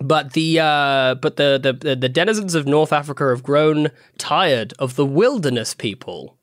but 0.00 0.32
the 0.34 0.60
uh, 0.60 1.14
but 1.16 1.36
the, 1.36 1.58
the 1.62 1.72
the 1.72 1.96
the 1.96 2.08
denizens 2.08 2.54
of 2.54 2.66
North 2.66 2.92
Africa 2.92 3.28
have 3.28 3.42
grown 3.42 3.90
tired 4.18 4.72
of 4.78 4.94
the 4.96 5.06
wilderness 5.06 5.74
people 5.74 6.36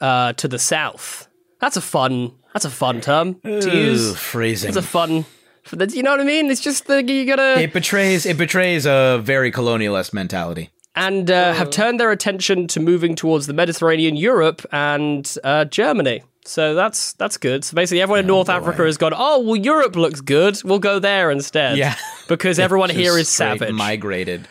uh, 0.00 0.32
to 0.34 0.48
the 0.48 0.58
south. 0.58 1.28
That's 1.60 1.76
a 1.76 1.82
fun. 1.82 2.32
That's 2.52 2.64
a 2.66 2.70
fun 2.70 3.00
term 3.00 3.36
to 3.42 3.70
Ooh, 3.70 3.90
use. 3.92 4.16
phrasing. 4.18 4.68
It's 4.68 4.76
a 4.76 4.82
fun. 4.82 5.24
For 5.72 5.76
the, 5.76 5.86
you 5.86 6.02
know 6.02 6.10
what 6.10 6.20
I 6.20 6.24
mean? 6.24 6.50
It's 6.50 6.60
just 6.60 6.86
the 6.86 7.02
you 7.02 7.24
gotta 7.24 7.58
It 7.58 7.72
betrays 7.72 8.26
it 8.26 8.36
betrays 8.36 8.84
a 8.84 9.22
very 9.24 9.50
colonialist 9.50 10.12
mentality. 10.12 10.68
and 10.94 11.30
uh, 11.30 11.54
have 11.54 11.70
turned 11.70 11.98
their 11.98 12.10
attention 12.10 12.66
to 12.66 12.78
moving 12.78 13.14
towards 13.14 13.46
the 13.46 13.54
Mediterranean, 13.54 14.14
Europe, 14.14 14.66
and 14.70 15.34
uh, 15.42 15.64
Germany. 15.64 16.24
So 16.44 16.74
that's 16.74 17.14
that's 17.14 17.38
good. 17.38 17.64
So 17.64 17.74
basically, 17.74 18.02
everyone 18.02 18.20
in 18.20 18.26
North 18.26 18.50
Africa 18.50 18.84
has 18.84 18.98
gone. 18.98 19.14
Oh 19.16 19.40
well, 19.40 19.56
Europe 19.56 19.96
looks 19.96 20.20
good. 20.20 20.62
We'll 20.62 20.78
go 20.78 20.98
there 20.98 21.30
instead. 21.30 21.78
Yeah. 21.78 21.96
because 22.28 22.58
everyone 22.58 22.90
here 22.90 23.16
is 23.16 23.30
straight 23.30 23.60
savage. 23.60 23.72
Migrated. 23.72 24.46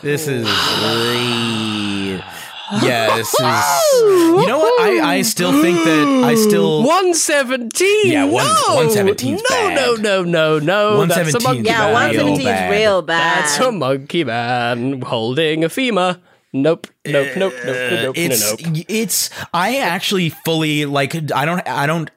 This 0.00 0.28
is 0.28 0.46
yeah. 2.82 3.16
This 3.16 3.28
is. 3.34 3.92
You 3.94 4.46
know 4.46 4.58
what? 4.58 4.80
I 4.80 5.16
I 5.18 5.22
still 5.22 5.52
think 5.62 5.78
that 5.84 6.24
I 6.24 6.34
still. 6.34 6.82
One 6.86 7.14
seventeen. 7.14 8.12
Yeah, 8.12 8.24
one- 8.24 8.44
no, 8.44 8.74
117 8.76 9.38
's 9.38 9.42
No, 9.50 9.74
no, 9.74 9.94
no, 9.96 10.22
no, 10.24 10.58
no. 10.58 11.06
That's 11.06 11.34
a 11.34 11.40
monkey 11.40 11.62
Yeah, 11.64 11.92
bad. 11.92 12.16
one 12.16 12.16
man. 12.16 12.44
bad. 12.44 12.70
is 12.72 12.78
real 12.80 13.02
bad. 13.02 13.44
That's 13.44 13.58
a 13.58 13.72
monkey 13.72 14.24
man 14.24 15.00
holding 15.02 15.64
a 15.64 15.68
femur. 15.68 16.18
Nope, 16.56 16.86
nope, 17.04 17.26
nope, 17.36 17.36
nope, 17.36 17.52
nope, 17.66 17.76
uh, 17.76 18.02
nope, 18.04 18.14
it's 18.16 18.62
nope. 18.62 18.84
it's 18.88 19.28
I 19.52 19.78
actually 19.78 20.28
fully 20.28 20.86
like 20.86 21.16
I 21.32 21.44
don't 21.44 21.66
I 21.66 21.86
don't 21.86 22.10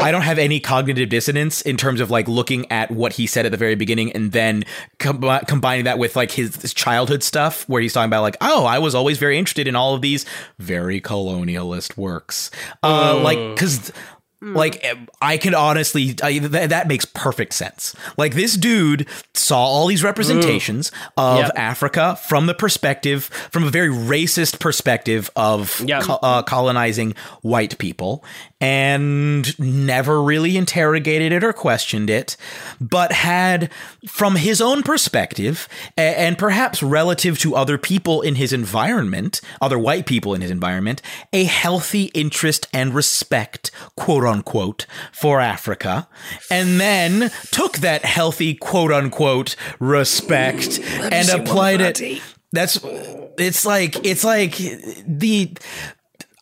I 0.00 0.10
don't 0.10 0.22
have 0.22 0.38
any 0.38 0.60
cognitive 0.60 1.08
dissonance 1.08 1.62
in 1.62 1.76
terms 1.76 2.00
of 2.00 2.10
like 2.10 2.28
looking 2.28 2.70
at 2.70 2.90
what 2.90 3.14
he 3.14 3.26
said 3.26 3.46
at 3.46 3.52
the 3.52 3.58
very 3.58 3.74
beginning 3.74 4.12
and 4.12 4.32
then 4.32 4.64
com- 4.98 5.22
combining 5.46 5.84
that 5.84 5.98
with 5.98 6.16
like 6.16 6.30
his, 6.30 6.56
his 6.62 6.74
childhood 6.74 7.22
stuff 7.22 7.68
where 7.68 7.80
he's 7.82 7.92
talking 7.92 8.08
about 8.08 8.22
like 8.22 8.36
oh 8.40 8.64
I 8.64 8.78
was 8.78 8.94
always 8.94 9.18
very 9.18 9.38
interested 9.38 9.66
in 9.68 9.76
all 9.76 9.94
of 9.94 10.02
these 10.02 10.24
very 10.58 11.00
colonialist 11.00 11.96
works 11.96 12.50
uh 12.82 13.18
like 13.22 13.56
cuz 13.56 13.90
like 14.42 14.84
I 15.22 15.38
can 15.38 15.54
honestly 15.54 16.14
I, 16.22 16.38
th- 16.38 16.68
that 16.68 16.86
makes 16.88 17.06
perfect 17.06 17.54
sense. 17.54 17.96
Like 18.18 18.34
this 18.34 18.54
dude 18.54 19.08
saw 19.34 19.58
all 19.58 19.86
these 19.86 20.04
representations 20.04 20.92
of 21.16 21.38
Yep. 21.38 21.52
Africa 21.56 22.18
from 22.28 22.44
the 22.46 22.54
perspective 22.54 23.24
from 23.50 23.64
a 23.64 23.70
very 23.70 23.88
racist 23.88 24.60
perspective 24.60 25.30
of 25.36 25.80
Yep. 25.80 26.02
co- 26.02 26.18
uh, 26.22 26.42
colonizing 26.42 27.14
white 27.40 27.78
people 27.78 28.22
and 28.60 29.58
never 29.58 30.22
really 30.22 30.56
interrogated 30.56 31.32
it 31.32 31.44
or 31.44 31.52
questioned 31.52 32.08
it, 32.08 32.36
but 32.80 33.12
had 33.12 33.70
from 34.08 34.36
his 34.36 34.60
own 34.60 34.82
perspective 34.82 35.68
and 35.96 36.38
perhaps 36.38 36.82
relative 36.82 37.38
to 37.38 37.54
other 37.54 37.76
people 37.76 38.22
in 38.22 38.36
his 38.36 38.52
environment, 38.52 39.40
other 39.60 39.78
white 39.78 40.06
people 40.06 40.34
in 40.34 40.40
his 40.40 40.50
environment, 40.50 41.02
a 41.32 41.44
healthy 41.44 42.04
interest 42.14 42.66
and 42.72 42.94
respect, 42.94 43.70
quote 43.96 44.24
unquote, 44.24 44.86
for 45.12 45.40
Africa, 45.40 46.08
and 46.50 46.80
then 46.80 47.30
took 47.50 47.78
that 47.78 48.04
healthy 48.04 48.54
quote 48.54 48.92
unquote 48.92 49.54
respect 49.78 50.80
and 50.80 51.28
applied 51.28 51.80
it. 51.80 52.22
That's 52.52 52.78
it's 53.38 53.66
like 53.66 54.04
it's 54.06 54.24
like 54.24 54.56
the 55.06 55.52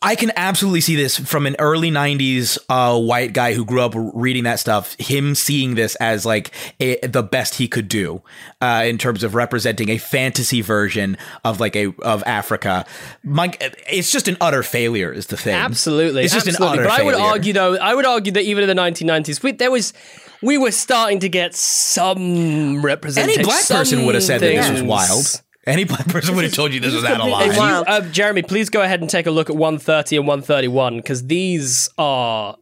I 0.04 0.16
can 0.16 0.32
absolutely 0.36 0.82
see 0.82 0.96
this 0.96 1.16
from 1.16 1.46
an 1.46 1.56
early 1.58 1.90
90s 1.90 2.58
uh, 2.68 3.00
white 3.00 3.32
guy 3.32 3.54
who 3.54 3.64
grew 3.64 3.80
up 3.80 3.94
reading 3.96 4.44
that 4.44 4.60
stuff, 4.60 4.94
him 4.98 5.34
seeing 5.34 5.76
this 5.76 5.94
as 5.94 6.26
like 6.26 6.50
a, 6.78 7.04
the 7.06 7.22
best 7.22 7.54
he 7.54 7.68
could 7.68 7.88
do 7.88 8.22
uh, 8.60 8.84
in 8.86 8.98
terms 8.98 9.24
of 9.24 9.34
representing 9.34 9.88
a 9.88 9.96
fantasy 9.96 10.60
version 10.60 11.16
of 11.42 11.58
like 11.58 11.74
a 11.74 11.94
of 12.02 12.22
Africa. 12.26 12.84
My, 13.22 13.50
it's 13.88 14.12
just 14.12 14.28
an 14.28 14.36
utter 14.42 14.62
failure 14.62 15.10
is 15.10 15.28
the 15.28 15.38
thing. 15.38 15.54
Absolutely, 15.54 16.24
It's 16.24 16.34
just 16.34 16.48
absolutely. 16.48 16.80
an 16.80 16.84
utter 16.84 16.96
failure. 16.96 16.98
But 16.98 17.00
I 17.00 17.04
would 17.04 17.14
failure. 17.14 17.32
argue, 17.32 17.52
though, 17.54 17.76
I 17.76 17.94
would 17.94 18.06
argue 18.06 18.32
that 18.32 18.42
even 18.42 18.68
in 18.68 18.76
the 18.76 18.82
1990s, 18.82 19.42
we, 19.42 19.52
there 19.52 19.70
was, 19.70 19.94
we 20.42 20.58
were 20.58 20.72
starting 20.72 21.20
to 21.20 21.30
get 21.30 21.54
some 21.54 22.84
representation. 22.84 23.40
Any 23.40 23.44
black 23.44 23.66
person 23.66 24.04
would 24.04 24.16
have 24.16 24.24
said 24.24 24.42
that 24.42 24.54
this 24.54 24.70
was 24.70 24.82
wild. 24.82 25.40
Things. 25.64 25.74
Any 25.74 25.84
black 25.84 26.06
person 26.08 26.34
would 26.36 26.44
have 26.44 26.52
told 26.54 26.72
you 26.72 26.80
this 26.80 26.94
was 26.94 27.04
out 27.04 27.20
of 27.20 27.26
completely 27.26 27.48
line. 27.56 27.58
wild. 27.58 27.86
Uh, 27.88 28.00
Jeremy, 28.10 28.42
please 28.42 28.70
go 28.70 28.82
ahead 28.82 29.00
and 29.00 29.08
take 29.10 29.26
a 29.26 29.30
look 29.30 29.50
at 29.50 29.56
130 29.56 30.16
and 30.16 30.26
131 30.26 30.96
because 30.98 31.26
these 31.26 31.88
are. 31.98 32.56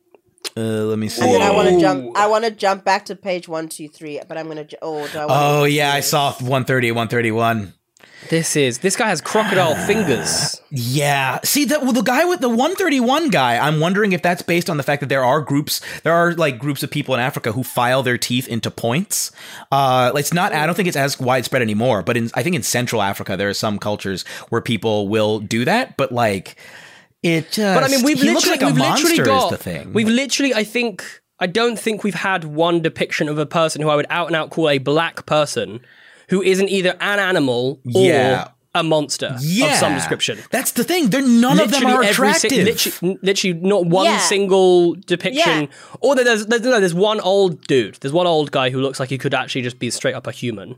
Uh, 0.56 0.60
let 0.60 0.98
me 0.98 1.08
see. 1.08 1.22
And 1.24 1.32
then 1.34 1.42
I 1.42 1.50
want 1.54 1.68
to 1.68 1.80
jump. 1.80 2.16
I 2.16 2.26
want 2.26 2.44
to 2.44 2.50
jump 2.50 2.84
back 2.84 3.06
to 3.06 3.16
page 3.16 3.48
one, 3.48 3.68
two, 3.68 3.88
three. 3.88 4.20
But 4.26 4.36
I'm 4.36 4.48
gonna. 4.48 4.64
ju- 4.64 4.76
Oh, 4.82 5.06
do 5.08 5.18
I 5.18 5.24
wanna 5.26 5.60
Oh 5.60 5.64
yeah, 5.64 5.92
I 5.92 6.00
saw 6.00 6.32
130, 6.32 6.90
131. 6.92 7.72
This 8.28 8.56
is. 8.56 8.78
This 8.78 8.96
guy 8.96 9.08
has 9.08 9.20
crocodile 9.20 9.74
fingers. 9.86 10.60
Yeah. 10.70 11.40
See 11.44 11.64
that 11.66 11.82
well, 11.82 11.92
the 11.92 12.02
guy 12.02 12.24
with 12.24 12.40
the 12.40 12.48
131 12.48 13.30
guy, 13.30 13.58
I'm 13.58 13.80
wondering 13.80 14.12
if 14.12 14.22
that's 14.22 14.42
based 14.42 14.70
on 14.70 14.76
the 14.76 14.82
fact 14.82 15.00
that 15.00 15.08
there 15.08 15.24
are 15.24 15.40
groups 15.40 15.80
there 16.02 16.12
are 16.12 16.32
like 16.34 16.58
groups 16.58 16.82
of 16.82 16.90
people 16.90 17.14
in 17.14 17.20
Africa 17.20 17.52
who 17.52 17.62
file 17.62 18.02
their 18.02 18.18
teeth 18.18 18.48
into 18.48 18.70
points. 18.70 19.32
Uh 19.70 20.12
it's 20.14 20.32
not 20.32 20.52
I 20.52 20.66
don't 20.66 20.74
think 20.74 20.88
it's 20.88 20.96
as 20.96 21.20
widespread 21.20 21.62
anymore, 21.62 22.02
but 22.02 22.16
in 22.16 22.30
I 22.34 22.42
think 22.42 22.56
in 22.56 22.62
Central 22.62 23.02
Africa 23.02 23.36
there 23.36 23.48
are 23.48 23.54
some 23.54 23.78
cultures 23.78 24.24
where 24.48 24.60
people 24.60 25.08
will 25.08 25.38
do 25.40 25.64
that, 25.64 25.96
but 25.96 26.12
like 26.12 26.56
it 27.22 27.52
just 27.52 27.80
But 27.80 27.84
I 27.84 27.88
mean, 27.88 28.04
we've 28.04 28.22
literally, 28.22 28.58
like 28.58 28.66
we've 28.66 28.76
literally 28.76 29.18
got. 29.18 29.50
the 29.50 29.56
thing. 29.56 29.92
We've 29.92 30.08
literally, 30.08 30.54
I 30.54 30.64
think, 30.64 31.04
I 31.38 31.46
don't 31.46 31.78
think 31.78 32.02
we've 32.02 32.14
had 32.14 32.44
one 32.44 32.82
depiction 32.82 33.28
of 33.28 33.38
a 33.38 33.46
person 33.46 33.80
who 33.80 33.88
I 33.88 33.96
would 33.96 34.06
out 34.10 34.26
and 34.26 34.34
out 34.34 34.50
call 34.50 34.68
a 34.68 34.78
black 34.78 35.24
person 35.24 35.80
who 36.32 36.40
isn't 36.52 36.68
either 36.76 36.92
an 37.12 37.18
animal 37.30 37.62
or 37.94 38.02
Yeah. 38.10 38.48
a 38.74 38.82
monster 38.82 39.30
yeah. 39.40 39.66
of 39.72 39.76
some 39.84 39.92
description. 40.00 40.38
That's 40.50 40.72
the 40.78 40.82
thing. 40.90 41.10
They're 41.10 41.20
none 41.46 41.60
of 41.60 41.70
them 41.70 41.84
are 41.86 42.02
every 42.02 42.32
si- 42.32 42.48
attractive. 42.48 42.64
literally, 42.70 43.18
literally 43.22 43.54
not 43.74 43.82
one 43.86 44.06
Yeah. 44.06 44.18
single 44.34 44.94
depiction. 45.12 45.60
Yeah. 45.68 45.96
Or 46.04 46.14
there's, 46.16 46.46
there's 46.46 46.62
no, 46.62 46.80
there's 46.80 46.94
one 47.12 47.20
old 47.20 47.52
dude. 47.72 47.94
There's 48.00 48.14
one 48.22 48.26
old 48.26 48.50
guy 48.50 48.70
who 48.70 48.80
looks 48.80 48.98
like 48.98 49.10
he 49.10 49.18
could 49.18 49.34
actually 49.34 49.62
just 49.68 49.78
be 49.78 49.90
straight 49.90 50.14
up 50.14 50.26
a 50.26 50.32
human. 50.32 50.76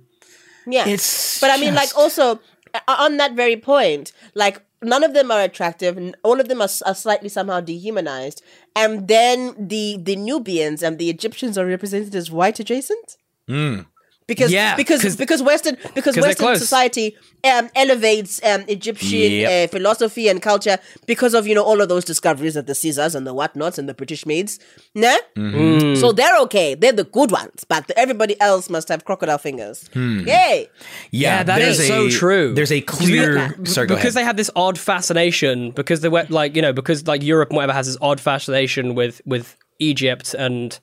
Yeah. 0.67 0.89
It's 0.89 1.41
but 1.41 1.51
I 1.51 1.57
mean, 1.63 1.75
like, 1.75 1.97
also, 1.97 2.41
uh, 2.75 2.81
on 3.07 3.17
that 3.19 3.33
very 3.35 3.57
point, 3.57 4.13
like 4.35 4.57
none 4.83 5.05
of 5.05 5.13
them 5.15 5.31
are 5.31 5.43
attractive. 5.43 5.97
n- 5.97 6.17
All 6.25 6.41
of 6.41 6.49
them 6.49 6.61
are, 6.61 6.69
are 6.89 6.95
slightly 7.05 7.29
somehow 7.29 7.61
dehumanized, 7.61 8.43
and 8.75 9.07
then 9.07 9.55
the 9.73 9.99
the 10.09 10.17
Nubians 10.17 10.83
and 10.83 10.99
the 10.99 11.09
Egyptians 11.17 11.57
are 11.59 11.67
represented 11.67 12.15
as 12.15 12.27
white 12.31 12.59
adjacent. 12.59 13.09
Hmm. 13.47 13.81
Because 14.27 14.51
Yeah, 14.51 14.75
because 14.75 15.03
'cause- 15.03 15.17
because 15.17 15.43
Western 15.43 15.77
because 15.95 16.17
Western 16.17 16.57
society 16.57 17.15
um, 17.45 17.69
elevates 17.77 18.41
um, 18.43 18.65
Egyptian 18.69 19.33
Yep. 19.33 19.51
uh, 19.51 19.71
philosophy 19.71 20.29
and 20.29 20.41
culture 20.41 20.79
because 21.07 21.35
of 21.35 21.47
you 21.47 21.55
know 21.55 21.63
all 21.63 21.83
of 21.83 21.91
those 21.91 22.07
discoveries 22.07 22.57
of 22.57 22.65
the 22.65 22.75
Caesars 22.75 23.15
and 23.15 23.27
the 23.27 23.35
whatnots 23.35 23.77
and 23.77 23.87
the 23.87 23.93
British 23.93 24.25
maids. 24.25 24.59
Nah? 24.95 25.15
Mm. 25.37 25.99
So 26.01 26.13
they're 26.13 26.39
okay. 26.45 26.75
They're 26.75 26.93
the 26.93 27.05
good 27.05 27.31
ones, 27.33 27.65
but 27.69 27.91
everybody 27.97 28.41
else 28.41 28.71
must 28.71 28.89
have 28.89 29.05
crocodile 29.05 29.37
fingers. 29.37 29.91
Yay! 29.95 30.71
Yeah, 31.11 31.43
that 31.43 31.59
there's 31.59 31.79
is 31.81 31.85
a- 31.85 31.89
so 31.89 32.09
true. 32.09 32.55
There's 32.55 32.73
a 32.73 32.81
clear. 32.81 33.37
Yeah. 33.37 33.51
Sorry, 33.65 33.87
go 33.87 33.95
because 33.95 34.15
ahead. 34.17 34.23
they 34.23 34.25
have 34.25 34.39
this 34.39 34.51
odd 34.57 34.79
fascination 34.79 35.71
because 35.73 36.01
they 36.01 36.09
were 36.09 36.25
like 36.31 36.57
you 36.57 36.63
know 36.63 36.73
because 36.73 37.07
like 37.07 37.23
Europe 37.23 37.51
and 37.51 37.57
whatever 37.57 37.75
has 37.75 37.87
this 37.89 37.99
odd 38.01 38.21
fascination 38.23 38.95
with 38.95 39.21
with 39.27 39.55
Egypt 39.81 40.33
and 40.33 40.79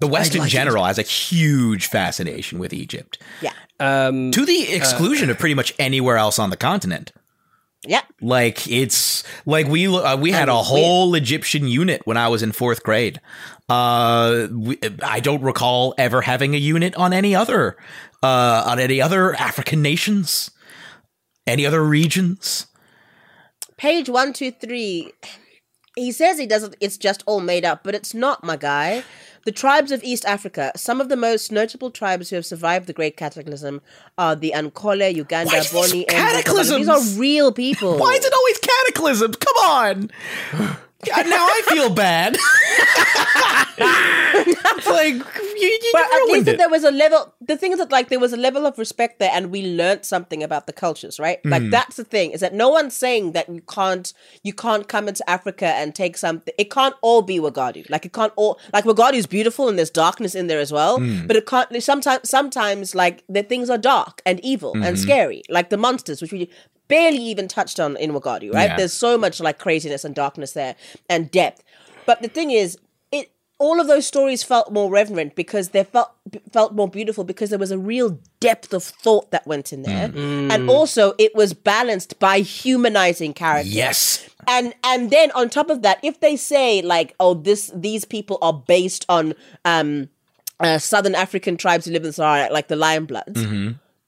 the 0.00 0.06
West 0.06 0.34
in 0.34 0.40
like- 0.42 0.50
general 0.50 0.84
has 0.84 0.98
a 0.98 1.02
huge 1.02 1.86
fascination 1.86 2.58
with 2.58 2.72
Egypt, 2.72 3.18
Yeah. 3.42 3.52
um 3.80 4.30
to 4.32 4.44
the 4.46 4.72
exclusion 4.72 5.30
of 5.30 5.38
pretty 5.38 5.54
much 5.54 5.74
anywhere 5.78 6.16
else 6.16 6.38
on 6.38 6.50
the 6.50 6.56
continent. 6.56 7.12
Yeah. 7.86 8.02
Like 8.20 8.66
it's 8.68 9.22
like 9.46 9.68
we 9.68 9.86
uh, 9.86 10.16
we 10.16 10.32
had 10.32 10.48
a 10.48 10.52
And 10.52 10.60
we- 10.60 10.64
whole 10.66 11.14
Egyptian 11.14 11.68
unit 11.68 12.02
when 12.04 12.16
I 12.16 12.28
was 12.28 12.42
in 12.42 12.52
fourth 12.52 12.82
grade. 12.82 13.20
Uh, 13.68 14.48
we, 14.50 14.78
I 15.02 15.20
don't 15.20 15.42
recall 15.42 15.94
ever 15.98 16.22
having 16.22 16.54
a 16.54 16.58
unit 16.58 16.94
on 16.96 17.12
any 17.12 17.34
other 17.36 17.76
uh 18.22 18.64
on 18.66 18.78
any 18.80 19.00
other 19.00 19.34
African 19.36 19.80
nations, 19.82 20.50
any 21.46 21.64
other 21.66 21.84
regions. 21.84 22.66
Page 23.76 24.08
one, 24.08 24.32
two, 24.32 24.50
three. 24.50 25.12
He 25.94 26.10
says 26.12 26.38
he 26.38 26.46
doesn't. 26.46 26.74
It's 26.80 26.96
just 26.96 27.22
all 27.26 27.40
made 27.40 27.64
up, 27.64 27.84
but 27.84 27.94
it's 27.94 28.12
not, 28.14 28.42
my 28.42 28.56
guy. 28.56 29.04
The 29.48 29.52
tribes 29.52 29.92
of 29.92 30.04
East 30.04 30.26
Africa, 30.26 30.72
some 30.76 31.00
of 31.00 31.08
the 31.08 31.16
most 31.16 31.50
notable 31.50 31.90
tribes 31.90 32.28
who 32.28 32.36
have 32.36 32.44
survived 32.44 32.86
the 32.86 32.92
Great 32.92 33.16
Cataclysm, 33.16 33.80
are 34.18 34.36
the 34.36 34.52
Ankole, 34.54 35.14
Uganda, 35.14 35.50
Why 35.50 35.64
Boni, 35.72 36.04
Embu, 36.04 36.08
cataclysms? 36.08 36.86
These 36.86 36.88
are 36.90 37.18
real 37.18 37.50
people. 37.50 37.96
Why 37.96 38.12
is 38.12 38.26
it 38.26 38.32
always 38.34 38.58
cataclysms? 38.58 39.36
Come 39.36 39.56
on. 39.64 40.10
Now 41.06 41.46
I 41.46 41.62
feel 41.68 41.90
bad. 41.90 42.36
it's 43.78 44.88
like 44.88 45.14
you, 45.14 45.68
you 45.68 45.90
But 45.92 46.02
at 46.02 46.24
least 46.26 46.56
there 46.58 46.68
was 46.68 46.84
a 46.84 46.90
level. 46.90 47.34
The 47.40 47.56
thing 47.56 47.72
is 47.72 47.78
that 47.78 47.90
like 47.92 48.08
there 48.08 48.18
was 48.18 48.32
a 48.32 48.36
level 48.36 48.66
of 48.66 48.78
respect 48.78 49.18
there, 49.18 49.30
and 49.32 49.50
we 49.50 49.62
learned 49.76 50.04
something 50.04 50.42
about 50.42 50.66
the 50.66 50.72
cultures, 50.72 51.18
right? 51.20 51.42
Mm. 51.44 51.50
Like 51.50 51.70
that's 51.70 51.96
the 51.96 52.04
thing 52.04 52.32
is 52.32 52.40
that 52.40 52.54
no 52.54 52.68
one's 52.68 52.96
saying 52.96 53.32
that 53.32 53.48
you 53.48 53.62
can't 53.62 54.12
you 54.42 54.52
can't 54.52 54.88
come 54.88 55.08
into 55.08 55.28
Africa 55.30 55.66
and 55.66 55.94
take 55.94 56.16
something. 56.16 56.52
It 56.58 56.70
can't 56.70 56.94
all 57.00 57.22
be 57.22 57.38
Wagadu. 57.38 57.88
Like 57.88 58.04
it 58.04 58.12
can't 58.12 58.32
all 58.36 58.58
like 58.72 58.84
Wagadu 58.84 59.14
is 59.14 59.26
beautiful 59.26 59.68
and 59.68 59.78
there's 59.78 59.90
darkness 59.90 60.34
in 60.34 60.46
there 60.48 60.60
as 60.60 60.72
well. 60.72 60.98
Mm. 60.98 61.26
But 61.26 61.36
it 61.36 61.46
can't. 61.46 61.82
Sometimes 61.82 62.28
sometimes 62.28 62.94
like 62.94 63.22
the 63.28 63.42
things 63.42 63.70
are 63.70 63.78
dark 63.78 64.20
and 64.26 64.40
evil 64.40 64.58
Mm-hmm. 64.68 64.82
and 64.82 64.98
scary, 64.98 65.42
like 65.48 65.70
the 65.70 65.76
monsters, 65.78 66.20
which 66.20 66.32
we 66.32 66.50
barely 66.88 67.22
even 67.22 67.48
touched 67.48 67.78
on 67.78 67.96
in 67.96 68.12
Wagadu, 68.12 68.52
right? 68.52 68.70
Yeah. 68.70 68.76
There's 68.76 68.92
so 68.92 69.16
much 69.16 69.40
like 69.40 69.58
craziness 69.58 70.04
and 70.04 70.14
darkness 70.14 70.52
there 70.52 70.74
and 71.08 71.30
depth. 71.30 71.62
But 72.06 72.22
the 72.22 72.28
thing 72.28 72.50
is, 72.50 72.78
it 73.12 73.30
all 73.58 73.80
of 73.80 73.86
those 73.86 74.06
stories 74.06 74.42
felt 74.42 74.72
more 74.72 74.90
reverent 74.90 75.34
because 75.34 75.70
they 75.70 75.84
felt 75.84 76.10
felt 76.52 76.74
more 76.74 76.88
beautiful 76.88 77.24
because 77.24 77.50
there 77.50 77.58
was 77.58 77.70
a 77.70 77.78
real 77.78 78.18
depth 78.40 78.72
of 78.72 78.82
thought 78.82 79.30
that 79.30 79.46
went 79.46 79.72
in 79.72 79.82
there, 79.82 80.10
and 80.14 80.70
also 80.70 81.14
it 81.18 81.34
was 81.34 81.52
balanced 81.52 82.18
by 82.18 82.40
humanizing 82.40 83.34
characters. 83.34 83.74
Yes. 83.74 84.28
And 84.46 84.74
and 84.82 85.10
then 85.10 85.30
on 85.32 85.50
top 85.50 85.68
of 85.68 85.82
that, 85.82 85.98
if 86.02 86.20
they 86.20 86.36
say 86.36 86.80
like, 86.80 87.14
oh, 87.20 87.34
this 87.34 87.70
these 87.74 88.04
people 88.04 88.38
are 88.40 88.54
based 88.54 89.04
on 89.08 89.34
um 89.64 90.08
uh, 90.60 90.78
Southern 90.78 91.14
African 91.14 91.56
tribes 91.56 91.84
who 91.84 91.92
live 91.92 92.02
in 92.02 92.08
the 92.08 92.12
Sahara, 92.12 92.52
like 92.52 92.68
the 92.68 92.76
Lion 92.76 93.04
Bloods. 93.04 93.44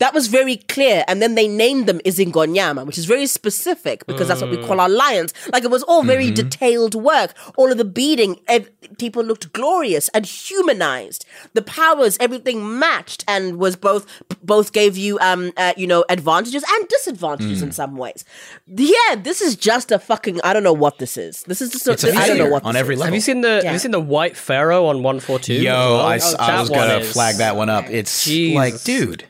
That 0.01 0.12
was 0.14 0.26
very 0.26 0.57
clear, 0.57 1.05
and 1.09 1.20
then 1.22 1.34
they 1.36 1.46
named 1.46 1.86
them 1.86 2.01
Izingonyama, 2.07 2.84
which 2.86 2.98
is 2.98 3.05
very 3.05 3.26
specific 3.26 4.07
because 4.07 4.26
that's 4.28 4.40
what 4.40 4.51
we 4.51 4.57
call 4.57 4.80
our 4.80 4.88
lions. 4.88 5.32
Like 5.53 5.62
it 5.62 5.70
was 5.70 5.82
all 5.84 6.03
very 6.03 6.30
detailed 6.30 6.94
work. 6.94 7.32
All 7.57 7.70
of 7.70 7.78
the 7.78 7.84
beading, 7.84 8.40
ev- 8.48 8.68
people 8.98 9.22
looked 9.22 9.53
glorious 9.53 10.09
and 10.11 10.24
humanized. 10.26 11.24
The 11.55 11.62
powers, 11.62 12.16
everything 12.18 12.78
matched, 12.78 13.24
and 13.28 13.57
was 13.59 13.76
both 13.76 14.05
both 14.42 14.72
gave 14.72 14.96
you 14.96 15.18
um 15.20 15.53
uh, 15.57 15.74
you 15.76 15.86
know 15.86 16.05
advantages 16.09 16.64
and 16.66 16.88
disadvantages 16.88 17.62
in 17.62 17.70
some 17.72 17.96
ways. 17.96 18.24
Yeah, 18.66 19.16
this 19.16 19.40
is 19.40 19.55
just 19.55 19.92
a 19.92 19.98
fucking 19.98 20.40
I 20.42 20.53
don't 20.53 20.62
know 20.64 20.72
what 20.72 20.98
this 20.98 21.16
is. 21.16 21.42
This 21.44 21.61
is 21.61 21.70
just 21.72 21.86
a, 21.86 21.92
It's 21.92 22.05
a 22.05 22.14
I 22.14 22.26
don't 22.26 22.38
know 22.38 22.48
what 22.48 22.64
on 22.64 22.72
this 22.74 22.80
every 22.80 22.94
is. 22.94 23.01
level. 23.01 23.09
have 23.09 23.14
you 23.14 23.20
seen 23.20 23.40
the 23.42 23.62
have 23.64 23.72
you 23.72 23.78
seen 23.78 23.90
the 23.90 24.01
white 24.01 24.36
pharaoh 24.36 24.86
on 24.86 25.03
142 25.03 25.53
as 25.55 25.62
Yo, 25.62 25.70
well? 25.72 26.01
I, 26.01 26.16
s- 26.16 26.34
Oh, 26.38 26.42
I 26.42 26.46
that 26.53 26.61
was 26.61 26.70
gonna 26.70 26.98
is- 26.98 27.12
flag 27.12 27.36
that 27.36 27.55
one 27.57 27.68
up. 27.68 27.84
It's 27.90 28.24
Jesus. 28.24 28.55
like, 28.57 28.82
dude, 28.82 29.24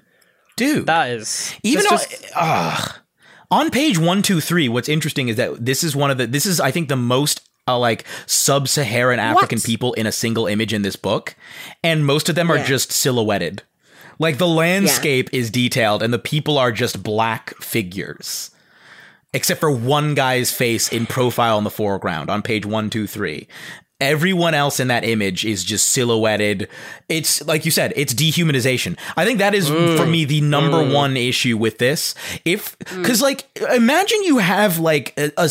dude. 0.61 0.87
that 0.87 1.11
is 1.11 1.53
even 1.65 1.85
on, 1.87 1.91
just- 1.99 2.25
ugh. 2.37 2.95
on 3.51 3.71
page 3.71 3.99
one, 3.99 4.23
two, 4.23 4.41
three, 4.41 4.69
what's 4.69 4.89
interesting 4.89 5.29
is 5.29 5.37
that 5.37 5.65
this 5.65 5.83
is 5.83 5.97
one 5.97 6.11
of 6.11 6.19
the 6.19 6.27
this 6.27 6.47
is 6.47 6.61
I 6.61 6.71
think 6.71 6.89
the 6.89 6.97
most 6.97 7.41
uh, 7.69 7.79
like 7.79 8.05
sub-Saharan 8.27 9.19
African 9.21 9.59
What? 9.59 9.65
people 9.67 9.93
in 9.95 10.07
a 10.07 10.13
single 10.13 10.47
image 10.47 10.73
in 10.73 10.83
this 10.83 10.97
book, 10.97 11.35
and 11.85 12.05
most 12.07 12.29
of 12.29 12.35
them 12.35 12.51
are 12.51 12.57
Yeah. 12.59 12.65
just 12.67 12.91
silhouetted. 12.93 13.63
Like 14.19 14.39
the 14.39 14.47
landscape 14.47 15.31
is 15.33 15.51
detailed, 15.51 16.03
and 16.03 16.13
the 16.13 16.19
people 16.19 16.59
are 16.59 16.73
just 16.73 17.03
black 17.03 17.55
figures, 17.63 18.51
except 19.33 19.61
for 19.61 19.71
one 19.71 20.15
guy's 20.15 20.53
face 20.53 20.93
in 20.93 21.07
profile 21.07 21.59
in 21.59 21.65
the 21.65 21.71
foreground 21.71 22.29
on 22.31 22.43
page 22.43 22.67
one, 22.67 22.91
two, 22.91 23.07
three. 23.07 23.47
Everyone 24.01 24.55
else 24.55 24.81
in 24.81 24.89
that 24.89 25.05
image 25.05 25.45
is 25.45 25.65
just 25.65 25.91
silhouetted. 25.91 26.69
It's 27.09 27.45
like 27.47 27.65
you 27.65 27.71
said, 27.71 27.93
it's 27.97 28.15
dehumanization. 28.15 28.99
I 29.17 29.25
think 29.25 29.39
that 29.39 29.55
is 29.55 29.69
for 29.69 30.07
me 30.07 30.25
the 30.25 30.41
number 30.41 30.79
mm. 30.79 30.95
one 30.95 31.17
issue 31.17 31.57
with 31.57 31.79
this. 31.79 32.15
If 32.45 32.79
mm. 32.79 33.03
because 33.03 33.21
like 33.21 33.47
imagine 33.73 34.23
you 34.23 34.39
have 34.39 34.79
like 34.79 35.15
a 35.17 35.51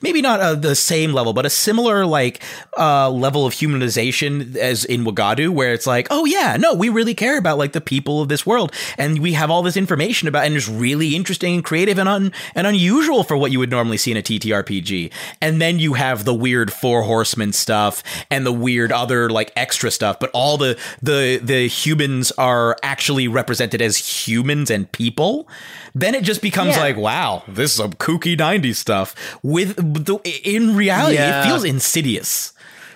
maybe 0.00 0.22
not 0.22 0.40
a, 0.40 0.56
the 0.56 0.74
same 0.74 1.12
level, 1.12 1.32
but 1.32 1.46
a 1.46 1.50
similar 1.50 2.06
like 2.06 2.42
uh, 2.78 3.10
level 3.10 3.44
of 3.44 3.54
humanization 3.54 4.56
as 4.56 4.84
in 4.84 5.04
Wagadu, 5.04 5.50
where 5.50 5.72
it's 5.72 5.86
like, 5.86 6.06
oh 6.10 6.24
yeah, 6.24 6.56
no, 6.58 6.74
we 6.74 6.88
really 6.88 7.14
care 7.14 7.38
about 7.38 7.58
like 7.58 7.72
the 7.72 7.80
people 7.80 8.22
of 8.22 8.28
this 8.28 8.46
world, 8.46 8.72
and 8.96 9.18
we 9.18 9.32
have 9.32 9.50
all 9.50 9.62
this 9.62 9.76
information 9.76 10.28
about, 10.28 10.46
and 10.46 10.54
it's 10.54 10.68
really 10.68 11.16
interesting 11.16 11.54
and 11.54 11.64
creative 11.64 11.98
and 11.98 12.08
un 12.08 12.32
and 12.54 12.66
unusual 12.66 13.24
for 13.24 13.36
what 13.36 13.50
you 13.50 13.58
would 13.58 13.70
normally 13.70 13.96
see 13.96 14.10
in 14.10 14.16
a 14.16 14.22
TTRPG. 14.22 15.12
And 15.40 15.60
then 15.60 15.78
you 15.78 15.94
have 15.94 16.24
the 16.24 16.34
weird 16.34 16.72
four 16.72 17.02
horsemen 17.02 17.52
stuff 17.52 17.89
and 18.30 18.44
the 18.46 18.52
weird 18.52 18.92
other 18.92 19.30
like 19.30 19.52
extra 19.56 19.90
stuff, 19.90 20.18
but 20.20 20.30
all 20.32 20.56
the 20.56 20.78
the 21.02 21.40
the 21.42 21.66
humans 21.68 22.32
are 22.38 22.76
actually 22.82 23.28
represented 23.28 23.80
as 23.82 23.96
humans 24.28 24.70
and 24.70 24.90
people. 24.92 25.48
Then 25.94 26.14
it 26.14 26.22
just 26.24 26.42
becomes 26.42 26.76
Yeah. 26.76 26.82
like, 26.82 26.96
wow, 26.96 27.42
this 27.48 27.70
is 27.72 27.76
some 27.78 27.92
kooky 27.94 28.36
'90s 28.36 28.76
stuff. 28.76 29.14
With 29.42 29.76
the 29.76 30.16
in 30.44 30.76
reality, 30.76 31.14
Yeah. 31.16 31.42
it 31.42 31.46
feels 31.48 31.64
insidious. 31.64 32.52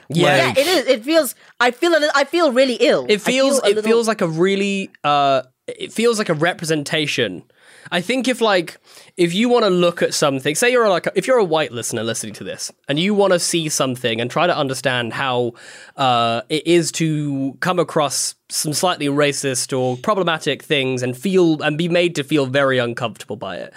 Yeah. 0.08 0.36
Yeah, 0.36 0.50
it 0.56 0.66
is. 0.66 0.86
It 0.86 1.04
feels. 1.04 1.34
I 1.58 1.70
feel. 1.70 1.96
A, 1.96 1.98
li- 1.98 2.10
I 2.14 2.24
feel 2.24 2.52
really 2.52 2.74
ill. 2.74 3.06
it 3.08 3.20
feels 3.20 3.58
feel 3.60 3.70
it 3.70 3.74
little- 3.76 3.82
feels 3.90 4.06
like 4.08 4.20
a 4.20 4.28
really 4.28 4.90
uh 5.02 5.42
it 5.66 5.92
feels 5.92 6.18
like 6.18 6.28
a 6.28 6.34
representation 6.34 7.42
i 7.90 8.00
think 8.00 8.28
if 8.28 8.40
like 8.40 8.78
if 9.16 9.34
you 9.34 9.48
want 9.48 9.64
to 9.64 9.70
look 9.70 10.02
at 10.02 10.14
something 10.14 10.54
say 10.54 10.70
you're 10.70 10.88
like 10.88 11.06
if 11.14 11.26
you're 11.26 11.38
a 11.38 11.44
white 11.44 11.72
listener 11.72 12.02
listening 12.02 12.34
to 12.34 12.44
this 12.44 12.72
and 12.88 12.98
you 12.98 13.14
want 13.14 13.32
to 13.32 13.38
see 13.38 13.68
something 13.68 14.20
and 14.20 14.30
try 14.30 14.46
to 14.46 14.56
understand 14.56 15.12
how 15.12 15.52
uh 15.96 16.42
it 16.48 16.66
is 16.66 16.90
to 16.92 17.56
come 17.60 17.78
across 17.78 18.34
some 18.48 18.72
slightly 18.72 19.06
racist 19.06 19.76
or 19.76 19.96
problematic 19.96 20.62
things 20.62 21.02
and 21.02 21.16
feel 21.16 21.62
and 21.62 21.78
be 21.78 21.88
made 21.88 22.14
to 22.14 22.22
feel 22.22 22.46
very 22.46 22.78
uncomfortable 22.78 23.36
by 23.36 23.56
it 23.56 23.72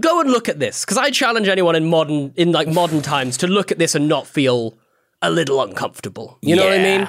go 0.00 0.20
and 0.20 0.30
look 0.30 0.48
at 0.48 0.58
this. 0.58 0.84
Because 0.84 0.98
i 0.98 1.10
challenge 1.10 1.48
anyone 1.48 1.76
in 1.76 1.86
modern 1.88 2.32
in 2.36 2.52
like 2.52 2.68
modern 2.68 3.00
times 3.02 3.36
to 3.38 3.46
look 3.46 3.70
at 3.72 3.78
this 3.78 3.94
and 3.94 4.08
not 4.08 4.26
feel 4.26 4.76
a 5.20 5.30
little 5.30 5.60
uncomfortable. 5.62 6.38
You 6.42 6.54
know 6.56 6.64
what 6.66 6.74
i 6.74 6.82
mean? 6.82 7.00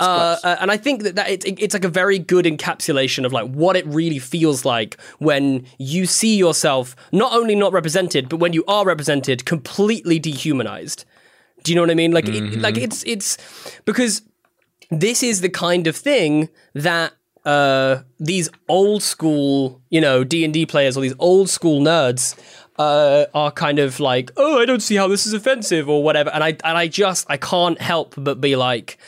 Uh, 0.00 0.36
uh, 0.44 0.56
and 0.60 0.70
I 0.70 0.76
think 0.76 1.02
that, 1.02 1.16
that 1.16 1.28
it, 1.28 1.44
it- 1.44 1.60
it's 1.60 1.74
like 1.74 1.84
a 1.84 1.88
very 1.88 2.18
good 2.18 2.44
encapsulation 2.44 3.24
of 3.24 3.32
like 3.32 3.50
what 3.50 3.74
it 3.76 3.84
really 3.86 4.18
feels 4.20 4.64
like 4.64 4.96
when 5.18 5.66
you 5.78 6.06
see 6.06 6.36
yourself 6.36 6.94
not 7.10 7.32
only 7.32 7.54
not 7.56 7.72
represented, 7.72 8.28
but 8.28 8.36
when 8.36 8.52
you 8.52 8.64
are 8.68 8.84
represented, 8.86 9.44
completely 9.44 10.18
dehumanized. 10.20 11.04
Do 11.64 11.72
you 11.72 11.76
know 11.76 11.82
what 11.82 11.90
I 11.90 11.94
mean? 11.94 12.12
Like, 12.12 12.28
it, 12.28 12.60
like 12.60 12.76
it's 12.78 13.02
it's 13.04 13.36
because 13.84 14.22
this 14.90 15.22
is 15.24 15.40
the 15.40 15.48
kind 15.50 15.88
of 15.88 15.96
thing 15.96 16.48
that 16.74 17.12
uh, 17.44 18.02
these 18.20 18.48
old 18.68 19.02
school, 19.02 19.80
you 19.90 20.00
know, 20.00 20.22
D 20.22 20.44
and 20.44 20.54
D 20.54 20.64
players 20.66 20.96
or 20.96 21.00
these 21.00 21.14
old 21.18 21.50
school 21.50 21.80
nerds 21.80 22.36
uh, 22.78 23.26
are 23.34 23.50
kind 23.50 23.78
of 23.78 24.00
like, 24.00 24.30
oh, 24.36 24.58
I 24.58 24.64
don't 24.64 24.80
see 24.80 24.96
how 24.96 25.08
this 25.08 25.26
is 25.26 25.32
offensive 25.32 25.88
or 25.88 26.02
whatever, 26.02 26.30
and 26.30 26.42
I 26.44 26.48
and 26.64 26.78
I 26.78 26.88
just 26.88 27.26
I 27.28 27.36
can't 27.36 27.80
help 27.80 28.14
but 28.16 28.40
be 28.40 28.56
like. 28.56 28.98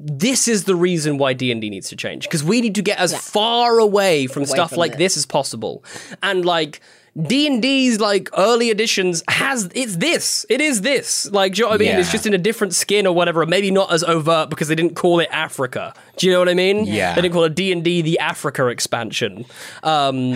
This 0.00 0.46
is 0.46 0.62
the 0.62 0.76
reason 0.76 1.18
why 1.18 1.32
D 1.32 1.50
and 1.50 1.60
D 1.60 1.70
needs 1.70 1.88
to 1.88 1.96
change. 1.96 2.22
Because 2.22 2.44
we 2.44 2.60
need 2.60 2.76
to 2.76 2.82
get 2.82 2.98
as 3.00 3.18
far 3.18 3.80
away 3.80 4.28
from 4.28 4.44
stuff 4.44 4.70
from 4.70 4.78
like 4.78 4.96
this 4.96 5.16
as 5.16 5.26
possible, 5.26 5.82
and 6.22 6.44
like 6.44 6.80
D 7.20 7.46
and 7.46 7.60
D's 7.60 7.98
like 8.00 8.28
early 8.36 8.70
editions 8.70 9.22
has 9.28 9.68
it's 9.74 9.96
this. 9.96 10.46
It 10.48 10.60
is 10.60 10.82
this. 10.82 11.30
Like, 11.32 11.54
do 11.54 11.58
you 11.60 11.64
know 11.64 11.70
what 11.70 11.74
I 11.76 11.78
mean? 11.78 11.88
Yeah. 11.88 11.98
It's 12.00 12.12
just 12.12 12.26
in 12.26 12.34
a 12.34 12.38
different 12.38 12.74
skin 12.74 13.06
or 13.06 13.14
whatever. 13.14 13.44
Maybe 13.46 13.70
not 13.70 13.92
as 13.92 14.04
overt 14.04 14.50
because 14.50 14.68
they 14.68 14.74
didn't 14.76 14.94
call 14.94 15.18
it 15.20 15.28
Africa. 15.32 15.94
Do 16.16 16.26
you 16.26 16.32
know 16.32 16.38
what 16.40 16.48
I 16.48 16.54
mean? 16.54 16.84
Yeah. 16.84 17.14
They 17.14 17.22
didn't 17.22 17.34
call 17.34 17.44
it 17.44 17.54
D 17.54 17.72
and 17.72 17.82
D 17.82 18.02
the 18.02 18.18
Africa 18.20 18.66
expansion. 18.68 19.46
Um, 19.82 20.32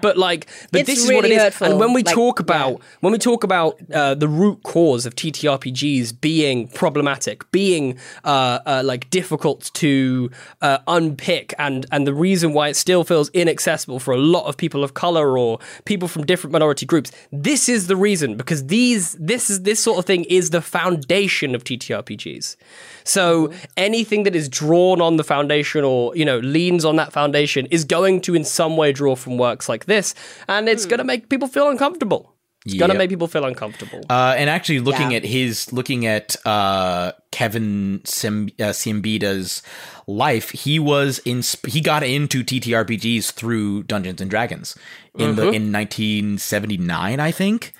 but 0.00 0.16
like, 0.16 0.48
but 0.72 0.80
It's 0.82 0.90
this 0.90 0.98
is 1.04 1.06
what 1.06 1.16
it 1.16 1.22
really 1.22 1.34
is. 1.36 1.42
hurtful. 1.42 1.66
And 1.68 1.78
when 1.78 1.92
we 1.92 2.02
Like, 2.02 2.14
talk 2.14 2.40
about 2.40 2.80
when 3.00 3.12
we 3.12 3.18
talk 3.18 3.44
about 3.44 3.78
uh, 3.92 4.14
the 4.14 4.28
root 4.28 4.62
cause 4.62 5.06
of 5.06 5.14
TTRPGs 5.14 6.20
being 6.20 6.68
problematic, 6.68 7.50
being 7.52 7.98
uh, 8.24 8.58
uh, 8.66 8.82
like 8.84 9.08
difficult 9.10 9.70
to 9.74 10.30
uh, 10.62 10.78
unpick, 10.88 11.54
and 11.58 11.86
and 11.92 12.06
the 12.06 12.14
reason 12.14 12.52
why 12.52 12.68
it 12.68 12.74
still 12.76 13.04
feels 13.04 13.28
inaccessible 13.30 13.98
for 14.00 14.12
a 14.14 14.18
lot 14.18 14.46
of 14.46 14.56
people 14.56 14.82
of 14.82 14.94
color 14.94 15.38
or 15.38 15.58
people 15.84 16.07
from 16.08 16.24
different 16.24 16.52
minority 16.52 16.86
groups, 16.86 17.12
this 17.32 17.68
is 17.68 17.86
the 17.86 17.96
reason 17.96 18.36
because 18.36 18.66
these 18.66 19.12
this 19.14 19.50
is 19.50 19.62
this 19.62 19.80
sort 19.80 19.98
of 19.98 20.04
thing 20.04 20.24
is 20.24 20.50
the 20.50 20.60
foundation 20.60 21.54
of 21.54 21.64
TTRPGs. 21.64 22.56
So 23.04 23.52
anything 23.76 24.24
that 24.24 24.34
is 24.34 24.48
drawn 24.48 25.00
on 25.00 25.16
the 25.16 25.24
foundation 25.24 25.84
or 25.84 26.16
you 26.16 26.24
know 26.24 26.38
leans 26.38 26.84
on 26.84 26.96
that 26.96 27.12
foundation 27.12 27.66
is 27.66 27.84
going 27.84 28.20
to 28.22 28.34
in 28.34 28.44
some 28.44 28.76
way 28.76 28.92
draw 28.92 29.14
from 29.14 29.38
works 29.38 29.68
like 29.68 29.86
this, 29.86 30.14
and 30.48 30.68
it's 30.68 30.84
hmm. 30.84 30.90
going 30.90 30.98
to 30.98 31.04
make 31.04 31.28
people 31.28 31.48
feel 31.48 31.68
uncomfortable. 31.68 32.34
It's 32.68 32.78
going 32.78 32.90
to 32.90 32.98
make 32.98 33.10
people 33.10 33.28
feel 33.28 33.44
uncomfortable. 33.44 34.00
Uh, 34.08 34.34
and 34.36 34.48
actually, 34.50 34.80
looking 34.80 35.10
Yeah. 35.12 35.18
at 35.18 35.24
his, 35.24 35.72
looking 35.72 36.06
at 36.06 36.36
uh, 36.46 37.12
Kevin 37.30 38.00
Sim, 38.04 38.48
uh, 38.60 38.72
Siembieda's 38.72 39.62
life, 40.06 40.50
he 40.50 40.78
was 40.78 41.18
in. 41.24 41.42
He 41.66 41.80
got 41.80 42.02
into 42.02 42.42
TTRPGs 42.44 43.32
through 43.32 43.84
Dungeons 43.84 44.20
and 44.20 44.30
Dragons 44.30 44.76
in 45.16 45.36
the 45.36 45.50
in 45.50 45.72
1979, 45.72 47.20
I 47.20 47.30
think. 47.30 47.72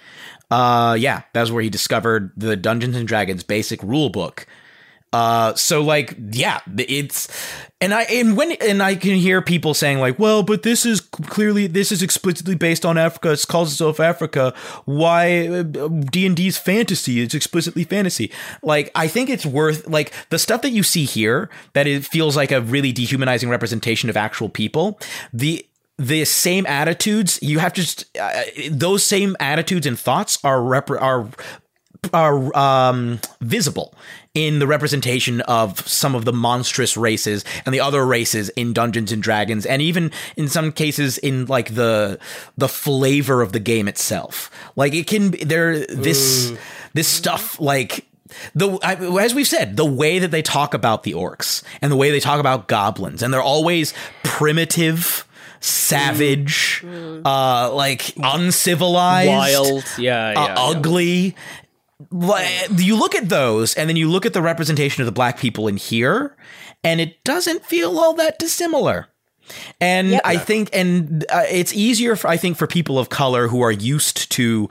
Uh, 0.50 0.96
yeah, 0.98 1.22
that's 1.34 1.50
where 1.50 1.62
he 1.62 1.68
discovered 1.70 2.32
the 2.36 2.56
Dungeons 2.56 2.96
and 2.96 3.06
Dragons 3.06 3.42
basic 3.42 3.82
rule 3.82 4.08
book. 4.08 4.46
Uh, 5.12 5.54
so 5.54 5.82
like, 5.82 6.16
yeah, 6.32 6.60
it's, 6.76 7.28
and 7.80 7.94
I, 7.94 8.02
and 8.02 8.36
when, 8.36 8.52
and 8.52 8.82
I 8.82 8.94
can 8.94 9.14
hear 9.14 9.40
people 9.40 9.72
saying 9.72 10.00
like, 10.00 10.18
well, 10.18 10.42
but 10.42 10.62
this 10.62 10.84
is 10.84 11.00
clearly, 11.00 11.66
this 11.66 11.90
is 11.90 12.02
explicitly 12.02 12.54
based 12.54 12.84
on 12.84 12.98
Africa. 12.98 13.32
It 13.32 13.44
calls 13.48 13.72
itself 13.72 14.00
Africa. 14.00 14.52
Why 14.84 15.62
D 15.62 16.26
and 16.26 16.36
D's 16.36 16.58
fantasy? 16.58 17.20
It's 17.20 17.34
explicitly 17.34 17.84
fantasy. 17.84 18.30
Like, 18.62 18.90
I 18.94 19.08
think 19.08 19.30
it's 19.30 19.46
worth, 19.46 19.86
like, 19.88 20.12
the 20.30 20.38
stuff 20.38 20.62
that 20.62 20.70
you 20.70 20.82
see 20.82 21.04
here 21.04 21.48
that 21.72 21.86
it 21.86 22.04
feels 22.04 22.36
like 22.36 22.52
a 22.52 22.60
really 22.60 22.92
dehumanizing 22.92 23.48
representation 23.48 24.10
of 24.10 24.16
actual 24.16 24.48
people. 24.48 25.00
The, 25.32 25.64
the 25.98 26.24
same 26.24 26.64
attitudes 26.66 27.40
you 27.42 27.58
have 27.58 27.72
to 27.72 27.80
just 27.80 28.04
uh, 28.16 28.42
those 28.70 29.04
same 29.04 29.36
attitudes 29.40 29.84
and 29.84 29.98
thoughts 29.98 30.38
are 30.44 30.62
rep- 30.62 30.90
are 30.90 31.28
are 32.14 32.56
um, 32.56 33.18
visible 33.40 33.94
in 34.46 34.60
the 34.60 34.66
representation 34.66 35.40
of 35.42 35.86
some 35.88 36.14
of 36.14 36.24
the 36.24 36.32
monstrous 36.32 36.96
races 36.96 37.44
and 37.66 37.74
the 37.74 37.80
other 37.80 38.06
races 38.06 38.48
in 38.50 38.72
Dungeons 38.72 39.10
and 39.10 39.20
Dragons, 39.22 39.66
and 39.66 39.82
even 39.82 40.12
in 40.36 40.48
some 40.48 40.70
cases 40.70 41.18
in 41.18 41.46
like 41.46 41.74
the 41.74 42.18
the 42.56 42.68
flavor 42.68 43.42
of 43.42 43.52
the 43.52 43.58
game 43.58 43.88
itself. 43.88 44.50
Like 44.76 44.94
it 44.94 45.06
can 45.06 45.30
be 45.30 45.44
there 45.44 45.86
this 45.86 46.52
this 46.94 47.08
stuff 47.08 47.60
like. 47.60 48.04
The 48.54 48.78
I, 48.82 48.94
as 49.24 49.34
we've 49.34 49.48
said, 49.48 49.78
the 49.78 49.86
way 49.86 50.18
that 50.18 50.30
they 50.30 50.42
talk 50.42 50.74
about 50.74 51.02
the 51.02 51.12
orcs 51.12 51.62
and 51.80 51.90
the 51.90 51.96
way 51.96 52.10
they 52.10 52.20
talk 52.20 52.38
about 52.38 52.68
goblins, 52.68 53.22
and 53.22 53.32
they're 53.32 53.40
always 53.40 53.94
primitive, 54.22 55.26
savage, 55.60 56.84
uh, 57.24 57.72
like 57.72 58.12
uncivilized, 58.22 59.30
Wild, 59.30 59.84
yeah, 59.96 60.32
yeah, 60.32 60.40
uh, 60.40 60.46
yeah. 60.46 60.54
ugly. 60.58 61.36
Like, 62.10 62.68
You 62.76 62.96
look 62.96 63.14
at 63.14 63.28
those, 63.28 63.74
and 63.74 63.88
then 63.88 63.96
you 63.96 64.08
look 64.10 64.26
at 64.26 64.32
the 64.32 64.42
representation 64.42 65.02
of 65.02 65.06
the 65.06 65.12
black 65.12 65.38
people 65.38 65.68
in 65.68 65.76
here, 65.76 66.36
and 66.84 67.00
it 67.00 67.22
doesn't 67.24 67.64
feel 67.64 67.98
all 67.98 68.14
that 68.14 68.38
dissimilar. 68.38 69.08
And 69.80 70.20
I 70.24 70.36
think, 70.36 70.70
and 70.72 71.24
uh, 71.30 71.44
it's 71.48 71.72
easier, 71.72 72.16
for, 72.16 72.28
I 72.28 72.36
think, 72.36 72.58
for 72.58 72.66
people 72.66 72.98
of 72.98 73.08
color 73.08 73.48
who 73.48 73.62
are 73.62 73.72
used 73.72 74.30
to 74.32 74.68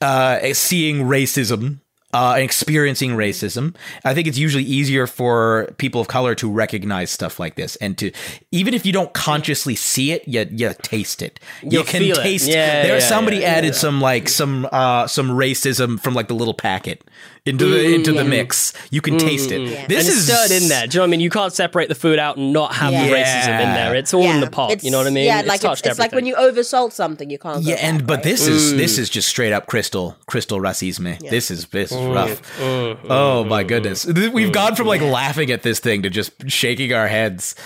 uh, 0.00 0.52
seeing 0.54 1.04
racism. 1.04 1.80
Uh, 2.14 2.34
and 2.34 2.44
experiencing 2.44 3.12
racism, 3.12 3.74
I 4.04 4.12
think 4.12 4.28
it's 4.28 4.36
usually 4.36 4.64
easier 4.64 5.06
for 5.06 5.72
people 5.78 5.98
of 6.02 6.08
color 6.08 6.34
to 6.34 6.50
recognize 6.50 7.10
stuff 7.10 7.40
like 7.40 7.54
this, 7.54 7.76
and 7.76 7.96
to 7.96 8.12
even 8.50 8.74
if 8.74 8.84
you 8.84 8.92
don't 8.92 9.14
consciously 9.14 9.74
see 9.76 10.12
it, 10.12 10.28
you 10.28 10.46
you 10.50 10.74
taste 10.82 11.22
it. 11.22 11.40
you 11.62 11.70
You'll 11.70 11.84
can 11.84 12.02
feel 12.02 12.18
it. 12.18 12.22
taste. 12.22 12.46
Yeah, 12.48 12.82
there, 12.82 12.98
yeah, 12.98 13.08
somebody 13.08 13.38
yeah, 13.38 13.54
added 13.56 13.74
some 13.74 14.02
like 14.02 14.28
some 14.28 14.68
uh 14.70 15.06
some 15.06 15.30
racism 15.30 15.98
from 15.98 16.12
like 16.12 16.28
the 16.28 16.34
little 16.34 16.52
packet 16.52 17.02
into 17.44 17.66
the 17.66 17.94
into 17.94 18.12
the 18.12 18.24
mix. 18.24 18.72
You 18.90 19.00
can 19.00 19.18
taste 19.18 19.50
it. 19.50 19.88
This 19.88 20.06
Mm, 20.06 20.08
and 20.08 20.08
is 20.08 20.26
stirred 20.26 20.62
in 20.62 20.68
there. 20.68 20.86
Do 20.86 20.94
you 20.94 20.98
know 20.98 21.02
what 21.02 21.08
I 21.08 21.10
mean? 21.10 21.20
You 21.20 21.30
can't 21.30 21.52
separate 21.52 21.88
the 21.88 21.96
food 21.96 22.18
out 22.20 22.36
and 22.36 22.52
not 22.52 22.74
have 22.74 22.92
Yeah. 22.92 23.06
the 23.06 23.12
racism 23.12 23.60
in 23.60 23.74
there. 23.74 23.94
It's 23.96 24.14
all 24.14 24.22
in 24.22 24.40
the 24.40 24.46
pot. 24.48 24.70
It's- 24.70 24.84
You 24.84 24.92
know 24.92 24.98
what 24.98 25.08
I 25.08 25.10
mean? 25.10 25.24
Yeah, 25.24 25.42
like 25.44 25.56
it's, 25.56 25.62
touched 25.64 25.86
it's 25.86 25.98
like 25.98 26.12
when 26.12 26.24
you 26.26 26.36
oversalt 26.36 26.92
something, 26.92 27.30
you 27.30 27.38
can't. 27.38 27.62
Yeah, 27.64 27.74
go 27.76 27.80
and 27.82 27.98
back, 27.98 28.06
but 28.06 28.14
right? 28.18 28.22
this 28.24 28.46
is 28.46 28.72
Mm. 28.74 28.76
this 28.78 28.96
is 28.98 29.10
just 29.10 29.28
straight 29.28 29.52
up 29.52 29.66
crystal 29.66 30.16
crystal 30.26 30.60
racisme. 30.60 31.18
This 31.30 31.50
is 31.50 31.66
this 31.66 31.90
is 31.90 31.98
rough. 31.98 32.40
Oh 33.10 33.44
my 33.44 33.64
goodness, 33.64 34.04
Th- 34.04 34.30
we've 34.32 34.52
gone 34.52 34.76
from 34.76 34.86
like 34.86 35.00
laughing 35.00 35.50
at 35.50 35.62
this 35.62 35.80
thing 35.80 36.02
to 36.02 36.10
just 36.10 36.30
shaking 36.48 36.92
our 36.92 37.08
heads. 37.08 37.56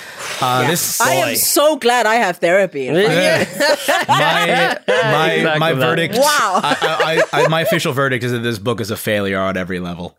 Uh, 0.41 0.67
This 0.71 1.01
I 1.03 1.15
am 1.17 1.37
so 1.37 1.77
glad 1.77 2.07
I 2.07 2.15
have 2.17 2.39
therapy. 2.39 2.89
in 2.89 2.95
front 2.95 3.09
of 3.09 3.13
me. 3.13 4.07
my 4.09 4.79
my 4.87 5.31
Exactly 5.33 5.61
my 5.61 5.73
verdict. 5.75 6.15
Wow. 6.15 6.61
I, 6.63 7.23
I, 7.33 7.43
I, 7.45 7.49
my 7.49 7.61
official 7.61 7.93
verdict 7.93 8.25
is 8.25 8.33
that 8.33 8.39
this 8.41 8.59
book 8.59 8.81
is 8.81 8.91
a 8.91 8.97
failure 8.97 9.39
on 9.39 9.57
every 9.57 9.66
level. 9.67 10.17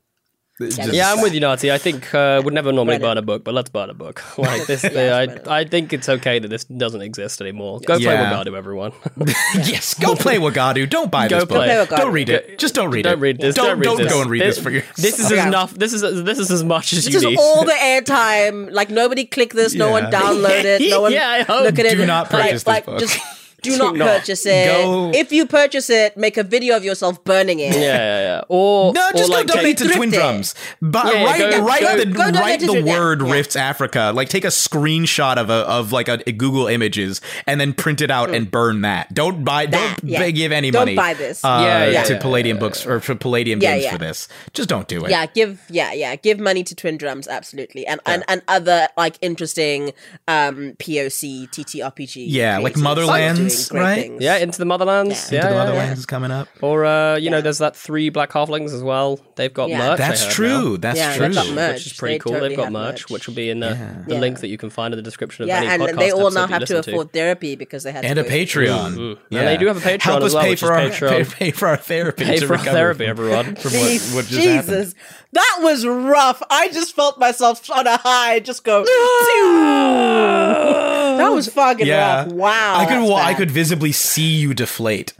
Just- 0.60 0.92
Yeah, 0.92 1.14
I'm 1.14 1.22
with 1.22 1.36
you, 1.36 1.40
Nazi. 1.40 1.72
I 1.72 1.78
think 1.78 2.12
uh, 2.16 2.42
would 2.44 2.52
never 2.52 2.72
normally 2.72 2.96
Read 2.96 3.02
burn 3.04 3.18
a 3.20 3.22
book, 3.22 3.44
but 3.44 3.54
let's 3.54 3.70
burn 3.70 3.92
a 3.92 3.94
book. 3.94 4.24
Like 4.40 4.66
this, 4.66 4.84
I, 4.84 5.28
I 5.46 5.66
think 5.66 5.94
it's 5.94 6.10
okay 6.10 6.40
that 6.40 6.48
this 6.48 6.64
doesn't 6.64 7.02
exist 7.04 7.42
anymore. 7.42 7.80
Go 7.86 7.98
play 8.00 8.06
Wagadu, 8.16 8.58
everyone. 8.58 8.92
yes, 9.54 9.94
go 9.94 10.16
play 10.16 10.38
Wagadu. 10.40 10.90
Don't 10.90 11.12
buy 11.12 11.28
Go 11.28 11.36
this 11.36 11.46
book. 11.46 11.58
play 11.58 11.68
Wagadu. 11.76 11.98
Don't 11.98 12.12
read 12.12 12.30
it. 12.30 12.58
Just 12.58 12.74
don't 12.74 12.90
read 12.90 13.06
it. 13.06 13.10
don't 13.10 13.20
read 13.20 13.40
this. 13.40 13.54
Don't, 13.54 13.80
Don't, 13.80 13.98
read 14.00 14.06
this. 14.08 14.12
go 14.14 14.22
and 14.22 14.32
read 14.32 14.42
this, 14.42 14.58
for 14.58 14.72
yourself. 14.72 14.96
This 14.96 15.20
is 15.20 15.30
Yeah. 15.30 15.48
enough. 15.48 15.76
This 15.76 15.94
is 15.94 16.02
this 16.02 16.40
is 16.40 16.50
as 16.50 16.64
much 16.64 16.92
as 16.92 17.06
This 17.06 17.14
you 17.14 17.20
is 17.20 17.26
need. 17.26 17.38
all 17.40 17.64
the 17.64 17.74
airtime. 17.74 18.72
Like 18.72 18.90
nobody 18.90 19.26
click 19.26 19.54
this. 19.54 19.76
No 19.76 19.92
one 19.92 20.06
Yeah. 20.12 20.20
download 20.22 20.64
it. 20.64 20.90
No 20.90 21.02
one 21.06 21.12
Yeah, 21.14 21.30
I 21.30 21.44
hope. 21.44 21.66
look 21.66 21.78
at 21.78 21.86
it. 21.86 21.98
Do 21.98 22.06
not 22.08 22.34
Like- 22.34 22.42
purchase 22.46 22.64
this 22.64 22.68
like, 22.68 22.86
book. 22.88 23.00
Just 23.00 23.20
do 23.64 23.78
not 23.78 23.96
not. 23.96 24.08
purchase 24.20 24.46
it. 24.46 24.66
Go- 24.68 25.12
If 25.14 25.32
you 25.32 25.46
purchase 25.48 25.90
it, 25.90 26.16
make 26.16 26.38
a 26.38 26.44
video 26.44 26.76
of 26.78 26.84
yourself 26.86 27.24
burning 27.24 27.60
it. 27.60 27.74
yeah, 27.74 27.82
yeah, 27.82 28.22
yeah. 28.22 28.42
Or 28.50 28.94
No, 28.98 29.10
just 29.14 29.26
or 29.26 29.34
go 29.34 29.34
like 29.34 29.48
donate 29.48 29.78
to 29.80 29.88
Twin 29.90 30.14
it. 30.14 30.16
Drums. 30.16 30.54
But 30.82 31.06
Yeah, 31.08 31.14
yeah, 31.14 31.26
write, 31.26 31.40
go- 31.52 31.66
write 31.66 31.82
go- 31.82 31.98
the, 31.98 32.06
go 32.06 32.40
write 32.40 32.60
the 32.60 32.84
word 32.84 33.22
yeah. 33.22 33.32
Rifts 33.34 33.56
Africa. 33.56 34.12
Like 34.14 34.30
take 34.30 34.44
a 34.46 34.50
screenshot 34.50 35.38
of 35.38 35.50
a 35.50 35.54
of 35.68 35.92
like 35.92 36.08
a, 36.08 36.20
a 36.28 36.32
Google 36.32 36.68
Images 36.68 37.20
and 37.48 37.60
then 37.60 37.74
print 37.74 38.02
it 38.02 38.12
out 38.12 38.30
and 38.30 38.50
burn 38.50 38.82
that. 38.82 39.14
Don't 39.14 39.44
buy. 39.44 39.66
That, 39.66 40.02
don't 40.02 40.10
yeah. 40.12 40.30
give 40.30 40.52
any 40.52 40.70
money. 40.72 40.94
Don't 40.94 40.96
money. 40.96 41.14
buy 41.14 41.14
this. 41.18 41.44
Uh, 41.44 41.60
Yeah, 41.64 41.86
yeah, 41.90 42.04
to 42.04 42.14
yeah, 42.14 42.20
Palladium 42.20 42.60
books 42.60 42.86
or 42.86 43.00
for 43.00 43.16
Palladium 43.16 43.60
Yeah, 43.62 43.74
games 43.74 43.84
yeah. 43.86 43.92
for 43.94 43.98
this. 43.98 44.28
Just 44.54 44.70
don't 44.70 44.88
do 44.88 45.04
it. 45.06 45.12
Yeah, 45.12 45.26
give 45.26 45.60
yeah, 45.70 45.94
yeah, 45.94 46.16
give 46.16 46.40
money 46.40 46.64
to 46.64 46.76
Twin 46.76 46.98
Drums, 46.98 47.28
absolutely, 47.28 47.86
and 47.88 48.00
and, 48.06 48.24
and 48.28 48.42
other 48.48 48.88
like 48.98 49.18
interesting 49.22 49.94
um 50.28 50.74
POC 50.78 51.50
TTRPG. 51.50 52.26
Yeah, 52.28 52.60
like 52.60 52.74
creators 52.74 53.47
Motherlands, 53.48 53.74
right? 53.74 54.02
things. 54.04 54.22
Yeah, 54.24 54.38
into 54.38 54.58
the 54.60 54.66
Motherlands. 54.66 55.32
Yeah. 55.32 55.40
Yeah, 55.40 55.48
Into 55.48 55.54
the 55.54 55.60
Motherlands 55.80 55.88
yeah. 55.88 55.94
is 55.94 56.06
coming 56.06 56.32
up. 56.32 56.48
Or 56.62 56.86
uh, 56.86 57.16
you 57.18 57.30
know, 57.30 57.42
there's 57.42 57.58
that 57.60 57.76
three 57.76 58.10
Black 58.10 58.32
Halflings 58.32 58.74
as 58.74 58.82
well. 58.84 59.20
They've 59.36 59.54
got 59.54 59.70
Yeah. 59.70 59.80
merch. 59.80 59.98
That's 60.00 60.34
true. 60.34 60.72
now, 60.72 60.78
That's 60.78 61.00
Yeah, 61.00 61.16
true. 61.16 61.28
they've 61.28 61.36
got 61.36 61.50
merch. 61.54 61.74
which 61.76 61.88
is 61.88 61.94
pretty 61.94 62.16
They 62.16 62.20
cool. 62.20 62.32
totally 62.34 62.50
They've 62.50 62.58
got 62.58 62.64
have 62.66 62.74
merch, 62.74 63.02
merch. 63.04 63.10
which 63.10 63.28
will 63.28 63.36
be 63.36 63.50
in 63.50 63.60
the, 63.60 63.78
the 64.08 64.16
Yeah. 64.16 64.20
link 64.22 64.40
that 64.40 64.48
you 64.48 64.58
can 64.58 64.70
find 64.70 64.94
in 64.94 64.98
the 64.98 65.04
description 65.04 65.44
of 65.44 65.50
Yeah, 65.50 65.58
any 65.60 65.68
and 65.68 65.84
podcast 65.84 66.00
they 66.00 66.12
all 66.12 66.32
now 66.32 66.48
have 66.48 66.66
to 66.66 66.76
listen 66.76 66.94
afford 66.94 67.14
therapy 67.14 67.56
because 67.56 67.84
they 67.84 67.92
had 67.92 68.06
And 68.06 68.16
to 68.16 68.22
a 68.22 68.24
go- 68.24 68.30
Patreon. 68.30 69.18
And 69.32 69.48
they 69.48 69.58
do 69.58 69.68
have 69.68 69.78
a 69.78 69.82
Patreon 69.82 70.02
Help 70.02 70.24
us 70.24 70.34
well, 70.34 70.44
pay 70.44 70.56
for 70.56 70.74
our 70.74 70.90
pay, 70.90 71.24
pay 71.24 71.52
for 71.52 71.68
our 71.68 71.78
therapy. 71.78 72.24
Pay 72.26 72.40
for 72.40 72.54
our 72.54 72.60
therapy, 72.64 73.06
everyone. 73.06 73.56
From 73.56 73.72
what, 73.74 74.26
just 74.26 74.32
happened. 74.34 74.68
Jesus, 74.68 74.96
that 75.34 75.60
was 75.62 75.86
rough. 75.86 76.42
I 76.50 76.70
just 76.70 76.96
felt 76.96 77.20
myself 77.20 77.70
on 77.70 77.86
a 77.88 77.98
high, 77.98 78.40
just 78.40 78.64
go. 78.64 78.84
that 81.18 81.30
was 81.30 81.48
fucking 81.50 81.86
Yeah. 81.86 82.24
rough. 82.24 82.28
Wow, 82.34 82.76
I 82.78 82.86
could 82.86 82.98
that's 82.98 83.10
wa- 83.10 83.18
I 83.18 83.32
bad. 83.34 83.37
Could 83.38 83.52
visibly 83.52 83.92
see 83.92 84.36
you 84.36 84.54
deflate 84.54 85.14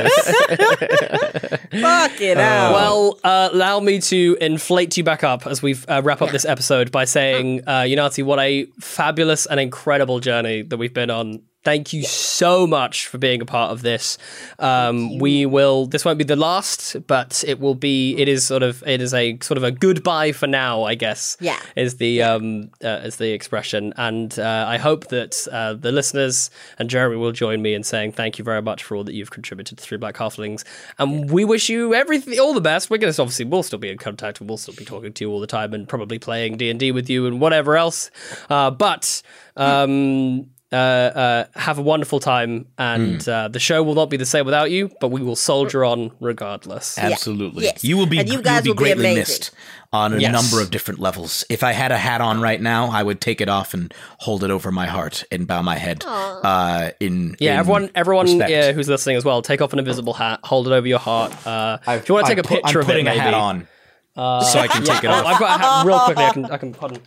this. 1.71 1.81
fucking 1.81 2.37
hell. 2.37 2.73
Well, 2.73 3.19
uh, 3.23 3.49
allow 3.51 3.79
me 3.79 3.99
to 3.99 4.37
inflate 4.41 4.97
you 4.97 5.03
back 5.03 5.23
up 5.23 5.45
as 5.45 5.61
we 5.61 5.75
uh, 5.87 6.01
wrap 6.03 6.21
up 6.21 6.31
this 6.31 6.45
episode 6.45 6.91
by 6.91 7.05
saying, 7.05 7.61
uh, 7.67 7.81
Unati, 7.81 8.23
what 8.23 8.39
a 8.39 8.65
fabulous 8.79 9.45
and 9.45 9.59
incredible 9.59 10.19
journey 10.19 10.63
that 10.63 10.77
we've 10.77 10.93
been 10.93 11.09
on 11.11 11.43
Thank 11.63 11.93
you 11.93 12.03
so 12.03 12.65
much 12.65 13.05
for 13.07 13.19
being 13.19 13.39
a 13.39 13.45
part 13.45 13.71
of 13.71 13.83
this. 13.83 14.17
Um, 14.57 15.19
we 15.19 15.45
will. 15.45 15.85
This 15.85 16.03
won't 16.03 16.17
be 16.17 16.23
the 16.23 16.35
last, 16.35 17.05
but 17.05 17.43
it 17.47 17.59
will 17.59 17.75
be. 17.75 18.17
It 18.17 18.27
is 18.27 18.47
sort 18.47 18.63
of. 18.63 18.83
It 18.87 18.99
is 18.99 19.13
a 19.13 19.37
sort 19.41 19.59
of 19.59 19.63
a 19.63 19.71
goodbye 19.71 20.31
for 20.31 20.47
now, 20.47 20.83
I 20.83 20.95
guess. 20.95 21.37
Yeah. 21.39 21.59
Is 21.75 21.97
the 21.97 22.23
um 22.23 22.71
uh, 22.83 23.01
is 23.03 23.17
the 23.17 23.31
expression, 23.31 23.93
and 23.97 24.39
uh, 24.39 24.65
I 24.67 24.77
hope 24.77 25.09
that 25.09 25.47
uh, 25.51 25.75
the 25.75 25.91
listeners 25.91 26.49
and 26.79 26.89
Jeremy 26.89 27.17
will 27.17 27.31
join 27.31 27.61
me 27.61 27.75
in 27.75 27.83
saying 27.83 28.13
thank 28.13 28.39
you 28.39 28.43
very 28.45 28.63
much 28.63 28.83
for 28.83 28.95
all 28.95 29.03
that 29.03 29.13
you've 29.13 29.31
contributed 29.31 29.77
to 29.77 29.83
Three 29.83 29.99
Black 29.99 30.15
Halflings, 30.15 30.63
and 30.97 31.29
we 31.29 31.45
wish 31.45 31.69
you 31.69 31.93
everything, 31.93 32.39
all 32.39 32.55
the 32.55 32.61
best. 32.61 32.89
We're 32.89 32.97
gonna 32.97 33.11
obviously 33.11 33.45
we'll 33.45 33.61
still 33.61 33.77
be 33.77 33.91
in 33.91 33.99
contact, 33.99 34.39
and 34.39 34.49
we'll 34.49 34.57
still 34.57 34.73
be 34.73 34.85
talking 34.85 35.13
to 35.13 35.25
you 35.25 35.29
all 35.29 35.39
the 35.39 35.45
time, 35.45 35.75
and 35.75 35.87
probably 35.87 36.17
playing 36.17 36.57
D 36.57 36.71
and 36.71 36.79
D 36.79 36.91
with 36.91 37.07
you 37.07 37.27
and 37.27 37.39
whatever 37.39 37.77
else. 37.77 38.09
Uh, 38.49 38.71
but 38.71 39.21
um 39.57 40.47
uh, 40.71 40.75
uh, 40.75 41.45
have 41.55 41.77
a 41.77 41.81
wonderful 41.81 42.19
time, 42.19 42.65
and 42.77 43.27
uh, 43.27 43.47
the 43.49 43.59
show 43.59 43.83
will 43.83 43.95
not 43.95 44.09
be 44.09 44.17
the 44.17 44.25
same 44.25 44.45
without 44.45 44.71
you. 44.71 44.89
But 45.01 45.09
we 45.09 45.21
will 45.21 45.35
soldier 45.35 45.83
on 45.83 46.11
regardless. 46.19 46.97
Absolutely. 46.97 47.65
Yes. 47.65 47.83
You 47.83 47.97
will 47.97 48.05
be 48.05 48.19
And 48.19 48.27
you 48.29 48.35
you 48.37 48.41
guys 48.41 48.59
will 48.61 48.63
be 48.63 48.69
will 48.69 48.75
greatly 48.75 49.05
amazing. 49.11 49.21
missed 49.21 49.51
on 49.93 50.13
a 50.13 50.17
Yes. 50.19 50.31
number 50.31 50.63
of 50.63 50.71
different 50.71 51.01
levels. 51.01 51.43
If 51.49 51.63
I 51.63 51.73
had 51.73 51.91
a 51.91 51.97
hat 51.97 52.21
on 52.21 52.39
right 52.39 52.61
now, 52.61 52.87
I 52.89 53.03
would 53.03 53.19
take 53.19 53.41
it 53.41 53.49
off 53.49 53.73
and 53.73 53.93
hold 54.19 54.43
it 54.45 54.49
over 54.49 54.71
my 54.71 54.85
heart 54.85 55.25
and 55.31 55.45
bow 55.45 55.61
my 55.61 55.75
head. 55.77 56.03
Uh, 56.07 56.91
in 57.01 57.35
Yeah, 57.39 57.53
in 57.55 57.59
everyone, 57.59 57.89
everyone 57.93 58.25
respect. 58.27 58.51
uh, 58.51 58.71
who's 58.73 58.87
listening 58.87 59.17
as 59.17 59.25
well, 59.25 59.41
take 59.41 59.61
off 59.61 59.73
an 59.73 59.79
invisible 59.79 60.13
hat, 60.13 60.39
hold 60.43 60.67
it 60.67 60.71
over 60.71 60.87
your 60.87 60.99
heart. 60.99 61.33
Uh, 61.45 61.77
if 61.87 62.07
you 62.07 62.15
want 62.15 62.27
to 62.27 62.35
take 62.35 62.45
a 62.45 62.47
I 62.47 62.49
put- 62.49 62.63
picture 62.63 62.79
I'm 62.79 62.83
of 62.85 62.89
it, 62.89 62.93
putting 62.93 63.07
a 63.07 63.09
maybe. 63.09 63.19
hat 63.19 63.33
on, 63.33 63.67
so 64.15 64.59
I 64.59 64.67
can 64.67 64.83
take 64.85 65.03
it 65.03 65.09
off. 65.09 65.25
I've 65.25 65.39
got 65.39 65.59
a 65.59 65.63
hat 65.63 65.85
real 65.85 65.99
quickly. 65.99 66.23
I 66.23 66.31
can, 66.31 66.45
I 66.45 66.57
can. 66.57 66.73
Pardon. 66.73 67.01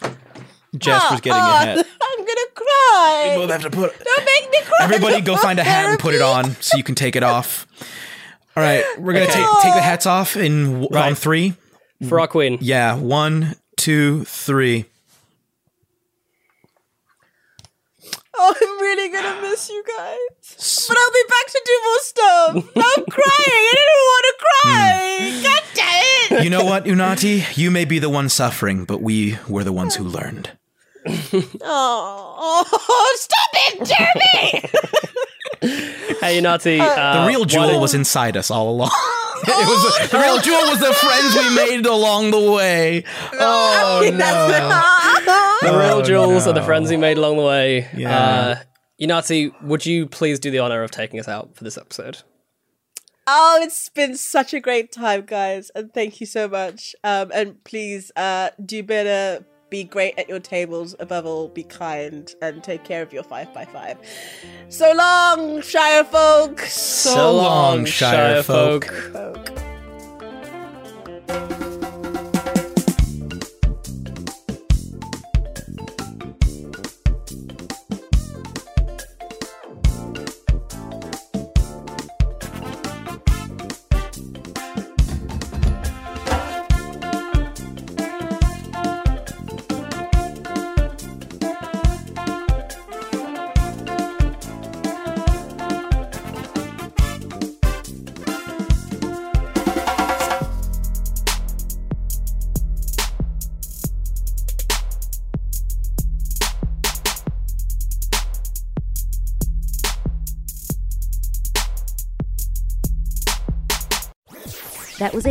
Jasper's 0.76 1.20
getting 1.20 1.40
a 1.40 1.44
Oh, 1.44 1.48
hat. 1.48 1.86
I'm 2.02 2.18
gonna 2.18 2.40
cry. 2.54 3.26
We 3.30 3.42
Both 3.42 3.50
have 3.50 3.62
to 3.62 3.70
put. 3.70 3.92
Don't 4.04 4.24
make 4.24 4.50
me 4.50 4.58
cry. 4.62 4.78
Everybody, 4.82 5.20
go 5.20 5.36
find 5.36 5.58
a 5.58 5.64
hat 5.64 5.86
and 5.90 5.98
put 5.98 6.14
it 6.14 6.20
on 6.22 6.56
so 6.60 6.76
you 6.76 6.82
can 6.84 6.94
take 6.94 7.16
it 7.16 7.22
off. 7.22 7.66
All 8.56 8.62
right, 8.62 8.84
we're 8.98 9.12
gonna 9.12 9.26
take 9.26 9.46
take 9.62 9.74
the 9.74 9.80
hats 9.82 10.06
off 10.06 10.36
in 10.36 10.80
w- 10.82 10.88
on 11.00 11.14
three. 11.14 11.54
For 12.08 12.20
our 12.20 12.26
queen. 12.28 12.58
Yeah, 12.60 12.96
one, 12.96 13.54
two, 13.76 14.24
three. 14.24 14.84
Oh, 18.36 18.54
I'm 18.60 18.80
really 18.80 19.12
gonna 19.12 19.40
miss 19.42 19.68
you 19.70 19.82
guys. 19.96 20.86
But 20.88 20.96
I'll 20.98 21.12
be 21.12 21.22
back 21.28 21.46
to 21.46 21.62
do 21.64 21.80
more 21.84 21.98
stuff. 22.00 22.54
Now 22.76 22.90
I'm 22.96 23.04
crying. 23.06 23.32
I 23.46 23.72
didn't 23.72 24.04
want 24.10 24.24
to 24.26 24.34
cry. 24.44 25.18
Hmm. 25.20 25.42
God 25.42 25.62
damn 25.74 26.38
it. 26.40 26.44
You 26.44 26.50
know 26.50 26.64
what, 26.64 26.84
Unati? 26.84 27.56
You 27.56 27.70
may 27.70 27.84
be 27.84 27.98
the 28.00 28.10
one 28.10 28.28
suffering, 28.28 28.84
but 28.84 29.00
we 29.00 29.38
were 29.48 29.62
the 29.64 29.72
ones 29.72 29.94
who 29.96 30.04
learned. 30.04 30.50
Oh, 31.06 32.64
oh, 32.66 33.16
stop 33.18 33.50
it, 33.54 33.84
Jeremy. 33.86 34.70
Hey, 36.20 36.40
Unati. 36.40 36.78
The 36.78 36.82
Uh, 36.84 37.26
real 37.26 37.44
jewel 37.46 37.80
was 37.80 37.94
inside 37.94 38.36
us 38.36 38.50
all 38.50 38.68
along. 38.70 38.90
it 39.46 39.66
was 39.66 40.10
the 40.10 40.18
real 40.18 40.38
jewel 40.40 40.60
was 40.70 40.78
the 40.80 40.92
friends 40.92 41.34
we 41.34 41.54
made 41.54 41.86
along 41.86 42.30
the 42.32 42.50
way. 42.52 43.04
Oh 43.32 44.00
no! 44.02 45.68
the 45.70 45.78
real 45.78 45.98
Oh, 45.98 46.02
jewels 46.02 46.44
no. 46.44 46.50
are 46.50 46.54
the 46.54 46.62
friends 46.62 46.90
we 46.90 46.96
made 46.98 47.16
along 47.18 47.36
the 47.38 47.44
way. 47.44 47.88
Yeah. 47.96 48.18
Uh, 48.18 48.56
Unati, 49.00 49.52
would 49.62 49.86
you 49.86 50.06
please 50.06 50.38
do 50.38 50.50
the 50.50 50.58
honor 50.58 50.82
of 50.82 50.90
taking 50.90 51.18
us 51.18 51.28
out 51.28 51.54
for 51.56 51.64
this 51.64 51.78
episode? 51.78 52.18
Oh, 53.26 53.58
it's 53.62 53.88
been 53.88 54.16
such 54.16 54.52
a 54.52 54.60
great 54.60 54.92
time, 54.92 55.22
guys, 55.26 55.70
and 55.74 55.92
thank 55.94 56.20
you 56.20 56.26
so 56.26 56.46
much. 56.46 56.94
Um, 57.02 57.30
and 57.34 57.62
please, 57.64 58.12
uh, 58.16 58.50
do 58.64 58.82
better. 58.82 59.46
Be 59.74 59.82
great 59.82 60.16
at 60.16 60.28
your 60.28 60.38
tables. 60.38 60.94
Above 61.00 61.26
all, 61.26 61.48
be 61.48 61.64
kind 61.64 62.32
and 62.40 62.62
take 62.62 62.84
care 62.84 63.02
of 63.02 63.12
your 63.12 63.24
five 63.24 63.52
by 63.52 63.64
five. 63.64 63.98
So 64.68 64.92
long, 64.94 65.62
Shire 65.62 66.04
folk. 66.04 66.60
So 66.60 67.32
long, 67.34 67.84
Shire 67.84 68.44
folk. 68.44 68.84
folk. 69.12 69.50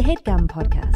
Headgum 0.01 0.47
podcast. 0.47 0.92